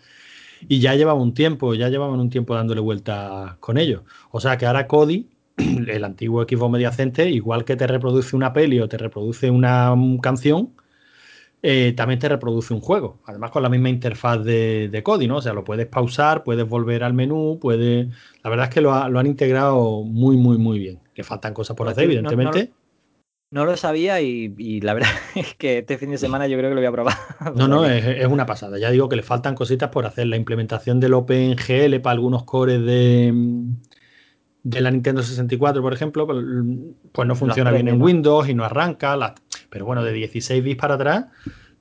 Y 0.68 0.80
ya 0.80 0.94
llevaba 0.94 1.20
un 1.20 1.34
tiempo, 1.34 1.74
ya 1.74 1.88
llevaban 1.88 2.20
un 2.20 2.30
tiempo 2.30 2.54
dándole 2.54 2.80
vueltas 2.80 3.56
con 3.58 3.78
ellos. 3.78 4.02
O 4.30 4.40
sea 4.40 4.56
que 4.58 4.66
ahora 4.66 4.86
Cody 4.86 5.28
el 5.88 6.04
antiguo 6.04 6.42
equipo 6.42 6.68
Media 6.68 6.92
Center, 6.92 7.28
igual 7.28 7.64
que 7.64 7.76
te 7.76 7.86
reproduce 7.86 8.36
una 8.36 8.52
peli 8.52 8.80
o 8.80 8.88
te 8.88 8.98
reproduce 8.98 9.50
una 9.50 9.94
canción, 10.22 10.70
eh, 11.62 11.92
también 11.96 12.18
te 12.18 12.28
reproduce 12.28 12.72
un 12.72 12.80
juego. 12.80 13.18
Además, 13.26 13.50
con 13.50 13.62
la 13.62 13.68
misma 13.68 13.90
interfaz 13.90 14.42
de, 14.42 14.88
de 14.88 15.02
Kodi, 15.02 15.28
¿no? 15.28 15.36
O 15.36 15.42
sea, 15.42 15.52
lo 15.52 15.64
puedes 15.64 15.86
pausar, 15.86 16.42
puedes 16.42 16.66
volver 16.66 17.04
al 17.04 17.12
menú, 17.12 17.58
puedes. 17.60 18.08
La 18.42 18.50
verdad 18.50 18.68
es 18.68 18.74
que 18.74 18.80
lo, 18.80 18.92
han 18.92 19.26
integrado 19.26 20.02
muy, 20.02 20.36
muy, 20.36 20.56
muy 20.56 20.78
bien. 20.78 21.00
Que 21.14 21.22
faltan 21.22 21.52
cosas 21.52 21.76
por 21.76 21.88
hacer, 21.88 22.04
evidentemente. 22.04 22.70
No, 22.72 22.79
lo 23.50 23.76
sabía 23.76 24.20
y, 24.20 24.80
la 24.80 24.94
verdad 24.94 25.10
es 25.34 25.54
que 25.54 25.78
este 25.78 25.98
fin 25.98 26.10
de 26.10 26.18
semana 26.18 26.46
yo 26.46 26.56
creo 26.56 26.70
que 26.70 26.74
lo 26.74 26.80
voy 26.80 26.86
a 26.86 26.92
probar. 26.92 27.14
No, 27.56 27.68
no, 27.68 27.84
es, 27.84 28.04
es, 28.04 28.26
una 28.26 28.46
pasada. 28.46 28.78
Ya 28.78 28.90
digo 28.90 29.08
que 29.08 29.16
le 29.16 29.22
faltan 29.22 29.54
cositas 29.54 29.90
por 29.90 30.06
hacer. 30.06 30.26
La 30.26 30.36
implementación 30.36 31.00
del 31.00 31.14
OpenGL 31.14 32.00
para 32.00 32.12
algunos 32.12 32.44
cores 32.44 32.84
de, 32.84 33.32
de 34.62 34.80
la 34.80 34.90
Nintendo 34.90 35.22
64, 35.22 35.82
por 35.82 35.92
ejemplo, 35.92 36.26
pues, 36.26 36.44
pues 37.12 37.28
no 37.28 37.34
funciona 37.34 37.70
bien 37.70 37.88
en 37.88 38.00
Windows 38.00 38.48
y 38.48 38.54
no 38.54 38.64
arranca. 38.64 39.34
Pero 39.68 39.84
bueno, 39.84 40.04
de 40.04 40.12
16 40.12 40.62
bits 40.62 40.80
para 40.80 40.94
atrás 40.94 41.26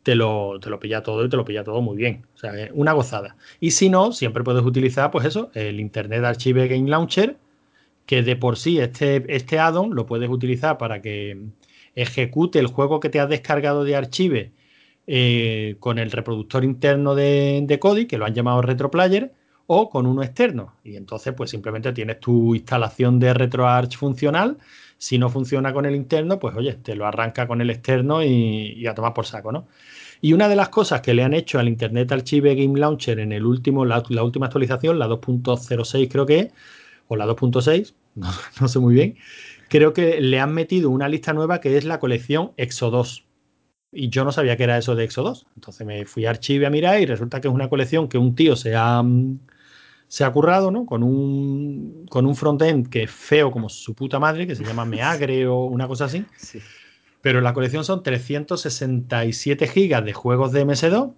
te 0.04 0.16
lo, 0.16 0.60
te 0.60 0.70
lo 0.70 0.80
pilla 0.80 1.04
todo 1.04 1.26
y 1.26 1.30
te 1.30 1.38
lo 1.38 1.46
pilla 1.46 1.64
todo 1.64 1.82
muy 1.82 1.98
bien. 1.98 2.26
O 2.36 2.38
sea, 2.38 2.54
una 2.74 2.94
gozada. 2.94 3.36
Y 3.60 3.72
si 3.72 3.90
no, 3.90 4.12
siempre 4.12 4.44
puedes 4.44 4.64
utilizar, 4.64 5.12
pues 5.12 5.26
eso, 5.26 5.52
el 5.54 5.80
Internet 5.80 6.24
Archive 6.24 6.68
Game 6.68 6.90
Launcher, 6.90 7.38
que 8.06 8.24
de 8.24 8.36
por 8.36 8.58
sí 8.58 8.80
este, 8.80 9.24
este 9.36 9.60
add-on 9.60 9.94
lo 9.94 10.06
puedes 10.06 10.30
utilizar 10.30 10.78
para 10.78 11.02
que 11.02 11.38
ejecute 11.96 12.60
el 12.60 12.68
juego 12.68 13.00
que 13.00 13.10
te 13.10 13.20
has 13.20 13.30
descargado 13.30 13.84
de 13.84 13.96
Archive 13.96 14.52
eh, 15.08 15.76
con 15.80 16.00
el 16.00 16.12
reproductor 16.12 16.64
interno 16.64 17.16
de, 17.16 17.62
de 17.64 17.80
Kodi, 17.80 18.06
que 18.06 18.18
lo 18.18 18.26
han 18.26 18.36
llamado 18.36 18.62
RetroPlayer 18.62 19.34
o 19.72 19.88
con 19.88 20.08
uno 20.08 20.24
externo. 20.24 20.74
Y 20.84 20.96
entonces, 20.96 21.32
pues 21.38 21.52
simplemente 21.52 21.94
tienes 21.94 22.20
tu 22.20 22.56
instalación 22.56 23.20
de 23.20 23.36
RetroArch 23.36 23.98
funcional. 23.98 24.58
Si 24.98 25.20
no 25.20 25.30
funciona 25.30 25.72
con 25.74 25.86
el 25.86 25.96
interno, 25.96 26.40
pues 26.40 26.56
oye, 26.56 26.74
te 26.74 26.96
lo 26.96 27.06
arranca 27.06 27.48
con 27.48 27.62
el 27.62 27.70
externo 27.70 28.24
y, 28.24 28.88
a 28.88 28.96
tomar 28.96 29.14
por 29.14 29.28
saco, 29.28 29.52
¿no? 29.52 29.68
Y 30.22 30.34
una 30.34 30.50
de 30.50 30.56
las 30.56 30.70
cosas 30.70 31.02
que 31.02 31.14
le 31.14 31.24
han 31.24 31.36
hecho 31.36 31.60
al 31.60 31.68
Internet 31.68 32.12
Archive 32.12 32.56
Game 32.56 32.80
Launcher 32.80 33.20
en 33.20 33.32
el 33.32 33.46
último, 33.46 33.86
la, 33.86 34.04
última 34.24 34.48
actualización, 34.48 34.98
la 34.98 35.08
2.06 35.08 36.10
creo 36.12 36.26
que 36.26 36.40
es, 36.40 36.48
o 37.08 37.16
la 37.16 37.28
2.6, 37.28 37.94
no, 38.62 38.68
sé 38.68 38.80
muy 38.80 38.96
bien, 38.96 39.18
creo 39.70 39.94
que 39.94 40.20
le 40.20 40.40
han 40.40 40.54
metido 40.54 40.90
una 40.90 41.08
lista 41.08 41.34
nueva 41.34 41.62
que 41.62 41.78
es 41.78 41.86
la 41.86 42.00
colección 42.00 42.52
Exo2. 42.58 43.26
Y 43.92 44.10
yo 44.10 44.24
no 44.24 44.32
sabía 44.32 44.58
que 44.58 44.64
era 44.64 44.78
eso 44.78 44.96
de 44.96 45.08
Exo2. 45.08 45.46
Entonces 45.56 45.88
me 45.88 46.06
fui 46.06 46.26
a 46.26 46.32
Archive 46.32 46.66
a 46.66 46.70
mirar 46.70 47.00
y 47.02 47.06
resulta 47.06 47.40
que 47.40 47.48
es 47.48 47.54
una 47.54 47.70
colección 47.70 48.10
que 48.10 48.18
un 48.18 48.36
tío 48.36 48.56
se 48.56 48.76
ha, 48.76 49.04
se 50.08 50.24
ha 50.24 50.32
currado, 50.32 50.72
¿no? 50.72 50.86
Con 50.86 51.04
un, 51.04 52.06
con 52.10 52.26
un 52.26 52.36
frontend 52.36 52.90
que 52.90 53.04
es 53.04 53.12
feo 53.12 53.52
como 53.52 53.70
su 53.70 53.96
puta 53.96 54.20
madre, 54.20 54.46
que 54.46 54.56
se 54.56 54.64
llama 54.64 54.86
Meagre 54.86 55.48
o 55.48 55.64
una 55.66 55.88
cosa 55.88 56.06
así. 56.06 56.26
Sí. 56.36 56.60
Pero 57.22 57.42
la 57.42 57.54
colección 57.54 57.84
son 57.84 58.04
367 58.04 59.68
gigas 59.68 60.06
de 60.06 60.14
juegos 60.14 60.52
de 60.52 60.66
MS2. 60.66 61.14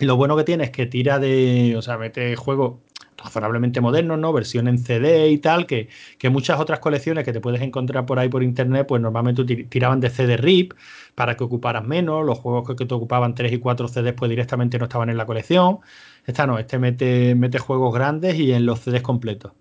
Y 0.00 0.04
lo 0.06 0.16
bueno 0.16 0.36
que 0.36 0.44
tiene 0.44 0.64
es 0.64 0.70
que 0.70 0.86
tira 0.86 1.18
de, 1.18 1.74
o 1.76 1.82
sea, 1.82 1.98
mete 1.98 2.34
juegos 2.34 2.78
razonablemente 3.22 3.80
modernos, 3.80 4.18
¿no? 4.18 4.32
Versión 4.32 4.68
en 4.68 4.78
CD 4.78 5.28
y 5.30 5.38
tal, 5.38 5.66
que, 5.66 5.88
que, 6.18 6.30
muchas 6.30 6.60
otras 6.60 6.80
colecciones 6.80 7.24
que 7.24 7.32
te 7.32 7.40
puedes 7.40 7.60
encontrar 7.62 8.06
por 8.06 8.18
ahí 8.18 8.28
por 8.28 8.42
internet, 8.42 8.86
pues 8.86 9.00
normalmente 9.02 9.44
tiraban 9.44 10.00
de 10.00 10.10
CD 10.10 10.36
RIP 10.36 10.72
para 11.14 11.36
que 11.36 11.44
ocuparas 11.44 11.84
menos. 11.84 12.24
Los 12.24 12.38
juegos 12.38 12.76
que, 12.76 12.86
te 12.86 12.94
ocupaban 12.94 13.34
3 13.34 13.52
y 13.52 13.58
4 13.58 13.88
CDs, 13.88 14.14
pues 14.14 14.28
directamente 14.28 14.78
no 14.78 14.84
estaban 14.84 15.10
en 15.10 15.16
la 15.16 15.26
colección. 15.26 15.78
Esta 16.26 16.46
no, 16.46 16.58
este 16.58 16.78
mete, 16.78 17.34
mete 17.34 17.58
juegos 17.58 17.94
grandes 17.94 18.36
y 18.36 18.52
en 18.52 18.66
los 18.66 18.80
CDs 18.80 19.02
completos. 19.02 19.52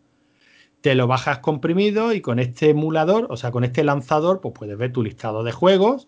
Te 0.82 0.96
lo 0.96 1.08
bajas 1.08 1.40
comprimido 1.40 2.14
y 2.14 2.22
con 2.22 2.40
este 2.40 2.70
emulador, 2.70 3.28
o 3.30 3.38
sea, 3.38 3.52
con 3.52 3.64
este 3.66 3.84
lanzador, 3.84 4.40
pues 4.42 4.54
puedes 4.58 4.78
ver 4.78 4.94
tu 4.94 5.04
listado 5.04 5.44
de 5.44 5.52
juegos. 5.52 6.08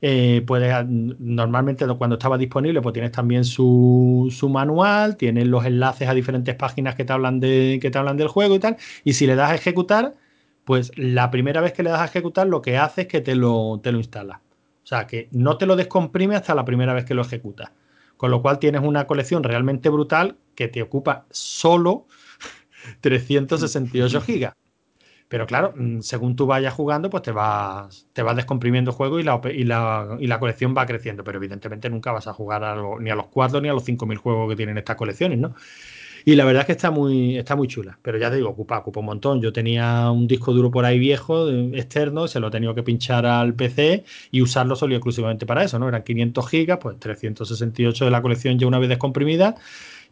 Eh, 0.00 0.44
normalmente 1.18 1.86
cuando 1.96 2.14
estaba 2.14 2.36
disponible, 2.36 2.82
pues 2.82 2.92
tienes 2.92 3.12
también 3.12 3.44
su, 3.44 4.30
manual, 4.50 5.16
tienes 5.16 5.46
los 5.46 5.64
enlaces 5.64 6.08
a 6.08 6.14
diferentes 6.14 6.54
páginas 6.54 6.94
que 6.94 7.04
te, 7.04 7.12
hablan 7.12 7.40
de, 7.40 7.78
que 7.80 7.90
te 7.90 7.98
hablan 7.98 8.16
del 8.16 8.28
juego 8.28 8.54
y 8.54 8.58
tal. 8.58 8.76
Y 9.04 9.14
si 9.14 9.26
le 9.26 9.34
das 9.34 9.50
a 9.50 9.54
ejecutar, 9.54 10.14
pues 10.64 10.92
la 10.96 11.30
primera 11.30 11.60
vez 11.60 11.72
que 11.72 11.82
le 11.82 11.90
das 11.90 12.00
a 12.00 12.06
ejecutar, 12.06 12.46
lo 12.46 12.62
que 12.62 12.76
hace 12.76 13.02
es 13.02 13.08
que 13.08 13.20
te 13.20 13.34
lo, 13.34 13.80
te 13.82 13.92
lo 13.92 13.98
instala. 13.98 14.40
O 14.82 14.86
sea, 14.86 15.06
que 15.06 15.28
no 15.32 15.56
te 15.56 15.66
lo 15.66 15.76
descomprime 15.76 16.36
hasta 16.36 16.54
la 16.54 16.64
primera 16.64 16.92
vez 16.92 17.04
que 17.04 17.14
lo 17.14 17.22
ejecutas. 17.22 17.70
Con 18.16 18.30
lo 18.30 18.42
cual 18.42 18.58
tienes 18.58 18.82
una 18.82 19.06
colección 19.06 19.42
realmente 19.42 19.88
brutal 19.88 20.36
que 20.54 20.68
te 20.68 20.82
ocupa 20.82 21.26
solo 21.30 22.06
368 23.00 24.20
gigas. 24.20 24.54
Pero 25.34 25.48
claro, 25.48 25.74
mm, 25.74 25.98
según 25.98 26.36
tú 26.36 26.46
vayas 26.46 26.72
jugando, 26.74 27.10
pues 27.10 27.24
te 27.24 27.32
vas, 27.32 28.06
te 28.12 28.22
vas 28.22 28.36
descomprimiendo 28.36 28.92
el 28.92 28.96
juego 28.96 29.18
y 29.18 29.24
la, 29.24 29.40
y, 29.50 29.64
la, 30.28 30.38
colección 30.38 30.76
va 30.78 30.86
creciendo. 30.86 31.24
Pero 31.24 31.38
evidentemente 31.38 31.90
nunca 31.90 32.12
vas 32.12 32.28
a 32.28 32.32
jugar 32.32 32.62
ni 33.00 33.10
a 33.10 33.16
los 33.16 33.26
cuatro 33.26 33.60
ni 33.60 33.68
a 33.68 33.72
los 33.72 33.84
5.000 33.84 34.16
juegos 34.16 34.48
que 34.48 34.54
tienen 34.54 34.78
estas 34.78 34.94
colecciones, 34.94 35.40
¿no? 35.40 35.56
Y 36.24 36.36
la 36.36 36.44
verdad 36.44 36.60
es 36.60 36.66
que 36.66 36.72
está 36.72 36.92
muy, 36.92 37.36
está 37.36 37.56
muy 37.56 37.66
chula. 37.66 37.98
Pero 38.00 38.16
ya 38.16 38.30
te 38.30 38.36
digo, 38.36 38.48
ocupa, 38.48 38.78
ocupa 38.78 39.00
un 39.00 39.06
montón. 39.06 39.42
Yo 39.42 39.52
tenía 39.52 40.08
un 40.12 40.28
disco 40.28 40.52
duro 40.52 40.70
por 40.70 40.84
ahí 40.84 41.00
viejo, 41.00 41.50
externo, 41.50 42.28
se 42.28 42.38
lo 42.38 42.46
he 42.46 42.50
tenido 42.52 42.76
que 42.76 42.84
pinchar 42.84 43.26
al 43.26 43.54
PC 43.54 44.04
y 44.30 44.40
usarlo 44.40 44.76
solo 44.76 44.92
y 44.92 44.96
exclusivamente 44.98 45.46
para 45.46 45.64
eso, 45.64 45.80
¿no? 45.80 45.88
Eran 45.88 46.04
500 46.04 46.48
gigas, 46.48 46.78
pues 46.80 46.96
368 47.00 48.04
de 48.04 48.10
la 48.12 48.22
colección 48.22 48.56
ya 48.56 48.68
una 48.68 48.78
vez 48.78 48.88
descomprimida. 48.88 49.56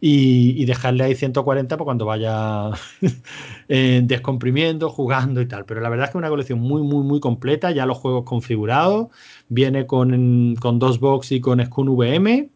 Y, 0.05 0.65
dejarle 0.65 1.05
ahí 1.05 1.15
140 1.15 1.77
para 1.77 1.85
cuando 1.85 2.05
vaya 2.05 2.71
eh, 3.69 4.01
descomprimiendo, 4.03 4.89
jugando 4.89 5.39
y 5.39 5.47
tal. 5.47 5.63
Pero 5.63 5.79
la 5.79 5.87
verdad 5.87 6.05
es 6.05 6.09
que 6.09 6.17
es 6.17 6.19
una 6.19 6.29
colección 6.29 6.59
muy, 6.59 6.81
muy, 6.81 7.05
muy 7.05 7.21
completa. 7.21 7.71
Ya 7.71 7.85
los 7.85 7.99
juegos 7.99 8.25
configurados. 8.25 9.07
Viene 9.47 9.85
con, 9.85 10.55
con 10.57 10.79
dos 10.79 10.99
box 10.99 11.31
y 11.31 11.39
con 11.39 11.63
Scun 11.65 11.87
VM 11.87 12.49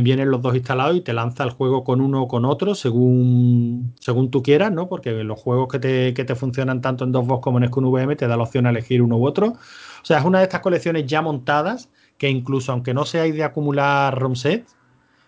vienen 0.00 0.30
los 0.30 0.40
dos 0.40 0.54
instalados 0.54 0.96
y 0.96 1.02
te 1.02 1.12
lanza 1.12 1.44
el 1.44 1.50
juego 1.50 1.84
con 1.84 2.00
uno 2.00 2.22
o 2.22 2.28
con 2.28 2.44
otro 2.44 2.74
según, 2.74 3.94
según 4.00 4.30
tú 4.30 4.42
quieras, 4.42 4.72
¿no? 4.72 4.88
Porque 4.88 5.10
los 5.24 5.38
juegos 5.38 5.68
que 5.68 5.78
te, 5.78 6.14
que 6.14 6.24
te 6.24 6.34
funcionan 6.34 6.80
tanto 6.80 7.04
en 7.04 7.12
DOSBox 7.12 7.42
como 7.42 7.58
en 7.58 7.66
Scun 7.66 7.84
VM 7.84 8.16
te 8.16 8.26
da 8.26 8.36
la 8.36 8.44
opción 8.44 8.66
a 8.66 8.70
elegir 8.70 9.02
uno 9.02 9.18
u 9.18 9.26
otro. 9.26 9.48
O 9.48 10.04
sea, 10.04 10.18
es 10.18 10.24
una 10.24 10.38
de 10.38 10.44
estas 10.44 10.60
colecciones 10.60 11.04
ya 11.06 11.20
montadas 11.20 11.90
que 12.16 12.30
incluso 12.30 12.72
aunque 12.72 12.94
no 12.94 13.04
seáis 13.04 13.34
de 13.34 13.44
acumular 13.44 14.18
ROM 14.18 14.34
set, 14.34 14.66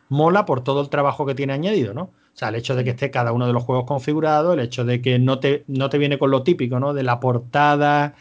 mola 0.09 0.45
por 0.47 0.63
todo 0.63 0.81
el 0.81 0.89
trabajo 0.89 1.27
que 1.27 1.35
tiene 1.35 1.53
añadido, 1.53 1.95
¿no? 1.95 2.03
O 2.03 2.37
sea, 2.37 2.49
el 2.49 2.57
hecho 2.57 2.75
de 2.75 2.83
que 2.83 2.91
esté 2.91 3.11
cada 3.11 3.33
uno 3.33 3.47
de 3.47 3.53
los 3.53 3.63
juegos 3.63 3.85
configurado, 3.87 4.55
el 4.55 4.61
hecho 4.61 4.85
de 4.85 5.01
que 5.01 5.19
no 5.19 5.39
te, 5.39 5.65
no 5.69 5.89
te 5.89 5.99
viene 5.99 6.19
con 6.19 6.31
lo 6.31 6.43
típico, 6.43 6.81
¿no? 6.81 6.93
De 6.93 7.05
la 7.05 7.21
portada, 7.21 8.15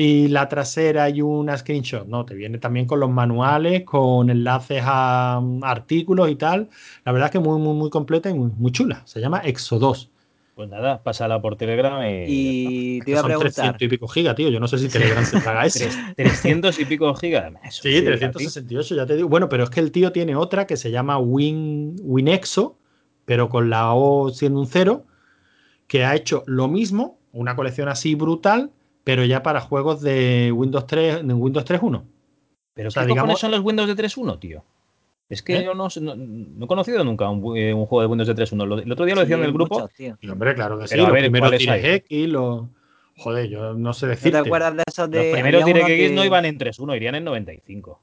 y 0.00 0.28
la 0.28 0.48
trasera 0.48 1.10
y 1.10 1.22
una 1.22 1.56
screenshot. 1.56 2.06
No, 2.06 2.24
te 2.24 2.34
viene 2.34 2.58
también 2.58 2.86
con 2.86 3.00
los 3.00 3.10
manuales, 3.10 3.82
con 3.84 4.30
enlaces 4.30 4.80
a 4.84 5.40
mm, 5.42 5.64
artículos 5.64 6.30
y 6.30 6.36
tal. 6.36 6.68
La 7.04 7.10
verdad 7.10 7.26
es 7.26 7.32
que 7.32 7.40
muy, 7.40 7.58
muy, 7.58 7.74
muy 7.74 7.90
completa 7.90 8.30
y 8.30 8.34
muy, 8.34 8.70
chula. 8.70 9.02
Se 9.06 9.20
llama 9.20 9.40
Exo 9.44 9.80
2. 9.80 10.08
Pues 10.58 10.70
nada, 10.70 11.04
pásala 11.04 11.40
por 11.40 11.54
Telegram 11.54 12.02
y. 12.02 12.96
Y 12.96 13.00
te 13.02 13.12
iba 13.12 13.20
a 13.20 13.22
preguntar. 13.22 13.52
300 13.52 13.80
y 13.80 13.88
pico 13.88 14.08
gigas, 14.08 14.34
tío. 14.34 14.48
Yo 14.48 14.58
no 14.58 14.66
sé 14.66 14.78
si 14.78 14.88
Telegram 14.88 15.24
se 15.24 15.38
paga 15.38 15.64
eso. 15.64 15.84
300 16.16 16.80
y 16.80 16.84
pico 16.84 17.14
gigas. 17.14 17.52
sí, 17.70 18.02
368, 18.02 18.96
ya 18.96 19.06
te 19.06 19.14
digo. 19.14 19.28
Bueno, 19.28 19.48
pero 19.48 19.62
es 19.62 19.70
que 19.70 19.78
el 19.78 19.92
tío 19.92 20.10
tiene 20.10 20.34
otra 20.34 20.66
que 20.66 20.76
se 20.76 20.90
llama 20.90 21.16
Win, 21.16 21.94
WinExo, 22.02 22.76
pero 23.24 23.48
con 23.48 23.70
la 23.70 23.94
O 23.94 24.30
siendo 24.30 24.58
un 24.58 24.66
cero, 24.66 25.06
que 25.86 26.04
ha 26.04 26.16
hecho 26.16 26.42
lo 26.48 26.66
mismo, 26.66 27.20
una 27.30 27.54
colección 27.54 27.88
así 27.88 28.16
brutal, 28.16 28.72
pero 29.04 29.24
ya 29.24 29.44
para 29.44 29.60
juegos 29.60 30.00
de 30.00 30.50
Windows 30.50 30.88
3, 30.88 31.24
de 31.24 31.34
Windows 31.34 31.66
3.1. 31.66 32.02
Pero 32.74 32.90
¿qué 32.90 33.06
digamos... 33.06 33.38
son 33.38 33.52
los 33.52 33.60
Windows 33.60 33.86
de 33.86 33.94
3.1, 33.94 34.40
tío? 34.40 34.64
Es 35.28 35.42
que 35.42 35.58
¿Eh? 35.58 35.64
yo 35.64 35.74
no, 35.74 35.88
he 35.88 36.66
conocido 36.66 37.04
nunca 37.04 37.28
un, 37.28 37.56
eh, 37.56 37.74
un, 37.74 37.84
juego 37.84 38.00
de 38.00 38.06
Windows 38.06 38.28
de 38.28 38.34
3.1. 38.34 38.82
El 38.84 38.92
otro 38.92 39.04
día 39.04 39.14
lo 39.14 39.20
decían 39.20 39.40
en 39.40 39.46
el 39.46 39.52
grupo. 39.52 39.90
y 39.98 40.28
hombre, 40.28 40.54
claro 40.54 40.78
que 40.78 40.88
sí. 40.88 40.96
los 40.96 41.10
primeros 41.10 41.52
X, 41.52 42.28
los... 42.28 42.66
Joder, 43.18 43.48
yo 43.48 43.74
no 43.74 43.92
sé 43.92 44.06
decirte. 44.06 44.38
¿No 44.38 44.42
te 44.44 44.48
acuerdas 44.48 44.76
de 44.76 44.82
esos 44.86 45.10
de... 45.10 45.18
Los 45.24 45.32
primeros 45.34 45.64
DirectX 45.64 46.12
no 46.12 46.24
iban 46.24 46.44
en 46.44 46.58
3.1, 46.58 46.96
irían 46.96 47.14
en 47.16 47.24
95. 47.24 48.02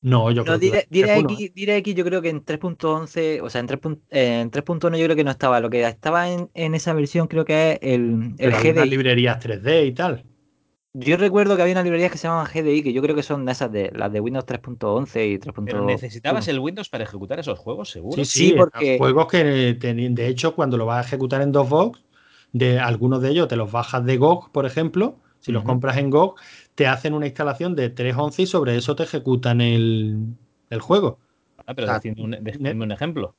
No, 0.00 0.30
yo 0.30 0.44
creo 0.44 0.58
que 0.60 0.86
DirectX, 0.90 1.94
yo 1.94 2.04
creo 2.04 2.20
que 2.20 2.28
en 2.28 2.44
3.11, 2.44 3.40
o 3.42 3.48
sea, 3.48 3.60
en 3.60 3.68
3.1 3.68 3.98
eh, 4.10 4.98
yo 4.98 5.04
creo 5.04 5.16
que 5.16 5.24
no 5.24 5.30
estaba. 5.30 5.60
Lo 5.60 5.70
que 5.70 5.82
estaba 5.86 6.28
en, 6.30 6.50
esa 6.54 6.92
versión 6.92 7.26
creo 7.26 7.44
que 7.44 7.72
es 7.72 7.78
el, 7.80 8.34
el 8.38 8.52
GDI. 8.52 8.88
librerías 8.88 9.42
3D 9.42 9.86
y 9.86 9.92
tal. 9.92 10.24
Yo 11.00 11.16
recuerdo 11.16 11.54
que 11.54 11.62
había 11.62 11.74
unas 11.74 11.84
librerías 11.84 12.10
que 12.10 12.18
se 12.18 12.26
llamaban 12.26 12.50
GDI, 12.52 12.82
que 12.82 12.92
yo 12.92 13.00
creo 13.02 13.14
que 13.14 13.22
son 13.22 13.44
de 13.44 13.52
esas 13.52 13.70
de 13.70 13.92
las 13.94 14.12
de 14.12 14.20
Windows 14.20 14.46
3.11 14.46 15.26
y 15.26 15.38
3.1. 15.38 15.64
Pero 15.64 15.84
necesitabas 15.84 16.48
el 16.48 16.58
Windows 16.58 16.88
para 16.88 17.04
ejecutar 17.04 17.38
esos 17.38 17.58
juegos, 17.58 17.90
seguro. 17.90 18.24
Sí, 18.24 18.24
sí, 18.24 18.54
porque 18.56 18.98
juegos 18.98 19.26
que 19.28 19.44
de 19.44 20.26
hecho 20.26 20.54
cuando 20.54 20.76
lo 20.76 20.86
vas 20.86 21.04
a 21.04 21.06
ejecutar 21.06 21.40
en 21.42 21.52
DOSBox, 21.52 22.00
de 22.52 22.80
algunos 22.80 23.22
de 23.22 23.30
ellos 23.30 23.48
te 23.48 23.56
los 23.56 23.70
bajas 23.70 24.04
de 24.04 24.16
GOG, 24.16 24.50
por 24.50 24.66
ejemplo, 24.66 25.18
si 25.38 25.52
los 25.52 25.62
compras 25.62 25.98
en 25.98 26.10
GOG, 26.10 26.34
te 26.74 26.86
hacen 26.86 27.14
una 27.14 27.26
instalación 27.26 27.76
de 27.76 27.94
3.11 27.94 28.40
y 28.40 28.46
sobre 28.46 28.76
eso 28.76 28.96
te 28.96 29.04
ejecutan 29.04 29.60
el, 29.60 30.34
juego. 30.80 31.18
Ah, 31.66 31.74
pero 31.74 31.92
o 31.92 32.22
un 32.24 32.92
ejemplo. 32.92 33.36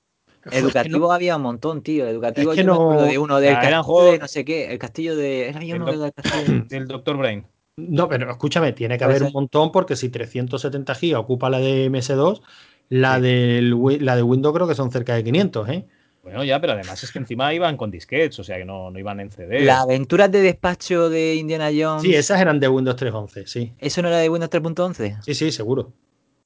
Educativo 0.51 1.11
había 1.11 1.35
un 1.35 1.43
montón, 1.43 1.81
tío. 1.81 2.07
Educativo 2.07 2.53
yo 2.53 2.63
no... 2.63 3.01
de 3.01 3.17
uno 3.17 3.39
del 3.39 3.55
castillo 3.55 4.11
de 4.11 4.19
no 4.19 4.27
sé 4.27 4.45
qué. 4.45 4.71
El 4.71 4.79
castillo 4.79 5.15
de. 5.15 5.49
Era 5.49 5.59
uno 5.75 5.85
del 5.97 6.13
castillo. 6.13 6.65
Del 6.67 6.87
Dr. 6.87 7.17
Brain. 7.17 7.45
No, 7.77 8.09
pero 8.09 8.29
escúchame, 8.29 8.73
tiene 8.73 8.97
que 8.97 9.03
haber 9.05 9.23
un 9.23 9.31
montón 9.31 9.71
porque 9.71 9.95
si 9.95 10.09
370 10.09 10.93
GB 10.93 11.17
ocupa 11.17 11.49
la 11.49 11.59
de 11.59 11.89
MS2, 11.89 12.41
la, 12.89 13.19
la 13.19 14.15
de 14.15 14.23
Windows 14.23 14.53
creo 14.53 14.67
que 14.67 14.75
son 14.75 14.91
cerca 14.91 15.15
de 15.15 15.23
500, 15.23 15.69
¿eh? 15.69 15.87
Bueno, 16.21 16.43
ya, 16.43 16.59
pero 16.59 16.73
además 16.73 17.01
es 17.01 17.11
que 17.11 17.19
encima 17.19 17.53
iban 17.53 17.77
con 17.77 17.89
disquetes, 17.89 18.37
o 18.39 18.43
sea 18.43 18.57
que 18.57 18.65
no, 18.65 18.91
no 18.91 18.99
iban 18.99 19.19
en 19.19 19.31
CD. 19.31 19.61
Las 19.61 19.83
aventuras 19.83 20.29
de 20.31 20.41
despacho 20.41 21.09
de 21.09 21.35
Indiana 21.35 21.69
Jones. 21.75 22.03
Sí, 22.03 22.13
esas 22.13 22.41
eran 22.41 22.59
de 22.59 22.67
Windows 22.67 22.97
3.11, 22.97 23.45
sí. 23.45 23.73
¿Eso 23.79 24.01
no 24.01 24.09
era 24.09 24.17
de 24.17 24.29
Windows 24.29 24.51
3.11? 24.51 25.21
Sí, 25.23 25.33
sí, 25.33 25.51
seguro. 25.51 25.93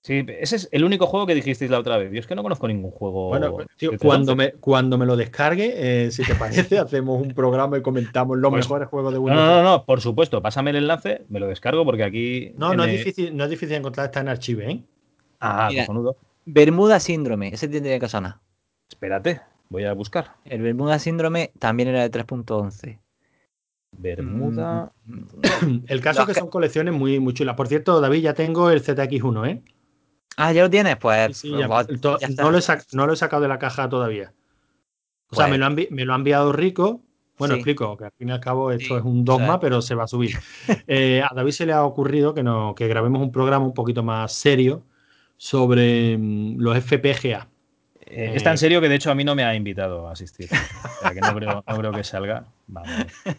Sí, 0.04 0.26
ese 0.28 0.58
es 0.58 0.70
el 0.74 0.84
único 0.84 1.08
juego 1.08 1.26
que 1.26 1.34
dijisteis 1.34 1.72
la 1.72 1.80
otra 1.80 1.96
vez. 1.96 2.12
Yo 2.12 2.20
es 2.20 2.28
que 2.28 2.36
no 2.36 2.44
conozco 2.44 2.68
ningún 2.68 2.92
juego. 2.92 3.30
Bueno, 3.30 3.56
cuando, 4.02 4.36
me, 4.36 4.52
cuando 4.52 4.98
me 4.98 5.06
lo 5.06 5.16
descargue, 5.16 5.74
eh, 6.08 6.12
si 6.12 6.24
te 6.24 6.36
parece, 6.36 6.78
hacemos 6.80 7.22
un 7.22 7.34
programa 7.34 7.78
y 7.78 7.82
comentamos 7.82 8.38
los 8.38 8.52
pues, 8.52 8.66
mejores 8.66 8.90
juegos 8.90 9.14
de 9.14 9.20
Windows. 9.20 9.42
No, 9.42 9.56
no, 9.56 9.64
no, 9.64 9.86
por 9.86 10.02
supuesto. 10.02 10.42
Pásame 10.42 10.72
el 10.72 10.76
enlace, 10.76 11.24
me 11.30 11.40
lo 11.40 11.48
descargo 11.48 11.86
porque 11.86 12.04
aquí. 12.04 12.52
No, 12.58 12.74
no, 12.74 12.84
es 12.84 12.92
difícil, 12.92 13.36
no 13.36 13.46
es 13.46 13.50
difícil 13.50 13.78
encontrar, 13.78 14.08
está 14.08 14.20
en 14.20 14.28
archivo, 14.28 14.62
¿eh? 14.62 14.84
Ah, 15.40 15.70
cojonudo. 15.74 16.18
Bermuda 16.44 17.00
Síndrome, 17.00 17.54
ese 17.54 17.70
tiene 17.70 17.98
que 17.98 18.10
sonar. 18.10 18.40
Espérate, 18.90 19.40
voy 19.70 19.86
a 19.86 19.94
buscar. 19.94 20.34
El 20.44 20.64
Bermuda 20.64 21.00
Síndrome 21.00 21.52
también 21.60 21.88
era 21.88 22.02
de 22.02 22.12
3.11. 22.12 23.00
Bermuda. 23.98 24.92
Mm. 25.06 25.86
el 25.88 26.02
caso 26.02 26.24
es 26.24 26.28
que 26.28 26.34
son 26.34 26.50
colecciones 26.50 26.94
muy, 26.94 27.22
muy 27.22 27.34
chulas. 27.34 27.56
Por 27.56 27.70
cierto, 27.70 28.02
David, 28.02 28.22
ya 28.22 28.34
tengo 28.34 28.70
el 28.70 28.84
ZX1, 28.84 29.50
¿eh? 29.50 29.62
Ah, 30.38 30.52
ya 30.52 30.64
lo 30.64 30.70
tienes, 30.70 30.98
pues. 30.98 31.44
no, 31.46 32.52
lo 32.52 32.58
he 32.58 33.16
sacado 33.16 33.42
de 33.42 33.48
la 33.48 33.60
caja 33.60 33.90
todavía. 33.90 34.34
O 35.30 35.36
sea, 35.36 35.48
me 35.48 35.58
lo, 35.58 35.66
han, 35.66 35.76
me 35.76 36.06
lo, 36.06 36.14
ha 36.14 36.16
enviado 36.16 36.52
Rico. 36.52 37.02
Bueno, 37.38 37.56
explico 37.56 37.98
que 37.98 38.06
al 38.06 38.12
fin 38.12 38.30
y 38.30 38.32
al 38.32 38.40
cabo 38.40 38.72
esto 38.72 38.98
es 38.98 39.04
un 39.04 39.26
dogma, 39.26 39.60
pero 39.60 39.82
se 39.82 39.96
va 39.96 40.04
a 40.04 40.08
subir. 40.08 40.38
Eh, 40.88 41.22
a 41.24 41.34
David 41.34 41.52
se 41.52 41.66
le 41.66 41.74
ha 41.74 41.84
ocurrido 41.84 42.34
que, 42.34 42.44
no, 42.44 42.76
que 42.76 42.88
grabemos 42.88 43.22
un 43.22 43.32
programa 43.32 43.66
un 43.66 43.74
poquito 43.74 44.04
más 44.04 44.32
serio 44.34 44.84
sobre 45.38 46.18
mm, 46.18 46.60
los 46.60 46.78
FPGA. 46.78 47.48
Eh, 48.06 48.34
es 48.36 48.44
tan 48.44 48.58
serio 48.58 48.80
que 48.80 48.90
de 48.90 48.96
hecho 48.96 49.10
a 49.10 49.16
mí 49.16 49.24
no 49.24 49.34
me 49.34 49.44
ha 49.44 49.56
invitado 49.56 50.08
a 50.08 50.12
asistir. 50.12 50.48
O 50.52 51.02
sea 51.02 51.14
que 51.14 51.22
no 51.22 51.34
creo, 51.36 51.92
que 51.92 52.04
salga. 52.04 52.46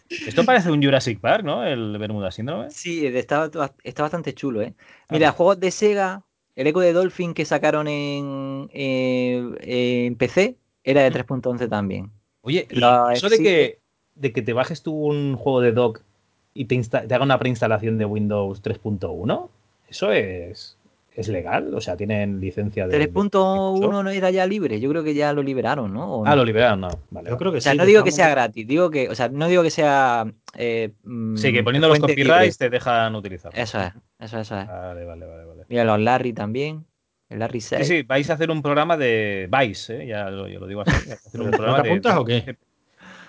Esto 0.09 0.43
parece 0.43 0.71
un 0.71 0.83
Jurassic 0.83 1.19
Park, 1.19 1.43
¿no? 1.45 1.63
El 1.63 1.97
Bermuda 1.97 2.31
Síndrome. 2.31 2.71
Sí, 2.71 3.05
está, 3.07 3.49
está 3.83 4.03
bastante 4.03 4.33
chulo, 4.33 4.61
¿eh? 4.61 4.73
Mira, 5.09 5.31
juegos 5.31 5.59
de 5.59 5.71
Sega 5.71 6.23
el 6.55 6.67
eco 6.67 6.79
de 6.81 6.93
Dolphin 6.93 7.33
que 7.33 7.45
sacaron 7.45 7.87
en, 7.87 8.69
en 8.71 10.15
PC 10.15 10.57
era 10.83 11.01
de 11.01 11.11
3.11 11.11 11.69
también. 11.69 12.11
Oye, 12.41 12.67
eso 12.69 13.29
de 13.29 13.37
que, 13.39 13.79
de 14.15 14.31
que 14.31 14.41
te 14.41 14.53
bajes 14.53 14.83
tú 14.83 14.93
un 14.93 15.35
juego 15.35 15.61
de 15.61 15.71
dock 15.71 16.01
y 16.53 16.65
te, 16.65 16.81
te 16.81 17.13
haga 17.13 17.23
una 17.23 17.39
preinstalación 17.39 17.97
de 17.97 18.05
Windows 18.05 18.61
3.1, 18.61 19.49
eso 19.89 20.11
es, 20.11 20.77
¿Es 21.15 21.29
legal? 21.29 21.73
O 21.73 21.79
sea, 21.79 21.95
¿tienen 21.95 22.41
licencia 22.41 22.87
de. 22.87 23.09
3.1 23.09 24.03
no 24.03 24.09
era 24.09 24.31
ya 24.31 24.45
libre, 24.45 24.81
yo 24.81 24.89
creo 24.89 25.01
que 25.01 25.13
ya 25.13 25.31
lo 25.31 25.41
liberaron, 25.41 25.93
¿no? 25.93 26.23
ah, 26.25 26.35
lo 26.35 26.43
liberaron, 26.43 26.81
no. 26.81 26.89
Vale. 27.09 27.29
Yo 27.29 27.37
creo 27.37 27.53
que 27.53 27.59
o 27.59 27.61
sea, 27.61 27.73
no 27.73 27.85
digo 27.85 28.03
que 28.03 28.11
sea 28.11 28.29
gratis, 28.29 28.67
digo 28.67 28.89
que, 28.89 29.07
o 29.07 29.15
sea, 29.15 29.29
no 29.29 29.47
digo 29.47 29.63
que 29.63 29.71
sea. 29.71 30.25
Eh, 30.57 30.91
mm, 31.03 31.37
sí, 31.37 31.53
que 31.53 31.63
poniendo 31.63 31.87
los 31.87 31.99
copyrights 31.99 32.57
te 32.57 32.69
dejan 32.69 33.15
utilizarlo. 33.15 33.57
Eso 33.57 33.79
es, 33.81 33.93
eso, 34.19 34.39
eso 34.39 34.59
es. 34.59 34.67
Vale, 34.67 35.05
vale, 35.05 35.25
vale, 35.25 35.45
vale. 35.45 35.63
Mira, 35.69 35.85
los 35.85 35.99
Larry 35.99 36.33
también. 36.33 36.85
El 37.29 37.39
Larry 37.39 37.61
6. 37.61 37.87
Sí, 37.87 37.97
sí, 37.97 38.03
vais 38.03 38.29
a 38.29 38.33
hacer 38.33 38.51
un 38.51 38.61
programa 38.61 38.97
de 38.97 39.49
Vice, 39.49 40.03
¿eh? 40.03 40.07
ya 40.07 40.29
lo, 40.29 40.47
yo 40.47 40.59
lo 40.59 40.67
digo 40.67 40.81
así. 40.85 41.11
Hacer 41.11 41.41
un 41.41 41.49
programa 41.51 41.81
¿Te 41.81 41.89
apuntas 41.89 42.17
o 42.17 42.25
qué? 42.25 42.57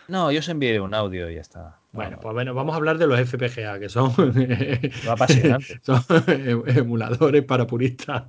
No, 0.09 0.31
yo 0.31 0.41
os 0.41 0.49
enviaré 0.49 0.81
un 0.81 0.93
audio 0.93 1.31
y 1.31 1.37
ya 1.37 1.41
está. 1.41 1.79
Bueno, 1.97 2.19
pues 2.21 2.35
bueno, 2.35 2.55
vamos 2.55 2.75
a 2.75 2.77
hablar 2.77 2.99
de 2.99 3.07
los 3.07 3.19
FPGA, 3.19 3.81
que 3.81 3.89
son, 3.89 4.13
son 5.83 6.03
emuladores 6.69 7.45
para 7.45 7.67
puristas. 7.67 8.25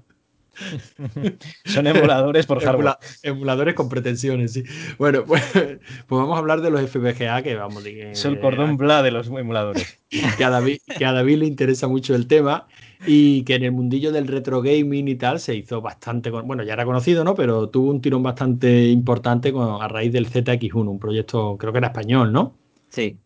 Son 1.66 1.88
emuladores 1.88 2.46
por 2.46 2.62
hardware. 2.64 2.96
emuladores 3.24 3.76
con 3.76 3.90
pretensiones, 3.90 4.54
sí. 4.54 4.64
Bueno, 4.98 5.24
pues, 5.26 5.44
pues, 5.54 5.80
vamos 6.10 6.36
a 6.36 6.40
hablar 6.40 6.62
de 6.62 6.70
los 6.70 6.82
FPGA, 6.82 7.42
que 7.44 7.56
vamos. 7.56 7.86
es 7.86 8.26
el 8.26 8.40
cordón 8.40 8.78
bla 8.78 9.04
de 9.04 9.12
los 9.12 9.28
emuladores. 9.28 10.00
Que 10.10 10.44
a, 10.44 10.50
David, 10.50 10.80
que 10.98 11.06
a 11.06 11.12
David 11.12 11.38
le 11.38 11.46
interesa 11.46 11.88
mucho 11.88 12.16
el 12.16 12.28
tema 12.28 12.68
y 13.06 13.44
que 13.44 13.56
en 13.56 13.66
el 13.66 13.72
mundillo 13.72 14.12
del 14.12 14.28
retro 14.28 14.62
gaming 14.62 15.08
y 15.08 15.16
tal 15.16 15.40
se 15.40 15.56
hizo 15.56 15.82
bastante. 15.82 16.30
Bueno, 16.30 16.64
ya 16.64 16.74
era 16.74 16.86
conocido, 16.86 17.24
¿no? 17.24 17.36
Pero 17.36 17.70
tuvo 17.70 17.92
un 17.92 18.02
tirón 18.02 18.24
bastante 18.24 18.88
importante 18.88 19.54
a 19.56 19.88
raíz 19.88 20.12
del 20.12 20.30
ZX1, 20.30 20.90
un 20.90 21.00
proyecto, 21.00 21.58
creo 21.58 21.72
que 21.72 21.80
era 21.80 21.88
español, 21.88 22.32
¿no? 22.32 22.56
Sí. 22.90 23.20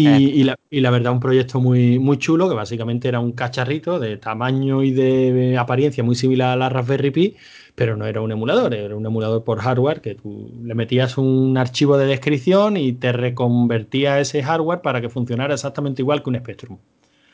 Y, 0.00 0.80
la, 0.80 0.90
verdad, 0.90 1.12
un 1.12 1.20
proyecto 1.20 1.60
muy, 1.60 1.98
muy 1.98 2.18
chulo, 2.18 2.48
que 2.48 2.54
básicamente 2.54 3.08
era 3.08 3.20
un 3.20 3.32
cacharrito 3.32 3.98
de 3.98 4.16
tamaño 4.16 4.82
y 4.82 4.92
de 4.92 5.56
apariencia 5.58 6.04
muy 6.04 6.14
similar 6.14 6.50
a 6.50 6.56
la 6.56 6.68
Raspberry 6.68 7.10
Pi, 7.10 7.36
pero 7.74 7.96
no 7.96 8.06
era 8.06 8.20
un 8.20 8.30
emulador, 8.30 8.74
era 8.74 8.96
un 8.96 9.06
emulador 9.06 9.44
por 9.44 9.60
hardware 9.60 10.00
que 10.00 10.14
tú 10.14 10.52
le 10.62 10.74
metías 10.74 11.16
un 11.18 11.56
archivo 11.56 11.96
de 11.96 12.06
descripción 12.06 12.76
y 12.76 12.92
te 12.92 13.12
reconvertía 13.12 14.20
ese 14.20 14.42
hardware 14.42 14.80
para 14.80 15.00
que 15.00 15.08
funcionara 15.08 15.54
exactamente 15.54 16.02
igual 16.02 16.22
que 16.22 16.30
un 16.30 16.38
Spectrum. 16.38 16.78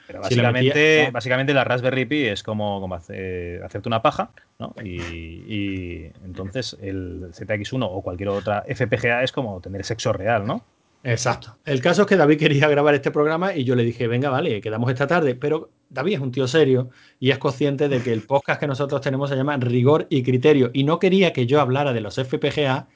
Pero 0.06 0.20
básicamente, 0.20 1.10
básicamente 1.10 1.54
la 1.54 1.64
Raspberry 1.64 2.04
Pi 2.04 2.24
es 2.24 2.42
como, 2.42 2.78
como 2.80 2.94
hacerte 2.94 3.88
una 3.88 4.02
paja, 4.02 4.32
¿no? 4.58 4.74
Y, 4.84 5.00
y, 5.00 6.12
entonces 6.24 6.76
el 6.82 7.32
ZX1 7.32 7.88
o 7.90 8.02
cualquier 8.02 8.28
otra 8.28 8.64
FPGA 8.68 9.22
es 9.22 9.32
como 9.32 9.60
tener 9.60 9.84
sexo 9.84 10.12
real, 10.12 10.46
¿no? 10.46 10.62
Exacto. 11.04 11.58
El 11.66 11.82
caso 11.82 12.02
es 12.02 12.08
que 12.08 12.16
David 12.16 12.38
quería 12.38 12.66
grabar 12.66 12.94
este 12.94 13.10
programa 13.10 13.54
y 13.54 13.64
yo 13.64 13.76
le 13.76 13.84
dije, 13.84 14.08
venga, 14.08 14.30
vale, 14.30 14.62
quedamos 14.62 14.90
esta 14.90 15.06
tarde, 15.06 15.34
pero 15.34 15.70
David 15.90 16.14
es 16.14 16.20
un 16.20 16.32
tío 16.32 16.48
serio 16.48 16.88
y 17.20 17.30
es 17.30 17.36
consciente 17.36 17.90
de 17.90 18.00
que 18.00 18.10
el 18.10 18.22
podcast 18.22 18.58
que 18.58 18.66
nosotros 18.66 19.02
tenemos 19.02 19.28
se 19.28 19.36
llama 19.36 19.58
Rigor 19.58 20.06
y 20.08 20.22
Criterio 20.22 20.70
y 20.72 20.84
no 20.84 20.98
quería 20.98 21.34
que 21.34 21.46
yo 21.46 21.60
hablara 21.60 21.92
de 21.92 22.00
los 22.00 22.14
FPGA 22.14 22.88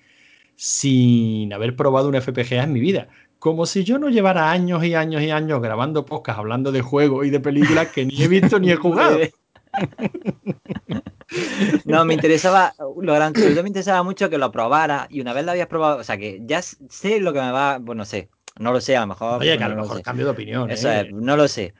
sin 0.56 1.52
haber 1.52 1.76
probado 1.76 2.08
un 2.08 2.14
FPGA 2.18 2.62
en 2.62 2.72
mi 2.72 2.80
vida. 2.80 3.08
Como 3.38 3.66
si 3.66 3.84
yo 3.84 3.98
no 3.98 4.08
llevara 4.08 4.50
años 4.50 4.82
y 4.84 4.94
años 4.94 5.20
y 5.20 5.30
años 5.30 5.60
grabando 5.60 6.06
podcast 6.06 6.38
hablando 6.38 6.72
de 6.72 6.80
juegos 6.80 7.26
y 7.26 7.30
de 7.30 7.40
películas 7.40 7.88
que 7.88 8.06
ni 8.06 8.22
he 8.22 8.28
visto 8.28 8.58
ni 8.58 8.70
he 8.70 8.76
jugado. 8.76 9.18
No, 11.84 12.04
me 12.04 12.14
interesaba, 12.14 12.74
lo 12.78 13.14
gran 13.14 13.32
me 13.34 13.68
interesaba 13.68 14.02
mucho 14.02 14.30
que 14.30 14.38
lo 14.38 14.50
probara 14.50 15.06
y 15.10 15.20
una 15.20 15.32
vez 15.32 15.44
lo 15.44 15.50
habías 15.50 15.66
probado, 15.66 15.98
o 15.98 16.04
sea 16.04 16.16
que 16.16 16.40
ya 16.42 16.62
sé 16.62 17.20
lo 17.20 17.32
que 17.32 17.40
me 17.40 17.52
va, 17.52 17.78
bueno, 17.78 18.04
sé, 18.04 18.30
no 18.58 18.72
lo 18.72 18.80
sé, 18.80 18.96
a 18.96 19.00
lo 19.02 19.08
mejor. 19.08 19.40
Oye, 19.40 19.56
que 19.56 19.64
a 19.64 19.68
lo 19.68 19.76
mejor 19.76 20.02
cambio 20.02 20.26
de 20.26 20.32
opinión. 20.32 20.70
Eso 20.70 20.90
¿eh? 20.90 21.10
no 21.12 21.36
lo 21.36 21.48
sé. 21.48 21.74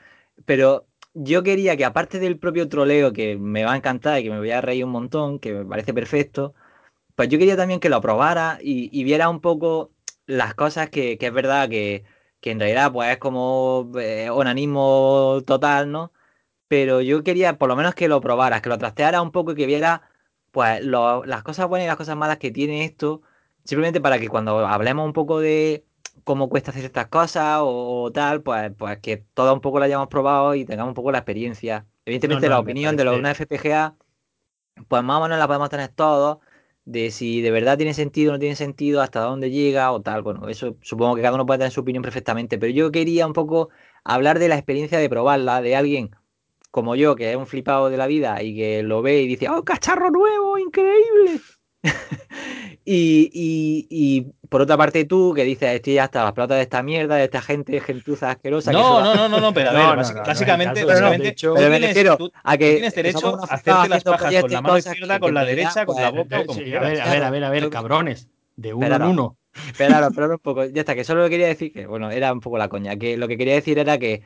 Pero 0.45 0.87
yo 1.15 1.43
quería 1.43 1.77
que 1.77 1.85
aparte 1.85 2.19
del 2.19 2.39
propio 2.39 2.69
troleo 2.69 3.13
que 3.13 3.37
me 3.37 3.65
va 3.65 3.73
a 3.73 3.77
encantar 3.77 4.21
y 4.21 4.25
que 4.25 4.31
me 4.31 4.39
voy 4.39 4.51
a 4.51 4.61
reír 4.61 4.85
un 4.85 4.91
montón, 4.91 5.39
que 5.39 5.53
me 5.53 5.65
parece 5.65 5.95
perfecto, 5.95 6.55
pues 7.15 7.29
yo 7.29 7.39
quería 7.39 7.57
también 7.57 7.81
que 7.81 7.89
lo 7.89 8.01
probara 8.01 8.59
y, 8.63 9.03
viera 9.05 9.29
un 9.29 9.41
poco 9.41 9.91
las 10.27 10.55
cosas 10.55 10.91
que, 10.91 11.19
es 11.21 11.33
verdad 11.33 11.69
que, 11.69 12.05
que, 12.41 12.53
en 12.53 12.61
realidad 12.61 12.93
pues 12.93 13.11
es 13.11 13.19
como 13.19 13.91
eh, 13.99 14.31
onanismo 14.31 15.43
total, 15.47 15.91
¿no? 15.91 16.13
Pero 16.69 17.01
yo 17.01 17.25
quería 17.25 17.59
por 17.59 17.69
lo 17.69 17.77
menos 17.77 17.95
que 17.95 18.09
lo 18.09 18.21
probaras, 18.21 18.61
que 18.61 18.69
lo 18.69 18.79
trasteara 18.79 19.23
un 19.23 19.33
poco 19.33 19.53
y 19.53 19.55
que 19.57 19.67
viera 19.67 20.03
pues 20.51 20.85
las 20.85 21.43
cosas 21.43 21.69
buenas 21.69 21.87
y 21.87 21.89
las 21.89 21.97
cosas 21.97 22.17
malas 22.17 22.39
que 22.39 22.51
tiene 22.51 22.85
esto, 22.85 23.23
simplemente 23.65 24.01
para 24.01 24.19
que 24.19 24.29
cuando 24.29 24.67
hablemos 24.67 25.07
un 25.07 25.13
poco 25.13 25.41
de 25.41 25.85
cómo 26.25 26.49
cuesta 26.49 26.71
hacer 26.71 26.85
estas 26.85 27.07
cosas 27.09 27.61
o, 27.63 28.11
tal, 28.13 28.43
pues, 28.43 28.73
pues 28.77 28.99
que 28.99 29.19
todo 29.35 29.55
un 29.55 29.61
poco 29.61 29.79
lo 29.79 29.85
hayamos 29.85 30.09
probado 30.09 30.55
y 30.55 30.65
tengamos 30.65 30.91
un 30.91 30.95
poco 30.95 31.13
la 31.13 31.19
experiencia. 31.19 31.87
Evidentemente 32.05 32.49
la 32.49 32.59
opinión 32.59 32.97
de 32.97 33.05
los 33.05 33.19
una 33.19 33.31
FPGA, 33.35 33.97
pues 34.89 35.03
más 35.03 35.19
o 35.19 35.23
menos 35.23 35.39
la 35.39 35.47
podemos 35.47 35.71
tener 35.71 35.89
todos, 35.89 36.39
de 36.85 37.11
si 37.11 37.43
de 37.43 37.51
verdad 37.51 37.77
tiene 37.77 37.93
sentido 37.95 38.31
o 38.31 38.35
no 38.35 38.39
tiene 38.39 38.57
sentido, 38.57 39.03
hasta 39.03 39.21
dónde 39.21 39.51
llega 39.51 39.93
o 39.93 40.01
tal. 40.01 40.23
Bueno, 40.23 40.49
eso 40.49 40.77
supongo 40.81 41.17
que 41.17 41.23
cada 41.23 41.35
uno 41.35 41.47
puede 41.47 41.59
tener 41.59 41.73
su 41.73 41.81
opinión 41.81 42.03
perfectamente, 42.03 42.59
pero 42.59 42.73
yo 42.73 42.91
quería 42.91 43.27
un 43.27 43.35
poco 43.35 43.69
hablar 44.05 44.39
de 44.39 44.49
la 44.49 44.57
experiencia 44.57 44.99
de 44.99 45.09
probarla, 45.11 45.61
de 45.61 45.77
alguien 45.77 46.11
como 46.71 46.95
yo, 46.95 47.17
que 47.17 47.31
es 47.31 47.37
un 47.37 47.47
flipado 47.47 47.91
de 47.91 47.97
la 47.97 48.07
vida 48.07 48.43
y 48.43 48.55
que 48.57 48.83
lo 48.83 49.03
ve 49.03 49.23
y 49.23 49.29
dice, 49.29 49.49
¡oh, 49.49 49.65
cacharro 49.65 50.11
nuevo, 50.11 50.59
increíble! 50.59 51.41
y, 52.85 54.27
por 54.49 54.63
otra 54.63 54.77
parte 54.77 55.05
tú, 55.05 55.33
que 55.35 55.45
dices, 55.45 55.75
estoy 55.75 55.95
ya 55.95 56.05
hasta 56.05 56.25
las 56.25 56.33
plata 56.33 56.55
de 56.55 56.63
esta 56.63 56.83
mierda, 56.83 57.17
de 57.17 57.25
esta 57.25 57.43
gente 57.43 57.81
gentuza 57.81 58.31
asquerosa. 58.31 58.73
No, 58.73 59.03
no, 59.03 59.15
no, 59.15 59.29
no, 59.29 59.41
no, 59.41 59.55
pero 59.55 59.71
a 59.71 59.73
ver, 59.95 59.97
básicamente, 59.97 60.85
básicamente 60.85 61.37
pero 61.41 61.71
me 61.71 61.79
refiero 61.79 62.19
a 62.43 62.57
que 62.57 62.73
tienes 62.73 62.95
derecho 62.95 63.39
a 63.41 63.55
hacerte 63.55 63.89
las 63.89 64.05
pajas 64.05 64.35
con 64.41 64.51
la 64.51 64.63
mano 64.63 64.79
izquierda, 64.79 65.21
con 65.21 65.35
la 65.35 65.45
derecha, 65.45 65.87
con 65.87 66.01
la 66.01 66.11
boca, 66.11 66.39
A 66.39 66.55
ver, 66.55 67.01
a 67.01 67.11
ver, 67.11 67.25
a 67.25 67.31
ver, 67.31 67.45
a 67.45 67.51
ver, 67.51 67.71
cabrones, 67.71 68.29
de 68.57 68.75
uno 68.75 68.87
en 68.87 69.03
uno. 69.03 69.37
Espera, 69.67 70.07
espera 70.07 70.29
un 70.29 70.39
poco, 70.39 70.65
ya 70.67 70.81
está, 70.81 70.95
que 70.95 71.05
solo 71.05 71.23
lo 71.23 71.29
quería 71.29 71.49
decir, 71.49 71.73
que 71.73 71.87
bueno, 71.87 72.11
era 72.11 72.33
un 72.33 72.41
poco 72.41 72.59
la 72.59 72.69
coña, 72.69 72.97
que 72.97 73.17
lo 73.17 73.27
que 73.27 73.37
quería 73.37 73.55
decir 73.55 73.79
era 73.79 73.99
que 73.99 74.23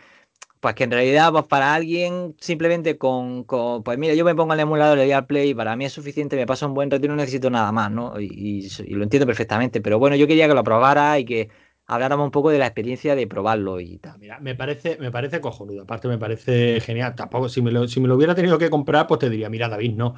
pues 0.62 0.76
que 0.76 0.84
en 0.84 0.92
realidad, 0.92 1.32
pues 1.32 1.44
para 1.46 1.74
alguien, 1.74 2.36
simplemente 2.38 2.96
con, 2.96 3.44
pues 3.44 3.98
mira, 3.98 4.14
yo 4.14 4.24
me 4.24 4.36
pongo 4.36 4.54
el 4.54 4.60
emulador, 4.60 4.96
le 4.96 5.02
doy 5.04 5.12
al 5.12 5.26
play, 5.26 5.50
y 5.50 5.54
para 5.54 5.74
mí 5.74 5.84
es 5.86 5.92
suficiente, 5.92 6.36
me 6.36 6.46
pasa 6.46 6.68
un 6.68 6.74
buen 6.74 6.88
reto 6.88 7.04
y 7.04 7.08
no 7.08 7.16
necesito 7.16 7.50
nada 7.50 7.72
más, 7.72 7.90
¿no? 7.90 8.20
Y, 8.20 8.68
y, 8.86 8.94
lo 8.94 9.02
entiendo 9.02 9.26
perfectamente, 9.26 9.80
pero 9.80 9.98
bueno, 9.98 10.14
yo 10.14 10.28
quería 10.28 10.46
que 10.46 10.54
lo 10.54 10.62
probara 10.62 11.18
y 11.18 11.24
que 11.24 11.48
habláramos 11.86 12.26
un 12.26 12.30
poco 12.30 12.50
de 12.50 12.58
la 12.58 12.66
experiencia 12.66 13.14
de 13.14 13.26
probarlo 13.26 13.80
y 13.80 13.98
tal. 13.98 14.18
Mira, 14.18 14.38
me 14.40 14.54
parece, 14.54 14.96
me 15.00 15.10
parece 15.10 15.40
cojonudo. 15.40 15.82
Aparte, 15.82 16.08
me 16.08 16.18
parece 16.18 16.80
genial. 16.80 17.14
Tampoco, 17.14 17.48
si 17.48 17.60
me, 17.60 17.70
lo, 17.70 17.88
si 17.88 18.00
me 18.00 18.08
lo 18.08 18.16
hubiera 18.16 18.34
tenido 18.34 18.58
que 18.58 18.70
comprar, 18.70 19.06
pues 19.06 19.20
te 19.20 19.28
diría, 19.28 19.48
mira, 19.48 19.68
David, 19.68 19.94
no. 19.94 20.14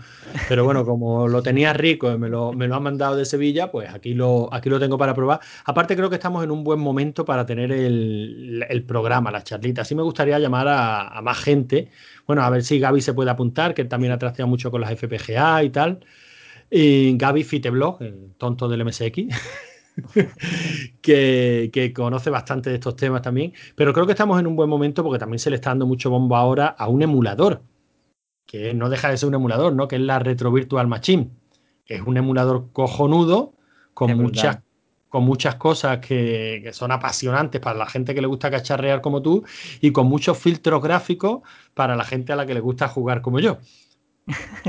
Pero 0.48 0.64
bueno, 0.64 0.84
como 0.84 1.26
lo 1.26 1.42
tenía 1.42 1.72
rico 1.72 2.12
y 2.12 2.18
me 2.18 2.28
lo, 2.28 2.50
han 2.50 2.82
mandado 2.82 3.16
de 3.16 3.24
Sevilla, 3.24 3.70
pues 3.70 3.92
aquí 3.92 4.14
lo, 4.14 4.52
aquí 4.52 4.68
lo 4.68 4.78
tengo 4.78 4.98
para 4.98 5.14
probar. 5.14 5.40
Aparte, 5.64 5.96
creo 5.96 6.10
que 6.10 6.16
estamos 6.16 6.44
en 6.44 6.50
un 6.50 6.64
buen 6.64 6.80
momento 6.80 7.24
para 7.24 7.46
tener 7.46 7.72
el, 7.72 8.84
programa, 8.86 9.30
las 9.30 9.44
charlitas. 9.44 9.88
Sí 9.88 9.94
me 9.94 10.02
gustaría 10.02 10.38
llamar 10.38 10.68
a, 10.68 11.20
más 11.22 11.38
gente. 11.38 11.88
Bueno, 12.26 12.42
a 12.42 12.50
ver 12.50 12.62
si 12.62 12.78
Gaby 12.78 13.00
se 13.00 13.14
puede 13.14 13.30
apuntar, 13.30 13.74
que 13.74 13.84
también 13.84 14.12
ha 14.12 14.18
trasteado 14.18 14.48
mucho 14.48 14.70
con 14.70 14.80
las 14.80 14.90
FPGA 14.90 15.64
y 15.64 15.70
tal. 15.70 16.00
Y 16.70 17.16
Gaby 17.16 17.44
Fiteblog, 17.44 18.02
el 18.02 18.34
tonto 18.36 18.68
del 18.68 18.84
MSX. 18.84 19.28
que, 21.02 21.92
conoce 21.94 22.30
bastante 22.30 22.70
de 22.70 22.76
estos 22.76 22.96
temas 22.96 23.22
también. 23.22 23.52
Pero 23.74 23.92
creo 23.92 24.06
que 24.06 24.12
estamos 24.12 24.38
en 24.40 24.46
un 24.46 24.56
buen 24.56 24.68
momento 24.68 25.02
porque 25.02 25.18
también 25.18 25.38
se 25.38 25.50
le 25.50 25.56
está 25.56 25.70
dando 25.70 25.86
mucho 25.86 26.10
bombo 26.10 26.36
ahora 26.36 26.66
a 26.66 26.88
un 26.88 27.02
emulador, 27.02 27.62
que 28.46 28.74
no 28.74 28.88
deja 28.88 29.10
de 29.10 29.16
ser 29.16 29.28
un 29.28 29.34
emulador, 29.34 29.72
¿no? 29.74 29.88
Que 29.88 29.96
es 29.96 30.02
la 30.02 30.18
Retro 30.18 30.52
Virtual 30.52 30.86
Machine. 30.86 31.30
Que 31.84 31.96
es 31.96 32.02
un 32.02 32.16
emulador 32.16 32.70
cojonudo 32.72 33.54
con 33.92 34.16
muchas 34.16 34.60
con 35.08 35.22
muchas 35.22 35.54
cosas 35.54 35.98
que, 35.98 36.60
que, 36.64 36.72
son 36.72 36.90
apasionantes 36.90 37.60
para 37.60 37.78
la 37.78 37.86
gente 37.86 38.16
que 38.16 38.20
le 38.20 38.26
gusta 38.26 38.50
cacharrear 38.50 39.00
como 39.00 39.22
tú 39.22 39.44
y 39.80 39.92
con 39.92 40.08
muchos 40.08 40.36
filtros 40.36 40.82
gráficos 40.82 41.42
para 41.72 41.94
la 41.94 42.02
gente 42.02 42.32
a 42.32 42.36
la 42.36 42.46
que 42.46 42.54
le 42.54 42.58
gusta 42.58 42.88
jugar 42.88 43.22
como 43.22 43.38
yo. 43.38 43.58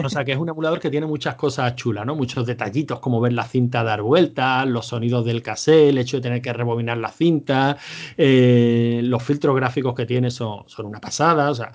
O 0.04 0.10
sea 0.10 0.26
que 0.26 0.34
es 0.34 0.38
un 0.38 0.50
emulador 0.50 0.80
que 0.80 0.90
tiene 0.90 1.06
muchas 1.06 1.36
cosas 1.36 1.76
chulas, 1.76 2.06
¿no? 2.06 2.16
Muchos 2.16 2.46
detallitos, 2.46 3.00
como 3.00 3.22
ver 3.22 3.34
la 3.34 3.46
cinta 3.46 3.84
dar 3.84 4.02
vueltas, 4.02 4.68
los 4.68 4.88
sonidos 4.88 5.26
del 5.26 5.42
cassette, 5.42 5.90
el 5.90 5.98
hecho 5.98 6.18
de 6.18 6.24
tener 6.24 6.42
que 6.42 6.52
rebobinar 6.52 6.98
la 6.98 7.10
cinta, 7.10 7.78
eh, 8.18 9.00
los 9.04 9.24
filtros 9.24 9.56
gráficos 9.56 9.96
que 9.96 10.06
tiene 10.06 10.32
son, 10.32 10.66
una 10.80 11.00
pasada, 11.00 11.50
o 11.50 11.56
sea, 11.56 11.72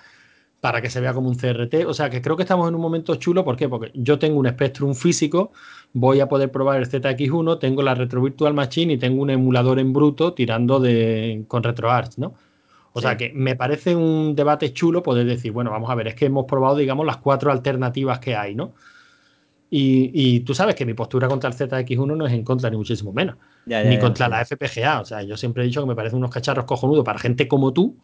para 0.60 0.82
que 0.82 0.90
se 0.90 1.00
vea 1.00 1.14
como 1.14 1.30
un 1.30 1.36
CRT. 1.36 1.86
O 1.86 1.94
sea 1.94 2.10
que 2.10 2.20
creo 2.20 2.36
que 2.36 2.42
estamos 2.42 2.68
en 2.68 2.74
un 2.74 2.82
momento 2.82 3.14
chulo, 3.16 3.44
¿por 3.44 3.56
qué? 3.56 3.68
Porque 3.68 3.90
yo 3.94 4.18
tengo 4.18 4.38
un 4.38 4.48
Spectrum 4.48 4.94
físico, 4.94 5.52
voy 5.94 6.20
a 6.20 6.28
poder 6.28 6.50
probar 6.50 6.78
el 6.80 6.88
ZX1, 6.88 7.58
tengo 7.58 7.82
la 7.82 7.94
Retro 7.94 8.22
Virtual 8.22 8.52
Machine 8.52 8.94
y 8.94 8.98
tengo 8.98 9.22
un 9.22 9.30
emulador 9.30 9.78
en 9.78 9.92
bruto 9.94 10.34
tirando 10.34 10.80
de, 10.80 11.44
con 11.48 11.62
RetroArch, 11.62 12.18
¿no? 12.18 12.34
O 12.92 13.00
sea 13.00 13.16
que 13.16 13.32
me 13.32 13.54
parece 13.54 13.94
un 13.94 14.34
debate 14.34 14.72
chulo 14.72 15.02
poder 15.02 15.26
decir, 15.26 15.52
bueno, 15.52 15.70
vamos 15.70 15.90
a 15.90 15.94
ver, 15.94 16.08
es 16.08 16.14
que 16.14 16.26
hemos 16.26 16.46
probado, 16.46 16.76
digamos, 16.76 17.06
las 17.06 17.18
cuatro 17.18 17.52
alternativas 17.52 18.18
que 18.18 18.34
hay, 18.34 18.54
¿no? 18.54 18.74
Y, 19.72 20.40
tú 20.40 20.52
sabes 20.52 20.74
que 20.74 20.84
mi 20.84 20.94
postura 20.94 21.28
contra 21.28 21.48
el 21.48 21.56
ZX1 21.56 22.16
no 22.16 22.26
es 22.26 22.32
en 22.32 22.42
contra, 22.42 22.68
ni 22.70 22.76
muchísimo 22.76 23.12
menos. 23.12 23.36
ni 23.66 23.98
contra 23.98 24.28
la 24.28 24.44
FPGA. 24.44 25.00
O 25.00 25.04
sea, 25.04 25.22
yo 25.22 25.36
siempre 25.36 25.62
he 25.62 25.66
dicho 25.66 25.80
que 25.80 25.86
me 25.86 25.94
parecen 25.94 26.18
unos 26.18 26.30
cacharros 26.30 26.64
cojonudos 26.64 27.04
para 27.04 27.20
gente 27.20 27.46
como 27.46 27.72
tú, 27.72 27.96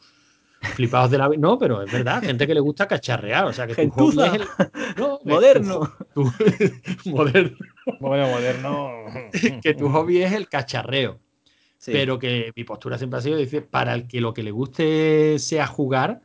flipados 0.60 1.10
de 1.10 1.18
la 1.18 1.28
No, 1.36 1.58
pero 1.58 1.82
es 1.82 1.90
verdad, 1.90 2.22
gente 2.22 2.46
que 2.46 2.54
le 2.54 2.60
gusta 2.60 2.86
cacharrear. 2.86 3.46
O 3.46 3.52
sea, 3.52 3.66
que 3.66 3.74
tu 3.74 3.90
hobby 3.90 4.22
es 4.22 4.32
el. 4.34 4.46
moderno. 5.24 5.92
moderno. 7.04 7.56
Bueno, 7.98 8.28
moderno. 8.28 8.90
que 9.62 9.74
tu 9.74 9.88
hobby 9.88 10.22
es 10.22 10.32
el 10.32 10.48
cacharreo. 10.48 11.18
Pero 11.84 12.18
que 12.18 12.52
mi 12.56 12.64
postura 12.64 12.98
siempre 12.98 13.18
ha 13.18 13.22
sido 13.22 13.36
decir, 13.36 13.66
para 13.66 13.94
el 13.94 14.08
que 14.08 14.20
lo 14.20 14.34
que 14.34 14.42
le 14.42 14.50
guste 14.50 15.38
sea 15.38 15.66
jugar, 15.66 16.20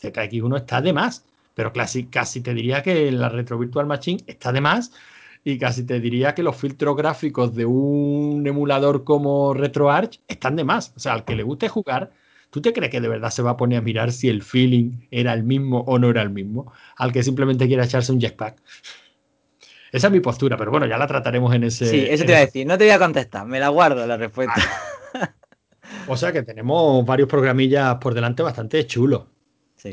ZX1 0.00 0.56
está 0.56 0.80
de 0.80 0.92
más. 0.92 1.24
Pero 1.54 1.72
casi, 1.72 2.04
casi 2.04 2.40
te 2.40 2.54
diría 2.54 2.82
que 2.82 3.10
la 3.10 3.28
Retro 3.28 3.58
Virtual 3.58 3.86
Machine 3.86 4.22
está 4.26 4.52
de 4.52 4.60
más. 4.60 4.92
Y 5.42 5.58
casi 5.58 5.84
te 5.84 6.00
diría 6.00 6.34
que 6.34 6.42
los 6.42 6.56
filtros 6.56 6.96
gráficos 6.96 7.54
de 7.54 7.64
un 7.64 8.46
emulador 8.46 9.04
como 9.04 9.54
RetroArch 9.54 10.20
están 10.28 10.54
de 10.56 10.64
más. 10.64 10.92
O 10.96 11.00
sea, 11.00 11.14
al 11.14 11.24
que 11.24 11.34
le 11.34 11.42
guste 11.42 11.68
jugar, 11.68 12.10
¿tú 12.50 12.60
te 12.60 12.72
crees 12.72 12.90
que 12.90 13.00
de 13.00 13.08
verdad 13.08 13.30
se 13.30 13.42
va 13.42 13.52
a 13.52 13.56
poner 13.56 13.78
a 13.78 13.82
mirar 13.82 14.12
si 14.12 14.28
el 14.28 14.42
feeling 14.42 15.06
era 15.10 15.32
el 15.32 15.42
mismo 15.42 15.80
o 15.80 15.98
no 15.98 16.10
era 16.10 16.22
el 16.22 16.30
mismo? 16.30 16.72
Al 16.96 17.12
que 17.12 17.22
simplemente 17.22 17.66
quiera 17.66 17.84
echarse 17.84 18.12
un 18.12 18.20
jetpack. 18.20 18.60
Esa 19.92 20.06
es 20.06 20.12
mi 20.12 20.20
postura, 20.20 20.56
pero 20.56 20.70
bueno, 20.70 20.86
ya 20.86 20.98
la 20.98 21.06
trataremos 21.06 21.54
en 21.54 21.64
ese. 21.64 21.86
Sí, 21.86 22.06
eso 22.08 22.24
te 22.24 22.32
iba 22.32 22.38
a 22.38 22.46
decir. 22.46 22.66
No 22.66 22.78
te 22.78 22.84
voy 22.84 22.92
a 22.92 22.98
contestar, 22.98 23.46
me 23.46 23.58
la 23.58 23.68
guardo 23.68 24.06
la 24.06 24.16
respuesta. 24.16 24.54
O 26.08 26.16
sea 26.16 26.32
que 26.32 26.42
tenemos 26.42 27.04
varios 27.04 27.28
programillas 27.28 27.96
por 27.96 28.14
delante 28.14 28.42
bastante 28.42 28.86
chulos. 28.86 29.24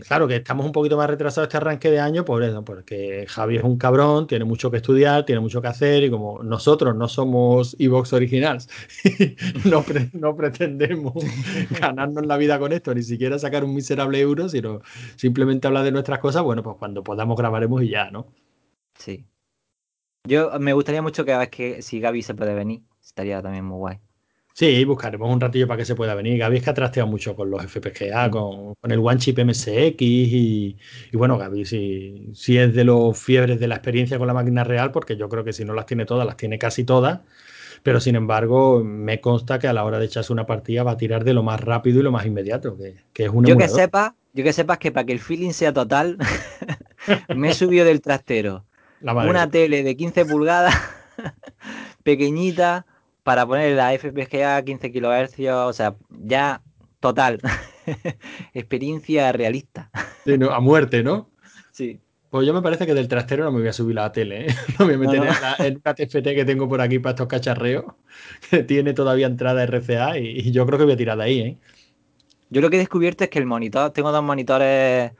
Claro 0.02 0.28
que 0.28 0.36
estamos 0.38 0.66
un 0.66 0.72
poquito 0.72 0.98
más 0.98 1.10
retrasados 1.10 1.48
este 1.48 1.58
arranque 1.58 1.90
de 1.90 2.00
año 2.00 2.26
por 2.26 2.44
eso, 2.44 2.64
porque 2.64 3.26
Javi 3.28 3.58
es 3.58 3.64
un 3.64 3.78
cabrón, 3.78 4.28
tiene 4.28 4.44
mucho 4.44 4.70
que 4.70 4.78
estudiar, 4.78 5.26
tiene 5.26 5.40
mucho 5.40 5.62
que 5.62 5.68
hacer 5.68 6.04
y 6.04 6.10
como 6.10 6.44
nosotros 6.44 6.96
no 6.96 7.08
somos 7.08 7.76
Evox 7.80 8.12
originales, 8.14 8.68
no, 9.66 9.86
no, 10.14 10.36
pretendemos 10.36 11.14
ganarnos 11.80 12.26
la 12.26 12.38
vida 12.38 12.60
con 12.60 12.74
esto, 12.74 12.94
ni 12.94 13.04
siquiera 13.04 13.40
sacar 13.40 13.64
un 13.64 13.74
miserable 13.74 14.20
euro, 14.20 14.50
sino 14.50 14.82
simplemente 15.16 15.68
hablar 15.68 15.86
de 15.86 15.92
nuestras 15.92 16.20
cosas, 16.20 16.44
bueno, 16.44 16.64
pues 16.64 16.76
cuando 16.78 17.04
podamos 17.04 17.38
grabaremos 17.38 17.82
y 17.84 17.90
ya, 17.90 18.12
¿no? 18.12 18.28
Sí. 18.96 19.26
Yo 20.28 20.52
me 20.60 20.74
gustaría 20.74 21.02
mucho 21.02 21.24
que 21.24 21.32
a 21.32 21.38
ver 21.38 21.50
que 21.50 21.82
si 21.82 22.02
Gaby 22.02 22.22
se 22.22 22.36
puede 22.36 22.54
venir, 22.54 22.82
estaría 23.02 23.42
también 23.42 23.64
muy 23.64 23.78
guay. 23.78 24.07
Sí, 24.58 24.84
buscaremos 24.86 25.32
un 25.32 25.40
ratillo 25.40 25.68
para 25.68 25.78
que 25.78 25.86
se 25.86 25.94
pueda 25.94 26.16
venir. 26.16 26.40
Gaby 26.40 26.58
es 26.58 26.64
que 26.64 26.72
ha 26.72 26.74
trasteado 26.74 27.08
mucho 27.08 27.36
con 27.36 27.52
los 27.52 27.62
FPGA, 27.64 28.32
con, 28.32 28.74
el 28.90 28.98
One 28.98 29.20
Chip 29.20 29.38
MSX 29.38 30.02
y, 30.02 30.76
bueno, 31.14 31.38
Gaby 31.38 31.64
si, 31.64 32.32
si, 32.34 32.58
es 32.58 32.74
de 32.74 32.84
los 32.84 33.16
fiebres 33.16 33.60
de 33.60 33.68
la 33.68 33.76
experiencia 33.76 34.18
con 34.18 34.26
la 34.26 34.34
máquina 34.34 34.64
real, 34.64 34.92
porque 34.92 35.16
yo 35.16 35.30
creo 35.30 35.44
que 35.44 35.54
si 35.54 35.64
no 35.64 35.76
las 35.76 35.86
tiene 35.86 36.06
todas, 36.06 36.26
las 36.26 36.38
tiene 36.38 36.58
casi 36.58 36.86
todas, 36.86 37.20
pero 37.84 38.00
sin 38.00 38.16
embargo 38.16 38.84
me 38.84 39.22
consta 39.22 39.60
que 39.60 39.68
a 39.68 39.74
la 39.74 39.86
hora 39.86 40.00
de 40.00 40.06
echarse 40.06 40.34
una 40.34 40.48
partida 40.48 40.82
va 40.82 40.94
a 40.94 40.98
tirar 40.98 41.24
de 41.24 41.36
lo 41.36 41.44
más 41.44 41.62
rápido 41.62 42.00
y 42.00 42.02
lo 42.02 42.12
más 42.12 42.26
inmediato, 42.26 42.76
que, 43.14 43.26
es 43.26 43.30
un 43.30 43.46
Yo 43.46 43.58
que 43.58 43.68
sepa, 43.68 44.16
yo 44.34 44.44
que 44.44 44.54
sepas 44.54 44.80
que 44.80 44.92
para 44.92 45.06
que 45.06 45.14
el 45.14 45.20
feeling 45.20 45.52
sea 45.52 45.72
total, 45.72 46.18
me 47.36 47.50
he 47.50 47.54
subido 47.54 47.86
del 47.86 48.02
trastero. 48.02 48.66
Una 49.02 49.52
tele 49.52 49.84
de 49.84 49.96
15 49.96 50.26
pulgadas, 50.26 50.74
pequeñita 52.04 52.88
para 53.28 53.46
poner 53.46 53.76
la 53.76 53.92
FPGA 53.92 54.56
a 54.56 54.64
15 54.64 54.90
kHz, 54.90 55.40
o 55.52 55.74
sea, 55.74 55.98
ya 56.10 56.62
total. 57.02 57.42
Experiencia 58.54 59.34
realista. 59.34 59.92
a 60.50 60.60
muerte, 60.62 61.04
¿no? 61.04 61.30
Sí. 61.74 62.00
Pues 62.30 62.48
yo 62.48 62.54
me 62.54 62.62
parece 62.62 62.86
que 62.86 62.94
del 62.94 63.10
trastero 63.10 63.44
no 63.44 63.52
me 63.52 63.60
voy 63.60 63.68
a 63.68 63.74
subir 63.74 63.96
la 63.96 64.14
tele, 64.14 64.46
¿eh? 64.46 64.56
No 64.80 64.86
me 64.86 64.96
meteré 64.96 65.28
En, 65.60 65.82
una 65.84 65.94
TFT 65.94 66.24
que 66.24 66.46
tengo 66.46 66.70
por 66.70 66.80
aquí 66.80 67.00
para 67.00 67.16
estos 67.16 67.28
cacharreos, 67.28 67.84
que 68.50 68.64
tiene 68.64 68.94
todavía 68.94 69.28
entrada 69.28 69.66
RCA 69.66 70.18
y, 70.18 70.50
yo 70.54 70.66
creo 70.66 70.80
que 70.80 70.86
voy 70.86 70.94
a 70.94 70.98
tirar 70.98 71.18
de 71.18 71.24
ahí, 71.26 71.40
¿eh? 71.42 71.58
Yo 72.50 72.62
lo 72.62 72.70
que 72.70 72.78
he 72.78 72.80
descubierto 72.80 73.26
es 73.26 73.30
que 73.30 73.40
el 73.40 73.46
monitor, 73.46 73.92
tengo 73.92 74.14
dos 74.14 74.24
monitores 74.24 75.12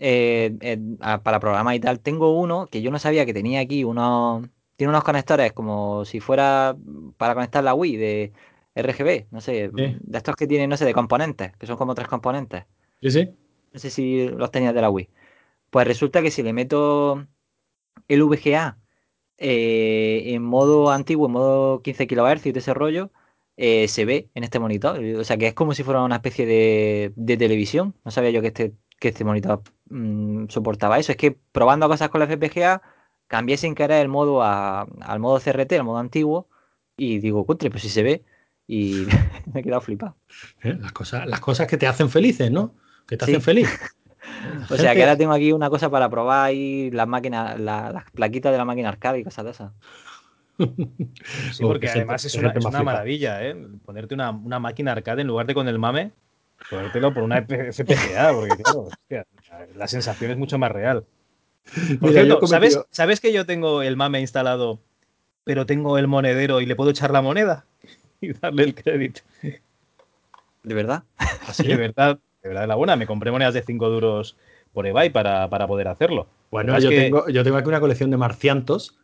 eh, 0.00 0.78
para 1.22 1.38
programar 1.38 1.76
y 1.76 1.78
tal. 1.78 2.00
Tengo 2.00 2.36
uno 2.36 2.66
que 2.66 2.82
yo 2.82 2.90
no 2.90 2.98
sabía 2.98 3.24
que 3.24 3.32
tenía 3.32 3.60
aquí 3.60 3.84
unos 3.84 4.48
tiene 4.76 4.90
unos 4.90 5.04
conectores 5.04 5.52
como 5.52 6.04
si 6.04 6.20
fuera 6.20 6.76
para 7.16 7.34
conectar 7.34 7.62
la 7.62 7.74
Wii 7.74 7.96
de 7.96 8.32
RGB, 8.74 9.26
no 9.30 9.40
sé, 9.40 9.70
de 9.72 10.00
estos 10.12 10.36
que 10.36 10.46
tienen, 10.46 10.70
no 10.70 10.76
sé, 10.76 10.84
de 10.84 10.94
componentes, 10.94 11.56
que 11.56 11.66
son 11.66 11.76
como 11.76 11.94
tres 11.94 12.08
componentes. 12.08 12.64
Sí, 13.00 13.10
sí. 13.10 13.30
No 13.72 13.78
sé 13.78 13.90
si 13.90 14.28
los 14.28 14.50
tenías 14.50 14.74
de 14.74 14.80
la 14.80 14.90
Wii. 14.90 15.08
Pues 15.70 15.86
resulta 15.86 16.22
que 16.22 16.30
si 16.30 16.42
le 16.42 16.52
meto 16.52 17.26
el 18.08 18.24
VGA 18.24 18.78
eh, 19.38 20.34
en 20.34 20.42
modo 20.42 20.90
antiguo, 20.90 21.26
en 21.26 21.32
modo 21.32 21.82
15 21.82 22.06
kHz 22.06 22.46
y 22.46 22.52
de 22.52 22.60
ese 22.60 22.74
rollo, 22.74 23.10
eh, 23.56 23.88
se 23.88 24.04
ve 24.04 24.30
en 24.34 24.44
este 24.44 24.58
monitor. 24.58 25.02
O 25.18 25.24
sea 25.24 25.36
que 25.36 25.48
es 25.48 25.54
como 25.54 25.74
si 25.74 25.82
fuera 25.82 26.02
una 26.02 26.16
especie 26.16 26.46
de, 26.46 27.36
televisión. 27.36 27.94
No 28.04 28.10
sabía 28.10 28.30
yo 28.30 28.40
que 28.40 28.48
este, 28.48 28.74
que 29.00 29.08
este 29.08 29.24
monitor 29.24 29.62
mm, 29.90 30.46
soportaba 30.48 30.98
eso. 30.98 31.12
Es 31.12 31.18
que 31.18 31.32
probando 31.32 31.88
cosas 31.88 32.08
con 32.10 32.20
la 32.20 32.26
FPGA 32.26 32.82
cambié 33.32 33.56
sin 33.56 33.74
querer 33.74 34.02
el 34.02 34.08
modo 34.08 34.42
al 34.42 35.18
modo 35.18 35.40
CRT, 35.40 35.72
al 35.72 35.84
modo 35.84 35.96
antiguo, 35.96 36.48
y 36.98 37.18
digo, 37.18 37.46
contra, 37.46 37.70
pues 37.70 37.82
si 37.82 37.88
se 37.88 38.02
ve, 38.02 38.24
y 38.66 39.06
me 39.54 39.60
he 39.60 39.62
quedado 39.62 39.80
flipado. 39.80 40.16
Eh, 40.62 40.76
las, 40.78 40.92
cosas, 40.92 41.26
las 41.26 41.40
cosas 41.40 41.66
que 41.66 41.78
te 41.78 41.86
hacen 41.86 42.10
felices, 42.10 42.50
¿no? 42.50 42.74
Que 43.08 43.16
te 43.16 43.24
hacen 43.24 43.40
feliz. 43.40 43.70
o 44.70 44.76
sea, 44.76 44.94
que 44.94 45.00
ahora 45.00 45.16
tengo 45.16 45.32
aquí 45.32 45.50
una 45.50 45.70
cosa 45.70 45.88
para 45.88 46.10
probar 46.10 46.52
y 46.52 46.90
las 46.90 47.08
máquinas, 47.08 47.58
las 47.58 48.04
plaquitas 48.10 48.52
de 48.52 48.58
la 48.58 48.66
máquina 48.66 48.90
arcade 48.90 49.20
y 49.20 49.24
cosas 49.24 49.46
de 49.46 49.50
esas. 49.52 49.72
Sí, 51.52 51.62
porque 51.62 51.88
además 51.88 52.26
es 52.26 52.34
una, 52.34 52.52
maravilla, 52.82 53.42
¿eh? 53.42 53.56
Ponerte 53.86 54.12
una, 54.12 54.32
máquina 54.32 54.92
arcade 54.92 55.22
en 55.22 55.28
lugar 55.28 55.46
de 55.46 55.54
con 55.54 55.68
el 55.68 55.78
mame, 55.78 56.12
ponértelo 56.68 57.14
por 57.14 57.22
una 57.22 57.40
FPGA, 57.40 58.34
porque 58.34 58.62
claro, 58.62 58.88
la 59.74 59.88
sensación 59.88 60.32
es 60.32 60.36
mucho 60.36 60.58
más 60.58 60.70
real. 60.70 61.06
Por 62.00 62.12
cierto, 62.12 62.46
¿sabes, 62.46 62.78
¿sabes 62.90 63.20
que 63.20 63.32
yo 63.32 63.46
tengo 63.46 63.82
el 63.82 63.96
mame 63.96 64.20
instalado, 64.20 64.80
pero 65.44 65.66
tengo 65.66 65.98
el 65.98 66.08
monedero 66.08 66.60
y 66.60 66.66
le 66.66 66.76
puedo 66.76 66.90
echar 66.90 67.10
la 67.10 67.22
moneda 67.22 67.64
y 68.20 68.32
darle 68.32 68.64
el 68.64 68.74
crédito? 68.74 69.22
¿De 70.62 70.74
verdad? 70.74 71.04
Así, 71.46 71.66
de 71.66 71.76
verdad, 71.76 72.18
de 72.42 72.48
verdad, 72.48 72.68
la 72.68 72.74
buena. 72.74 72.96
Me 72.96 73.06
compré 73.06 73.30
monedas 73.30 73.54
de 73.54 73.62
5 73.62 73.88
duros 73.88 74.36
por 74.72 74.86
eBay 74.86 75.10
para, 75.10 75.48
para 75.50 75.66
poder 75.66 75.88
hacerlo. 75.88 76.26
Bueno, 76.50 76.78
yo, 76.78 76.90
tengo, 76.90 77.28
yo 77.28 77.44
tengo 77.44 77.56
aquí 77.56 77.68
una 77.68 77.80
colección 77.80 78.10
de 78.10 78.16
marciantos. 78.16 78.96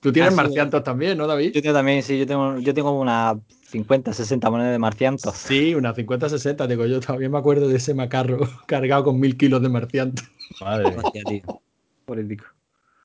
Tú 0.00 0.12
tienes 0.12 0.32
ah, 0.32 0.36
marciantos 0.36 0.84
también, 0.84 1.16
¿no, 1.16 1.26
David? 1.26 1.52
Yo 1.54 1.62
tengo 1.62 1.74
también, 1.74 2.02
sí, 2.02 2.18
yo 2.18 2.26
tengo, 2.26 2.58
yo 2.58 2.74
tengo 2.74 2.92
unas 3.00 3.36
50, 3.68 4.12
60 4.12 4.50
monedas 4.50 4.72
de 4.72 4.78
marciantos. 4.78 5.34
Sí, 5.34 5.74
unas 5.74 5.96
50, 5.96 6.28
60, 6.28 6.66
digo, 6.66 6.84
yo 6.86 7.00
todavía 7.00 7.30
me 7.30 7.38
acuerdo 7.38 7.68
de 7.68 7.76
ese 7.76 7.94
macarro 7.94 8.40
cargado 8.66 9.04
con 9.04 9.18
mil 9.18 9.36
kilos 9.36 9.62
de 9.62 9.68
marciantos. 9.70 10.28
Madre. 10.60 10.96
Político. 12.04 12.44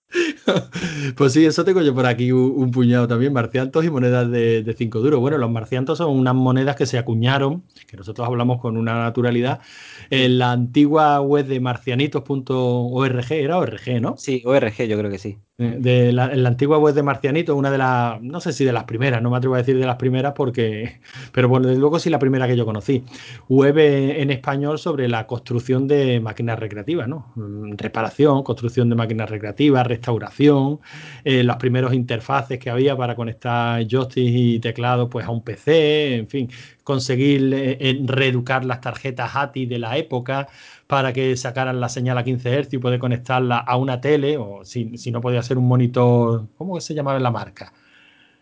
Pues 1.16 1.34
sí, 1.34 1.46
eso 1.46 1.64
tengo 1.64 1.82
yo 1.82 1.94
por 1.94 2.06
aquí 2.06 2.32
un, 2.32 2.72
puñado 2.72 3.08
también, 3.08 3.34
marciantos 3.34 3.86
y 3.86 3.90
monedas 3.90 4.30
de 4.32 4.76
5 4.78 5.00
duros. 5.00 5.20
Bueno, 5.20 5.38
los 5.38 5.52
marciantos 5.52 5.98
son 5.98 6.18
unas 6.18 6.36
monedas 6.36 6.76
que 6.76 6.86
se 6.86 6.98
acuñaron, 6.98 7.64
que 7.88 7.98
nosotros 7.98 8.28
hablamos 8.28 8.60
con 8.60 8.78
una 8.78 9.04
naturalidad, 9.04 9.62
en 10.10 10.40
la 10.40 10.52
antigua 10.52 11.22
web 11.22 11.46
de 11.46 11.60
marcianitos.org, 11.60 13.32
era 13.32 13.58
ORG, 13.58 14.02
¿no? 14.02 14.18
Sí, 14.18 14.42
ORG, 14.46 14.88
yo 14.88 14.98
creo 14.98 15.12
que 15.12 15.20
sí. 15.20 15.38
De 15.60 16.14
la, 16.14 16.32
en 16.32 16.44
la 16.44 16.50
antigua 16.50 16.78
web 16.78 16.96
de 16.96 17.04
Marcianitos, 17.04 17.54
una 17.54 17.70
de 17.70 17.78
las, 17.78 18.22
no 18.22 18.40
sé 18.40 18.54
si 18.54 18.64
de 18.64 18.72
las 18.72 18.86
primeras, 18.86 19.22
no 19.22 19.30
me 19.30 19.36
atrevo 19.36 19.56
a 19.56 19.58
decir 19.58 19.78
de 19.78 19.86
las 19.86 19.98
primeras 19.98 20.32
porque, 20.32 21.02
pero 21.34 21.50
bueno, 21.50 21.68
desde 21.68 21.82
luego 21.82 22.00
sí 22.00 22.10
la 22.10 22.18
primera 22.18 22.48
que 22.48 22.56
yo 22.56 22.66
conocí. 22.66 23.04
Web 23.50 23.78
en 23.78 24.32
español 24.32 24.80
sobre 24.80 25.10
la 25.10 25.28
construcción 25.28 25.86
de 25.86 26.22
máquinas 26.22 26.58
recreativas, 26.58 27.10
¿no? 27.10 27.34
Mm, 27.36 27.74
reparación, 27.76 28.42
construcción 28.44 28.90
de 28.90 28.96
máquinas 28.96 29.30
recreativas, 29.30 29.86
restauración, 29.86 30.80
eh, 31.26 31.44
los 31.44 31.58
primeros 31.58 31.94
interfaces 31.94 32.58
que 32.58 32.70
había 32.70 32.96
para 32.96 33.16
conectar 33.16 33.86
joystick 33.86 34.34
y 34.34 34.60
teclado 34.60 35.10
pues 35.10 35.26
a 35.26 35.30
un 35.30 35.44
PC, 35.44 36.16
en 36.16 36.28
fin, 36.30 36.50
conseguir 36.90 37.54
eh, 37.54 38.00
reeducar 38.04 38.66
las 38.66 38.82
tarjetas 38.82 39.36
ATI 39.36 39.68
de 39.68 39.78
la 39.78 39.96
época 39.96 40.48
para 40.88 41.14
que 41.14 41.38
sacaran 41.38 41.80
la 41.80 41.88
señal 41.88 42.18
a 42.18 42.24
15 42.24 42.64
Hz 42.64 42.74
y 42.74 42.80
poder 42.80 42.98
conectarla 42.98 43.60
a 43.60 43.78
una 43.78 44.02
tele, 44.02 44.38
o 44.38 44.66
si, 44.66 44.86
no 45.12 45.22
podía 45.22 45.44
ser 45.44 45.60
un 45.60 45.68
monitor, 45.68 46.48
¿cómo 46.58 46.82
se 46.82 46.96
llamaba 46.96 47.20
la 47.20 47.30
marca? 47.30 47.72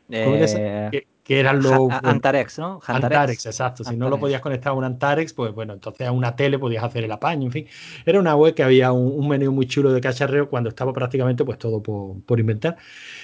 Eh, 0.09 1.05
que, 1.25 1.39
eran 1.41 1.61
los... 1.61 1.91
Antarex, 2.03 2.57
¿no? 2.57 2.79
Antarex, 2.87 3.47
exacto. 3.47 3.83
Si 3.83 3.97
no 3.97 4.09
lo 4.09 4.17
podías 4.17 4.39
conectar 4.39 4.71
a 4.71 4.75
un 4.75 4.85
Antarex, 4.85 5.33
pues 5.33 5.53
bueno, 5.53 5.73
entonces 5.73 6.07
a 6.07 6.13
una 6.13 6.37
tele 6.37 6.57
podías 6.57 6.85
hacer 6.85 7.03
el 7.03 7.11
apaño, 7.11 7.47
en 7.47 7.51
fin. 7.51 7.67
Era 8.05 8.17
una 8.17 8.33
web 8.33 8.53
que 8.53 8.63
había 8.63 8.93
un, 8.93 9.27
menú 9.27 9.51
muy 9.51 9.67
chulo 9.67 9.91
de 9.91 9.99
cacharreo 9.99 10.49
cuando 10.49 10.69
estaba 10.69 10.93
prácticamente 10.93 11.43
pues 11.43 11.57
todo 11.57 11.83
por, 11.83 12.21
por 12.21 12.39
inventar. 12.39 12.77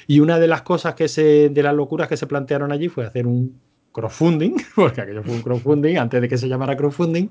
Y 0.06 0.20
una 0.20 0.38
de 0.38 0.50
las 0.50 0.64
cosas 0.64 0.96
que 0.96 1.08
se, 1.08 1.48
de 1.48 1.64
las 1.64 1.74
locuras 1.74 2.10
que 2.10 2.18
se 2.18 2.28
plantearon 2.28 2.74
allí 2.74 2.90
fue 2.90 3.06
hacer 3.06 3.26
un 3.26 3.58
crowdfunding, 3.94 4.56
porque 4.76 5.02
aquello 5.02 5.24
fue 5.24 5.36
un 5.36 5.42
crowdfunding 5.42 5.98
antes 5.98 6.22
de 6.22 6.28
que 6.28 6.38
se 6.38 6.50
llamara 6.50 6.76
crowdfunding, 6.76 7.30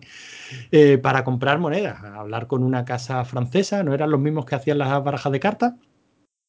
eh, 0.71 0.97
para 0.97 1.25
comprar 1.25 1.59
monedas, 1.59 2.03
hablar 2.03 2.47
con 2.47 2.63
una 2.63 2.85
casa 2.85 3.25
francesa, 3.25 3.83
¿no 3.83 3.93
eran 3.93 4.11
los 4.11 4.21
mismos 4.21 4.47
que 4.47 4.55
hacían 4.55 4.79
las 4.79 5.05
barajas 5.05 5.33
de 5.33 5.41
cartas? 5.41 5.75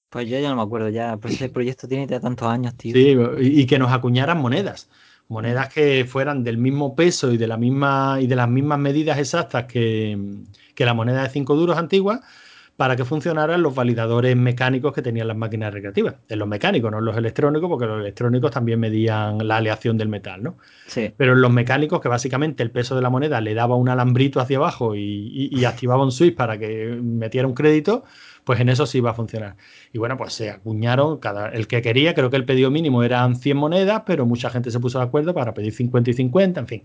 Pues 0.09 0.29
yo 0.29 0.39
ya 0.39 0.49
no 0.49 0.55
me 0.55 0.61
acuerdo, 0.61 0.89
ya, 0.89 1.17
pues 1.17 1.33
ese 1.33 1.49
proyecto 1.49 1.87
tiene 1.87 2.05
ya 2.05 2.19
tantos 2.19 2.47
años, 2.47 2.75
tío. 2.75 2.93
Sí, 2.93 3.17
y, 3.39 3.65
que 3.65 3.79
nos 3.79 3.91
acuñaran 3.91 4.39
monedas, 4.39 4.87
monedas 5.27 5.73
que 5.73 6.05
fueran 6.05 6.43
del 6.43 6.59
mismo 6.59 6.95
peso 6.95 7.31
y 7.31 7.37
de, 7.37 7.47
la 7.47 7.57
misma, 7.57 8.19
y 8.21 8.27
de 8.27 8.35
las 8.35 8.47
mismas 8.47 8.77
medidas 8.77 9.17
exactas 9.17 9.65
que, 9.65 10.17
que 10.75 10.85
la 10.85 10.93
moneda 10.93 11.23
de 11.23 11.29
5 11.29 11.55
duros 11.55 11.77
antigua, 11.77 12.21
para 12.75 12.95
que 12.95 13.05
funcionaran 13.05 13.61
los 13.61 13.75
validadores 13.75 14.35
mecánicos 14.35 14.93
que 14.93 15.03
tenían 15.03 15.27
las 15.27 15.37
máquinas 15.37 15.71
recreativas. 15.71 16.15
En 16.27 16.39
los 16.39 16.47
mecánicos, 16.47 16.91
no 16.91 16.99
en 16.99 17.05
los 17.05 17.15
electrónicos, 17.15 17.69
porque 17.69 17.85
los 17.85 17.99
electrónicos 17.99 18.49
también 18.49 18.79
medían 18.79 19.47
la 19.47 19.57
aleación 19.57 19.97
del 19.97 20.09
metal, 20.09 20.41
¿no? 20.41 20.57
Sí. 20.87 21.13
Pero 21.15 21.33
en 21.33 21.41
los 21.41 21.51
mecánicos, 21.51 22.01
que 22.01 22.09
básicamente 22.09 22.63
el 22.63 22.71
peso 22.71 22.95
de 22.95 23.03
la 23.03 23.11
moneda 23.11 23.41
le 23.41 23.53
daba 23.53 23.75
un 23.75 23.89
alambrito 23.89 24.39
hacia 24.39 24.57
abajo 24.57 24.95
y, 24.95 25.63
activaba 25.65 26.03
un 26.03 26.11
switch 26.11 26.35
para 26.35 26.57
que 26.57 26.99
metiera 27.01 27.47
un 27.47 27.53
crédito, 27.53 28.03
pues 28.43 28.59
en 28.59 28.69
eso 28.69 28.85
sí 28.85 28.97
iba 28.97 29.11
a 29.11 29.13
funcionar. 29.13 29.55
Y 29.93 29.99
bueno, 29.99 30.17
pues 30.17 30.33
se 30.33 30.49
acuñaron, 30.49 31.19
cada, 31.19 31.49
el 31.49 31.67
que 31.67 31.81
quería, 31.81 32.13
creo 32.13 32.29
que 32.29 32.35
el 32.35 32.45
pedido 32.45 32.69
mínimo 32.71 33.03
eran 33.03 33.35
100 33.35 33.55
monedas, 33.55 34.03
pero 34.05 34.25
mucha 34.25 34.49
gente 34.49 34.71
se 34.71 34.79
puso 34.79 34.97
de 34.97 35.05
acuerdo 35.05 35.33
para 35.33 35.53
pedir 35.53 35.73
50 35.73 36.09
y 36.09 36.13
50, 36.13 36.59
en 36.59 36.67
fin. 36.67 36.83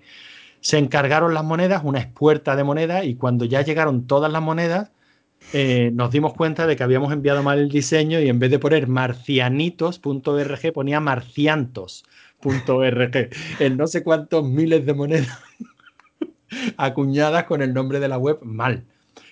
Se 0.60 0.78
encargaron 0.78 1.34
las 1.34 1.44
monedas, 1.44 1.82
una 1.84 1.98
expuerta 1.98 2.56
de 2.56 2.64
monedas, 2.64 3.04
y 3.04 3.14
cuando 3.14 3.46
ya 3.46 3.62
llegaron 3.62 4.06
todas 4.06 4.30
las 4.30 4.42
monedas, 4.42 4.92
eh, 5.52 5.90
nos 5.94 6.10
dimos 6.10 6.34
cuenta 6.34 6.66
de 6.66 6.76
que 6.76 6.82
habíamos 6.82 7.10
enviado 7.12 7.42
mal 7.42 7.58
el 7.58 7.70
diseño 7.70 8.20
y 8.20 8.28
en 8.28 8.38
vez 8.38 8.50
de 8.50 8.58
poner 8.58 8.86
marcianitos.org 8.86 10.72
ponía 10.74 11.00
marciantos.org 11.00 13.30
en 13.58 13.76
no 13.76 13.86
sé 13.86 14.02
cuántos 14.02 14.44
miles 14.44 14.84
de 14.84 14.94
monedas 14.94 15.38
acuñadas 16.76 17.44
con 17.44 17.62
el 17.62 17.72
nombre 17.72 18.00
de 18.00 18.08
la 18.08 18.18
web 18.18 18.40
mal. 18.42 18.84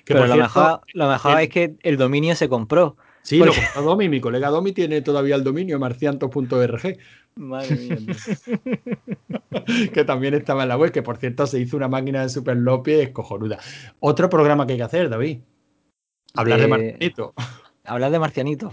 Pero 0.04 0.26
lo, 0.26 0.36
mejor, 0.36 0.80
lo 0.94 1.08
mejor 1.08 1.40
es 1.40 1.48
que 1.48 1.74
el 1.82 1.96
dominio 1.96 2.36
se 2.36 2.48
compró. 2.48 2.96
Sí, 3.22 3.38
lo 3.38 3.52
compró 3.52 3.82
Domi. 3.82 4.08
Mi 4.08 4.20
colega 4.20 4.50
Domi 4.50 4.72
tiene 4.72 5.02
todavía 5.02 5.34
el 5.34 5.42
dominio 5.42 5.80
marciantos.org. 5.80 6.96
Madre 7.34 7.76
mía. 7.76 7.96
que 9.92 10.04
también 10.04 10.34
estaba 10.34 10.62
en 10.62 10.68
la 10.68 10.76
web, 10.76 10.92
que 10.92 11.02
por 11.02 11.16
cierto 11.16 11.44
se 11.46 11.58
hizo 11.58 11.76
una 11.76 11.88
máquina 11.88 12.22
de 12.22 12.28
Super 12.28 12.56
López 12.56 13.10
cojonuda. 13.10 13.58
Otro 13.98 14.30
programa 14.30 14.64
que 14.66 14.74
hay 14.74 14.78
que 14.78 14.84
hacer, 14.84 15.10
David. 15.10 15.40
Hablar 16.36 16.60
de, 16.60 16.68
Marcianito. 16.68 17.34
Hablar 17.84 18.10
de 18.10 18.18
Marcianito. 18.18 18.72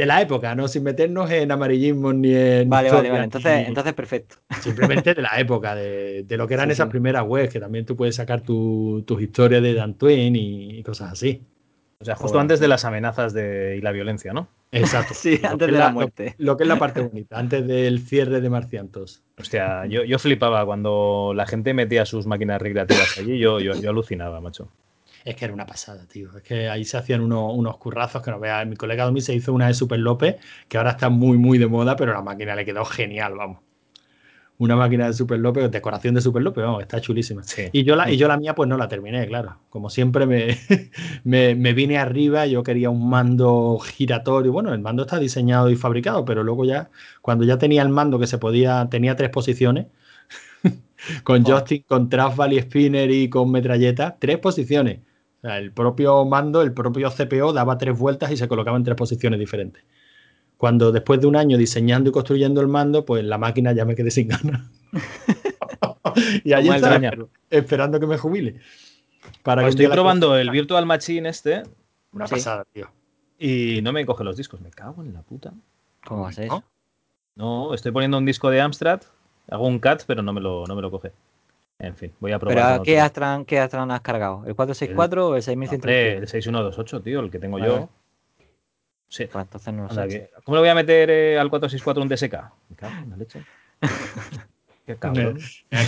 De 0.00 0.06
la 0.06 0.22
época, 0.22 0.54
¿no? 0.54 0.66
Sin 0.66 0.82
meternos 0.82 1.30
en 1.30 1.52
amarillismo 1.52 2.12
ni 2.12 2.34
en. 2.34 2.68
Vale, 2.70 2.90
vale, 2.90 3.10
vale. 3.10 3.24
Entonces, 3.24 3.68
entonces 3.68 3.92
perfecto. 3.92 4.36
Simplemente 4.60 5.14
de 5.14 5.22
la 5.22 5.38
época, 5.38 5.74
de, 5.74 6.24
lo 6.30 6.48
que 6.48 6.54
eran 6.54 6.70
esas 6.70 6.88
primeras 6.88 7.24
webs, 7.26 7.52
que 7.52 7.60
también 7.60 7.84
tú 7.84 7.96
puedes 7.96 8.16
sacar 8.16 8.40
tus 8.40 9.20
historias 9.20 9.62
de 9.62 9.74
Dan 9.74 9.94
Twin 9.94 10.34
y, 10.36 10.82
cosas 10.82 11.12
así. 11.12 11.42
O 11.98 12.04
sea, 12.06 12.16
justo 12.16 12.40
antes 12.40 12.60
de 12.60 12.68
las 12.68 12.86
amenazas 12.86 13.34
de, 13.34 13.76
y 13.76 13.82
la 13.82 13.92
violencia, 13.92 14.32
¿no? 14.32 14.48
Exacto. 14.72 15.12
sí, 15.14 15.38
antes 15.42 15.70
de 15.70 15.76
la, 15.76 15.90
muerte. 15.90 16.34
Lo, 16.38 16.56
que 16.56 16.62
es 16.62 16.68
la 16.68 16.78
parte 16.78 17.02
bonita, 17.02 17.38
antes 17.38 17.66
del 17.66 17.98
cierre 18.00 18.40
de 18.40 18.48
Marciantos. 18.48 19.22
Hostia, 19.38 19.84
yo, 19.84 20.04
yo 20.04 20.18
flipaba 20.18 20.64
cuando 20.64 21.32
la 21.34 21.44
gente 21.44 21.74
metía 21.74 22.06
sus 22.06 22.26
máquinas 22.26 22.62
recreativas 22.62 23.18
allí, 23.18 23.38
yo, 23.38 23.60
yo, 23.60 23.74
yo 23.74 23.90
alucinaba, 23.90 24.40
macho. 24.40 24.70
Es 25.24 25.36
que 25.36 25.44
era 25.44 25.54
una 25.54 25.66
pasada, 25.66 26.06
tío. 26.06 26.34
Es 26.36 26.42
que 26.42 26.68
ahí 26.68 26.84
se 26.84 26.96
hacían 26.96 27.20
unos, 27.20 27.76
currazos 27.76 28.22
que 28.22 28.30
no 28.30 28.40
veas. 28.40 28.66
Mi 28.66 28.76
colega 28.76 29.04
Domi 29.04 29.20
se 29.20 29.34
hizo 29.34 29.52
una 29.52 29.66
de 29.66 29.74
Super 29.74 29.98
López, 29.98 30.36
que 30.68 30.78
ahora 30.78 30.90
está 30.90 31.10
muy, 31.10 31.36
muy 31.36 31.58
de 31.58 31.66
moda, 31.66 31.96
pero 31.96 32.12
la 32.12 32.22
máquina 32.22 32.54
le 32.54 32.64
quedó 32.64 32.84
genial, 32.84 33.34
vamos. 33.36 33.58
Una 34.58 34.76
máquina 34.76 35.06
de 35.06 35.14
Super 35.14 35.38
López, 35.38 35.70
decoración 35.70 36.14
de 36.14 36.20
Super 36.20 36.42
López, 36.42 36.62
vamos, 36.64 36.82
está 36.82 37.00
chulísima. 37.00 37.42
Y, 37.72 37.82
yo 37.82 37.96
la, 37.96 38.10
y 38.10 38.18
yo 38.18 38.28
la 38.28 38.36
mía, 38.36 38.54
pues 38.54 38.68
no 38.68 38.76
la 38.76 38.88
terminé, 38.88 39.26
claro. 39.26 39.56
Como 39.70 39.88
siempre 39.88 40.26
me, 41.24 41.54
me, 41.54 41.72
vine 41.72 41.98
arriba, 41.98 42.46
yo 42.46 42.62
quería 42.62 42.90
un 42.90 43.08
mando 43.08 43.78
giratorio. 43.78 44.52
Bueno, 44.52 44.72
el 44.74 44.80
mando 44.80 45.02
está 45.04 45.18
diseñado 45.18 45.70
y 45.70 45.76
fabricado, 45.76 46.26
pero 46.26 46.42
luego 46.44 46.66
ya, 46.66 46.90
cuando 47.22 47.44
ya 47.44 47.58
tenía 47.58 47.82
el 47.82 47.88
mando 47.88 48.18
que 48.18 48.26
se 48.26 48.36
podía, 48.36 48.86
tenía 48.90 49.16
tres 49.16 49.30
posiciones, 49.30 49.86
con 51.24 51.42
joystick, 51.44 51.86
con 51.86 52.10
trackball 52.10 52.52
y 52.52 52.60
spinner 52.60 53.10
y 53.10 53.30
con 53.30 53.50
metralleta, 53.50 54.16
tres 54.18 54.38
posiciones 54.38 54.98
el 55.42 55.72
propio 55.72 56.24
mando, 56.24 56.62
el 56.62 56.72
propio 56.72 57.10
CPO 57.10 57.52
daba 57.52 57.78
tres 57.78 57.98
vueltas 57.98 58.30
y 58.30 58.36
se 58.36 58.48
colocaba 58.48 58.76
en 58.76 58.84
tres 58.84 58.96
posiciones 58.96 59.38
diferentes. 59.38 59.82
Cuando 60.56 60.92
después 60.92 61.20
de 61.20 61.26
un 61.26 61.36
año 61.36 61.56
diseñando 61.56 62.10
y 62.10 62.12
construyendo 62.12 62.60
el 62.60 62.68
mando, 62.68 63.06
pues 63.06 63.24
la 63.24 63.38
máquina 63.38 63.72
ya 63.72 63.84
me 63.84 63.94
quedé 63.94 64.10
sin 64.10 64.28
ganas. 64.28 64.70
y 66.44 66.52
ahí 66.52 66.68
está, 66.68 67.00
esperando 67.48 67.98
que 67.98 68.06
me 68.06 68.18
jubile. 68.18 68.60
Para 69.42 69.62
pues 69.62 69.74
estoy 69.74 69.88
probando 69.88 70.36
el 70.36 70.50
Virtual 70.50 70.84
Machine 70.84 71.28
este. 71.28 71.62
Una 72.12 72.26
pasada, 72.26 72.64
tío. 72.72 72.90
Y 73.38 73.80
no 73.82 73.92
me 73.92 74.04
coge 74.04 74.22
los 74.22 74.36
discos. 74.36 74.60
Me 74.60 74.70
cago 74.70 75.02
en 75.02 75.14
la 75.14 75.22
puta. 75.22 75.54
¿Cómo 76.04 76.24
vas 76.24 76.38
a 76.38 76.44
eso? 76.44 76.64
No, 77.36 77.72
estoy 77.72 77.92
poniendo 77.92 78.18
un 78.18 78.26
disco 78.26 78.50
de 78.50 78.60
Amstrad. 78.60 79.00
Hago 79.50 79.66
un 79.66 79.78
CAT, 79.78 80.02
pero 80.06 80.22
no 80.22 80.34
me 80.34 80.40
lo, 80.42 80.66
no 80.66 80.76
me 80.76 80.82
lo 80.82 80.90
coge. 80.90 81.12
En 81.80 81.96
fin, 81.96 82.12
voy 82.20 82.32
a 82.32 82.38
probar. 82.38 82.56
¿Pero 82.56 82.82
qué 82.82 83.00
Astran, 83.00 83.46
qué 83.46 83.58
Astran 83.58 83.90
has 83.90 84.02
cargado? 84.02 84.44
¿El 84.46 84.54
464 84.54 85.28
o 85.28 85.36
el 85.36 85.42
6100? 85.42 85.90
El 85.90 86.28
6128, 86.28 87.02
tío, 87.02 87.20
el 87.20 87.30
que 87.30 87.38
tengo 87.38 87.58
yo. 87.58 87.88
Sí. 89.08 89.26
Pues 89.32 89.44
entonces 89.44 89.74
no 89.74 89.84
lo 89.84 89.88
sé. 89.88 90.30
¿Cómo 90.44 90.56
le 90.56 90.60
voy 90.60 90.68
a 90.68 90.74
meter 90.74 91.10
eh, 91.10 91.38
al 91.38 91.48
464 91.48 92.02
un 92.02 92.08
DSK? 92.08 92.52
Me 92.68 92.76
cago 92.76 93.02
en 93.02 93.10
la 93.10 93.16
leche. 93.16 93.44
Qué 94.86 94.96
cabrón. 94.96 95.38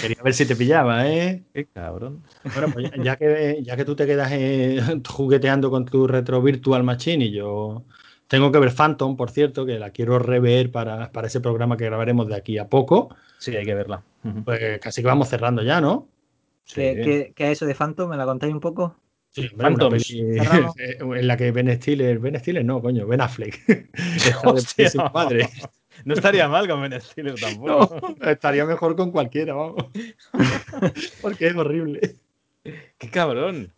quería 0.00 0.22
ver 0.22 0.34
si 0.34 0.46
te 0.46 0.56
pillaba, 0.56 1.08
¿eh? 1.08 1.42
Qué 1.52 1.66
cabrón. 1.66 2.22
Bueno, 2.54 2.68
pues 2.72 2.90
ya, 3.02 3.16
que, 3.16 3.58
ya 3.62 3.76
que 3.76 3.84
tú 3.84 3.96
te 3.96 4.06
quedas 4.06 4.30
eh, 4.32 4.80
jugueteando 5.08 5.70
con 5.70 5.84
tu 5.84 6.06
retro 6.06 6.40
virtual 6.40 6.84
machine 6.84 7.24
y 7.24 7.32
yo 7.32 7.84
Tengo 8.28 8.50
que 8.50 8.58
ver 8.58 8.72
Phantom, 8.72 9.16
por 9.16 9.30
cierto, 9.30 9.66
que 9.66 9.78
la 9.78 9.90
quiero 9.90 10.18
rever 10.18 10.70
para, 10.70 11.10
para 11.10 11.26
ese 11.26 11.40
programa 11.40 11.76
que 11.76 11.84
grabaremos 11.84 12.28
de 12.28 12.36
aquí 12.36 12.58
a 12.58 12.68
poco. 12.68 13.14
Sí, 13.38 13.56
hay 13.56 13.64
que 13.64 13.74
verla. 13.74 14.02
Pues 14.44 14.80
casi 14.80 15.02
que 15.02 15.08
vamos 15.08 15.28
cerrando 15.28 15.62
ya, 15.62 15.80
¿no? 15.80 16.08
¿Qué, 16.72 17.32
qué, 17.34 17.44
es 17.44 17.50
eso 17.52 17.66
de 17.66 17.74
Phantom? 17.74 18.10
¿Me 18.10 18.16
la 18.16 18.24
contáis 18.24 18.52
un 18.52 18.60
poco? 18.60 18.96
Sí, 19.30 19.48
Phantom. 19.48 19.94
en 21.16 21.26
la 21.26 21.36
que 21.36 21.50
Ben 21.50 21.74
Stiller, 21.76 22.18
Ben 22.18 22.38
Stiller 22.38 22.64
no, 22.64 22.80
coño, 22.80 23.06
Ben 23.06 23.20
Affleck. 23.20 23.60
Hostia, 24.44 24.90
madre. 25.12 25.48
No 26.04 26.14
estaría 26.14 26.48
mal 26.48 26.68
con 26.68 26.82
Ben 26.82 27.00
Stiller 27.00 27.34
tampoco. 27.38 28.14
No, 28.20 28.30
estaría 28.30 28.64
mejor 28.64 28.96
con 28.96 29.10
cualquiera, 29.10 29.54
vamos. 29.54 29.86
Porque 31.20 31.48
es 31.48 31.56
horrible. 31.56 32.16
Qué 32.62 33.10
cabrón. 33.10 33.72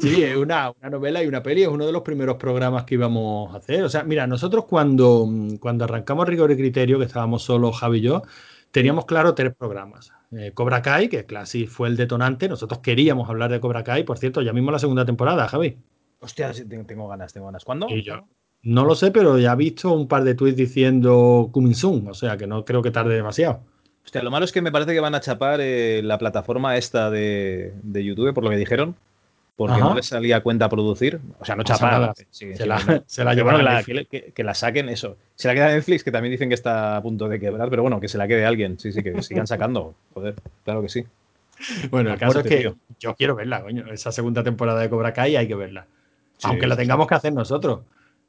Sí, 0.00 0.22
es 0.22 0.36
una, 0.36 0.70
una, 0.70 0.90
novela 0.90 1.24
y 1.24 1.26
una 1.26 1.42
peli, 1.42 1.62
es 1.62 1.68
uno 1.68 1.84
de 1.84 1.90
los 1.90 2.02
primeros 2.02 2.36
programas 2.36 2.84
que 2.84 2.94
íbamos 2.94 3.52
a 3.52 3.58
hacer. 3.58 3.82
O 3.82 3.88
sea, 3.88 4.04
mira, 4.04 4.28
nosotros 4.28 4.64
cuando, 4.66 5.28
cuando 5.58 5.84
arrancamos 5.84 6.28
Rigor 6.28 6.52
y 6.52 6.56
Criterio, 6.56 6.98
que 6.98 7.04
estábamos 7.04 7.42
solo 7.42 7.72
Javi 7.72 7.98
y 7.98 8.02
yo, 8.02 8.22
teníamos 8.70 9.06
claro 9.06 9.34
tres 9.34 9.54
programas. 9.54 10.12
Eh, 10.32 10.52
Cobra 10.52 10.82
Kai, 10.82 11.08
que 11.08 11.24
casi 11.24 11.66
fue 11.66 11.88
el 11.88 11.96
detonante. 11.96 12.48
Nosotros 12.48 12.80
queríamos 12.80 13.28
hablar 13.28 13.50
de 13.50 13.60
Cobra 13.60 13.84
Kai, 13.84 14.04
por 14.04 14.18
cierto, 14.18 14.42
ya 14.42 14.52
mismo 14.52 14.70
la 14.70 14.78
segunda 14.78 15.04
temporada, 15.04 15.48
Javi. 15.48 15.78
Hostia, 16.20 16.52
tengo 16.86 17.08
ganas, 17.08 17.32
tengo 17.32 17.46
ganas. 17.46 17.64
¿Cuándo? 17.64 17.86
Y 17.88 18.02
yo, 18.02 18.26
no 18.62 18.84
lo 18.84 18.94
sé, 18.94 19.10
pero 19.10 19.38
ya 19.38 19.52
he 19.52 19.56
visto 19.56 19.92
un 19.92 20.08
par 20.08 20.24
de 20.24 20.34
tweets 20.34 20.56
diciendo 20.56 21.48
coming 21.52 21.74
soon, 21.74 22.08
o 22.08 22.14
sea 22.14 22.36
que 22.36 22.46
no 22.46 22.64
creo 22.64 22.82
que 22.82 22.90
tarde 22.90 23.14
demasiado. 23.14 23.60
Hostia, 24.04 24.22
lo 24.22 24.30
malo 24.30 24.44
es 24.44 24.52
que 24.52 24.62
me 24.62 24.72
parece 24.72 24.94
que 24.94 25.00
van 25.00 25.14
a 25.14 25.20
chapar 25.20 25.60
eh, 25.60 26.02
la 26.02 26.18
plataforma 26.18 26.76
esta 26.76 27.10
de, 27.10 27.74
de 27.82 28.04
YouTube, 28.04 28.34
por 28.34 28.42
lo 28.42 28.50
que 28.50 28.56
dijeron 28.56 28.96
porque 29.58 29.80
no 29.80 29.92
les 29.92 30.06
salía 30.06 30.40
cuenta 30.40 30.68
producir. 30.68 31.18
O 31.40 31.44
sea, 31.44 31.56
no 31.56 31.64
chapar. 31.64 32.14
Sí, 32.30 32.54
se, 32.54 32.64
la, 32.64 33.02
se 33.06 33.24
la 33.24 33.34
llevaron 33.34 33.66
que, 33.84 34.32
que, 34.32 34.44
la 34.44 34.54
saquen 34.54 34.88
eso. 34.88 35.16
Se 35.34 35.48
la 35.48 35.54
queda 35.54 35.72
Netflix, 35.72 36.04
que 36.04 36.12
también 36.12 36.30
dicen 36.30 36.48
que 36.48 36.54
está 36.54 36.96
a 36.96 37.02
punto 37.02 37.28
de 37.28 37.40
quebrar, 37.40 37.68
pero 37.68 37.82
bueno, 37.82 37.98
que 37.98 38.06
se 38.06 38.18
la 38.18 38.28
quede 38.28 38.46
alguien. 38.46 38.78
Sí, 38.78 38.92
sí, 38.92 39.02
que 39.02 39.20
sigan 39.24 39.48
sacando. 39.48 39.96
Joder, 40.14 40.36
claro 40.64 40.80
que 40.80 40.88
sí. 40.88 41.04
Bueno, 41.90 42.12
el 42.12 42.20
caso 42.20 42.38
es 42.38 42.46
que 42.46 42.72
yo 43.00 43.16
quiero 43.16 43.34
verla, 43.34 43.60
coño. 43.60 43.92
Esa 43.92 44.12
segunda 44.12 44.44
temporada 44.44 44.80
de 44.80 44.88
Cobra 44.88 45.12
Kai 45.12 45.34
hay 45.34 45.48
que 45.48 45.56
verla. 45.56 45.86
Aunque 46.44 46.68
la 46.68 46.76
tengamos 46.76 47.08
que 47.08 47.16
hacer 47.16 47.32
nosotros. 47.32 47.80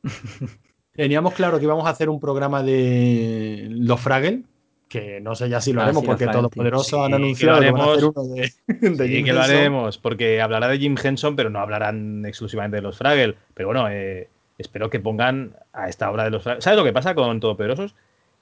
Teníamos 0.96 1.36
claro 1.36 1.60
que 1.60 1.66
íbamos 1.66 1.86
a 1.86 1.92
hacer 1.92 2.10
un 2.10 2.20
programa 2.20 2.64
de 2.64 3.68
los 3.70 4.02
Fraggle, 4.02 4.42
que 4.90 5.22
no 5.22 5.36
sé 5.36 5.48
ya 5.48 5.62
si 5.62 5.72
lo 5.72 5.82
ah, 5.82 5.86
haremos, 5.86 6.04
porque 6.04 6.26
Todopoderoso 6.28 7.04
han 7.06 7.14
anunciado 7.14 7.60
que, 7.62 7.68
lo 7.68 8.10
uno 8.10 8.24
de, 8.34 8.52
de 8.68 9.24
que 9.24 9.32
lo 9.32 9.42
haremos, 9.42 10.00
porque 10.00 10.42
hablará 10.42 10.68
de 10.68 10.80
Jim 10.80 10.96
Henson, 11.02 11.36
pero 11.36 11.52
no 11.52 11.60
hablarán 11.60 12.26
exclusivamente 12.26 12.78
de 12.78 12.82
los 12.82 12.98
Fraggle. 12.98 13.36
Pero 13.54 13.70
bueno, 13.70 13.88
eh, 13.90 14.28
espero 14.58 14.90
que 14.90 15.00
pongan 15.00 15.56
a 15.72 15.88
esta 15.88 16.12
obra 16.12 16.24
de 16.24 16.32
los 16.32 16.44
Fraggle. 16.44 16.62
¿Sabes 16.64 16.78
lo 16.78 16.84
que 16.84 16.92
pasa 16.92 17.14
con 17.14 17.40
Todopoderosos? 17.40 17.96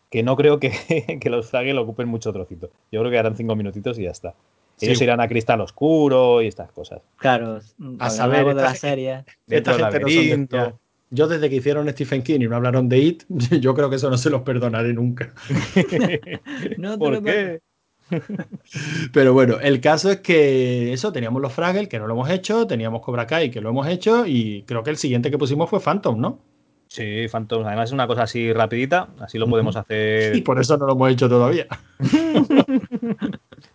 Que 0.10 0.24
no 0.24 0.38
creo 0.38 0.57
que, 0.60 0.72
que 1.22 1.30
los 1.30 1.49
Fraggle 1.52 1.78
ocupen 1.78 2.07
mucho 2.07 2.32
trocito. 2.32 2.72
Yo 2.91 3.02
creo 3.02 3.11
que 3.11 3.19
harán 3.19 3.36
cinco 3.36 3.57
minutitos 3.57 3.99
y 3.99 4.03
ya 4.03 4.11
está. 4.11 4.34
Ellos 4.80 5.02
irán 5.02 5.19
a 5.19 5.28
Cristal 5.28 5.60
Oscuro 5.60 6.41
y 6.41 6.48
estas 6.48 6.72
cosas. 6.72 7.02
Claro, 7.18 7.60
a 7.99 8.10
saber 8.10 8.45
de 8.45 8.53
la 8.53 8.76
serie. 8.76 9.26
Dentro 9.45 9.74
del 9.74 9.82
laberinto. 9.82 10.80
Yo 11.10 11.28
desde 11.28 11.50
que 11.50 11.56
hicieron 11.58 11.90
Stephen 11.90 12.22
King 12.22 12.42
y 12.42 12.48
no 12.48 12.56
hablaron 12.56 12.90
de 12.90 13.00
It, 13.00 13.24
yo 13.62 13.74
creo 13.74 13.90
que 13.90 13.96
eso 13.96 14.10
no 14.10 14.18
se 14.18 14.30
los 14.30 14.42
perdonaré 14.42 14.94
nunca. 14.94 15.34
no, 16.78 16.98
¿Por 16.98 17.24
qué? 17.24 17.62
Pero 19.14 19.34
bueno, 19.34 19.60
el 19.60 19.82
caso 19.82 20.12
es 20.12 20.22
que 20.22 20.94
eso, 20.94 21.12
teníamos 21.12 21.42
los 21.42 21.54
Fraggle, 21.54 21.90
que 21.90 22.00
no 22.00 22.08
lo 22.08 22.14
hemos 22.14 22.30
hecho, 22.30 22.68
teníamos 22.68 23.02
Cobra 23.02 23.28
Kai, 23.28 23.52
que 23.52 23.62
lo 23.62 23.70
hemos 23.70 23.88
hecho, 23.88 24.26
y 24.26 24.64
creo 24.64 24.84
que 24.84 24.92
el 24.92 24.98
siguiente 24.98 25.32
que 25.32 25.38
pusimos 25.38 25.70
fue 25.70 25.80
Phantom, 25.80 26.20
¿no? 26.20 26.40
Sí, 26.88 27.28
Phantom. 27.30 27.66
Además 27.66 27.90
es 27.90 27.94
una 27.94 28.08
cosa 28.08 28.24
así 28.24 28.54
rapidita, 28.54 29.10
así 29.20 29.38
lo 29.38 29.48
podemos 29.48 29.76
hacer. 29.76 30.36
Y 30.36 30.42
por 30.42 30.60
eso 30.60 30.78
no 30.78 30.86
lo 30.86 30.94
hemos 30.94 31.12
hecho 31.12 31.28
todavía. 31.28 31.68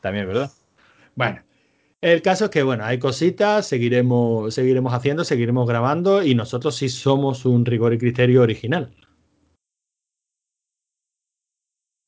También, 0.00 0.26
¿verdad? 0.26 0.50
Bueno, 1.14 1.42
el 2.02 2.20
caso 2.20 2.46
es 2.46 2.50
que, 2.50 2.64
bueno, 2.64 2.84
hay 2.84 2.98
cositas, 2.98 3.66
seguiremos, 3.66 4.52
seguiremos 4.52 4.92
haciendo, 4.92 5.22
seguiremos 5.24 5.68
grabando 5.68 6.24
y 6.24 6.34
nosotros 6.34 6.74
sí 6.74 6.88
somos 6.88 7.44
un 7.44 7.64
rigor 7.64 7.94
y 7.94 7.98
criterio 7.98 8.42
original. 8.42 8.92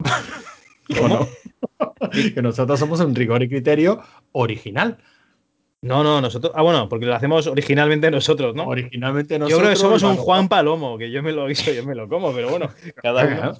¿O 1.00 1.08
no? 1.08 1.28
que 2.34 2.42
nosotros 2.42 2.80
somos 2.80 2.98
un 3.00 3.14
rigor 3.14 3.44
y 3.44 3.48
criterio 3.48 4.02
original. 4.32 4.98
No, 5.80 6.02
no, 6.02 6.20
nosotros. 6.20 6.52
Ah, 6.56 6.62
bueno, 6.62 6.88
porque 6.88 7.06
lo 7.06 7.14
hacemos 7.14 7.46
originalmente 7.46 8.10
nosotros, 8.10 8.54
¿no? 8.54 8.66
Originalmente 8.66 9.38
nosotros. 9.38 9.58
Yo 9.58 9.62
creo 9.62 9.70
que 9.70 9.76
somos 9.76 10.02
un 10.02 10.16
Juan 10.16 10.48
Palomo, 10.48 10.98
que 10.98 11.10
yo 11.10 11.22
me 11.22 11.30
lo 11.30 11.48
hizo, 11.48 11.70
yo 11.72 11.84
me 11.84 11.94
lo 11.94 12.08
como, 12.08 12.32
pero 12.32 12.48
bueno, 12.50 12.70
cada 12.96 13.26
uno. 13.26 13.52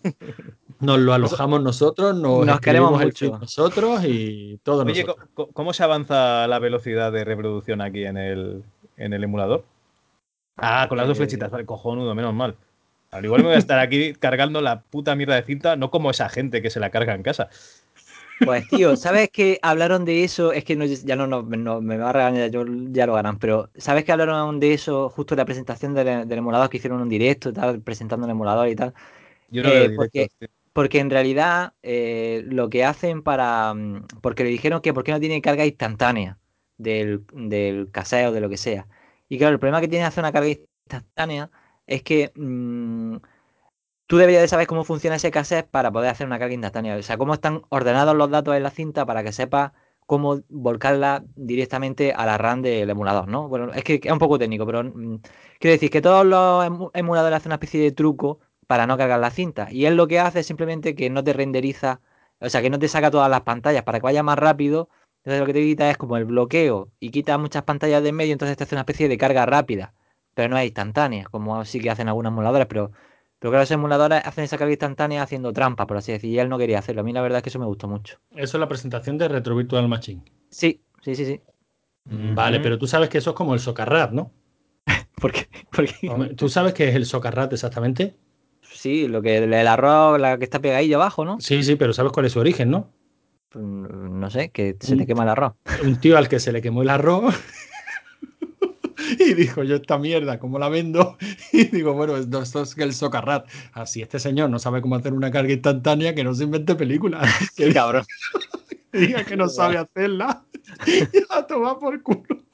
Nos 0.80 0.98
lo 0.98 1.14
alojamos 1.14 1.62
nosotros, 1.62 2.16
nos, 2.16 2.60
queremos 2.60 3.00
mucho 3.00 3.38
nosotros 3.38 4.04
y 4.04 4.58
todo 4.62 4.82
Oye, 4.82 5.06
¿cómo 5.52 5.72
se 5.72 5.82
avanza 5.82 6.46
la 6.46 6.58
velocidad 6.58 7.12
de 7.12 7.24
reproducción 7.24 7.80
aquí 7.80 8.04
en 8.04 8.16
el, 8.16 8.64
en 8.96 9.12
el 9.12 9.24
emulador? 9.24 9.64
Ah, 10.56 10.86
con 10.88 10.98
las 10.98 11.06
dos 11.06 11.16
eh, 11.16 11.20
flechitas, 11.20 11.50
vale, 11.50 11.66
cojonudo, 11.66 12.14
menos 12.14 12.34
mal. 12.34 12.56
Al 13.10 13.24
igual 13.24 13.42
me 13.42 13.48
voy 13.48 13.56
a 13.56 13.58
estar 13.58 13.78
aquí 13.78 14.12
cargando 14.18 14.60
la 14.60 14.80
puta 14.82 15.14
mierda 15.14 15.36
de 15.36 15.42
cinta, 15.42 15.76
no 15.76 15.90
como 15.90 16.10
esa 16.10 16.28
gente 16.28 16.62
que 16.62 16.70
se 16.70 16.80
la 16.80 16.90
carga 16.90 17.14
en 17.14 17.22
casa. 17.22 17.48
Pues 18.44 18.68
tío, 18.68 18.96
¿sabes 18.96 19.30
que 19.30 19.58
hablaron 19.62 20.04
de 20.04 20.24
eso? 20.24 20.52
Es 20.52 20.64
que 20.64 20.74
no, 20.74 20.84
ya 20.84 21.14
no, 21.14 21.42
me 21.42 21.96
va 21.96 22.10
a 22.10 22.12
regañar, 22.12 22.50
yo, 22.50 22.64
ya 22.90 23.06
lo 23.06 23.14
ganan, 23.14 23.38
pero 23.38 23.70
¿sabes 23.76 24.04
que 24.04 24.12
hablaron 24.12 24.58
de 24.58 24.74
eso 24.74 25.08
justo 25.08 25.34
en 25.34 25.38
la 25.38 25.44
presentación 25.44 25.94
del, 25.94 26.30
emulador 26.30 26.68
que 26.68 26.78
hicieron 26.78 27.00
un 27.00 27.08
directo 27.08 27.52
tal, 27.52 27.80
presentando 27.80 28.26
el 28.26 28.32
emulador 28.32 28.68
y 28.68 28.74
tal? 28.74 28.92
Yo 29.50 29.62
no 29.62 29.68
eh, 29.68 29.90
porque, 29.94 30.28
porque 30.74 31.00
en 31.00 31.10
realidad 31.10 31.74
eh, 31.82 32.44
lo 32.46 32.70
que 32.70 32.84
hacen 32.84 33.22
para. 33.22 33.74
Mm, 33.74 34.06
porque 34.22 34.44
le 34.44 34.50
dijeron 34.50 34.82
que 34.82 34.94
por 34.94 35.04
qué 35.04 35.12
no 35.12 35.20
tiene 35.20 35.42
carga 35.42 35.66
instantánea 35.66 36.40
del, 36.78 37.26
del 37.32 37.90
caseo, 37.92 38.32
de 38.32 38.42
lo 38.42 38.50
que 38.50 38.58
sea. 38.58 38.88
Y 39.30 39.38
claro, 39.38 39.54
el 39.54 39.60
problema 39.60 39.80
que 39.80 39.88
tiene 39.88 40.06
hacer 40.06 40.22
una 40.24 40.32
carga 40.32 40.48
instantánea 40.50 41.50
es 41.86 42.02
que 42.02 42.32
mmm, 42.36 43.16
tú 44.06 44.16
deberías 44.18 44.42
de 44.42 44.48
saber 44.48 44.66
cómo 44.66 44.84
funciona 44.84 45.16
ese 45.16 45.30
cassette 45.30 45.68
para 45.70 45.90
poder 45.92 46.10
hacer 46.10 46.26
una 46.26 46.38
carga 46.38 46.54
instantánea. 46.54 46.96
O 46.96 47.02
sea, 47.02 47.16
cómo 47.18 47.34
están 47.34 47.62
ordenados 47.70 48.16
los 48.16 48.30
datos 48.30 48.56
en 48.56 48.62
la 48.62 48.70
cinta 48.70 49.06
para 49.06 49.22
que 49.24 49.32
sepas 49.32 49.72
cómo 50.06 50.42
volcarla 50.48 51.24
directamente 51.36 52.12
a 52.12 52.26
la 52.26 52.36
RAM 52.38 52.62
del 52.62 52.90
emulador, 52.90 53.28
¿no? 53.28 53.48
Bueno, 53.48 53.72
es 53.72 53.84
que 53.84 54.00
es 54.02 54.12
un 54.12 54.18
poco 54.18 54.38
técnico, 54.38 54.66
pero 54.66 54.84
mm, 54.84 55.20
quiero 55.58 55.72
decir 55.72 55.90
que 55.90 56.02
todos 56.02 56.26
los 56.26 56.90
emuladores 56.94 57.38
hacen 57.38 57.50
una 57.50 57.56
especie 57.56 57.80
de 57.80 57.92
truco 57.92 58.40
para 58.66 58.86
no 58.86 58.96
cargar 58.96 59.20
la 59.20 59.30
cinta. 59.30 59.68
Y 59.70 59.86
él 59.86 59.96
lo 59.96 60.06
que 60.06 60.20
hace 60.20 60.40
es 60.40 60.46
simplemente 60.46 60.94
que 60.94 61.10
no 61.10 61.22
te 61.24 61.32
renderiza, 61.32 62.00
o 62.40 62.48
sea, 62.48 62.62
que 62.62 62.70
no 62.70 62.78
te 62.78 62.88
saca 62.88 63.10
todas 63.10 63.30
las 63.30 63.42
pantallas 63.42 63.82
para 63.82 63.98
que 63.98 64.04
vaya 64.04 64.22
más 64.22 64.38
rápido. 64.38 64.88
Entonces 65.18 65.40
lo 65.40 65.46
que 65.46 65.54
te 65.54 65.60
quita 65.62 65.90
es 65.90 65.96
como 65.96 66.16
el 66.16 66.26
bloqueo 66.26 66.90
y 67.00 67.10
quita 67.10 67.38
muchas 67.38 67.62
pantallas 67.62 68.02
de 68.02 68.10
en 68.10 68.16
medio, 68.16 68.32
entonces 68.32 68.56
te 68.56 68.64
hace 68.64 68.74
una 68.74 68.82
especie 68.82 69.08
de 69.08 69.16
carga 69.16 69.46
rápida, 69.46 69.94
pero 70.34 70.50
no 70.50 70.58
es 70.58 70.66
instantánea, 70.66 71.24
como 71.30 71.64
sí 71.64 71.80
que 71.80 71.90
hacen 71.90 72.08
algunos 72.08 72.30
emuladores, 72.30 72.66
pero, 72.66 72.92
pero 73.38 73.50
que 73.50 73.56
los 73.56 73.70
emuladores 73.70 74.20
hacen 74.22 74.44
esa 74.44 74.58
carga 74.58 74.72
instantánea 74.72 75.22
haciendo 75.22 75.52
trampa, 75.54 75.86
por 75.86 75.96
así 75.96 76.12
decir, 76.12 76.30
y 76.30 76.38
él 76.38 76.50
no 76.50 76.58
quería 76.58 76.78
hacerlo. 76.78 77.00
A 77.00 77.04
mí 77.04 77.12
la 77.14 77.22
verdad 77.22 77.38
es 77.38 77.42
que 77.42 77.48
eso 77.48 77.58
me 77.58 77.64
gustó 77.64 77.88
mucho. 77.88 78.18
Eso 78.32 78.58
es 78.58 78.60
la 78.60 78.68
presentación 78.68 79.16
de 79.16 79.28
Retro 79.28 79.56
Virtual 79.56 79.88
Machine. 79.88 80.22
Sí, 80.50 80.82
sí, 81.00 81.14
sí, 81.14 81.24
sí. 81.24 81.40
Vale, 82.04 82.60
pero 82.60 82.78
tú 82.78 82.86
sabes 82.86 83.08
que 83.08 83.18
eso 83.18 83.30
es 83.30 83.36
como 83.36 83.54
el 83.54 83.60
Socarrat, 83.60 84.12
¿no? 84.12 84.30
¿Por 85.20 85.32
qué? 85.32 85.48
¿Tú 86.36 86.50
sabes 86.50 86.74
qué 86.74 86.88
es 86.88 86.94
el 86.94 87.06
Socarrat 87.06 87.52
exactamente? 87.52 88.14
Sí, 88.84 89.08
lo 89.08 89.22
que 89.22 89.38
el 89.38 89.66
arroz, 89.66 90.20
la 90.20 90.36
que 90.36 90.44
está 90.44 90.60
pegadilla 90.60 90.96
abajo, 90.96 91.24
¿no? 91.24 91.40
Sí, 91.40 91.62
sí, 91.62 91.74
pero 91.74 91.94
¿sabes 91.94 92.12
cuál 92.12 92.26
es 92.26 92.32
su 92.32 92.40
origen, 92.40 92.70
no? 92.70 92.92
Pues, 93.48 93.64
no 93.64 94.28
sé, 94.28 94.50
que 94.50 94.76
se 94.78 94.94
te 94.94 95.06
quema 95.06 95.22
el 95.22 95.30
arroz. 95.30 95.54
Un 95.82 95.98
tío 95.98 96.18
al 96.18 96.28
que 96.28 96.38
se 96.38 96.52
le 96.52 96.60
quemó 96.60 96.82
el 96.82 96.90
arroz 96.90 97.34
y 99.18 99.32
dijo, 99.32 99.62
yo 99.64 99.76
esta 99.76 99.96
mierda, 99.96 100.38
¿cómo 100.38 100.58
la 100.58 100.68
vendo? 100.68 101.16
Y 101.50 101.64
digo, 101.64 101.94
bueno, 101.94 102.18
esto 102.18 102.42
es 102.42 102.76
el 102.76 102.92
socarrat. 102.92 103.48
Así 103.72 104.02
este 104.02 104.18
señor 104.18 104.50
no 104.50 104.58
sabe 104.58 104.82
cómo 104.82 104.96
hacer 104.96 105.14
una 105.14 105.30
carga 105.30 105.54
instantánea, 105.54 106.14
que 106.14 106.22
no 106.22 106.34
se 106.34 106.44
invente 106.44 106.74
películas. 106.74 107.26
Qué 107.56 107.72
cabrón. 107.72 108.04
Diga 108.92 109.24
que 109.24 109.38
no 109.38 109.48
sabe 109.48 109.78
hacerla. 109.78 110.44
Ya 110.86 111.46
toma 111.46 111.78
por 111.78 112.02
culo. 112.02 112.44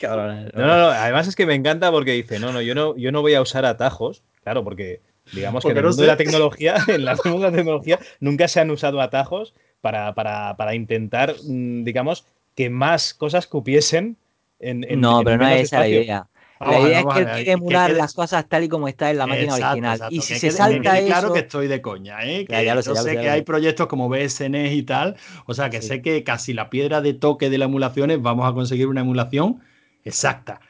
Cabrón. 0.00 0.50
No, 0.54 0.66
no, 0.66 0.78
no. 0.78 0.86
Además 0.86 1.28
es 1.28 1.36
que 1.36 1.44
me 1.44 1.54
encanta 1.54 1.90
porque 1.90 2.12
dice, 2.12 2.40
no, 2.40 2.50
no, 2.50 2.62
yo 2.62 2.74
no, 2.74 2.96
yo 2.96 3.12
no 3.12 3.20
voy 3.20 3.34
a 3.34 3.42
usar 3.42 3.66
atajos. 3.66 4.22
Claro, 4.42 4.64
porque 4.64 5.02
Digamos 5.32 5.64
que 5.64 5.70
en 5.70 5.78
el 5.78 5.84
mundo 5.84 6.02
de 6.02 6.08
la 6.08 6.16
tecnología, 6.16 6.76
en 6.88 7.04
la 7.04 7.16
tecnología, 7.16 7.98
nunca 8.20 8.48
se 8.48 8.60
han 8.60 8.70
usado 8.70 9.00
atajos 9.00 9.54
para, 9.80 10.14
para, 10.14 10.56
para 10.56 10.74
intentar, 10.74 11.34
mm, 11.44 11.84
digamos, 11.84 12.26
que 12.54 12.70
más 12.70 13.14
cosas 13.14 13.46
cupiesen 13.46 14.16
en, 14.58 14.84
en 14.88 15.00
No, 15.00 15.22
pero 15.24 15.38
no 15.38 15.48
es 15.48 15.62
esa 15.62 15.80
la 15.80 15.88
idea. 15.88 16.26
La 16.60 16.78
idea 16.78 17.00
es 17.00 17.06
que 17.06 17.20
él 17.20 17.26
quiere 17.26 17.52
emular 17.52 17.90
las 17.92 18.12
cosas 18.12 18.46
tal 18.46 18.64
y 18.64 18.68
como 18.68 18.86
está 18.86 19.10
en 19.10 19.16
la 19.16 19.26
máquina 19.26 19.54
original. 19.54 19.98
Y 20.10 20.20
si 20.20 20.38
se 20.38 20.50
salta 20.50 20.98
eso. 20.98 21.06
Claro 21.06 21.32
que 21.32 21.40
estoy 21.40 21.68
de 21.68 21.80
coña, 21.80 22.18
¿eh? 22.22 22.44
Que 22.44 22.66
yo 22.66 22.82
sé, 22.82 23.16
que 23.16 23.30
hay 23.30 23.42
proyectos 23.42 23.86
como 23.86 24.10
BSN 24.10 24.54
y 24.54 24.82
tal. 24.82 25.16
O 25.46 25.54
sea, 25.54 25.70
que 25.70 25.80
sé 25.80 26.02
que 26.02 26.22
casi 26.22 26.52
la 26.52 26.68
piedra 26.68 27.00
de 27.00 27.14
toque 27.14 27.48
de 27.48 27.56
la 27.56 27.64
emulación 27.64 28.10
es 28.10 28.20
vamos 28.20 28.46
a 28.46 28.52
conseguir 28.52 28.88
una 28.88 29.00
emulación 29.00 29.60
exacta. 30.04 30.60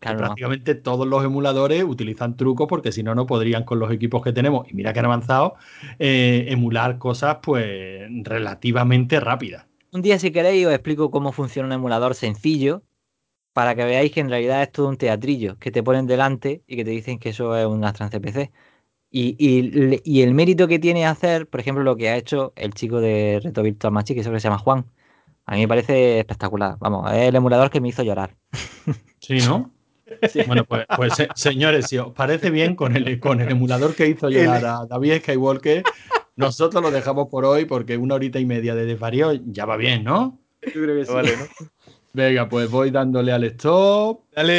Claro, 0.00 0.16
prácticamente 0.18 0.74
todos 0.74 1.06
los 1.06 1.22
emuladores 1.22 1.84
utilizan 1.84 2.34
trucos 2.34 2.66
porque 2.66 2.90
si 2.90 3.02
no, 3.02 3.14
no 3.14 3.26
podrían 3.26 3.64
con 3.64 3.78
los 3.78 3.92
equipos 3.92 4.22
que 4.22 4.32
tenemos, 4.32 4.66
y 4.70 4.74
mira 4.74 4.94
que 4.94 4.98
han 4.98 5.04
avanzado, 5.04 5.56
eh, 5.98 6.46
emular 6.48 6.96
cosas 6.96 7.38
pues 7.42 8.08
relativamente 8.24 9.20
rápidas. 9.20 9.66
Un 9.92 10.00
día 10.00 10.18
si 10.18 10.30
queréis 10.30 10.66
os 10.66 10.72
explico 10.72 11.10
cómo 11.10 11.32
funciona 11.32 11.66
un 11.66 11.74
emulador 11.74 12.14
sencillo 12.14 12.82
para 13.52 13.74
que 13.74 13.84
veáis 13.84 14.10
que 14.10 14.20
en 14.20 14.30
realidad 14.30 14.62
es 14.62 14.72
todo 14.72 14.88
un 14.88 14.96
teatrillo 14.96 15.58
que 15.58 15.70
te 15.70 15.82
ponen 15.82 16.06
delante 16.06 16.62
y 16.66 16.76
que 16.76 16.84
te 16.84 16.92
dicen 16.92 17.18
que 17.18 17.30
eso 17.30 17.54
es 17.54 17.66
una 17.66 17.92
trance 17.92 18.20
PC. 18.20 18.50
Y, 19.10 19.36
y, 19.38 20.22
el 20.22 20.34
mérito 20.34 20.68
que 20.68 20.78
tiene 20.78 21.04
hacer, 21.04 21.48
por 21.48 21.58
ejemplo, 21.58 21.82
lo 21.82 21.96
que 21.96 22.08
ha 22.10 22.16
hecho 22.16 22.52
el 22.54 22.72
chico 22.74 23.00
de 23.00 23.40
Reto 23.42 23.62
Virtual 23.64 23.92
Machine, 23.92 24.16
que 24.16 24.24
se 24.24 24.38
llama 24.38 24.58
Juan, 24.58 24.86
a 25.46 25.56
mí 25.56 25.62
me 25.62 25.68
parece 25.68 26.20
espectacular. 26.20 26.76
Vamos, 26.78 27.10
es 27.12 27.28
el 27.28 27.34
emulador 27.34 27.70
que 27.70 27.80
me 27.80 27.88
hizo 27.88 28.04
llorar. 28.04 28.36
Sí, 29.18 29.38
¿no? 29.38 29.72
Bueno, 30.46 30.64
pues, 30.64 30.86
pues 30.96 31.12
señores, 31.34 31.86
si 31.88 31.98
os 31.98 32.12
parece 32.12 32.50
bien 32.50 32.74
con 32.74 32.96
el, 32.96 33.20
con 33.20 33.40
el 33.40 33.50
emulador 33.50 33.94
que 33.94 34.08
hizo 34.08 34.28
llorar 34.28 34.64
a 34.64 34.86
David 34.86 35.18
Skywalker, 35.18 35.82
nosotros 36.36 36.82
lo 36.82 36.90
dejamos 36.90 37.28
por 37.28 37.44
hoy 37.44 37.64
porque 37.64 37.96
una 37.96 38.14
horita 38.14 38.38
y 38.38 38.46
media 38.46 38.74
de 38.74 38.86
desvarío 38.86 39.32
ya 39.46 39.66
va 39.66 39.76
bien, 39.76 40.04
¿no? 40.04 40.38
Yo 40.62 40.82
creo 40.82 40.96
que 40.96 41.06
sí. 41.06 41.12
Vale, 41.12 41.36
¿no? 41.36 41.66
Venga, 42.12 42.48
pues 42.48 42.68
voy 42.70 42.90
dándole 42.90 43.32
al 43.32 43.44
stop. 43.44 44.22
Dale. 44.34 44.58